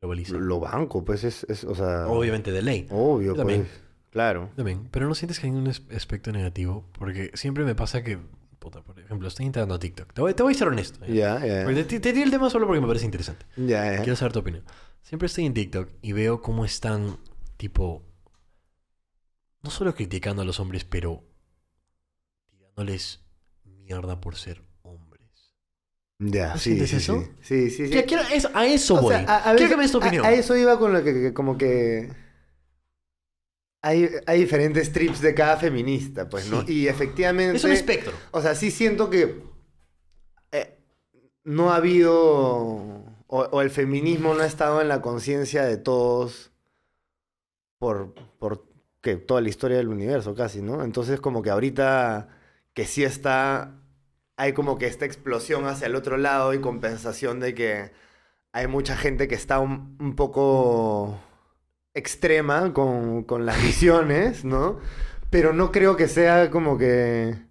Globaliza. 0.00 0.34
lo 0.36 0.60
banco, 0.60 1.04
pues 1.04 1.24
es, 1.24 1.44
es, 1.48 1.62
o 1.64 1.74
sea... 1.74 2.06
Obviamente 2.08 2.50
de 2.52 2.62
ley. 2.62 2.86
Obvio, 2.90 3.34
también. 3.34 3.62
pues. 3.62 3.80
Claro. 4.10 4.50
También, 4.56 4.88
pero 4.90 5.06
no 5.06 5.14
sientes 5.14 5.38
que 5.38 5.46
hay 5.46 5.52
un 5.52 5.68
aspecto 5.68 6.32
negativo, 6.32 6.84
porque 6.98 7.30
siempre 7.34 7.64
me 7.64 7.74
pasa 7.76 8.02
que, 8.02 8.18
puta, 8.58 8.82
por 8.82 8.98
ejemplo, 8.98 9.28
estoy 9.28 9.46
entrando 9.46 9.74
a 9.74 9.78
TikTok. 9.78 10.12
Te 10.14 10.20
voy, 10.20 10.34
te 10.34 10.42
voy 10.42 10.52
a 10.54 10.56
ser 10.56 10.66
honesto. 10.68 11.04
¿ya? 11.06 11.38
Ya, 11.38 11.46
ya. 11.46 11.64
Porque 11.64 11.84
Te, 11.84 12.00
te 12.00 12.12
di 12.12 12.22
el 12.22 12.30
tema 12.32 12.50
solo 12.50 12.66
porque 12.66 12.80
me 12.80 12.88
parece 12.88 13.04
interesante. 13.04 13.46
Ya, 13.56 13.92
ya. 13.92 13.98
Quiero 13.98 14.16
saber 14.16 14.32
tu 14.32 14.40
opinión. 14.40 14.64
Siempre 15.02 15.26
estoy 15.26 15.46
en 15.46 15.54
TikTok 15.54 15.90
y 16.02 16.12
veo 16.12 16.40
cómo 16.42 16.64
están, 16.64 17.18
tipo, 17.56 18.02
no 19.62 19.70
solo 19.70 19.94
criticando 19.94 20.42
a 20.42 20.44
los 20.44 20.60
hombres, 20.60 20.84
pero 20.84 21.24
tirándoles 22.50 23.20
mierda 23.64 24.20
por 24.20 24.36
ser 24.36 24.62
hombres. 24.82 25.54
Ya, 26.18 26.54
¿No 26.54 26.58
sí, 26.58 26.86
sí, 26.86 26.96
eso? 26.96 27.20
sí. 27.42 27.70
Sí, 27.70 27.70
sí, 27.70 27.90
es- 28.32 28.48
a 28.54 28.66
eso 28.66 28.96
O 28.96 29.02
voy. 29.02 29.14
sea, 29.14 29.24
a- 29.26 29.38
a 29.38 29.42
quiero 29.42 29.54
veces- 29.56 29.68
que 29.70 29.76
me 29.76 29.82
des 29.84 29.92
tu 29.92 29.98
a- 29.98 30.32
eso 30.32 30.56
iba 30.56 30.78
con 30.78 30.92
lo 30.92 31.02
que, 31.02 31.12
que- 31.14 31.34
como 31.34 31.56
que... 31.58 32.10
Hay, 33.82 34.10
hay 34.26 34.40
diferentes 34.40 34.92
trips 34.92 35.22
de 35.22 35.34
cada 35.34 35.56
feminista, 35.56 36.28
pues, 36.28 36.50
¿no? 36.50 36.66
Sí. 36.66 36.80
Y 36.82 36.88
efectivamente... 36.88 37.56
es 37.56 37.64
un 37.64 37.72
espectro. 37.72 38.12
O 38.30 38.42
sea, 38.42 38.54
sí 38.54 38.70
siento 38.70 39.08
que 39.08 39.42
eh, 40.52 40.78
no 41.44 41.72
ha 41.72 41.76
habido, 41.76 42.14
o, 42.14 43.04
o 43.26 43.60
el 43.62 43.70
feminismo 43.70 44.34
no 44.34 44.42
ha 44.42 44.46
estado 44.46 44.82
en 44.82 44.88
la 44.88 45.00
conciencia 45.00 45.64
de 45.64 45.78
todos 45.78 46.50
por, 47.78 48.12
por 48.38 48.69
que 49.00 49.16
toda 49.16 49.40
la 49.40 49.48
historia 49.48 49.78
del 49.78 49.88
universo 49.88 50.34
casi, 50.34 50.62
¿no? 50.62 50.84
Entonces 50.84 51.20
como 51.20 51.42
que 51.42 51.50
ahorita 51.50 52.28
que 52.74 52.86
sí 52.86 53.04
está, 53.04 53.80
hay 54.36 54.52
como 54.52 54.78
que 54.78 54.86
esta 54.86 55.06
explosión 55.06 55.66
hacia 55.66 55.86
el 55.86 55.96
otro 55.96 56.16
lado 56.16 56.54
y 56.54 56.60
compensación 56.60 57.40
de 57.40 57.54
que 57.54 57.92
hay 58.52 58.66
mucha 58.66 58.96
gente 58.96 59.28
que 59.28 59.34
está 59.34 59.60
un, 59.60 60.14
poco 60.16 61.18
extrema 61.94 62.72
con, 62.72 63.24
con 63.24 63.46
las 63.46 63.62
visiones, 63.62 64.44
¿no? 64.44 64.80
Pero 65.30 65.52
no 65.52 65.72
creo 65.72 65.96
que 65.96 66.08
sea 66.08 66.50
como 66.50 66.78
que 66.78 67.49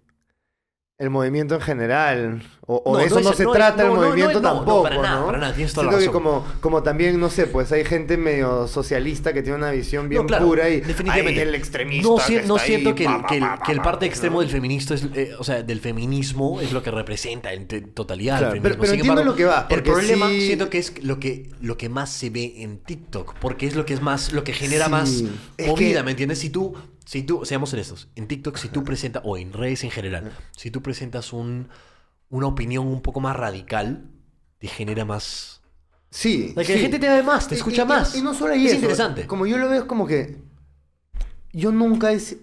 el 1.00 1.08
movimiento 1.10 1.54
en 1.56 1.60
general. 1.62 2.42
O, 2.66 2.76
o 2.84 2.92
No, 2.92 2.98
de 2.98 3.04
no 3.04 3.06
eso 3.08 3.18
es- 3.18 3.24
no, 3.24 3.32
se 3.32 3.42
no 3.44 3.50
trata 3.52 3.82
no, 3.82 3.88
el 3.88 3.94
no, 3.96 4.00
no, 4.02 4.08
movimiento 4.10 4.40
no, 4.40 4.48
no, 4.48 4.54
tampoco, 4.58 4.82
para 4.84 5.02
nada, 5.02 5.20
¿no? 5.20 5.26
para 5.26 5.38
nada, 5.38 5.54
tienes 5.54 5.72
toda 5.72 5.86
la 5.86 5.92
Siento 5.98 6.12
que 6.12 6.18
razón. 6.18 6.42
como, 6.42 6.60
como 6.60 6.82
también, 6.84 7.18
no 7.18 7.30
sé, 7.30 7.46
pues 7.48 7.72
hay 7.72 7.84
gente 7.84 8.16
medio 8.16 8.68
socialista 8.68 9.32
que 9.32 9.42
tiene 9.42 9.56
una 9.58 9.72
visión 9.72 10.08
bien 10.08 10.20
No, 10.22 10.26
claro, 10.28 10.46
pura 10.46 10.68
y 10.68 10.80
definitivamente. 10.82 11.42
el 11.42 11.54
extremista 11.56 12.08
No, 12.08 12.16
que 12.16 12.22
si- 12.22 12.34
no 12.46 12.54
está 12.56 12.66
siento 12.66 12.90
ahí, 12.90 12.94
que 12.94 13.04
el, 13.06 13.24
que 13.28 13.36
el- 13.38 13.44
que 13.66 13.72
el 13.72 13.78
pa, 13.78 13.82
parte 13.84 14.00
pa, 14.00 14.06
extremo 14.06 14.34
¿no? 14.36 14.40
del 14.42 14.50
feminista 14.50 14.94
es, 14.94 15.04
eh, 15.14 15.32
o 15.36 15.42
sea, 15.42 15.62
del 15.64 15.80
feminismo 15.80 16.60
es 16.60 16.70
lo 16.70 16.80
que 16.82 16.90
representa 16.92 17.52
en 17.54 17.66
totalidad 17.92 18.38
Claro, 18.38 18.54
el 18.54 18.60
pero- 18.62 18.74
feminismo. 18.74 18.80
pero 18.82 18.90
Sin 18.92 19.00
entiendo 19.00 19.20
embargo, 19.22 19.30
lo 19.32 19.36
que 19.36 19.44
va, 19.46 19.66
El 19.68 19.82
problema 19.82 20.28
sí- 20.28 20.46
siento 20.46 20.70
que 20.70 20.78
es 20.78 21.02
lo 21.02 21.18
que 21.18 21.50
lo 21.60 21.76
que 21.76 21.88
más 21.88 22.10
se 22.10 22.30
ve 22.30 22.54
en 22.58 22.78
TikTok, 22.78 23.34
porque 23.40 23.66
es 23.66 23.74
lo 23.74 23.84
que 23.84 23.94
es 23.94 24.02
más 24.02 24.32
lo 24.32 24.44
que 24.44 24.52
genera 24.52 24.84
Sí, 24.84 24.90
más 24.92 25.22
movida, 25.66 26.00
que- 26.00 26.04
¿me 26.04 26.10
entiendes? 26.12 26.38
Si 26.38 26.50
tú 26.50 26.74
si 27.10 27.24
tú 27.24 27.44
seamos 27.44 27.72
honestos, 27.72 28.08
en 28.14 28.28
TikTok 28.28 28.56
si 28.56 28.68
tú 28.68 28.84
presentas 28.84 29.22
o 29.26 29.36
en 29.36 29.52
redes 29.52 29.82
en 29.82 29.90
general, 29.90 30.30
si 30.56 30.70
tú 30.70 30.80
presentas 30.80 31.32
un 31.32 31.68
una 32.28 32.46
opinión 32.46 32.86
un 32.86 33.02
poco 33.02 33.18
más 33.20 33.34
radical, 33.36 34.08
te 34.58 34.68
genera 34.68 35.04
más 35.04 35.60
Sí. 36.10 36.54
Que 36.54 36.74
la 36.74 36.78
gente 36.78 36.98
te 37.00 37.08
ve 37.08 37.22
más, 37.24 37.48
te 37.48 37.54
Y- 37.56 37.58
escucha 37.58 37.82
y- 37.82 37.86
más. 37.86 38.14
Y, 38.16 38.22
no 38.22 38.32
solo 38.34 38.52
ahí 38.54 38.64
Es 38.66 38.72
eso, 38.72 38.76
interesante. 38.82 39.26
Como 39.26 39.44
yo 39.46 39.58
lo 39.58 39.68
veo 39.68 39.80
es 39.80 39.84
como 39.86 40.06
que. 40.06 40.36
Yo 41.52 41.72
nunca 41.72 42.12
es. 42.12 42.36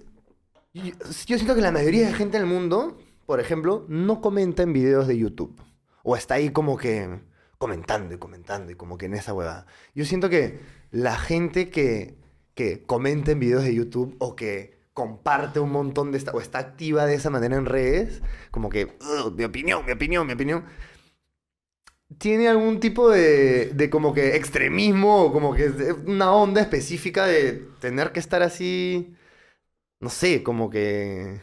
Yo, 0.73 0.84
yo 0.84 1.38
siento 1.38 1.56
que 1.56 1.61
la 1.61 1.72
mayoría 1.72 2.07
de 2.07 2.14
gente 2.14 2.35
en 2.38 2.44
el 2.44 2.49
mundo, 2.49 2.98
por 3.26 3.39
ejemplo, 3.39 3.85
no 3.88 4.19
comenta 4.22 4.64
en 4.64 4.73
videos 4.73 5.07
de 5.07 5.18
YouTube. 5.18 5.56
O 6.03 6.15
está 6.18 6.35
ahí 6.35 6.49
como 6.49 6.77
que 6.77 7.19
comentando 7.57 8.14
y 8.14 8.18
comentando 8.18 8.72
y 8.72 8.76
como 8.76 8.98
que 8.98 9.06
en 9.07 9.14
esa 9.15 9.34
huevada. 9.34 9.65
Yo 9.95 10.03
siento 10.06 10.30
que 10.30 10.60
la 10.91 11.18
gente 11.18 11.69
que, 11.69 12.18
que 12.58 12.84
comenta 12.86 13.32
en 13.32 13.40
videos 13.40 13.64
de 13.64 13.74
YouTube 13.76 14.18
o 14.20 14.36
que 14.36 14.76
comparte 14.94 15.62
un 15.62 15.72
montón 15.72 16.12
de 16.12 16.18
esta, 16.20 16.32
o 16.34 16.42
está 16.42 16.60
activa 16.60 17.06
de 17.06 17.16
esa 17.16 17.30
manera 17.30 17.56
en 17.58 17.66
redes, 17.68 18.22
como 18.52 18.70
que, 18.70 18.86
"Ugh, 19.00 19.34
mi 19.38 19.46
opinión, 19.46 19.86
mi 19.86 19.94
opinión, 19.94 20.28
mi 20.28 20.34
opinión, 20.34 20.66
tiene 22.18 22.48
algún 22.48 22.80
tipo 22.80 23.10
de, 23.10 23.72
de 23.74 23.90
como 23.90 24.14
que 24.14 24.36
extremismo 24.36 25.24
o 25.26 25.34
como 25.34 25.54
que 25.54 25.70
una 26.06 26.32
onda 26.32 26.62
específica 26.62 27.26
de 27.26 27.68
tener 27.80 28.12
que 28.12 28.20
estar 28.20 28.42
así, 28.42 29.14
no 30.00 30.10
sé, 30.10 30.44
como 30.44 30.70
que 30.70 31.42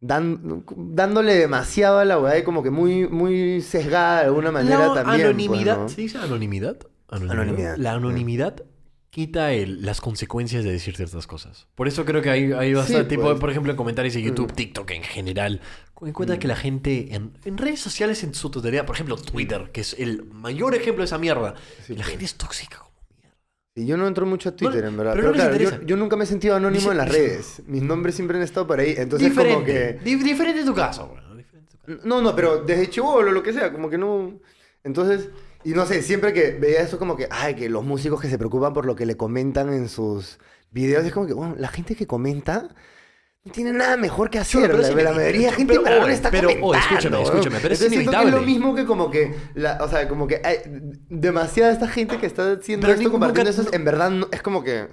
dan- 0.00 0.64
dándole 0.76 1.34
demasiado 1.34 1.98
a 1.98 2.04
la 2.04 2.18
weá 2.20 2.38
y 2.38 2.44
como 2.44 2.62
que 2.62 2.70
muy, 2.70 3.08
muy 3.08 3.60
sesgada 3.62 4.20
de 4.20 4.26
alguna 4.26 4.52
manera 4.52 4.88
la 4.88 4.94
también. 4.94 5.22
pues, 5.22 5.24
anonimidad, 5.24 5.78
¿no? 5.78 5.88
¿se 5.88 6.00
dice 6.02 6.18
anonimidad? 6.18 6.78
Anonimidad. 7.08 7.76
La 7.78 7.92
anonimidad 7.94 8.64
quita 9.14 9.52
el- 9.52 9.82
las 9.84 10.00
consecuencias 10.00 10.64
de 10.64 10.72
decir 10.72 10.96
ciertas 10.96 11.26
cosas. 11.28 11.68
Por 11.76 11.86
eso 11.86 12.04
creo 12.04 12.20
que 12.20 12.30
hay, 12.30 12.50
hay 12.52 12.74
bastante 12.74 13.04
tipo, 13.10 13.22
pues. 13.22 13.38
por 13.38 13.48
ejemplo, 13.48 13.70
en 13.70 13.76
comentarios 13.76 14.14
de 14.14 14.22
YouTube, 14.22 14.50
Mm. 14.50 14.54
TikTok 14.56 14.90
en 14.90 15.02
general. 15.04 15.60
En 16.02 16.12
cuenta 16.12 16.36
que 16.40 16.48
la 16.48 16.56
gente 16.56 17.14
en, 17.14 17.30
en 17.44 17.56
redes 17.56 17.78
sociales 17.78 18.24
en 18.24 18.34
su 18.34 18.50
totalidad, 18.50 18.84
por 18.84 18.96
ejemplo, 18.96 19.16
Twitter, 19.16 19.70
que 19.72 19.82
es 19.82 19.94
el 19.98 20.24
mayor 20.24 20.74
ejemplo 20.74 21.02
de 21.02 21.06
esa 21.06 21.18
mierda, 21.18 21.54
Sí, 21.86 21.92
la 21.92 21.98
pues. 21.98 22.08
gente 22.08 22.24
es 22.24 22.34
tóxica 22.34 22.78
como 22.78 22.90
mierda. 23.20 23.36
Y 23.76 23.86
yo 23.86 23.96
no 23.96 24.06
entro 24.08 24.26
mucho 24.26 24.48
a 24.48 24.52
Twitter, 24.56 24.84
en 24.84 24.96
verdad. 24.96 25.12
pero 25.14 25.32
Pero, 25.32 25.44
no 25.44 25.50
claro, 25.56 25.78
yo, 25.80 25.86
yo 25.86 25.96
nunca 25.96 26.16
me 26.16 26.24
he 26.24 26.26
sentido 26.26 26.56
anónimo 26.56 26.80
Dice- 26.80 26.90
en 26.90 26.96
las 26.98 27.08
redes. 27.08 27.62
Mis 27.68 27.82
nombres 27.82 28.16
siempre 28.16 28.36
han 28.36 28.42
estado 28.42 28.66
por 28.66 28.80
ahí. 28.80 28.94
Entonces 28.98 29.28
diferente, 29.28 29.54
como 29.54 29.64
que... 29.66 30.00
di- 30.04 30.16
diferente 30.16 30.60
en 30.60 30.66
tu 30.66 30.74
caso, 30.74 31.06
bueno, 31.06 31.34
diferente 31.36 31.70
en 31.72 31.78
tu 31.78 31.86
caso. 31.96 32.08
No, 32.08 32.20
no, 32.20 32.34
pero 32.34 32.64
desde 32.64 32.90
chivolo, 32.90 33.30
lo 33.30 33.42
que 33.44 33.52
sea, 33.52 33.70
como 33.72 33.88
que 33.88 33.96
no. 33.96 34.40
Entonces, 34.82 35.30
y 35.64 35.70
no 35.70 35.86
sé, 35.86 36.02
siempre 36.02 36.32
que 36.32 36.52
veía 36.52 36.80
eso, 36.80 36.98
como 36.98 37.16
que, 37.16 37.26
ay, 37.30 37.54
que 37.54 37.68
los 37.68 37.84
músicos 37.84 38.20
que 38.20 38.28
se 38.28 38.38
preocupan 38.38 38.72
por 38.72 38.86
lo 38.86 38.94
que 38.96 39.06
le 39.06 39.16
comentan 39.16 39.72
en 39.72 39.88
sus 39.88 40.38
videos, 40.70 41.04
es 41.04 41.12
como 41.12 41.26
que, 41.26 41.32
bueno, 41.32 41.54
la 41.58 41.68
gente 41.68 41.94
que 41.96 42.06
comenta 42.06 42.68
no 43.44 43.52
tiene 43.52 43.72
nada 43.72 43.96
mejor 43.96 44.30
que 44.30 44.38
hacer. 44.38 44.62
pero 44.62 44.78
la, 44.78 44.80
es 44.80 44.86
la 44.88 44.92
inevitable. 44.92 45.20
mayoría 45.20 45.50
de 45.50 45.56
gente 45.56 45.80
Pero, 45.84 46.06
está 46.08 46.30
pero, 46.30 46.48
comentando. 46.48 46.74
escúchame, 46.78 47.22
escúchame, 47.22 47.58
pero 47.60 47.74
es 47.74 47.80
Entonces, 47.82 47.88
siento 47.90 48.10
que 48.10 48.16
es 48.16 48.22
lo 48.22 48.28
inevitable. 48.38 48.46
mismo 48.46 48.74
que 48.74 48.84
como 48.86 49.10
que, 49.10 49.34
la, 49.54 49.78
o 49.82 49.88
sea, 49.88 50.08
como 50.08 50.26
que 50.26 50.40
hay 50.42 50.56
demasiada 51.10 51.72
esta 51.72 51.88
gente 51.88 52.18
que 52.18 52.26
está 52.26 52.52
haciendo 52.52 52.86
Pero 52.86 52.94
esto, 52.94 53.08
ni- 53.08 53.10
compartiendo 53.12 53.50
nunca- 53.50 53.62
eso, 53.62 53.72
en 53.74 53.84
verdad 53.84 54.10
no- 54.10 54.28
es 54.32 54.42
como 54.42 54.64
que 54.64 54.88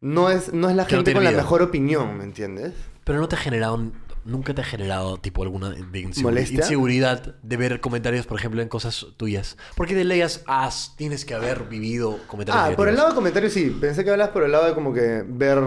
no 0.00 0.30
es, 0.30 0.52
no 0.52 0.70
es 0.70 0.76
la 0.76 0.84
no 0.84 0.88
gente 0.88 1.12
con 1.12 1.24
la 1.24 1.30
mejor 1.30 1.60
opinión, 1.62 2.16
¿me 2.16 2.24
entiendes? 2.24 2.72
Pero 3.04 3.18
no 3.20 3.28
te 3.28 3.36
ha 3.36 3.38
generado, 3.38 3.90
nunca 4.24 4.54
te 4.54 4.60
ha 4.62 4.64
generado 4.64 5.16
tipo 5.18 5.42
alguna 5.42 5.74
inseguridad 5.94 7.36
de 7.42 7.56
ver 7.56 7.80
comentarios, 7.80 8.26
por 8.26 8.38
ejemplo, 8.38 8.62
en 8.62 8.68
cosas 8.68 9.06
tuyas. 9.16 9.56
Porque 9.76 9.94
de 9.94 10.04
leyes 10.04 10.42
as 10.46 10.94
tienes 10.96 11.24
que 11.24 11.34
haber 11.34 11.64
vivido 11.64 12.18
comentarios 12.26 12.72
Ah, 12.72 12.76
por 12.76 12.88
el 12.88 12.96
lado 12.96 13.10
de 13.10 13.14
comentarios 13.14 13.52
sí. 13.52 13.76
Pensé 13.80 14.04
que 14.04 14.10
hablas 14.10 14.28
por 14.30 14.42
el 14.44 14.52
lado 14.52 14.66
de 14.66 14.74
como 14.74 14.92
que 14.92 15.24
ver 15.26 15.58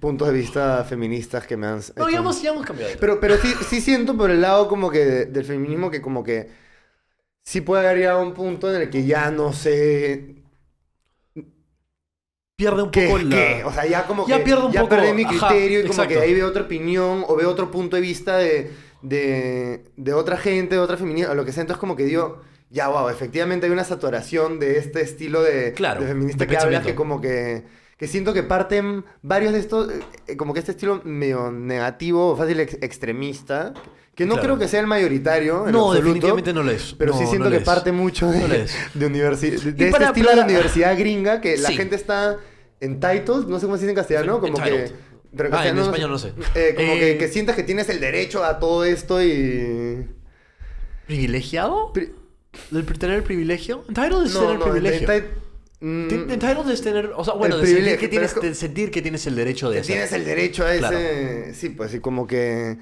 puntos 0.00 0.28
de 0.28 0.34
vista 0.34 0.84
feministas 0.84 1.46
que 1.46 1.56
me 1.56 1.66
han... 1.66 1.76
No, 1.96 2.04
hecho- 2.04 2.10
ya 2.10 2.18
hemos, 2.18 2.40
ya 2.42 2.50
hemos 2.50 2.64
cambiado. 2.64 2.92
Pero, 3.00 3.18
pero 3.20 3.36
sí, 3.36 3.52
sí 3.68 3.80
siento 3.80 4.16
por 4.16 4.30
el 4.30 4.40
lado 4.40 4.68
como 4.68 4.90
que 4.90 5.04
de- 5.04 5.26
del 5.26 5.44
feminismo 5.44 5.90
que 5.90 6.00
como 6.00 6.22
que 6.22 6.50
sí 7.44 7.60
puede 7.62 7.84
haber 7.86 7.98
llegado 7.98 8.20
a 8.20 8.22
un 8.22 8.34
punto 8.34 8.72
en 8.74 8.82
el 8.82 8.90
que 8.90 9.04
ya 9.06 9.30
no 9.30 9.52
sé 9.52 10.37
pierde 12.58 12.82
un 12.82 12.90
poco 12.90 13.18
la... 13.18 13.36
qué. 13.36 13.62
O 13.64 13.72
sea, 13.72 13.86
ya 13.86 14.04
como 14.04 14.26
Ya 14.26 14.38
que 14.38 14.44
pierde 14.44 14.64
un 14.66 14.72
ya 14.72 14.80
poco- 14.82 14.96
perdí 14.96 15.12
mi 15.12 15.22
ajá, 15.24 15.46
criterio 15.48 15.78
y 15.78 15.82
como 15.82 15.92
exacto. 15.92 16.14
que 16.14 16.20
ahí 16.20 16.34
veo 16.34 16.48
otra 16.48 16.62
opinión 16.64 17.24
o 17.28 17.36
veo 17.36 17.48
otro 17.48 17.70
punto 17.70 17.94
de 17.96 18.02
vista 18.02 18.36
de, 18.36 18.72
de, 19.00 19.84
de 19.96 20.12
otra 20.12 20.36
gente, 20.36 20.74
de 20.74 20.80
otra 20.80 20.96
feminista, 20.96 21.32
lo 21.34 21.44
que 21.44 21.52
sea. 21.52 21.60
Entonces 21.60 21.78
como 21.80 21.94
que 21.94 22.04
digo, 22.04 22.42
ya, 22.70 22.88
wow, 22.88 23.08
efectivamente 23.10 23.66
hay 23.66 23.72
una 23.72 23.84
saturación 23.84 24.58
de 24.58 24.76
este 24.78 25.00
estilo 25.02 25.40
de, 25.42 25.72
Claro, 25.72 26.00
de 26.00 26.08
feminista 26.08 26.44
de 26.44 26.50
que 26.50 26.56
hablas 26.58 26.84
que 26.84 26.94
como 26.94 27.20
que... 27.20 27.62
Que 27.96 28.06
siento 28.06 28.32
que 28.32 28.44
parten 28.44 29.04
varios 29.22 29.52
de 29.52 29.58
estos, 29.58 29.90
eh, 30.28 30.36
como 30.36 30.52
que 30.54 30.60
este 30.60 30.70
estilo 30.72 31.00
medio 31.04 31.50
negativo 31.50 32.28
o 32.30 32.36
fácil 32.36 32.60
ex- 32.60 32.78
extremista, 32.80 33.74
que 34.18 34.26
no 34.26 34.34
Claro. 34.34 34.46
creo 34.48 34.58
que 34.58 34.66
sea 34.68 34.80
el 34.80 34.86
mayoritario. 34.88 35.66
en 35.66 35.72
No, 35.72 35.78
absoluto, 35.92 35.94
definitivamente 36.02 36.52
no 36.52 36.62
lo 36.64 36.72
es. 36.72 36.92
Pero 36.98 37.12
No, 37.12 37.18
sí 37.18 37.24
no 37.24 37.30
siento 37.30 37.44
lo 37.44 37.50
que 37.52 37.58
es. 37.58 37.62
parte 37.64 37.92
mucho 37.92 38.30
de, 38.30 38.38
No 38.48 38.52
es. 38.52 38.74
de, 38.92 39.06
universi- 39.08 39.60
de, 39.60 39.72
de 39.72 39.88
este 39.88 40.04
estilo 40.04 40.34
de 40.34 40.42
universidad 40.42 40.98
gringa 40.98 41.40
que 41.40 41.56
la 41.56 41.68
Sí. 41.68 41.76
gente 41.76 41.94
está 41.94 42.36
entitled, 42.80 43.46
no 43.46 43.58
sé 43.60 43.66
cómo 43.66 43.76
se 43.76 43.82
dice 43.84 43.90
en 43.90 43.94
castellano, 43.96 44.40
como 44.40 44.54
que... 44.56 44.68
Entitled. 44.68 44.92
Pero 45.36 45.48
Ah, 45.52 45.68
en 45.68 45.78
español 45.78 46.10
no 46.10 46.18
sé. 46.18 46.32
Eh, 46.54 46.72
como 46.74 46.92
Eh, 46.94 46.98
que, 46.98 47.18
que 47.18 47.28
sientas 47.28 47.54
que 47.54 47.62
tienes 47.62 47.88
el 47.90 48.00
derecho 48.00 48.42
a 48.44 48.58
todo 48.58 48.84
esto 48.84 49.22
y... 49.22 50.06
¿Privilegiado? 51.06 51.92
Pri- 51.92 52.12
¿Del 52.70 52.84
tener 52.86 53.16
el 53.16 53.22
privilegio? 53.22 53.84
Entitled 53.88 54.26
es 54.26 54.34
No, 54.34 54.40
tener 54.40 54.58
no, 54.58 54.64
privilegio. 54.64 55.08
enti- 55.08 55.24
mm, 55.80 56.30
Entitled 56.30 56.70
es 56.70 56.82
tener... 56.82 57.12
O 57.16 57.24
sea, 57.24 57.34
bueno, 57.34 57.54
El 57.56 57.60
de 57.60 57.66
sentir, 57.68 57.84
privilegio, 57.84 58.00
que 58.00 58.08
tienes, 58.08 58.36
es 58.36 58.42
de 58.42 58.54
sentir 58.54 58.90
que 58.90 59.02
tienes 59.02 59.26
el 59.26 59.36
derecho 59.36 59.68
de 59.70 59.76
que 59.76 59.80
hacer. 59.82 59.94
tienes 59.94 60.12
el 60.12 60.24
derecho 60.24 60.64
a 60.64 60.74
ese... 60.74 60.78
Claro. 60.80 61.54
Sí, 61.54 61.68
pues, 61.70 61.94
y 61.94 62.00
como 62.00 62.26
que... 62.26 62.78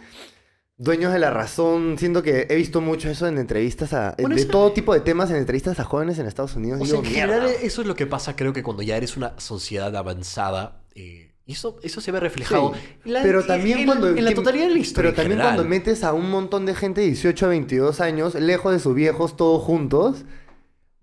Dueños 0.78 1.10
de 1.12 1.18
la 1.18 1.30
razón, 1.30 1.96
siento 1.98 2.22
que 2.22 2.46
he 2.50 2.54
visto 2.56 2.82
mucho 2.82 3.08
eso 3.08 3.26
en 3.26 3.38
entrevistas 3.38 3.94
a... 3.94 4.14
Bueno, 4.18 4.34
de 4.36 4.42
eso- 4.42 4.50
todo 4.50 4.72
tipo 4.72 4.92
de 4.92 5.00
temas 5.00 5.30
en 5.30 5.36
entrevistas 5.36 5.80
a 5.80 5.84
jóvenes 5.84 6.18
en 6.18 6.26
Estados 6.26 6.54
Unidos. 6.54 6.80
O 6.82 6.84
Digo, 6.84 7.00
sea, 7.02 7.08
en 7.08 7.14
"Mierda". 7.16 7.34
general 7.40 7.56
eso 7.62 7.80
es 7.80 7.86
lo 7.88 7.94
que 7.96 8.06
pasa, 8.06 8.36
creo 8.36 8.52
que 8.52 8.62
cuando 8.62 8.82
ya 8.82 8.96
eres 8.96 9.16
una 9.16 9.32
sociedad 9.40 9.94
avanzada, 9.96 10.82
eh, 10.94 11.32
eso, 11.46 11.78
eso 11.82 12.00
se 12.02 12.12
ve 12.12 12.20
reflejado 12.20 12.74
Sí, 12.74 12.80
en 13.06 13.12
la- 13.14 13.22
pero 13.22 13.42
también 13.46 13.78
en, 13.78 13.86
cuando... 13.86 14.08
en 14.10 14.22
la 14.24 14.34
totalidad 14.34 14.66
de 14.66 14.72
la 14.74 14.78
historia. 14.78 15.10
Pero 15.12 15.16
también 15.16 15.38
general. 15.38 15.54
cuando 15.56 15.70
metes 15.70 16.04
a 16.04 16.12
un 16.12 16.30
montón 16.30 16.66
de 16.66 16.74
gente 16.74 17.00
de 17.00 17.06
18 17.06 17.46
a 17.46 17.48
22 17.48 18.00
años, 18.02 18.34
lejos 18.34 18.72
de 18.72 18.78
sus 18.78 18.94
viejos, 18.94 19.34
todos 19.36 19.62
juntos, 19.62 20.26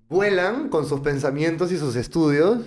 vuelan 0.07 0.69
con 0.69 0.87
sus 0.87 0.99
pensamientos 0.99 1.71
y 1.71 1.77
sus 1.77 1.95
estudios 1.95 2.59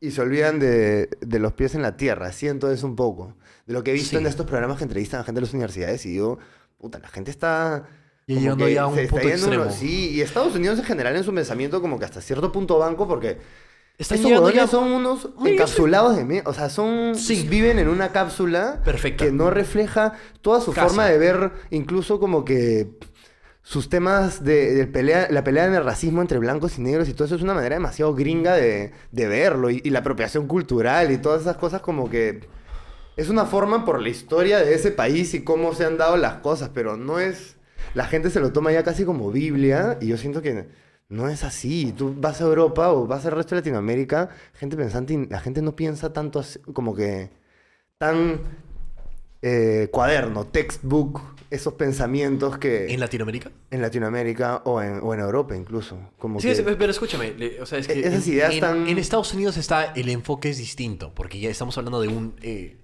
y 0.00 0.10
se 0.10 0.20
olvidan 0.20 0.58
de, 0.58 1.08
de 1.20 1.38
los 1.38 1.52
pies 1.54 1.74
en 1.74 1.82
la 1.82 1.96
tierra. 1.96 2.32
Siento 2.32 2.70
eso 2.70 2.86
un 2.86 2.96
poco. 2.96 3.34
De 3.70 3.74
lo 3.74 3.84
que 3.84 3.92
he 3.92 3.94
visto 3.94 4.10
Sí. 4.10 4.16
en 4.16 4.26
estos 4.26 4.46
programas 4.46 4.78
que 4.78 4.82
entrevistan 4.84 5.20
a 5.20 5.22
gente 5.24 5.40
de 5.40 5.46
las 5.46 5.54
universidades 5.54 6.04
y 6.06 6.08
digo, 6.10 6.38
puta, 6.76 6.98
la 6.98 7.06
gente 7.08 7.30
está... 7.30 7.86
Llegando 8.26 8.66
que 8.66 8.74
ya 8.74 8.82
a 8.82 8.86
un 8.88 8.96
punto 8.96 9.20
yendo 9.28 9.46
uno- 9.48 9.70
sí, 9.70 10.10
y 10.10 10.20
Estados 10.22 10.54
Unidos 10.56 10.78
en 10.80 10.84
general 10.84 11.14
en 11.16 11.22
su 11.24 11.32
pensamiento 11.32 11.80
como 11.80 11.98
que 11.98 12.04
hasta 12.04 12.20
cierto 12.20 12.50
punto 12.50 12.78
banco 12.78 13.06
porque... 13.06 13.38
Están 13.96 14.24
huevones 14.24 14.54
ya- 14.56 14.66
son 14.66 14.90
unos 14.92 15.28
encapsulados 15.44 16.16
de 16.16 16.24
mí. 16.24 16.40
O 16.46 16.54
sea, 16.54 16.70
son. 16.70 17.14
Sí. 17.14 17.46
Viven 17.48 17.78
en 17.78 17.86
una 17.88 18.12
cápsula. 18.12 18.80
Perfecta. 18.82 19.24
Que 19.26 19.30
no 19.30 19.50
refleja 19.50 20.14
toda 20.40 20.60
su 20.62 20.72
Casa. 20.72 20.88
forma 20.88 21.06
de 21.06 21.18
ver, 21.18 21.50
incluso 21.70 22.18
como 22.18 22.44
que. 22.44 22.88
Sus 23.62 23.90
temas 23.90 24.42
de, 24.42 24.72
de 24.74 24.86
pelea, 24.86 25.28
la 25.30 25.44
pelea 25.44 25.66
en 25.66 25.74
el 25.74 25.84
racismo 25.84 26.22
entre 26.22 26.38
blancos 26.38 26.78
y 26.78 26.80
negros 26.82 27.10
y 27.10 27.12
todo 27.12 27.26
eso 27.26 27.34
es 27.36 27.42
una 27.42 27.52
manera 27.52 27.76
demasiado 27.76 28.14
gringa 28.14 28.54
de, 28.54 28.92
de 29.12 29.28
verlo. 29.28 29.68
Y, 29.70 29.82
y 29.84 29.90
la 29.90 29.98
apropiación 29.98 30.46
cultural 30.46 31.12
y 31.12 31.18
todas 31.18 31.42
esas 31.42 31.58
cosas 31.58 31.82
como 31.82 32.08
que. 32.08 32.48
Es 33.20 33.28
una 33.28 33.44
forma 33.44 33.84
por 33.84 34.00
la 34.00 34.08
historia 34.08 34.60
de 34.60 34.74
ese 34.74 34.90
país 34.92 35.34
y 35.34 35.42
cómo 35.44 35.74
se 35.74 35.84
han 35.84 35.98
dado 35.98 36.16
las 36.16 36.36
cosas, 36.36 36.70
pero 36.72 36.96
no 36.96 37.18
es. 37.20 37.56
La 37.94 38.06
gente 38.06 38.30
se 38.30 38.40
lo 38.40 38.50
toma 38.52 38.72
ya 38.72 38.82
casi 38.82 39.04
como 39.04 39.30
Biblia 39.30 39.98
y 40.00 40.06
yo 40.06 40.16
siento 40.16 40.40
que 40.40 40.66
no 41.10 41.28
es 41.28 41.44
así. 41.44 41.92
Tú 41.96 42.14
vas 42.16 42.40
a 42.40 42.44
Europa 42.44 42.90
o 42.92 43.06
vas 43.06 43.26
al 43.26 43.32
resto 43.32 43.54
de 43.54 43.60
Latinoamérica, 43.60 44.30
gente 44.54 44.76
pensante, 44.76 45.12
y 45.14 45.26
la 45.26 45.40
gente 45.40 45.60
no 45.60 45.76
piensa 45.76 46.12
tanto 46.14 46.38
así, 46.38 46.58
como 46.72 46.94
que 46.94 47.28
tan 47.98 48.40
eh, 49.42 49.88
cuaderno, 49.90 50.46
textbook, 50.46 51.20
esos 51.50 51.74
pensamientos 51.74 52.58
que 52.58 52.92
¿En 52.92 53.00
Latinoamérica? 53.00 53.50
en 53.70 53.82
Latinoamérica 53.82 54.62
o 54.64 54.80
en, 54.80 55.00
o 55.02 55.12
en 55.14 55.20
Europa 55.20 55.56
incluso. 55.56 55.98
Como 56.18 56.40
Sí, 56.40 56.48
que- 56.54 56.62
pero 56.62 56.90
escúchame, 56.90 57.34
le- 57.36 57.60
o 57.60 57.66
sea, 57.66 57.78
es 57.80 57.86
que 57.88 58.00
Esas 58.00 58.26
en, 58.26 58.32
ideas 58.34 58.54
en- 58.54 58.60
tan- 58.60 58.86
en 58.88 58.96
Estados 58.98 59.34
Unidos 59.34 59.56
está 59.56 59.92
el 59.92 60.08
enfoque 60.08 60.48
es 60.50 60.58
distinto, 60.58 61.12
porque 61.14 61.38
ya 61.40 61.50
estamos 61.50 61.76
hablando 61.76 62.00
de 62.00 62.08
un 62.08 62.34
eh, 62.42 62.76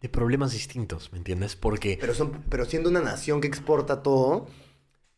de 0.00 0.08
problemas 0.08 0.52
distintos, 0.52 1.10
¿me 1.12 1.18
entiendes? 1.18 1.56
Porque... 1.56 1.98
Pero, 2.00 2.14
son, 2.14 2.44
pero 2.48 2.64
siendo 2.64 2.88
una 2.88 3.00
nación 3.00 3.40
que 3.40 3.48
exporta 3.48 4.02
todo, 4.02 4.46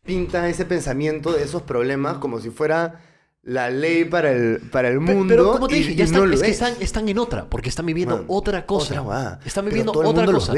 pinta 0.03 0.49
ese 0.49 0.65
pensamiento 0.65 1.31
de 1.31 1.43
esos 1.43 1.61
problemas 1.61 2.17
como 2.17 2.39
si 2.39 2.49
fuera 2.49 3.01
la 3.43 3.71
ley 3.71 4.05
para 4.05 4.31
el, 4.31 4.59
para 4.71 4.89
el 4.89 4.99
mundo. 4.99 5.25
Pero 5.27 5.51
como 5.53 5.67
te 5.67 5.73
dije, 5.73 5.93
y 5.93 5.95
ya 5.95 6.03
están, 6.03 6.31
es 6.31 6.41
que 6.41 6.47
es. 6.51 6.53
están, 6.61 6.73
están 6.79 7.09
en 7.09 7.17
otra, 7.17 7.49
porque 7.49 7.69
están 7.69 7.87
viviendo 7.87 8.17
Man, 8.17 8.25
otra 8.27 8.67
cosa. 8.67 9.01
otra 9.01 9.39
están 9.43 9.65
viviendo 9.65 9.91
todo 9.91 10.07
otra 10.09 10.25
cosa. 10.27 10.53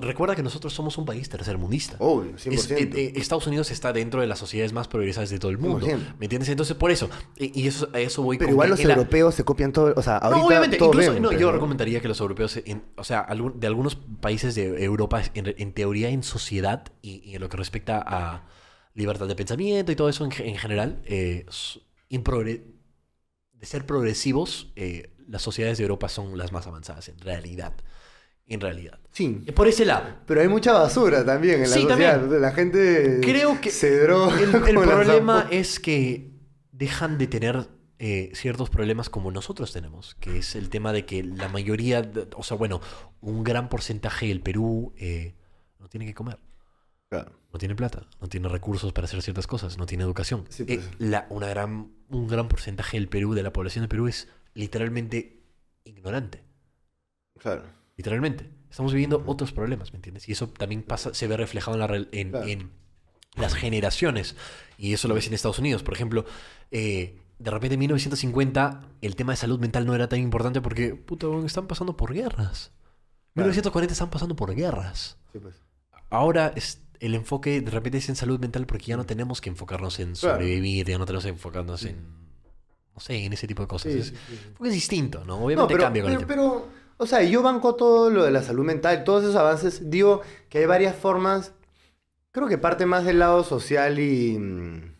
recuerda 0.00 0.36
que 0.36 0.42
nosotros 0.44 0.72
somos 0.72 0.96
un 0.96 1.04
país 1.06 1.28
tercermundista. 1.28 1.96
Obvio, 1.98 2.36
Es- 2.36 2.46
100%. 2.70 2.70
eh, 2.78 2.90
eh, 2.94 3.12
Estados 3.16 3.48
Unidos 3.48 3.72
está 3.72 3.92
dentro 3.92 4.20
de 4.20 4.28
las 4.28 4.38
sociedades 4.38 4.72
más 4.72 4.86
progresivas 4.86 5.28
de 5.28 5.40
todo 5.40 5.50
el 5.50 5.58
mundo. 5.58 5.84
100%. 5.84 6.14
¿Me 6.20 6.26
entiendes? 6.26 6.48
Entonces, 6.50 6.76
por 6.76 6.92
eso. 6.92 7.10
Y, 7.36 7.60
y 7.62 7.66
eso, 7.66 7.88
a 7.92 7.98
eso 7.98 8.22
voy 8.22 8.38
pero 8.38 8.46
con 8.50 8.54
igual 8.54 8.70
los 8.70 8.84
la- 8.84 8.94
europeos 8.94 9.34
se 9.34 9.42
copian 9.42 9.72
todo. 9.72 9.92
O 9.96 10.02
sea, 10.02 10.18
ahorita 10.18 10.40
no, 10.40 10.46
obviamente, 10.46 10.76
todos 10.76 10.94
incluso 10.94 11.12
ven, 11.14 11.22
no, 11.22 11.32
yo 11.32 11.50
recomendaría 11.50 12.00
que 12.00 12.06
los 12.06 12.20
europeos, 12.20 12.56
en- 12.64 12.84
o 12.96 13.02
sea, 13.02 13.26
de 13.56 13.66
algunos 13.66 13.96
países 13.96 14.54
de 14.54 14.84
Europa, 14.84 15.20
en, 15.34 15.52
en 15.58 15.72
teoría, 15.72 16.10
en 16.10 16.22
sociedad 16.22 16.84
y, 17.02 17.22
y 17.28 17.34
en 17.34 17.40
lo 17.40 17.48
que 17.48 17.56
respecta 17.56 18.00
a 18.06 18.44
libertad 18.94 19.26
de 19.26 19.34
pensamiento 19.34 19.90
y 19.90 19.96
todo 19.96 20.08
eso 20.08 20.24
en, 20.24 20.30
ge- 20.30 20.48
en 20.48 20.56
general, 20.58 21.00
eh, 21.06 21.44
de 22.10 23.66
ser 23.66 23.86
progresivos, 23.86 24.72
eh, 24.76 25.10
las 25.28 25.42
sociedades 25.42 25.78
de 25.78 25.84
Europa 25.84 26.08
son 26.08 26.36
las 26.36 26.52
más 26.52 26.66
avanzadas, 26.66 27.08
en 27.08 27.18
realidad. 27.18 27.74
En 28.46 28.60
realidad. 28.60 28.98
Sí. 29.12 29.42
Eh, 29.46 29.52
Por 29.52 29.68
ese 29.68 29.84
lado. 29.84 30.06
Pero 30.26 30.40
hay 30.40 30.48
mucha 30.48 30.72
basura 30.72 31.24
también 31.24 31.56
en 31.56 31.60
la 31.62 31.66
sociedad. 31.76 32.20
también. 32.20 32.42
La 32.42 32.52
gente 32.52 33.20
Creo 33.22 33.60
que 33.60 33.70
se 33.70 34.00
droga. 34.00 34.36
El, 34.40 34.50
problema 34.74 35.46
es 35.52 35.78
que 35.78 36.32
dejan 36.72 37.16
de 37.16 37.28
tener 37.28 37.68
eh, 38.00 38.32
ciertos 38.34 38.68
problemas 38.70 39.08
como 39.08 39.30
nosotros 39.30 39.72
tenemos, 39.72 40.16
que 40.16 40.38
es 40.38 40.56
el 40.56 40.68
tema 40.68 40.92
de 40.92 41.04
que 41.06 41.22
la 41.22 41.48
mayoría, 41.48 42.02
de- 42.02 42.26
o 42.34 42.42
sea, 42.42 42.56
bueno, 42.56 42.80
un 43.20 43.44
gran 43.44 43.68
porcentaje 43.68 44.26
del 44.26 44.40
Perú 44.40 44.94
eh, 44.96 45.34
no 45.78 45.88
tiene 45.88 46.06
que 46.06 46.14
comer, 46.14 46.38
Claro. 47.10 47.32
no 47.52 47.58
tiene 47.58 47.76
plata, 47.76 48.06
no 48.20 48.26
tiene 48.28 48.48
recursos 48.48 48.92
para 48.94 49.04
hacer 49.04 49.20
ciertas 49.22 49.46
cosas, 49.46 49.76
no 49.78 49.84
tiene 49.86 50.02
educación. 50.02 50.44
Sí, 50.48 50.64
Eh, 50.66 50.76
pues. 50.78 50.88
la- 50.98 51.26
una 51.28 51.46
gran, 51.48 51.92
un 52.10 52.28
gran 52.28 52.48
porcentaje 52.48 52.96
del 52.96 53.08
Perú, 53.08 53.34
de 53.34 53.42
la 53.42 53.52
población 53.52 53.84
de 53.84 53.88
Perú, 53.88 54.08
es 54.08 54.28
literalmente 54.54 55.42
ignorante. 55.84 56.42
Claro. 57.38 57.64
Literalmente. 57.96 58.50
Estamos 58.70 58.92
viviendo 58.92 59.22
otros 59.26 59.52
problemas, 59.52 59.92
¿me 59.92 59.96
entiendes? 59.96 60.28
Y 60.28 60.32
eso 60.32 60.48
también 60.48 60.82
pasa, 60.82 61.12
se 61.14 61.26
ve 61.26 61.36
reflejado 61.36 61.74
en, 61.74 61.80
la 61.80 62.08
en, 62.12 62.30
Claro. 62.30 62.46
en 62.48 62.70
las 63.36 63.54
generaciones. 63.54 64.36
Y 64.78 64.92
eso 64.92 65.08
lo 65.08 65.14
ves 65.14 65.26
en 65.26 65.34
Estados 65.34 65.58
Unidos. 65.58 65.82
Por 65.82 65.94
ejemplo, 65.94 66.24
eh, 66.70 67.18
de 67.38 67.50
repente 67.50 67.74
en 67.74 67.80
1950 67.80 68.82
el 69.00 69.16
tema 69.16 69.32
de 69.32 69.36
salud 69.36 69.58
mental 69.58 69.86
no 69.86 69.94
era 69.94 70.08
tan 70.08 70.20
importante 70.20 70.60
porque, 70.60 70.94
puta, 70.94 71.26
están 71.44 71.66
pasando 71.66 71.96
por 71.96 72.12
guerras. 72.12 72.72
Claro. 73.34 73.46
1940 73.46 73.92
están 73.92 74.10
pasando 74.10 74.36
por 74.36 74.54
guerras. 74.54 75.16
Sí, 75.32 75.38
pues. 75.38 75.60
Ahora 76.10 76.52
es, 76.54 76.80
el 77.00 77.14
enfoque 77.14 77.60
de 77.60 77.70
repente 77.70 77.98
es 77.98 78.08
en 78.08 78.16
salud 78.16 78.38
mental 78.38 78.66
porque 78.66 78.86
ya 78.86 78.96
no 78.96 79.06
tenemos 79.06 79.40
que 79.40 79.48
enfocarnos 79.50 79.98
en 79.98 80.14
Claro. 80.14 80.36
sobrevivir, 80.36 80.86
ya 80.86 80.98
no 80.98 81.06
tenemos 81.06 81.24
que 81.24 81.30
enfocarnos 81.30 81.84
en, 81.84 81.96
no 82.94 83.00
sé, 83.00 83.24
en 83.24 83.32
ese 83.32 83.46
tipo 83.48 83.62
de 83.62 83.68
cosas. 83.68 83.92
Sí, 83.92 83.98
es, 83.98 84.06
sí, 84.08 84.14
sí, 84.28 84.36
sí. 84.36 84.48
porque 84.56 84.68
es 84.68 84.74
distinto, 84.74 85.20
¿no? 85.24 85.38
No, 85.38 85.44
Obviamente 85.46 85.74
pero, 85.74 85.84
cambia 85.84 86.02
con 86.02 86.12
el 86.12 86.18
pero, 86.18 86.26
tiempo. 86.28 86.64
pero, 86.66 86.80
o 86.98 87.06
sea, 87.06 87.22
yo 87.22 87.42
banco 87.42 87.74
todo 87.74 88.10
lo 88.10 88.22
de 88.24 88.30
la 88.30 88.42
salud 88.42 88.64
mental, 88.64 89.02
todos 89.04 89.22
esos 89.24 89.36
avances. 89.36 89.90
Digo 89.90 90.20
que 90.48 90.58
hay 90.58 90.66
varias 90.66 90.94
formas. 90.94 91.52
Creo 92.32 92.46
que 92.46 92.58
parte 92.58 92.86
más 92.86 93.04
del 93.04 93.18
lado 93.18 93.42
social 93.42 93.98
y. 93.98 94.38
mm, 94.38 94.94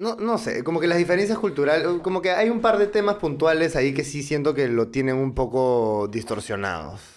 No, 0.00 0.16
no 0.16 0.38
sé, 0.38 0.64
como 0.64 0.80
que 0.80 0.88
las 0.88 0.98
diferencias 0.98 1.38
culturales, 1.38 1.86
como 2.02 2.20
que 2.20 2.30
hay 2.32 2.50
un 2.50 2.60
par 2.60 2.78
de 2.78 2.88
temas 2.88 3.16
puntuales 3.16 3.76
ahí 3.76 3.94
que 3.94 4.02
sí 4.04 4.22
siento 4.24 4.52
que 4.52 4.66
lo 4.68 4.88
tienen 4.88 5.16
un 5.16 5.34
poco 5.34 6.08
distorsionados. 6.10 7.13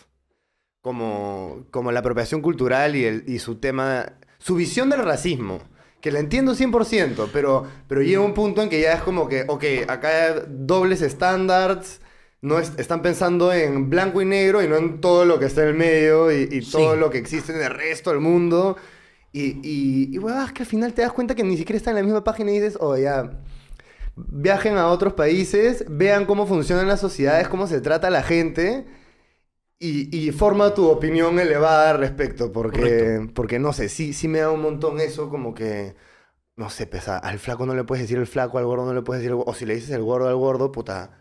Como, 0.92 1.66
como 1.70 1.92
la 1.92 2.00
apropiación 2.00 2.40
cultural 2.42 2.96
y, 2.96 3.04
el, 3.04 3.26
y 3.28 3.40
su 3.40 3.56
tema, 3.56 4.14
su 4.38 4.56
visión 4.56 4.90
del 4.90 5.04
racismo, 5.04 5.60
que 6.00 6.14
la 6.14 6.20
entiendo 6.20 6.56
100%, 6.56 7.28
pero, 7.34 7.66
pero 7.90 8.02
llega 8.02 8.22
un 8.22 8.34
punto 8.34 8.62
en 8.62 8.70
que 8.70 8.80
ya 8.80 8.94
es 8.94 9.02
como 9.02 9.28
que, 9.28 9.44
ok, 9.50 9.66
acá 9.90 10.08
hay 10.08 10.34
dobles 10.48 11.02
estándares, 11.02 12.00
no 12.42 12.58
es- 12.58 12.72
están 12.78 13.02
pensando 13.02 13.52
en 13.52 13.90
blanco 13.90 14.22
y 14.22 14.26
negro 14.26 14.64
y 14.64 14.70
no 14.70 14.78
en 14.78 15.02
todo 15.02 15.26
lo 15.26 15.40
que 15.40 15.48
está 15.48 15.64
en 15.64 15.68
el 15.68 15.74
medio 15.74 16.32
y, 16.32 16.48
y 16.50 16.62
Sí. 16.62 16.72
todo 16.72 16.96
lo 16.96 17.10
que 17.10 17.18
existe 17.18 17.52
en 17.52 17.62
el 17.62 17.72
resto 17.72 18.12
del 18.12 18.22
mundo. 18.22 18.78
Y, 19.34 19.60
y, 19.62 20.16
y 20.16 20.20
que 20.54 20.64
al 20.64 20.66
final 20.70 20.94
te 20.94 21.02
das 21.02 21.12
cuenta 21.12 21.36
que 21.36 21.44
ni 21.44 21.58
siquiera 21.58 21.76
están 21.76 21.92
en 21.98 22.04
la 22.04 22.04
misma 22.04 22.24
página 22.24 22.50
y 22.52 22.62
dices, 22.62 22.78
oh, 22.80 22.96
ya, 22.96 23.30
viajen 24.16 24.78
a 24.78 24.88
otros 24.88 25.12
países, 25.16 25.84
vean 25.90 26.26
cómo 26.26 26.48
funcionan 26.48 26.88
las 26.88 27.02
sociedades, 27.02 27.50
cómo 27.50 27.68
se 27.68 27.82
trata 27.82 28.08
a 28.08 28.12
la 28.12 28.24
gente 28.24 28.86
y, 29.80 30.16
y 30.28 30.32
forma 30.32 30.74
tu 30.74 30.88
opinión 30.90 31.40
elevada 31.40 31.92
al 31.92 32.00
respecto, 32.00 32.52
porque, 32.52 32.80
Correcto. 32.80 33.34
porque 33.34 33.60
no 33.60 33.74
sé, 33.74 33.90
sí, 33.90 34.14
sí 34.14 34.28
me 34.28 34.40
da 34.40 34.52
un 34.52 34.62
montón 34.62 35.00
eso, 35.00 35.30
como 35.30 35.54
que, 35.54 35.96
no 36.56 36.70
sé, 36.70 36.88
pesa, 36.88 37.18
al 37.20 37.40
flaco 37.40 37.66
no 37.66 37.76
le 37.76 37.84
puedes 37.86 38.04
decir 38.04 38.18
el 38.20 38.28
flaco, 38.28 38.58
al 38.58 38.66
gordo 38.66 38.86
no 38.86 38.94
le 38.94 39.04
puedes 39.04 39.22
decir 39.22 39.32
el 39.32 39.38
gordo, 39.38 39.52
o 39.52 39.56
si 39.56 39.66
le 39.66 39.76
dices 39.76 39.92
el 39.92 40.04
gordo 40.04 40.28
al 40.30 40.36
gordo, 40.38 40.72
puta, 40.72 41.20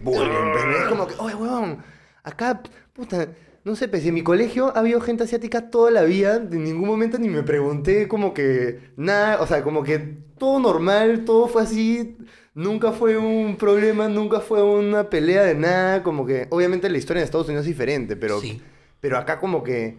bullying, 0.00 0.52
es 0.80 0.88
como 0.88 1.06
que, 1.06 1.14
oye, 1.18 1.34
huevón, 1.34 1.84
acá, 2.24 2.62
puta, 2.94 3.28
no 3.64 3.76
sé, 3.76 3.88
pues 3.88 4.04
en 4.06 4.14
mi 4.14 4.22
colegio 4.22 4.74
ha 4.74 4.80
habido 4.80 5.00
gente 5.00 5.24
asiática 5.24 5.70
toda 5.70 5.90
la 5.90 6.02
vida, 6.04 6.36
en 6.36 6.64
ningún 6.64 6.88
momento 6.88 7.18
ni 7.18 7.28
me 7.28 7.42
pregunté 7.42 8.08
como 8.08 8.32
que 8.34 8.92
nada, 8.96 9.40
o 9.42 9.46
sea, 9.46 9.62
como 9.62 9.82
que 9.82 9.98
todo 10.38 10.58
normal, 10.60 11.24
todo 11.24 11.48
fue 11.48 11.62
así, 11.62 12.16
nunca 12.58 12.90
fue 12.92 13.16
un 13.16 13.56
problema, 13.56 14.08
nunca 14.08 14.40
fue 14.40 14.62
una 14.62 15.08
pelea 15.08 15.44
de 15.44 15.54
nada, 15.54 16.02
como 16.02 16.26
que 16.26 16.48
obviamente 16.50 16.90
la 16.90 16.98
historia 16.98 17.20
en 17.20 17.24
Estados 17.24 17.46
Unidos 17.46 17.64
es 17.64 17.68
diferente, 17.68 18.16
pero, 18.16 18.40
Sí. 18.40 18.60
pero 19.00 19.16
acá 19.16 19.38
como 19.38 19.62
que, 19.62 19.98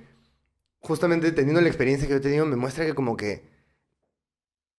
justamente 0.80 1.32
teniendo 1.32 1.62
la 1.62 1.68
experiencia 1.70 2.08
que 2.08 2.14
yo 2.14 2.18
he 2.18 2.22
tenido, 2.22 2.46
me 2.46 2.58
muestra 2.58 2.86
que 2.86 2.94
como 2.94 3.16
que 3.16 3.44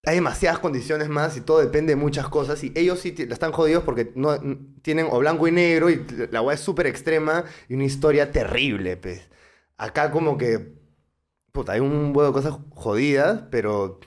hay 0.04 0.14
demasiadas 0.16 0.58
condiciones 0.58 1.08
más 1.08 1.36
y 1.36 1.40
todo 1.42 1.58
depende 1.60 1.92
de 1.92 1.96
muchas 1.96 2.28
cosas. 2.28 2.62
Y 2.64 2.72
ellos 2.74 3.00
sí 3.00 3.12
ti- 3.12 3.26
están 3.30 3.52
jodidos 3.52 3.84
porque 3.84 4.12
no, 4.14 4.38
tienen 4.82 5.06
o 5.10 5.18
blanco 5.18 5.46
y 5.46 5.52
negro 5.52 5.90
y 5.90 6.04
la 6.30 6.40
weá 6.42 6.54
es 6.54 6.60
súper 6.60 6.86
extrema 6.86 7.44
y 7.68 7.74
una 7.74 7.84
historia 7.84 8.30
terrible, 8.32 8.96
pues. 8.96 9.28
Acá 9.76 10.10
como 10.10 10.38
que, 10.38 10.72
puta, 11.52 11.72
hay 11.72 11.80
un 11.80 12.12
huevo 12.16 12.26
de 12.28 12.32
cosas 12.32 12.58
jodidas, 12.70 13.44
pero, 13.50 14.00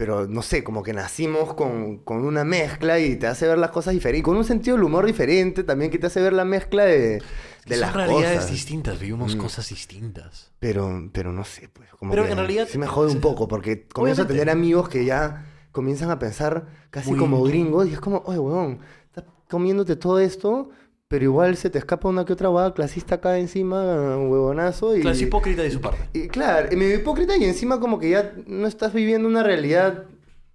pero 0.00 0.26
no 0.26 0.40
sé, 0.40 0.64
como 0.64 0.82
que 0.82 0.94
nacimos 0.94 1.52
con, 1.52 1.98
con 1.98 2.24
una 2.24 2.42
mezcla 2.42 2.98
y 2.98 3.16
te 3.16 3.26
hace 3.26 3.46
ver 3.46 3.58
las 3.58 3.70
cosas 3.70 3.92
diferentes. 3.92 4.20
Y 4.20 4.22
con 4.22 4.34
un 4.34 4.44
sentido 4.44 4.74
del 4.78 4.84
humor 4.84 5.04
diferente 5.04 5.62
también 5.62 5.90
que 5.90 5.98
te 5.98 6.06
hace 6.06 6.22
ver 6.22 6.32
la 6.32 6.46
mezcla 6.46 6.84
de, 6.86 7.18
de 7.18 7.20
son 7.66 7.80
las 7.80 7.92
realidades 7.94 8.36
cosas. 8.38 8.50
distintas, 8.50 8.98
vivimos 8.98 9.36
Mm. 9.36 9.38
cosas 9.38 9.68
distintas. 9.68 10.52
Pero, 10.58 11.10
pero 11.12 11.32
no 11.34 11.44
sé, 11.44 11.68
pues. 11.68 11.90
Como 11.98 12.12
Pero 12.12 12.24
que 12.24 12.30
en 12.30 12.38
realidad- 12.38 12.66
Sí 12.66 12.78
me 12.78 12.86
jode 12.86 13.12
un 13.12 13.20
poco, 13.20 13.46
porque 13.46 13.86
comienzo 13.88 14.22
a 14.22 14.26
tener 14.26 14.48
amigos 14.48 14.88
que 14.88 15.04
ya 15.04 15.44
comienzan 15.70 16.10
a 16.10 16.18
pensar 16.18 16.66
casi 16.88 17.10
Muy- 17.10 17.18
como 17.18 17.42
gringos, 17.44 17.86
y 17.86 17.92
es 17.92 18.00
como, 18.00 18.22
oye, 18.24 18.38
weón, 18.38 18.78
estás 19.04 19.24
comiéndote 19.50 19.96
todo 19.96 20.18
esto, 20.18 20.70
pero 21.10 21.24
igual 21.24 21.56
se 21.56 21.70
te 21.70 21.78
escapa 21.78 22.08
una 22.08 22.24
que 22.24 22.32
otra 22.34 22.50
hueá 22.50 22.72
clasista 22.72 23.16
acá 23.16 23.36
encima, 23.36 24.16
huevonazo. 24.16 24.96
Y, 24.96 25.00
Claro, 25.00 25.16
es 25.16 25.22
hipócrita 25.22 25.62
de 25.62 25.70
su 25.72 25.80
parte. 25.80 26.08
y 26.16 26.28
claro, 26.28 26.68
y 26.72 26.76
medio 26.76 26.94
hipócrita, 26.94 27.36
y 27.36 27.42
encima 27.42 27.80
como 27.80 27.98
que 27.98 28.10
ya 28.10 28.32
no 28.46 28.68
estás 28.68 28.92
viviendo 28.92 29.26
una 29.26 29.42
realidad. 29.42 30.04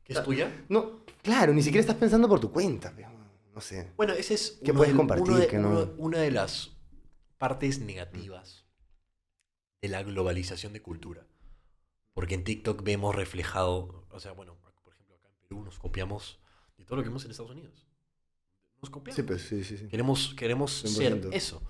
¿Que 0.06 0.14
es 0.14 0.23
tuya? 0.23 0.49
No, 0.69 1.02
claro, 1.22 1.53
ni 1.53 1.61
siquiera 1.61 1.82
estás 1.82 1.98
pensando 1.98 2.30
por 2.30 2.40
tu 2.40 2.52
cuenta, 2.52 2.94
no 3.53 3.60
sé. 3.60 3.91
Bueno, 3.98 4.14
ese 4.14 4.34
es 4.36 4.60
¿Qué 4.64 4.72
uno 4.72 4.77
puedes 4.77 4.94
del- 4.94 4.98
compartir, 4.98 5.27
uno 5.27 5.38
de- 5.40 5.48
que 5.48 5.57
no? 5.57 5.69
uno- 5.72 5.91
una 5.98 6.19
de 6.19 6.32
las 6.32 6.72
partes 7.38 7.80
negativas 7.82 8.64
de 9.82 9.90
la 9.90 10.03
globalización 10.03 10.72
de 10.72 10.82
cultura. 10.82 11.27
Porque 12.14 12.34
en 12.36 12.45
TikTok 12.45 12.82
vemos 12.82 13.14
reflejado, 13.14 14.06
o 14.10 14.19
sea, 14.22 14.32
bueno, 14.32 14.56
por 14.86 14.94
ejemplo, 14.94 15.15
acá 15.18 15.27
en 15.27 15.36
Perú 15.49 15.64
nos 15.65 15.77
copiamos 15.80 16.40
de 16.77 16.86
todo 16.86 16.95
lo 16.95 17.03
que 17.03 17.10
vemos 17.10 17.26
en 17.26 17.32
Estados 17.32 17.52
Unidos. 17.52 17.84
Nos 18.81 18.89
copiamos. 18.89 19.15
Sí, 19.15 19.23
pues, 19.23 19.41
sí, 19.43 19.64
sí. 19.64 19.88
Queremos, 19.89 20.34
queremos 20.38 20.72
ser 20.72 21.22
100%. 21.22 21.30
eso. 21.34 21.61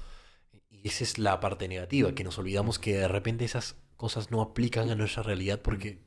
Y 0.69 0.88
esa 0.88 1.03
es 1.03 1.18
la 1.18 1.40
parte 1.40 1.68
negativa, 1.68 2.14
que 2.14 2.23
nos 2.23 2.38
olvidamos 2.38 2.77
que 2.80 2.98
de 2.98 3.07
repente 3.07 3.45
esas 3.45 3.76
cosas 3.98 4.32
no 4.32 4.41
aplican 4.41 4.90
a 4.90 4.95
nuestra 4.95 5.23
realidad 5.23 5.61
porque 5.61 5.99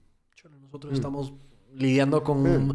nosotros 0.62 0.92
Mm. 0.92 0.96
estamos 0.96 1.32
lidiando 1.74 2.22
con... 2.22 2.68
Mm. 2.68 2.74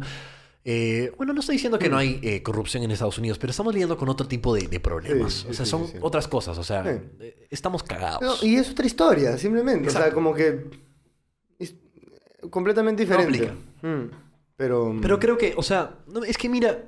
eh, 0.64 1.12
bueno, 1.16 1.32
no 1.32 1.40
estoy 1.40 1.54
diciendo 1.56 1.78
que 1.78 1.88
no 1.88 1.96
hay 1.96 2.18
eh, 2.22 2.42
corrupción 2.42 2.82
en 2.82 2.90
Estados 2.90 3.18
Unidos, 3.18 3.38
pero 3.38 3.50
estamos 3.52 3.72
lidiando 3.72 3.96
con 3.96 4.08
otro 4.08 4.26
tipo 4.26 4.54
de, 4.54 4.66
de 4.66 4.80
problemas. 4.80 5.32
Sí, 5.32 5.46
o 5.50 5.54
sea, 5.54 5.64
sí, 5.64 5.70
son 5.70 5.86
sí, 5.86 5.98
otras 6.00 6.26
cosas. 6.26 6.58
O 6.58 6.64
sea, 6.64 6.84
eh, 7.20 7.46
estamos 7.50 7.82
cagados. 7.84 8.20
No, 8.42 8.48
y 8.48 8.56
es 8.56 8.70
otra 8.70 8.86
historia, 8.86 9.38
simplemente. 9.38 9.88
O 9.88 9.92
sea, 9.92 10.12
como 10.12 10.34
que. 10.34 10.70
es 11.58 11.74
completamente 12.50 13.04
No 13.06 13.16
diferente. 13.16 13.52
Mm, 13.82 14.10
Pero. 14.56 14.96
Pero 15.00 15.18
creo 15.20 15.38
que, 15.38 15.54
o 15.56 15.62
sea, 15.62 15.98
no, 16.08 16.24
es 16.24 16.36
que 16.38 16.48
mira, 16.48 16.84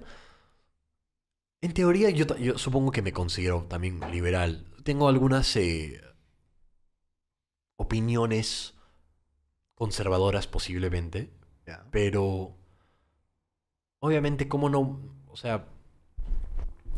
en 1.67 1.75
teoría 1.75 2.11
yo, 2.11 2.27
supongo 2.59 2.93
que 2.93 3.03
me 3.03 3.13
considero 3.13 3.67
también 3.69 4.01
liberal. 4.13 4.67
Tengo 4.85 5.09
algunas 5.09 5.55
eh, 5.57 6.01
opiniones 7.77 8.75
conservadoras 9.75 10.47
posiblemente, 10.47 11.33
pero 11.91 12.57
obviamente 13.99 14.49
cómo 14.49 14.71
no, 14.71 15.01
o 15.27 15.37
sea, 15.37 15.69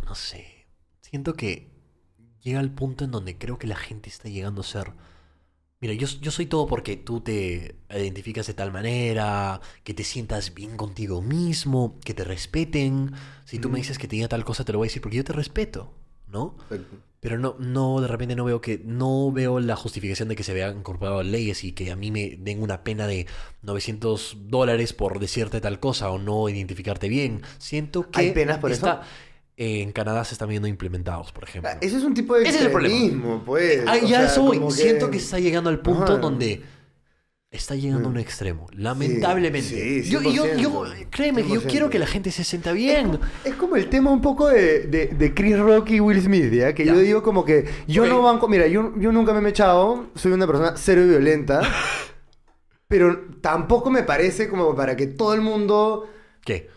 no 0.04 0.14
sé, 0.14 0.66
siento 1.00 1.32
que 1.34 1.70
llega 2.40 2.60
al 2.60 2.70
punto 2.70 3.04
en 3.04 3.10
donde 3.10 3.38
creo 3.38 3.58
que 3.58 3.66
la 3.66 3.76
gente 3.76 4.08
está 4.08 4.28
llegando 4.28 4.60
a 4.60 4.64
ser... 4.64 4.92
Mira, 5.80 5.94
yo, 5.94 6.08
yo 6.20 6.32
soy 6.32 6.46
todo 6.46 6.66
porque 6.66 6.96
tú 6.96 7.20
te 7.20 7.76
identificas 7.88 8.48
de 8.48 8.54
tal 8.54 8.72
manera, 8.72 9.60
que 9.84 9.94
te 9.94 10.02
sientas 10.02 10.52
bien 10.52 10.76
contigo 10.76 11.22
mismo, 11.22 12.00
que 12.04 12.14
te 12.14 12.24
respeten. 12.24 13.12
Si 13.44 13.60
tú 13.60 13.70
me 13.70 13.78
dices 13.78 13.96
que 13.96 14.08
te 14.08 14.16
diga 14.16 14.26
tal 14.26 14.44
cosa, 14.44 14.64
te 14.64 14.72
lo 14.72 14.78
voy 14.78 14.86
a 14.86 14.88
decir 14.88 15.00
porque 15.00 15.18
yo 15.18 15.24
te 15.24 15.32
respeto, 15.32 15.94
¿no? 16.26 16.56
Pero 17.20 17.38
no, 17.38 17.56
no, 17.60 18.00
de 18.00 18.08
repente 18.08 18.34
no 18.34 18.44
veo 18.44 18.60
que, 18.60 18.80
no 18.84 19.30
veo 19.32 19.58
la 19.60 19.76
justificación 19.76 20.28
de 20.28 20.36
que 20.36 20.44
se 20.44 20.54
vean 20.54 20.78
incorporado 20.78 21.22
leyes 21.22 21.62
y 21.62 21.72
que 21.72 21.92
a 21.92 21.96
mí 21.96 22.10
me 22.10 22.36
den 22.38 22.62
una 22.62 22.82
pena 22.84 23.06
de 23.06 23.26
900 23.62 24.36
dólares 24.46 24.92
por 24.92 25.18
decirte 25.18 25.60
tal 25.60 25.80
cosa 25.80 26.10
o 26.10 26.18
no 26.18 26.48
identificarte 26.48 27.08
bien. 27.08 27.42
Siento 27.58 28.10
que 28.10 28.20
¿Hay 28.20 28.30
penas 28.32 28.58
por 28.58 28.70
está, 28.70 29.02
eh, 29.02 29.27
en 29.60 29.90
Canadá 29.90 30.24
se 30.24 30.34
están 30.34 30.48
viendo 30.48 30.68
implementados, 30.68 31.32
por 31.32 31.42
ejemplo. 31.44 31.68
Ah, 31.74 31.78
Eso 31.80 31.98
es 31.98 32.04
un 32.04 32.14
tipo 32.14 32.36
de 32.36 32.44
Ese 32.48 32.58
es 32.58 32.64
el 32.66 32.70
problema. 32.70 32.94
extremismo, 32.94 33.42
pues. 33.44 33.82
Ah, 33.86 33.98
ya 33.98 34.06
sea, 34.06 34.24
eso 34.26 34.70
Siento 34.70 35.10
que 35.10 35.16
está 35.18 35.40
llegando 35.40 35.68
al 35.68 35.80
punto 35.80 36.12
Ajá. 36.12 36.18
donde 36.18 36.62
está 37.50 37.74
llegando 37.74 38.08
a 38.08 38.12
un 38.12 38.18
extremo. 38.18 38.68
Lamentablemente. 38.72 40.02
sí, 40.04 40.08
yo, 40.08 40.20
yo, 40.22 40.46
yo, 40.56 40.84
100%, 40.84 41.06
créeme 41.10 41.42
que 41.42 41.48
yo 41.48 41.62
100%. 41.62 41.66
quiero 41.70 41.90
que 41.90 41.98
la 41.98 42.06
gente 42.06 42.30
se 42.30 42.44
sienta 42.44 42.70
bien. 42.72 43.18
Es 43.42 43.54
como 43.54 43.74
el 43.74 43.88
tema 43.88 44.12
un 44.12 44.20
poco 44.22 44.46
de, 44.46 44.82
de, 44.86 45.06
de 45.08 45.34
Chris 45.34 45.58
Rock 45.58 45.90
y 45.90 45.98
Will 46.00 46.20
Smith, 46.22 46.52
¿ya? 46.52 46.72
Que 46.72 46.84
Ya. 46.84 46.92
yo 46.92 47.00
digo 47.00 47.22
como 47.24 47.44
que 47.44 47.66
yo 47.88 48.06
no 48.06 48.22
banco, 48.22 48.46
mira, 48.46 48.68
yo, 48.68 48.92
yo 48.96 49.10
nunca 49.10 49.32
me 49.34 49.44
he 49.48 49.50
echado, 49.50 50.06
soy 50.14 50.30
una 50.32 50.46
persona 50.46 50.74
cero 50.76 51.04
violenta, 51.04 51.62
pero 52.86 53.26
tampoco 53.40 53.90
me 53.90 54.02
parece 54.02 54.48
como 54.48 54.74
para 54.76 54.94
que 54.96 55.06
todo 55.08 55.34
el 55.34 55.40
mundo 55.40 56.08
¿Qué? 56.44 56.70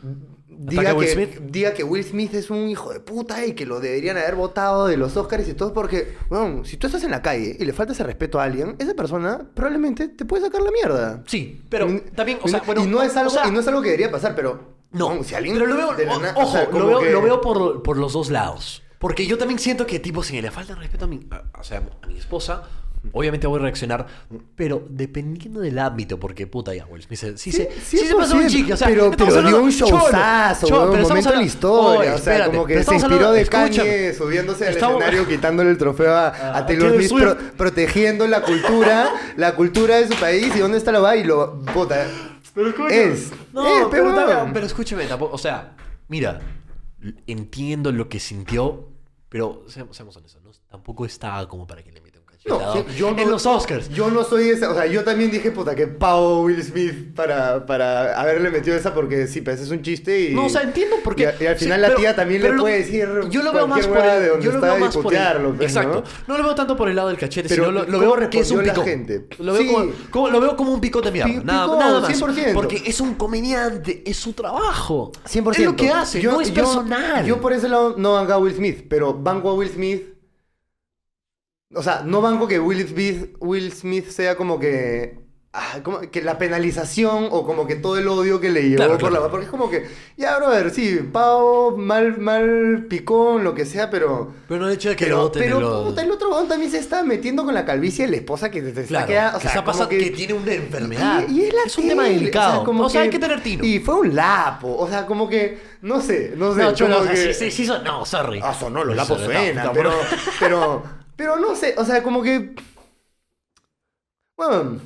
Diga 0.63 0.81
¿Ataca 0.81 0.95
a 0.95 0.99
Will 0.99 1.07
que, 1.07 1.13
Smith? 1.13 1.39
diga 1.51 1.73
que 1.73 1.83
Will 1.83 2.03
Smith 2.03 2.33
es 2.35 2.49
un 2.49 2.69
hijo 2.69 2.91
de 2.93 2.99
puta 2.99 3.45
y 3.45 3.53
que 3.53 3.65
lo 3.65 3.79
deberían 3.79 4.17
haber 4.17 4.35
votado 4.35 4.87
de 4.87 4.95
los 4.97 5.17
Oscars 5.17 5.47
y 5.47 5.53
todo, 5.53 5.73
porque, 5.73 6.15
bueno, 6.29 6.63
si 6.65 6.77
tú 6.77 6.87
estás 6.87 7.03
en 7.03 7.11
la 7.11 7.21
calle 7.21 7.57
y 7.59 7.65
le 7.65 7.73
falta 7.73 7.93
ese 7.93 8.03
respeto 8.03 8.39
a 8.39 8.43
alguien, 8.43 8.75
esa 8.79 8.93
persona 8.93 9.41
probablemente 9.53 10.07
te 10.07 10.23
puede 10.25 10.43
sacar 10.43 10.61
la 10.61 10.71
mierda. 10.71 11.23
Sí, 11.27 11.61
pero 11.69 11.89
Y- 11.89 11.99
también, 12.15 12.39
o 12.43 12.47
sea, 12.47 12.61
bueno, 12.65 12.83
y 12.83 12.87
no 12.87 13.01
es 13.01 13.15
algo, 13.17 13.31
o 13.31 13.33
sea, 13.33 13.47
y 13.47 13.51
no 13.51 13.59
es 13.59 13.67
algo 13.67 13.81
que 13.81 13.87
debería 13.89 14.11
pasar, 14.11 14.35
pero 14.35 14.79
No, 14.91 15.23
si 15.23 15.33
alguien 15.35 15.55
pero 15.55 15.67
lo 15.67 15.75
veo, 15.77 15.93
de 15.95 16.05
la 16.05 16.15
o- 16.17 16.19
na- 16.21 16.33
ojo, 16.35 16.47
o 16.47 16.51
sea, 16.51 16.67
lo 16.69 16.87
veo, 16.87 16.99
que- 16.99 17.11
lo 17.11 17.21
veo 17.21 17.41
por, 17.41 17.81
por 17.81 17.97
los 17.97 18.13
dos 18.13 18.29
lados. 18.29 18.83
Porque 18.99 19.25
yo 19.25 19.37
también 19.37 19.57
siento 19.57 19.87
que, 19.87 19.99
tipo, 19.99 20.21
si 20.21 20.39
le 20.41 20.51
falta 20.51 20.75
respeto 20.75 21.05
a 21.05 21.07
mi, 21.07 21.25
a- 21.31 21.43
o 21.59 21.63
sea, 21.63 21.81
a 22.03 22.07
mi 22.07 22.17
esposa, 22.19 22.63
obviamente 23.13 23.47
voy 23.47 23.59
a 23.59 23.63
reaccionar, 23.63 24.05
pero 24.55 24.85
dependiendo 24.89 25.59
del 25.59 25.79
ámbito, 25.79 26.19
porque 26.19 26.45
puta 26.47 26.73
ya, 26.73 26.85
Will 26.85 27.01
Smith, 27.01 27.19
se- 27.19 27.37
sí, 27.37 27.51
se, 27.51 27.69
sí 27.83 27.97
se 27.97 28.15
pasó 28.15 28.35
un 28.35 28.43
100%, 28.43 28.47
chique, 28.49 28.73
o 28.73 28.77
sea, 28.77 28.87
pero, 28.87 29.11
pero 29.11 29.25
dio 29.25 29.37
hablando- 29.37 29.61
un 29.63 29.71
cholo, 29.71 29.97
showzazo, 29.97 30.67
cholo, 30.67 30.91
pero 30.91 31.03
un 31.03 31.09
momento 31.09 31.29
en 31.33 31.39
la 31.39 31.45
historia. 31.45 31.99
Oye, 31.99 32.09
o 32.09 32.17
sea, 32.17 32.33
espérate, 32.33 32.51
como 32.51 32.65
que 32.67 32.83
se 32.83 32.93
inspiró 32.93 33.15
hablando- 33.15 33.31
de. 33.33 33.45
Kanye 33.47 34.13
subiéndose 34.13 34.67
al 34.67 34.73
Estamos- 34.73 35.01
escenario, 35.01 35.27
quitándole 35.27 35.69
el 35.71 35.77
trofeo 35.77 36.13
a, 36.13 36.27
a 36.27 36.57
A 36.57 36.65
Taylor 36.65 36.93
pro- 37.09 37.37
protegiendo 37.57 38.27
la 38.27 38.41
cultura, 38.43 39.09
la 39.35 39.55
cultura 39.55 39.97
de 39.97 40.07
su 40.07 40.19
país. 40.19 40.55
¿Y 40.55 40.59
dónde 40.59 40.77
está 40.77 40.91
la 40.91 40.99
va? 40.99 41.15
Y 41.15 41.23
lo... 41.23 41.59
Puta, 41.73 42.05
Pero 42.53 42.87
Es. 42.89 43.31
No, 43.53 43.89
pero, 43.89 44.13
pero- 44.13 44.49
pero 44.53 44.65
escúchame, 44.65 45.05
tampoco, 45.05 45.33
o 45.35 45.37
sea, 45.37 45.75
mira, 46.07 46.39
entiendo 47.27 47.91
lo 47.91 48.09
que 48.09 48.19
sintió, 48.19 48.89
pero 49.29 49.63
seamos, 49.67 49.95
seamos 49.95 50.15
honestos, 50.17 50.41
¿no? 50.43 50.51
tampoco 50.69 51.05
estaba 51.05 51.47
como 51.47 51.65
para 51.67 51.83
que 51.83 51.91
le 51.91 51.99
un 52.00 52.00
No, 52.43 52.73
sí, 52.73 52.83
yo 52.97 53.11
no- 53.11 53.21
en 53.21 53.29
los 53.29 53.45
Oscars. 53.45 53.87
Yo 53.89 54.09
no 54.09 54.23
soy 54.23 54.49
esa, 54.49 54.71
o 54.71 54.73
sea, 54.73 54.87
yo 54.87 55.03
también 55.03 55.29
dije, 55.29 55.51
puta, 55.51 55.75
que 55.75 55.85
pavo 55.85 56.41
Will 56.41 56.61
Smith 56.63 57.13
para, 57.15 57.67
para 57.67 58.19
haberle 58.19 58.49
metido 58.49 58.75
esa 58.75 58.95
porque 58.95 59.27
sí, 59.27 59.41
pues 59.41 59.61
es 59.61 59.69
un 59.69 59.83
chiste 59.83 60.29
y... 60.29 60.33
No, 60.33 60.45
o 60.45 60.49
sea, 60.49 60.63
entiendo 60.63 60.95
por 61.03 61.15
qué. 61.15 61.31
Y, 61.39 61.43
y 61.43 61.47
al 61.47 61.57
Sí, 61.59 61.65
final 61.65 61.81
la 61.81 61.87
pero- 61.89 61.99
tía 61.99 62.15
también 62.15 62.41
le 62.41 62.53
puede 62.53 62.79
decir 62.79 63.07
Yo 63.29 63.43
lo 63.43 63.53
veo 63.53 63.67
más 63.67 63.85
por 63.85 63.97
el, 63.99 64.41
yo 64.41 64.51
lo 64.53 64.59
veo 64.59 64.77
más 64.77 64.97
por 64.97 65.13
el, 65.13 65.43
pues, 65.55 65.61
Exacto. 65.69 66.03
¿no? 66.27 66.33
¿no? 66.33 66.37
lo 66.39 66.43
veo 66.45 66.55
tanto 66.55 66.75
por 66.75 66.89
el 66.89 66.95
lado 66.95 67.09
del 67.09 67.17
cachete, 67.19 67.47
Pero, 67.47 67.65
sino 67.65 67.71
lo, 67.73 67.85
lo 67.85 67.99
¿cómo 67.99 68.15
veo 68.17 68.29
que 68.31 68.39
es 68.39 68.49
un 68.49 68.65
la 68.65 68.73
picón. 68.73 68.85
gente? 68.87 69.27
Lo 69.37 69.53
veo, 69.53 69.61
Sí. 69.61 69.67
como, 69.71 69.91
como- 70.09 70.29
lo 70.29 70.41
veo 70.41 70.55
como 70.57 70.73
un 70.73 70.81
picote 70.81 71.11
de 71.11 71.23
mierda. 71.23 71.31
Pi- 71.41 71.45
nada, 71.45 71.77
nada 71.77 71.99
más. 72.01 72.09
100%. 72.09 72.53
Porque 72.55 72.81
es 72.85 72.99
un 73.01 73.13
comediante, 73.13 74.01
es 74.03 74.17
su 74.17 74.33
trabajo. 74.33 75.11
100%. 75.29 75.51
Es 75.59 75.65
lo 75.65 75.75
que 75.75 75.89
hace, 75.89 76.19
Yo- 76.19 76.31
no 76.31 76.41
es 76.41 76.47
yo- 76.49 76.55
personal. 76.55 77.23
Yo 77.23 77.39
por 77.39 77.53
ese 77.53 77.69
lado 77.69 77.93
no 77.99 78.13
banco 78.13 78.33
a 78.33 78.37
Will 78.39 78.55
Smith, 78.55 78.85
pero 78.89 79.13
banco 79.13 79.49
a 79.51 79.53
Will 79.53 79.69
Smith. 79.69 80.07
O 81.73 81.83
sea, 81.83 82.01
no 82.05 82.21
banco 82.21 82.47
que 82.47 82.59
Will 82.59 82.87
Smith, 82.87 83.35
Will 83.39 83.71
Smith 83.71 84.09
sea 84.09 84.35
como 84.35 84.59
que. 84.59 85.19
ah, 85.53 85.79
como 85.83 86.01
que 86.01 86.21
la 86.21 86.37
penalización 86.37 87.27
o 87.31 87.45
como 87.45 87.65
que 87.67 87.75
todo 87.75 87.97
el 87.97 88.07
odio 88.09 88.39
que 88.41 88.49
le 88.49 88.63
llevó 88.63 88.75
Claro, 88.75 88.91
por 88.97 89.09
claro. 89.09 89.25
la. 89.25 89.31
Porque 89.31 89.45
es 89.45 89.51
como 89.51 89.69
que. 89.69 89.87
Ya, 90.17 90.37
brother, 90.37 90.71
sí, 90.71 90.99
pavo, 91.13 91.77
mal, 91.77 92.17
mal 92.19 92.87
picón, 92.89 93.43
lo 93.45 93.53
que 93.55 93.65
sea, 93.65 93.89
pero. 93.89 94.33
Pero 94.49 94.59
no 94.59 94.67
el 94.67 94.73
hecho 94.75 94.89
de 94.89 94.95
que 94.97 95.05
lo 95.05 95.15
Pero, 95.15 95.21
voten 95.23 95.43
pero 95.43 95.83
puta, 95.85 96.01
el 96.03 96.11
otro 96.11 96.29
weón 96.31 96.47
también 96.49 96.69
se 96.71 96.77
está 96.79 97.03
metiendo 97.03 97.45
con 97.45 97.53
la 97.53 97.63
calvicie 97.63 98.05
de 98.05 98.11
la 98.11 98.17
esposa 98.17 98.51
que 98.51 98.61
te, 98.61 98.73
te 98.73 98.83
Claro, 98.83 99.05
está 99.05 99.07
quedando. 99.07 99.37
O 99.37 99.39
que 99.39 99.47
sea, 99.47 99.49
está 99.51 99.61
como 99.63 99.71
pasando 99.71 99.89
que, 99.89 100.11
tiene 100.11 100.33
una 100.33 100.53
enfermedad. 100.53 101.23
y, 101.29 101.39
y 101.39 101.43
es, 101.45 101.53
la 101.53 101.61
es 101.67 101.77
un 101.77 101.87
tema 101.87 102.03
delicado. 102.03 102.51
O 102.51 102.55
sea, 102.57 102.65
como 102.65 102.89
hay 102.99 103.09
que 103.09 103.19
tener 103.19 103.41
tino. 103.41 103.63
Y 103.63 103.79
fue 103.79 103.95
un 103.95 104.13
lapo. 104.13 104.75
O 104.77 104.89
sea, 104.89 105.05
como 105.05 105.29
que. 105.29 105.57
No 105.81 106.01
sé, 106.01 106.33
no 106.35 106.53
sé. 106.53 106.59
no, 106.63 106.73
como 106.77 106.97
o 106.97 107.03
sea, 107.03 107.13
que- 107.13 107.33
sí, 107.33 107.45
sí, 107.45 107.51
sí, 107.51 107.65
son- 107.65 107.83
no, 107.85 108.05
sorry. 108.05 108.41
Ah, 108.43 108.53
sonó, 108.53 108.83
los 108.83 108.95
lapos 108.95 109.19
no, 109.19 109.25
suenan, 109.25 109.65
no, 109.67 109.71
pero, 109.73 109.89
no. 109.89 109.97
pero, 110.39 110.83
pero 111.21 111.37
no 111.37 111.55
sé, 111.55 111.75
o 111.77 111.85
sea, 111.85 112.01
como 112.01 112.23
que, 112.23 112.55
bueno, 114.35 114.79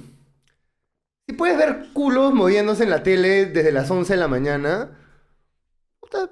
si 1.25 1.33
puedes 1.33 1.57
ver 1.57 1.87
culos 1.93 2.33
moviéndose 2.33 2.83
en 2.83 2.89
la 2.89 3.03
tele 3.03 3.45
desde 3.45 3.71
las 3.71 3.89
11 3.89 4.13
de 4.13 4.19
la 4.19 4.27
mañana, 4.27 4.99
puta, 6.01 6.29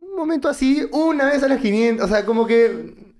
un 0.00 0.16
momento 0.16 0.48
así, 0.48 0.88
una 0.90 1.26
vez 1.26 1.40
a 1.44 1.48
las 1.48 1.60
500, 1.60 2.04
o 2.04 2.08
sea, 2.08 2.26
como 2.26 2.48
que 2.48 3.14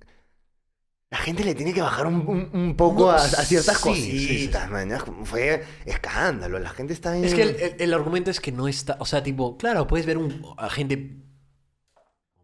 la 1.09 1.19
gente 1.19 1.45
le 1.45 1.55
tiene 1.55 1.73
que 1.73 1.81
bajar 1.81 2.09
un, 2.09 2.27
un- 2.27 2.51
un 2.53 2.77
poco 2.77 3.05
No, 3.05 3.11
a, 3.13 3.15
a 3.15 3.29
ciertas 3.29 3.79
sí, 3.79 3.95
sí, 3.95 4.19
sí. 4.19 4.19
cositas, 4.27 4.69
man, 4.69 4.91
fue 5.25 5.65
escándalo, 5.85 6.59
la 6.59 6.71
gente 6.71 6.95
está 6.95 7.13
bien... 7.13 7.25
Es 7.27 7.33
que 7.35 7.43
el, 7.43 7.55
el- 7.61 7.81
el 7.81 7.95
argumento 7.95 8.33
es 8.33 8.41
que 8.41 8.51
no 8.51 8.67
está. 8.67 8.97
O 8.99 9.05
sea, 9.07 9.23
tipo, 9.23 9.57
claro, 9.57 9.87
puedes 9.87 10.05
ver 10.05 10.19
un 10.19 10.45
a 10.59 10.69
gente. 10.69 11.23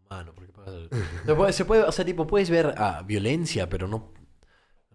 Mano, 0.09 0.33
¿por 0.63 0.89
qué 0.89 0.89
pagas 0.89 0.91
el- 0.91 1.25
se, 1.25 1.35
puede, 1.35 1.53
se 1.53 1.65
puede- 1.65 1.83
o 1.83 1.91
sea, 1.91 2.05
tipo, 2.05 2.27
puedes 2.27 2.49
ver 2.49 2.73
a 2.77 3.01
violencia, 3.03 3.69
pero 3.69 3.87
no. 3.87 4.13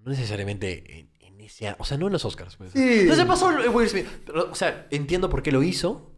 No 0.03 0.11
necesariamente 0.13 1.01
en, 1.01 1.11
en 1.21 1.41
ese. 1.41 1.75
O 1.79 1.85
sea, 1.85 1.99
no 1.99 2.07
en 2.07 2.13
los 2.13 2.25
Oscars. 2.25 2.57
Pues. 2.57 2.73
Sí. 2.73 3.05
No 3.07 3.15
se 3.15 3.25
pasó 3.27 3.49
Will 3.73 3.89
Smith. 3.89 4.07
Pero, 4.27 4.51
o 4.51 4.55
sea, 4.55 4.87
entiendo 4.91 5.29
por 5.29 5.43
qué 5.43 5.53
lo 5.53 5.63
hizo. 5.63 6.13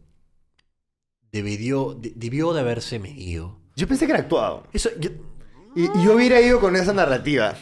Debió, 1.31 1.93
de- 1.93 2.13
debió 2.15 2.53
de 2.53 2.59
haberse 2.61 2.99
medido. 2.99 3.59
Yo 3.75 3.87
pensé 3.87 4.05
que 4.05 4.11
era 4.11 4.21
actuado. 4.21 4.67
Eso. 4.73 4.89
yo- 4.99 5.11
Y, 5.75 5.85
y 5.85 6.03
yo 6.03 6.15
hubiera 6.15 6.41
ido 6.41 6.59
con 6.59 6.75
esa 6.75 6.91
narrativa. 6.93 7.55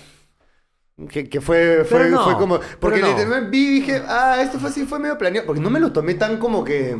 Que, 1.11 1.29
que 1.29 1.39
fue, 1.39 1.85
fue, 1.85 2.09
no, 2.09 2.23
fue 2.25 2.35
como. 2.37 2.59
Porque 2.79 2.99
no. 2.99 3.07
literalmente 3.07 3.49
vi 3.51 3.67
y 3.67 3.69
dije, 3.81 4.01
ah, 4.07 4.41
esto 4.41 4.59
fue 4.59 4.69
así, 4.69 4.85
fue 4.85 4.99
medio 4.99 5.17
planeado. 5.17 5.45
Porque 5.45 5.61
no 5.61 5.69
me 5.69 5.79
lo 5.79 5.93
tomé 5.93 6.15
tan 6.15 6.37
como 6.39 6.63
que. 6.63 6.97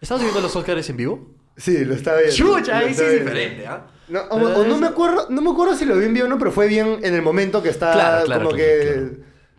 ¿Estás 0.00 0.20
viendo 0.20 0.40
los 0.40 0.56
Oscars 0.56 0.88
en 0.90 0.96
vivo? 0.96 1.35
Sí, 1.56 1.84
lo 1.84 1.94
estaba 1.94 2.18
viendo. 2.18 2.36
Chucha, 2.36 2.78
ahí 2.78 2.92
sí 2.94 3.02
es 3.02 3.12
diferente, 3.24 3.66
¿ah? 3.66 3.86
No, 4.08 4.20
o, 4.30 4.36
o 4.60 4.64
no 4.64 4.76
me 4.78 4.86
acuerdo, 4.86 5.26
no 5.30 5.40
me 5.42 5.50
acuerdo 5.50 5.74
si 5.74 5.84
lo 5.84 5.96
vi 5.96 6.04
en 6.04 6.14
vivo 6.14 6.26
o 6.26 6.28
no, 6.28 6.38
pero 6.38 6.52
fue 6.52 6.68
bien 6.68 6.98
en 7.02 7.14
el 7.14 7.22
momento 7.22 7.62
que 7.62 7.70
estaba 7.70 7.94
Claro, 7.94 8.24
claro, 8.26 8.44
como 8.44 8.56
claro, 8.56 8.72
que. 8.72 9.10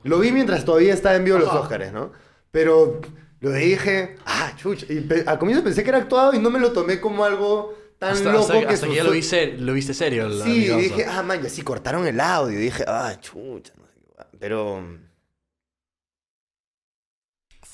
Lo 0.04 0.20
vi 0.20 0.32
mientras 0.32 0.64
todavía 0.64 0.94
estaba 0.94 1.16
en 1.16 1.26
vivo 1.26 1.38
los. 1.40 1.50
Óscares, 1.52 1.92
¿no? 1.92 2.12
Pero 2.52 3.02
lo 3.42 3.52
dije, 3.52 4.16
ah, 4.26 4.54
chucha. 4.56 4.86
Y 4.90 5.02
pe- 5.02 5.24
al 5.28 5.38
comienzo 5.38 5.64
pensé 5.64 5.84
que 5.84 5.90
era 5.90 5.98
actuado 5.98 6.34
y 6.34 6.40
no 6.40 6.50
me 6.50 6.60
lo 6.60 6.72
tomé 6.72 7.00
como 7.02 7.26
algo 7.26 7.76
tan 8.00 8.12
Hasta, 8.14 8.32
loco 8.32 8.44
hasta- 8.54 8.68
que 8.68 8.74
hasta 8.74 8.88
que 8.88 8.96
ya 8.96 9.04
lo 9.04 9.12
viste, 9.12 9.58
lo 9.58 9.74
viste 9.74 9.94
serio. 9.94 10.32
Sí, 10.44 10.68
dije, 10.68 11.06
ah, 11.10 11.24
man, 11.24 11.42
ya 11.42 11.50
sí 11.50 11.62
cortaron 11.64 12.08
el 12.08 12.20
audio. 12.22 12.58
Dije, 12.58 12.86
ah, 12.88 13.16
chucha. 13.20 13.74
Pero. 14.40 14.82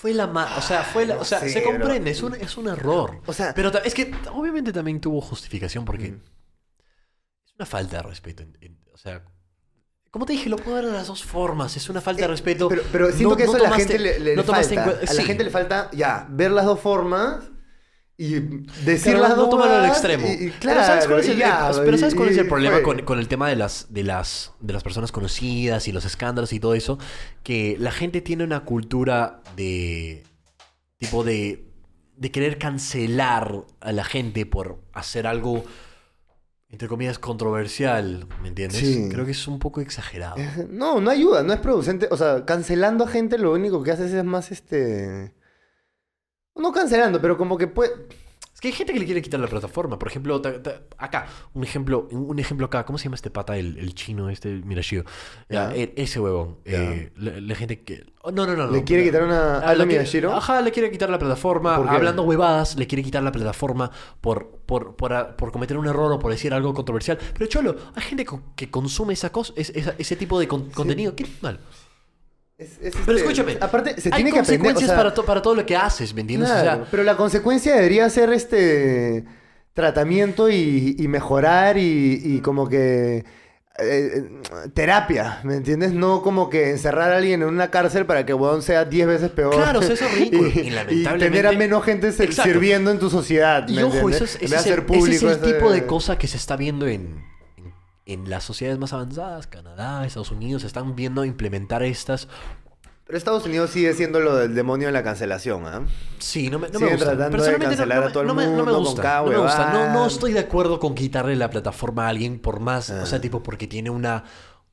Fue 0.04 0.14
la 0.14 0.28
ma- 0.28 0.58
o 0.58 0.62
sea, 0.62 0.84
fue 0.84 1.06
la, 1.06 1.16
No 1.16 1.22
o 1.22 1.24
sea, 1.24 1.40
sé, 1.40 1.48
se 1.48 1.64
comprende, 1.64 2.12
es 2.12 2.22
un, 2.22 2.36
es 2.36 2.58
un 2.58 2.68
error. 2.68 3.22
O 3.26 3.32
sea- 3.32 3.54
pero 3.54 3.72
es 3.86 3.94
que 3.94 4.14
obviamente 4.34 4.74
también 4.74 5.00
tuvo 5.00 5.22
justificación 5.22 5.86
porque 5.86 6.10
Mm. 6.12 6.22
es 7.46 7.54
una 7.58 7.66
falta 7.66 7.96
de 7.98 8.04
respeto. 8.04 8.44
en- 8.44 8.58
en- 8.60 8.80
o 8.94 8.98
sea, 8.98 9.24
como 10.12 10.26
te 10.26 10.34
dije, 10.34 10.50
lo 10.50 10.58
puedo 10.58 10.76
ver 10.76 10.88
de 10.88 10.92
las 10.92 11.08
dos 11.08 11.24
formas. 11.24 11.78
Es 11.78 11.88
una 11.90 12.02
falta 12.02 12.24
de 12.24 12.28
respeto. 12.28 12.68
Pero, 12.68 12.82
pero 12.92 13.08
siento 13.14 13.30
No- 13.30 13.36
que 13.38 13.44
eso 13.44 13.58
no 13.58 13.64
a 13.64 13.70
la 13.70 13.76
gente 13.78 13.98
le, 13.98 14.36
falta. 14.44 14.84
A 14.84 15.02
la 15.06 15.08
sí. 15.08 15.24
gente 15.24 15.44
le 15.46 15.50
falta, 15.50 15.90
ya, 15.94 16.28
ver 16.30 16.52
las 16.52 16.66
dos 16.66 16.82
formas 16.82 17.46
y 18.18 18.34
decir 18.85 19.14
Claro, 19.15 19.19
las 19.30 19.38
no 19.38 19.49
tomarlo 19.49 19.76
al 19.76 19.85
extremo. 19.85 20.27
y- 20.27 20.45
y 20.48 20.53
pero 20.61 20.84
¿sabes 20.84 21.07
cuál 21.07 21.19
es 21.22 21.30
el, 21.30 21.38
ya, 21.38 21.72
pero 21.84 21.98
¿sabes 21.98 22.14
cuál 22.15 22.30
es 22.30 22.38
el 22.38 22.48
problema 22.48 22.81
con, 22.84 23.02
con 23.03 23.18
el 23.19 23.27
tema 23.27 23.49
de 23.49 23.56
las, 23.56 23.88
de, 23.91 24.03
las, 24.03 24.53
de 24.60 24.72
las 24.73 24.84
personas 24.84 25.11
conocidas 25.11 25.88
y 25.88 25.91
los 25.91 26.06
escándalos 26.06 26.53
y 26.53 26.60
todo 26.60 26.76
eso? 26.76 26.99
Que 27.44 27.76
la 27.80 27.91
gente 27.91 28.22
tiene 28.22 28.44
una 28.44 28.65
cultura 28.65 29.41
de. 29.56 30.23
tipo 30.99 31.23
de. 31.23 31.65
de 32.15 32.31
querer 32.31 32.57
cancelar 32.60 33.65
a 33.81 33.91
la 33.91 34.03
gente 34.03 34.45
por 34.45 34.80
hacer 34.94 35.26
algo. 35.26 35.64
entre 36.69 36.88
comillas, 36.88 37.18
controversial. 37.19 38.27
¿Me 38.44 38.48
entiendes? 38.49 38.80
Sí. 38.80 39.10
Creo 39.11 39.26
que 39.26 39.31
es 39.31 39.48
un 39.48 39.57
poco 39.60 39.81
exagerado. 39.81 40.35
No, 40.69 41.02
no 41.02 41.10
ayuda, 41.10 41.41
no 41.44 41.52
es 41.53 41.60
producente. 41.60 42.07
O 42.11 42.18
sea, 42.18 42.45
cancelando 42.45 43.03
a 43.06 43.07
gente 43.07 43.38
lo 43.40 43.53
único 43.53 43.81
que 43.84 43.91
haces 43.91 44.14
es 44.14 44.23
más 44.23 44.52
este. 44.52 45.34
No 46.56 46.72
cancelando, 46.72 47.20
pero 47.20 47.38
como 47.38 47.58
que 47.58 47.68
puede. 47.68 47.92
Es 48.54 48.62
que 48.62 48.68
hay 48.68 48.74
gente 48.74 48.94
que 48.94 49.00
le 49.00 49.06
quiere 49.06 49.22
quitar 49.22 49.40
la 49.40 49.48
plataforma. 49.48 49.98
Por 49.98 50.08
ejemplo, 50.08 50.40
ta- 50.40 50.62
ta- 50.62 50.82
acá, 51.00 51.26
un 51.54 51.64
ejemplo, 51.64 52.08
un 52.12 52.38
ejemplo 52.40 52.68
acá, 52.68 52.86
¿cómo 52.86 52.98
se 53.00 53.06
llama 53.06 53.16
este 53.16 53.30
pata, 53.32 53.58
el, 53.58 53.78
el 53.80 53.94
chino, 53.96 54.30
este 54.30 54.50
Mirashio? 54.64 55.04
E- 55.50 55.94
ese 55.98 56.20
huevón. 56.20 56.58
Ya. 56.64 56.78
eh, 56.94 57.12
la, 57.18 57.42
la 57.42 57.56
gente 57.56 57.82
que. 57.82 58.06
oh, 58.22 58.32
no, 58.32 58.46
no, 58.46 58.56
no. 58.56 58.70
¿Le 58.70 58.80
no. 58.80 58.86
quiere 58.86 59.04
quitar 59.04 59.24
una 59.24 59.58
Ah, 59.58 59.72
le 59.74 59.86
quiere- 59.86 60.02
Miyashiro? 60.04 60.32
Ajá, 60.34 60.62
le 60.62 60.72
quiere 60.72 60.92
quitar 60.92 61.10
la 61.10 61.18
plataforma. 61.20 61.76
Hablando 61.76 62.22
huevadas, 62.24 62.76
le 62.78 62.86
quiere 62.88 63.04
quitar 63.04 63.24
la 63.24 63.32
plataforma 63.32 63.90
por, 64.22 64.48
por, 64.68 64.96
por, 64.96 65.12
a- 65.14 65.36
por 65.36 65.52
cometer 65.52 65.78
un 65.78 65.88
error 65.88 66.12
o 66.14 66.20
por 66.20 66.32
decir 66.32 66.54
algo 66.54 66.74
controversial. 66.76 67.18
Pero 67.34 67.48
cholo, 67.48 67.76
hay 67.96 68.04
gente 68.04 68.26
que 68.56 68.70
consume 68.70 69.14
esa 69.14 69.32
cosa, 69.32 69.52
es- 69.58 69.72
esa- 69.72 69.96
ese 69.98 70.16
tipo 70.16 70.40
de 70.40 70.48
con- 70.48 70.70
contenido. 70.70 71.16
¿Qué 71.16 71.26
mal? 71.42 71.60
Es- 72.58 72.78
es 72.82 72.94
Pero 73.06 73.18
este- 73.18 73.32
escúchame, 73.32 73.58
Aparte, 73.60 74.00
se 74.00 74.10
hay 74.10 74.24
tiene 74.24 74.32
que 74.32 74.40
aprender. 74.40 74.62
o 74.62 74.64
consecuencias 74.74 74.88
sea, 74.90 74.98
para, 74.98 75.14
to- 75.14 75.26
para 75.26 75.42
todo 75.42 75.56
lo 75.56 75.66
que 75.66 75.76
haces, 75.76 76.14
¿me 76.14 76.22
entiendes? 76.22 76.50
O 76.50 76.54
sea, 76.54 76.62
Claro, 76.64 76.88
pero 76.92 77.04
la 77.04 77.18
consecuencia 77.18 77.76
debería 77.76 78.10
ser 78.10 78.32
este 78.32 79.26
tratamiento 79.74 80.50
y, 80.50 80.96
y 81.00 81.08
mejorar 81.08 81.78
y, 81.78 82.22
y 82.24 82.40
como 82.42 82.70
que 82.70 83.26
eh, 83.80 84.30
terapia, 84.76 85.40
¿me 85.44 85.56
entiendes? 85.56 85.94
No 85.94 86.22
como 86.22 86.48
que 86.48 86.70
encerrar 86.70 87.12
a 87.12 87.18
alguien 87.18 87.42
en 87.42 87.48
una 87.48 87.72
cárcel 87.72 88.06
para 88.06 88.24
que 88.24 88.36
weón 88.36 88.62
sea 88.62 88.86
10 88.86 89.08
veces 89.08 89.32
peor. 89.32 89.56
Claro, 89.56 89.82
eso 89.82 89.94
es 89.94 90.14
ridículo. 90.14 90.48
Y 90.56 90.60
y, 90.60 90.70
lamentablemente- 90.70 91.26
tener 91.26 91.48
a 91.48 91.52
menos 91.54 91.84
gente 91.84 92.12
ser- 92.12 92.32
sirviendo 92.34 92.92
en 92.92 93.00
tu 93.00 93.10
sociedad. 93.10 93.66
¿me 93.68 93.74
Y 93.74 93.78
ojo, 93.80 93.86
entiendes? 94.10 94.16
eso 94.18 94.24
es, 94.26 94.36
ese 94.36 94.46
es 94.46 94.66
el, 94.68 94.80
ese 94.80 95.10
es 95.16 95.24
el 95.24 95.30
ese- 95.32 95.54
tipo 95.54 95.72
de 95.72 95.88
cosa 95.88 96.20
que 96.20 96.28
se 96.28 96.38
está 96.38 96.56
viendo 96.56 96.86
en, 96.88 97.24
en, 98.06 98.30
las 98.30 98.44
sociedades 98.44 98.80
más 98.80 98.94
avanzadas, 98.94 99.48
Canadá, 99.48 100.06
Estados 100.06 100.32
Unidos, 100.32 100.62
se 100.64 100.68
están 100.68 100.96
viendo 100.96 101.24
implementar 101.26 101.84
estas. 101.84 102.28
Pero 103.06 103.18
Estados 103.18 103.46
Unidos 103.46 103.70
sigue 103.70 103.94
siendo 103.94 104.20
lo 104.22 104.36
del 104.38 104.56
demonio 104.56 104.88
de 104.88 104.94
la 104.94 105.04
cancelación, 105.04 105.66
¿ah? 105.66 105.86
Sí, 106.20 106.50
no 106.50 106.58
me, 106.60 106.70
no 106.70 106.80
me 106.80 106.88
gusta. 106.88 107.06
tratando 107.06 107.24
de 107.26 107.32
Personalmente 107.32 107.66
no- 107.66 107.70
cancelar 107.78 108.00
no, 108.04 108.08
a 108.08 108.12
todo 108.14 108.22
el 108.22 108.28
no 108.28 108.34
me- 108.34 108.44
no 108.46 108.50
me 108.52 108.58
mundo 108.58 108.74
con 108.76 108.84
gusta. 108.86 109.02
cada 109.02 109.22
no 109.24 109.28
me 109.30 109.38
gusta. 109.38 109.74
No, 109.74 109.94
no 109.94 110.06
estoy 110.08 110.32
de 110.32 110.40
acuerdo 110.40 110.80
con 110.80 110.96
quitarle 110.96 111.36
la 111.36 111.50
plataforma 111.50 112.06
a 112.06 112.10
alguien 112.10 112.40
por 112.40 112.60
más, 112.62 112.90
o 112.90 113.06
sea, 113.06 113.18
Ah. 113.18 113.22
tipo, 113.22 113.44
porque 113.44 113.68
tiene 113.68 113.90
una, 113.90 114.24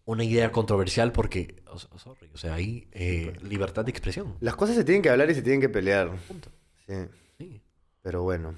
una 0.05 0.23
idea 0.25 0.53
controversial, 0.53 1.11
porque, 1.13 1.63
o, 1.67 1.75
o- 1.75 1.99
sorry, 1.99 2.31
o 2.33 2.39
sea, 2.39 2.55
hay 2.55 2.87
eh, 2.93 3.33
libertad 3.43 3.85
de 3.85 3.91
expresión. 3.91 4.37
Las 4.41 4.55
cosas 4.55 4.77
se 4.77 4.85
tienen 4.85 5.03
que 5.03 5.11
hablar 5.11 5.29
y 5.31 5.35
se 5.35 5.43
tienen 5.43 5.61
que 5.61 5.69
pelear. 5.69 6.11
Punto. 6.29 6.51
Sí, 6.87 6.95
Sí. 7.39 7.63
pero 8.03 8.23
bueno. 8.23 8.55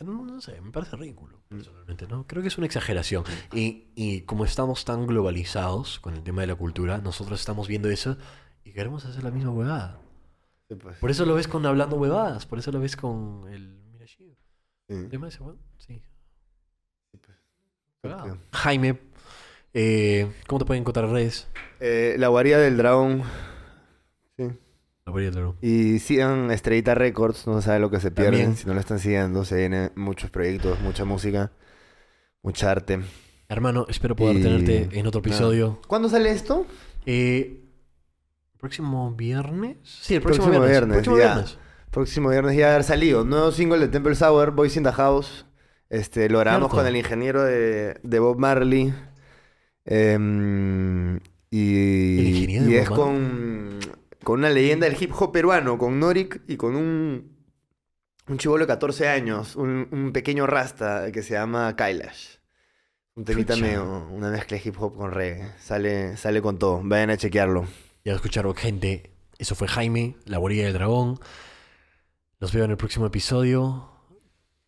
No, 0.00 0.24
no 0.24 0.40
sé, 0.40 0.60
me 0.60 0.70
parece 0.70 0.96
ridículo, 0.96 1.42
personalmente, 1.48 2.06
¿no? 2.06 2.26
Creo 2.26 2.42
que 2.42 2.48
es 2.48 2.58
una 2.58 2.66
exageración. 2.66 3.24
Y, 3.52 3.88
y 3.94 4.22
como 4.22 4.44
estamos 4.44 4.84
tan 4.84 5.06
globalizados 5.06 6.00
con 6.00 6.14
el 6.14 6.22
tema 6.22 6.42
de 6.42 6.48
la 6.48 6.54
cultura, 6.54 6.98
nosotros 6.98 7.40
estamos 7.40 7.68
viendo 7.68 7.88
eso 7.88 8.16
y 8.64 8.72
queremos 8.72 9.04
hacer 9.04 9.24
la 9.24 9.30
misma 9.30 9.50
huevada. 9.50 10.00
Sí, 10.68 10.76
pues. 10.76 10.98
Por 10.98 11.10
eso 11.10 11.26
lo 11.26 11.34
ves 11.34 11.48
con 11.48 11.64
Hablando 11.66 11.96
Huevadas, 11.96 12.46
por 12.46 12.58
eso 12.58 12.72
lo 12.72 12.80
ves 12.80 12.96
con 12.96 13.48
el. 13.52 13.78
Sí. 14.06 14.36
¿El 14.88 15.08
tema 15.08 15.26
de 15.26 15.30
ese? 15.30 15.40
Sí. 15.78 16.02
Huevada. 18.02 18.32
Ok. 18.32 18.38
Jaime, 18.52 18.98
eh, 19.74 20.32
¿cómo 20.46 20.58
te 20.58 20.64
pueden 20.64 20.82
encontrar 20.82 21.06
en 21.06 21.12
redes? 21.12 21.48
Eh, 21.80 22.16
la 22.18 22.28
guarida 22.28 22.58
del 22.58 22.76
dragón. 22.76 23.22
Sí. 24.36 24.50
Y 25.60 25.98
sigan 25.98 26.50
Estrellita 26.50 26.94
Records, 26.94 27.46
no 27.46 27.60
se 27.60 27.66
sabe 27.66 27.80
lo 27.80 27.90
que 27.90 28.00
se 28.00 28.10
pierden. 28.10 28.32
También. 28.40 28.56
Si 28.56 28.66
no 28.66 28.74
lo 28.74 28.80
están 28.80 28.98
siguiendo, 28.98 29.44
se 29.44 29.56
vienen 29.56 29.90
muchos 29.96 30.30
proyectos, 30.30 30.80
mucha 30.80 31.04
música, 31.04 31.52
mucha 32.42 32.70
arte. 32.70 33.00
Hermano, 33.48 33.84
espero 33.88 34.14
poder 34.16 34.36
Y- 34.36 34.42
tenerte 34.42 34.88
en 34.92 35.06
otro 35.06 35.20
episodio. 35.20 35.80
¿Cuándo 35.88 36.08
sale 36.08 36.30
esto? 36.30 36.66
Eh, 37.04 37.58
¿Próximo 38.58 39.12
viernes? 39.14 39.76
Sí, 39.82 40.14
el 40.14 40.22
próximo, 40.22 40.46
Próximo 40.46 40.66
viernes. 40.66 40.70
viernes, 40.70 40.94
próximo 40.96 41.18
ya. 41.18 41.34
viernes. 41.34 41.58
Próximo 41.90 42.28
viernes 42.30 42.56
ya 42.56 42.70
haber 42.70 42.84
salido. 42.84 43.24
Nuevo 43.24 43.50
single 43.52 43.80
de 43.80 43.88
Temple 43.88 44.14
Sour, 44.14 44.52
Boys 44.52 44.76
in 44.76 44.84
the 44.84 44.92
House. 44.92 45.44
Este, 45.90 46.30
lo 46.30 46.38
grabamos 46.38 46.68
Cierto. 46.70 46.76
con 46.76 46.86
el 46.86 46.96
ingeniero 46.96 47.42
de, 47.42 47.98
de 48.02 48.18
Bob 48.20 48.38
Marley. 48.38 48.94
Em, 49.84 51.16
y 51.50 52.18
¿El 52.20 52.26
ingeniero 52.28 52.64
de 52.64 52.70
y 52.70 52.74
Bob 52.74 52.82
es 52.82 52.90
Marley? 52.90 53.04
con, 53.04 53.78
con 54.24 54.40
una 54.40 54.50
leyenda 54.50 54.88
del 54.88 55.00
hip 55.00 55.12
hop 55.18 55.32
peruano, 55.32 55.78
con 55.78 55.98
Norik 55.98 56.42
y 56.48 56.56
con 56.56 56.76
un, 56.76 57.36
un 58.28 58.38
chivolo 58.38 58.64
de 58.64 58.68
14 58.68 59.08
años, 59.08 59.56
un, 59.56 59.88
un 59.90 60.12
pequeño 60.12 60.46
rasta 60.46 61.10
que 61.12 61.22
se 61.22 61.34
llama 61.34 61.74
Kailash. 61.76 62.36
Un 63.14 63.24
temita 63.24 63.54
Chucha. 63.54 63.66
medio, 63.66 64.08
una 64.10 64.30
mezcla 64.30 64.56
de 64.56 64.62
hip 64.66 64.80
hop 64.80 64.96
con 64.96 65.10
reggae. 65.12 65.52
Sale, 65.58 66.16
sale 66.16 66.40
con 66.40 66.58
todo. 66.58 66.80
Vayan 66.82 67.10
a 67.10 67.16
chequearlo. 67.16 67.66
Ya 68.04 68.14
escucharon, 68.14 68.54
gente. 68.54 69.10
Eso 69.38 69.54
fue 69.54 69.68
Jaime, 69.68 70.16
la 70.24 70.38
guarida 70.38 70.64
del 70.64 70.72
dragón. 70.72 71.18
Los 72.38 72.52
veo 72.52 72.64
en 72.64 72.70
el 72.70 72.76
próximo 72.76 73.06
episodio. 73.06 73.90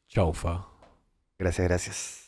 Chaufa. 0.08 0.66
Gracias, 1.38 1.66
gracias. 1.66 2.23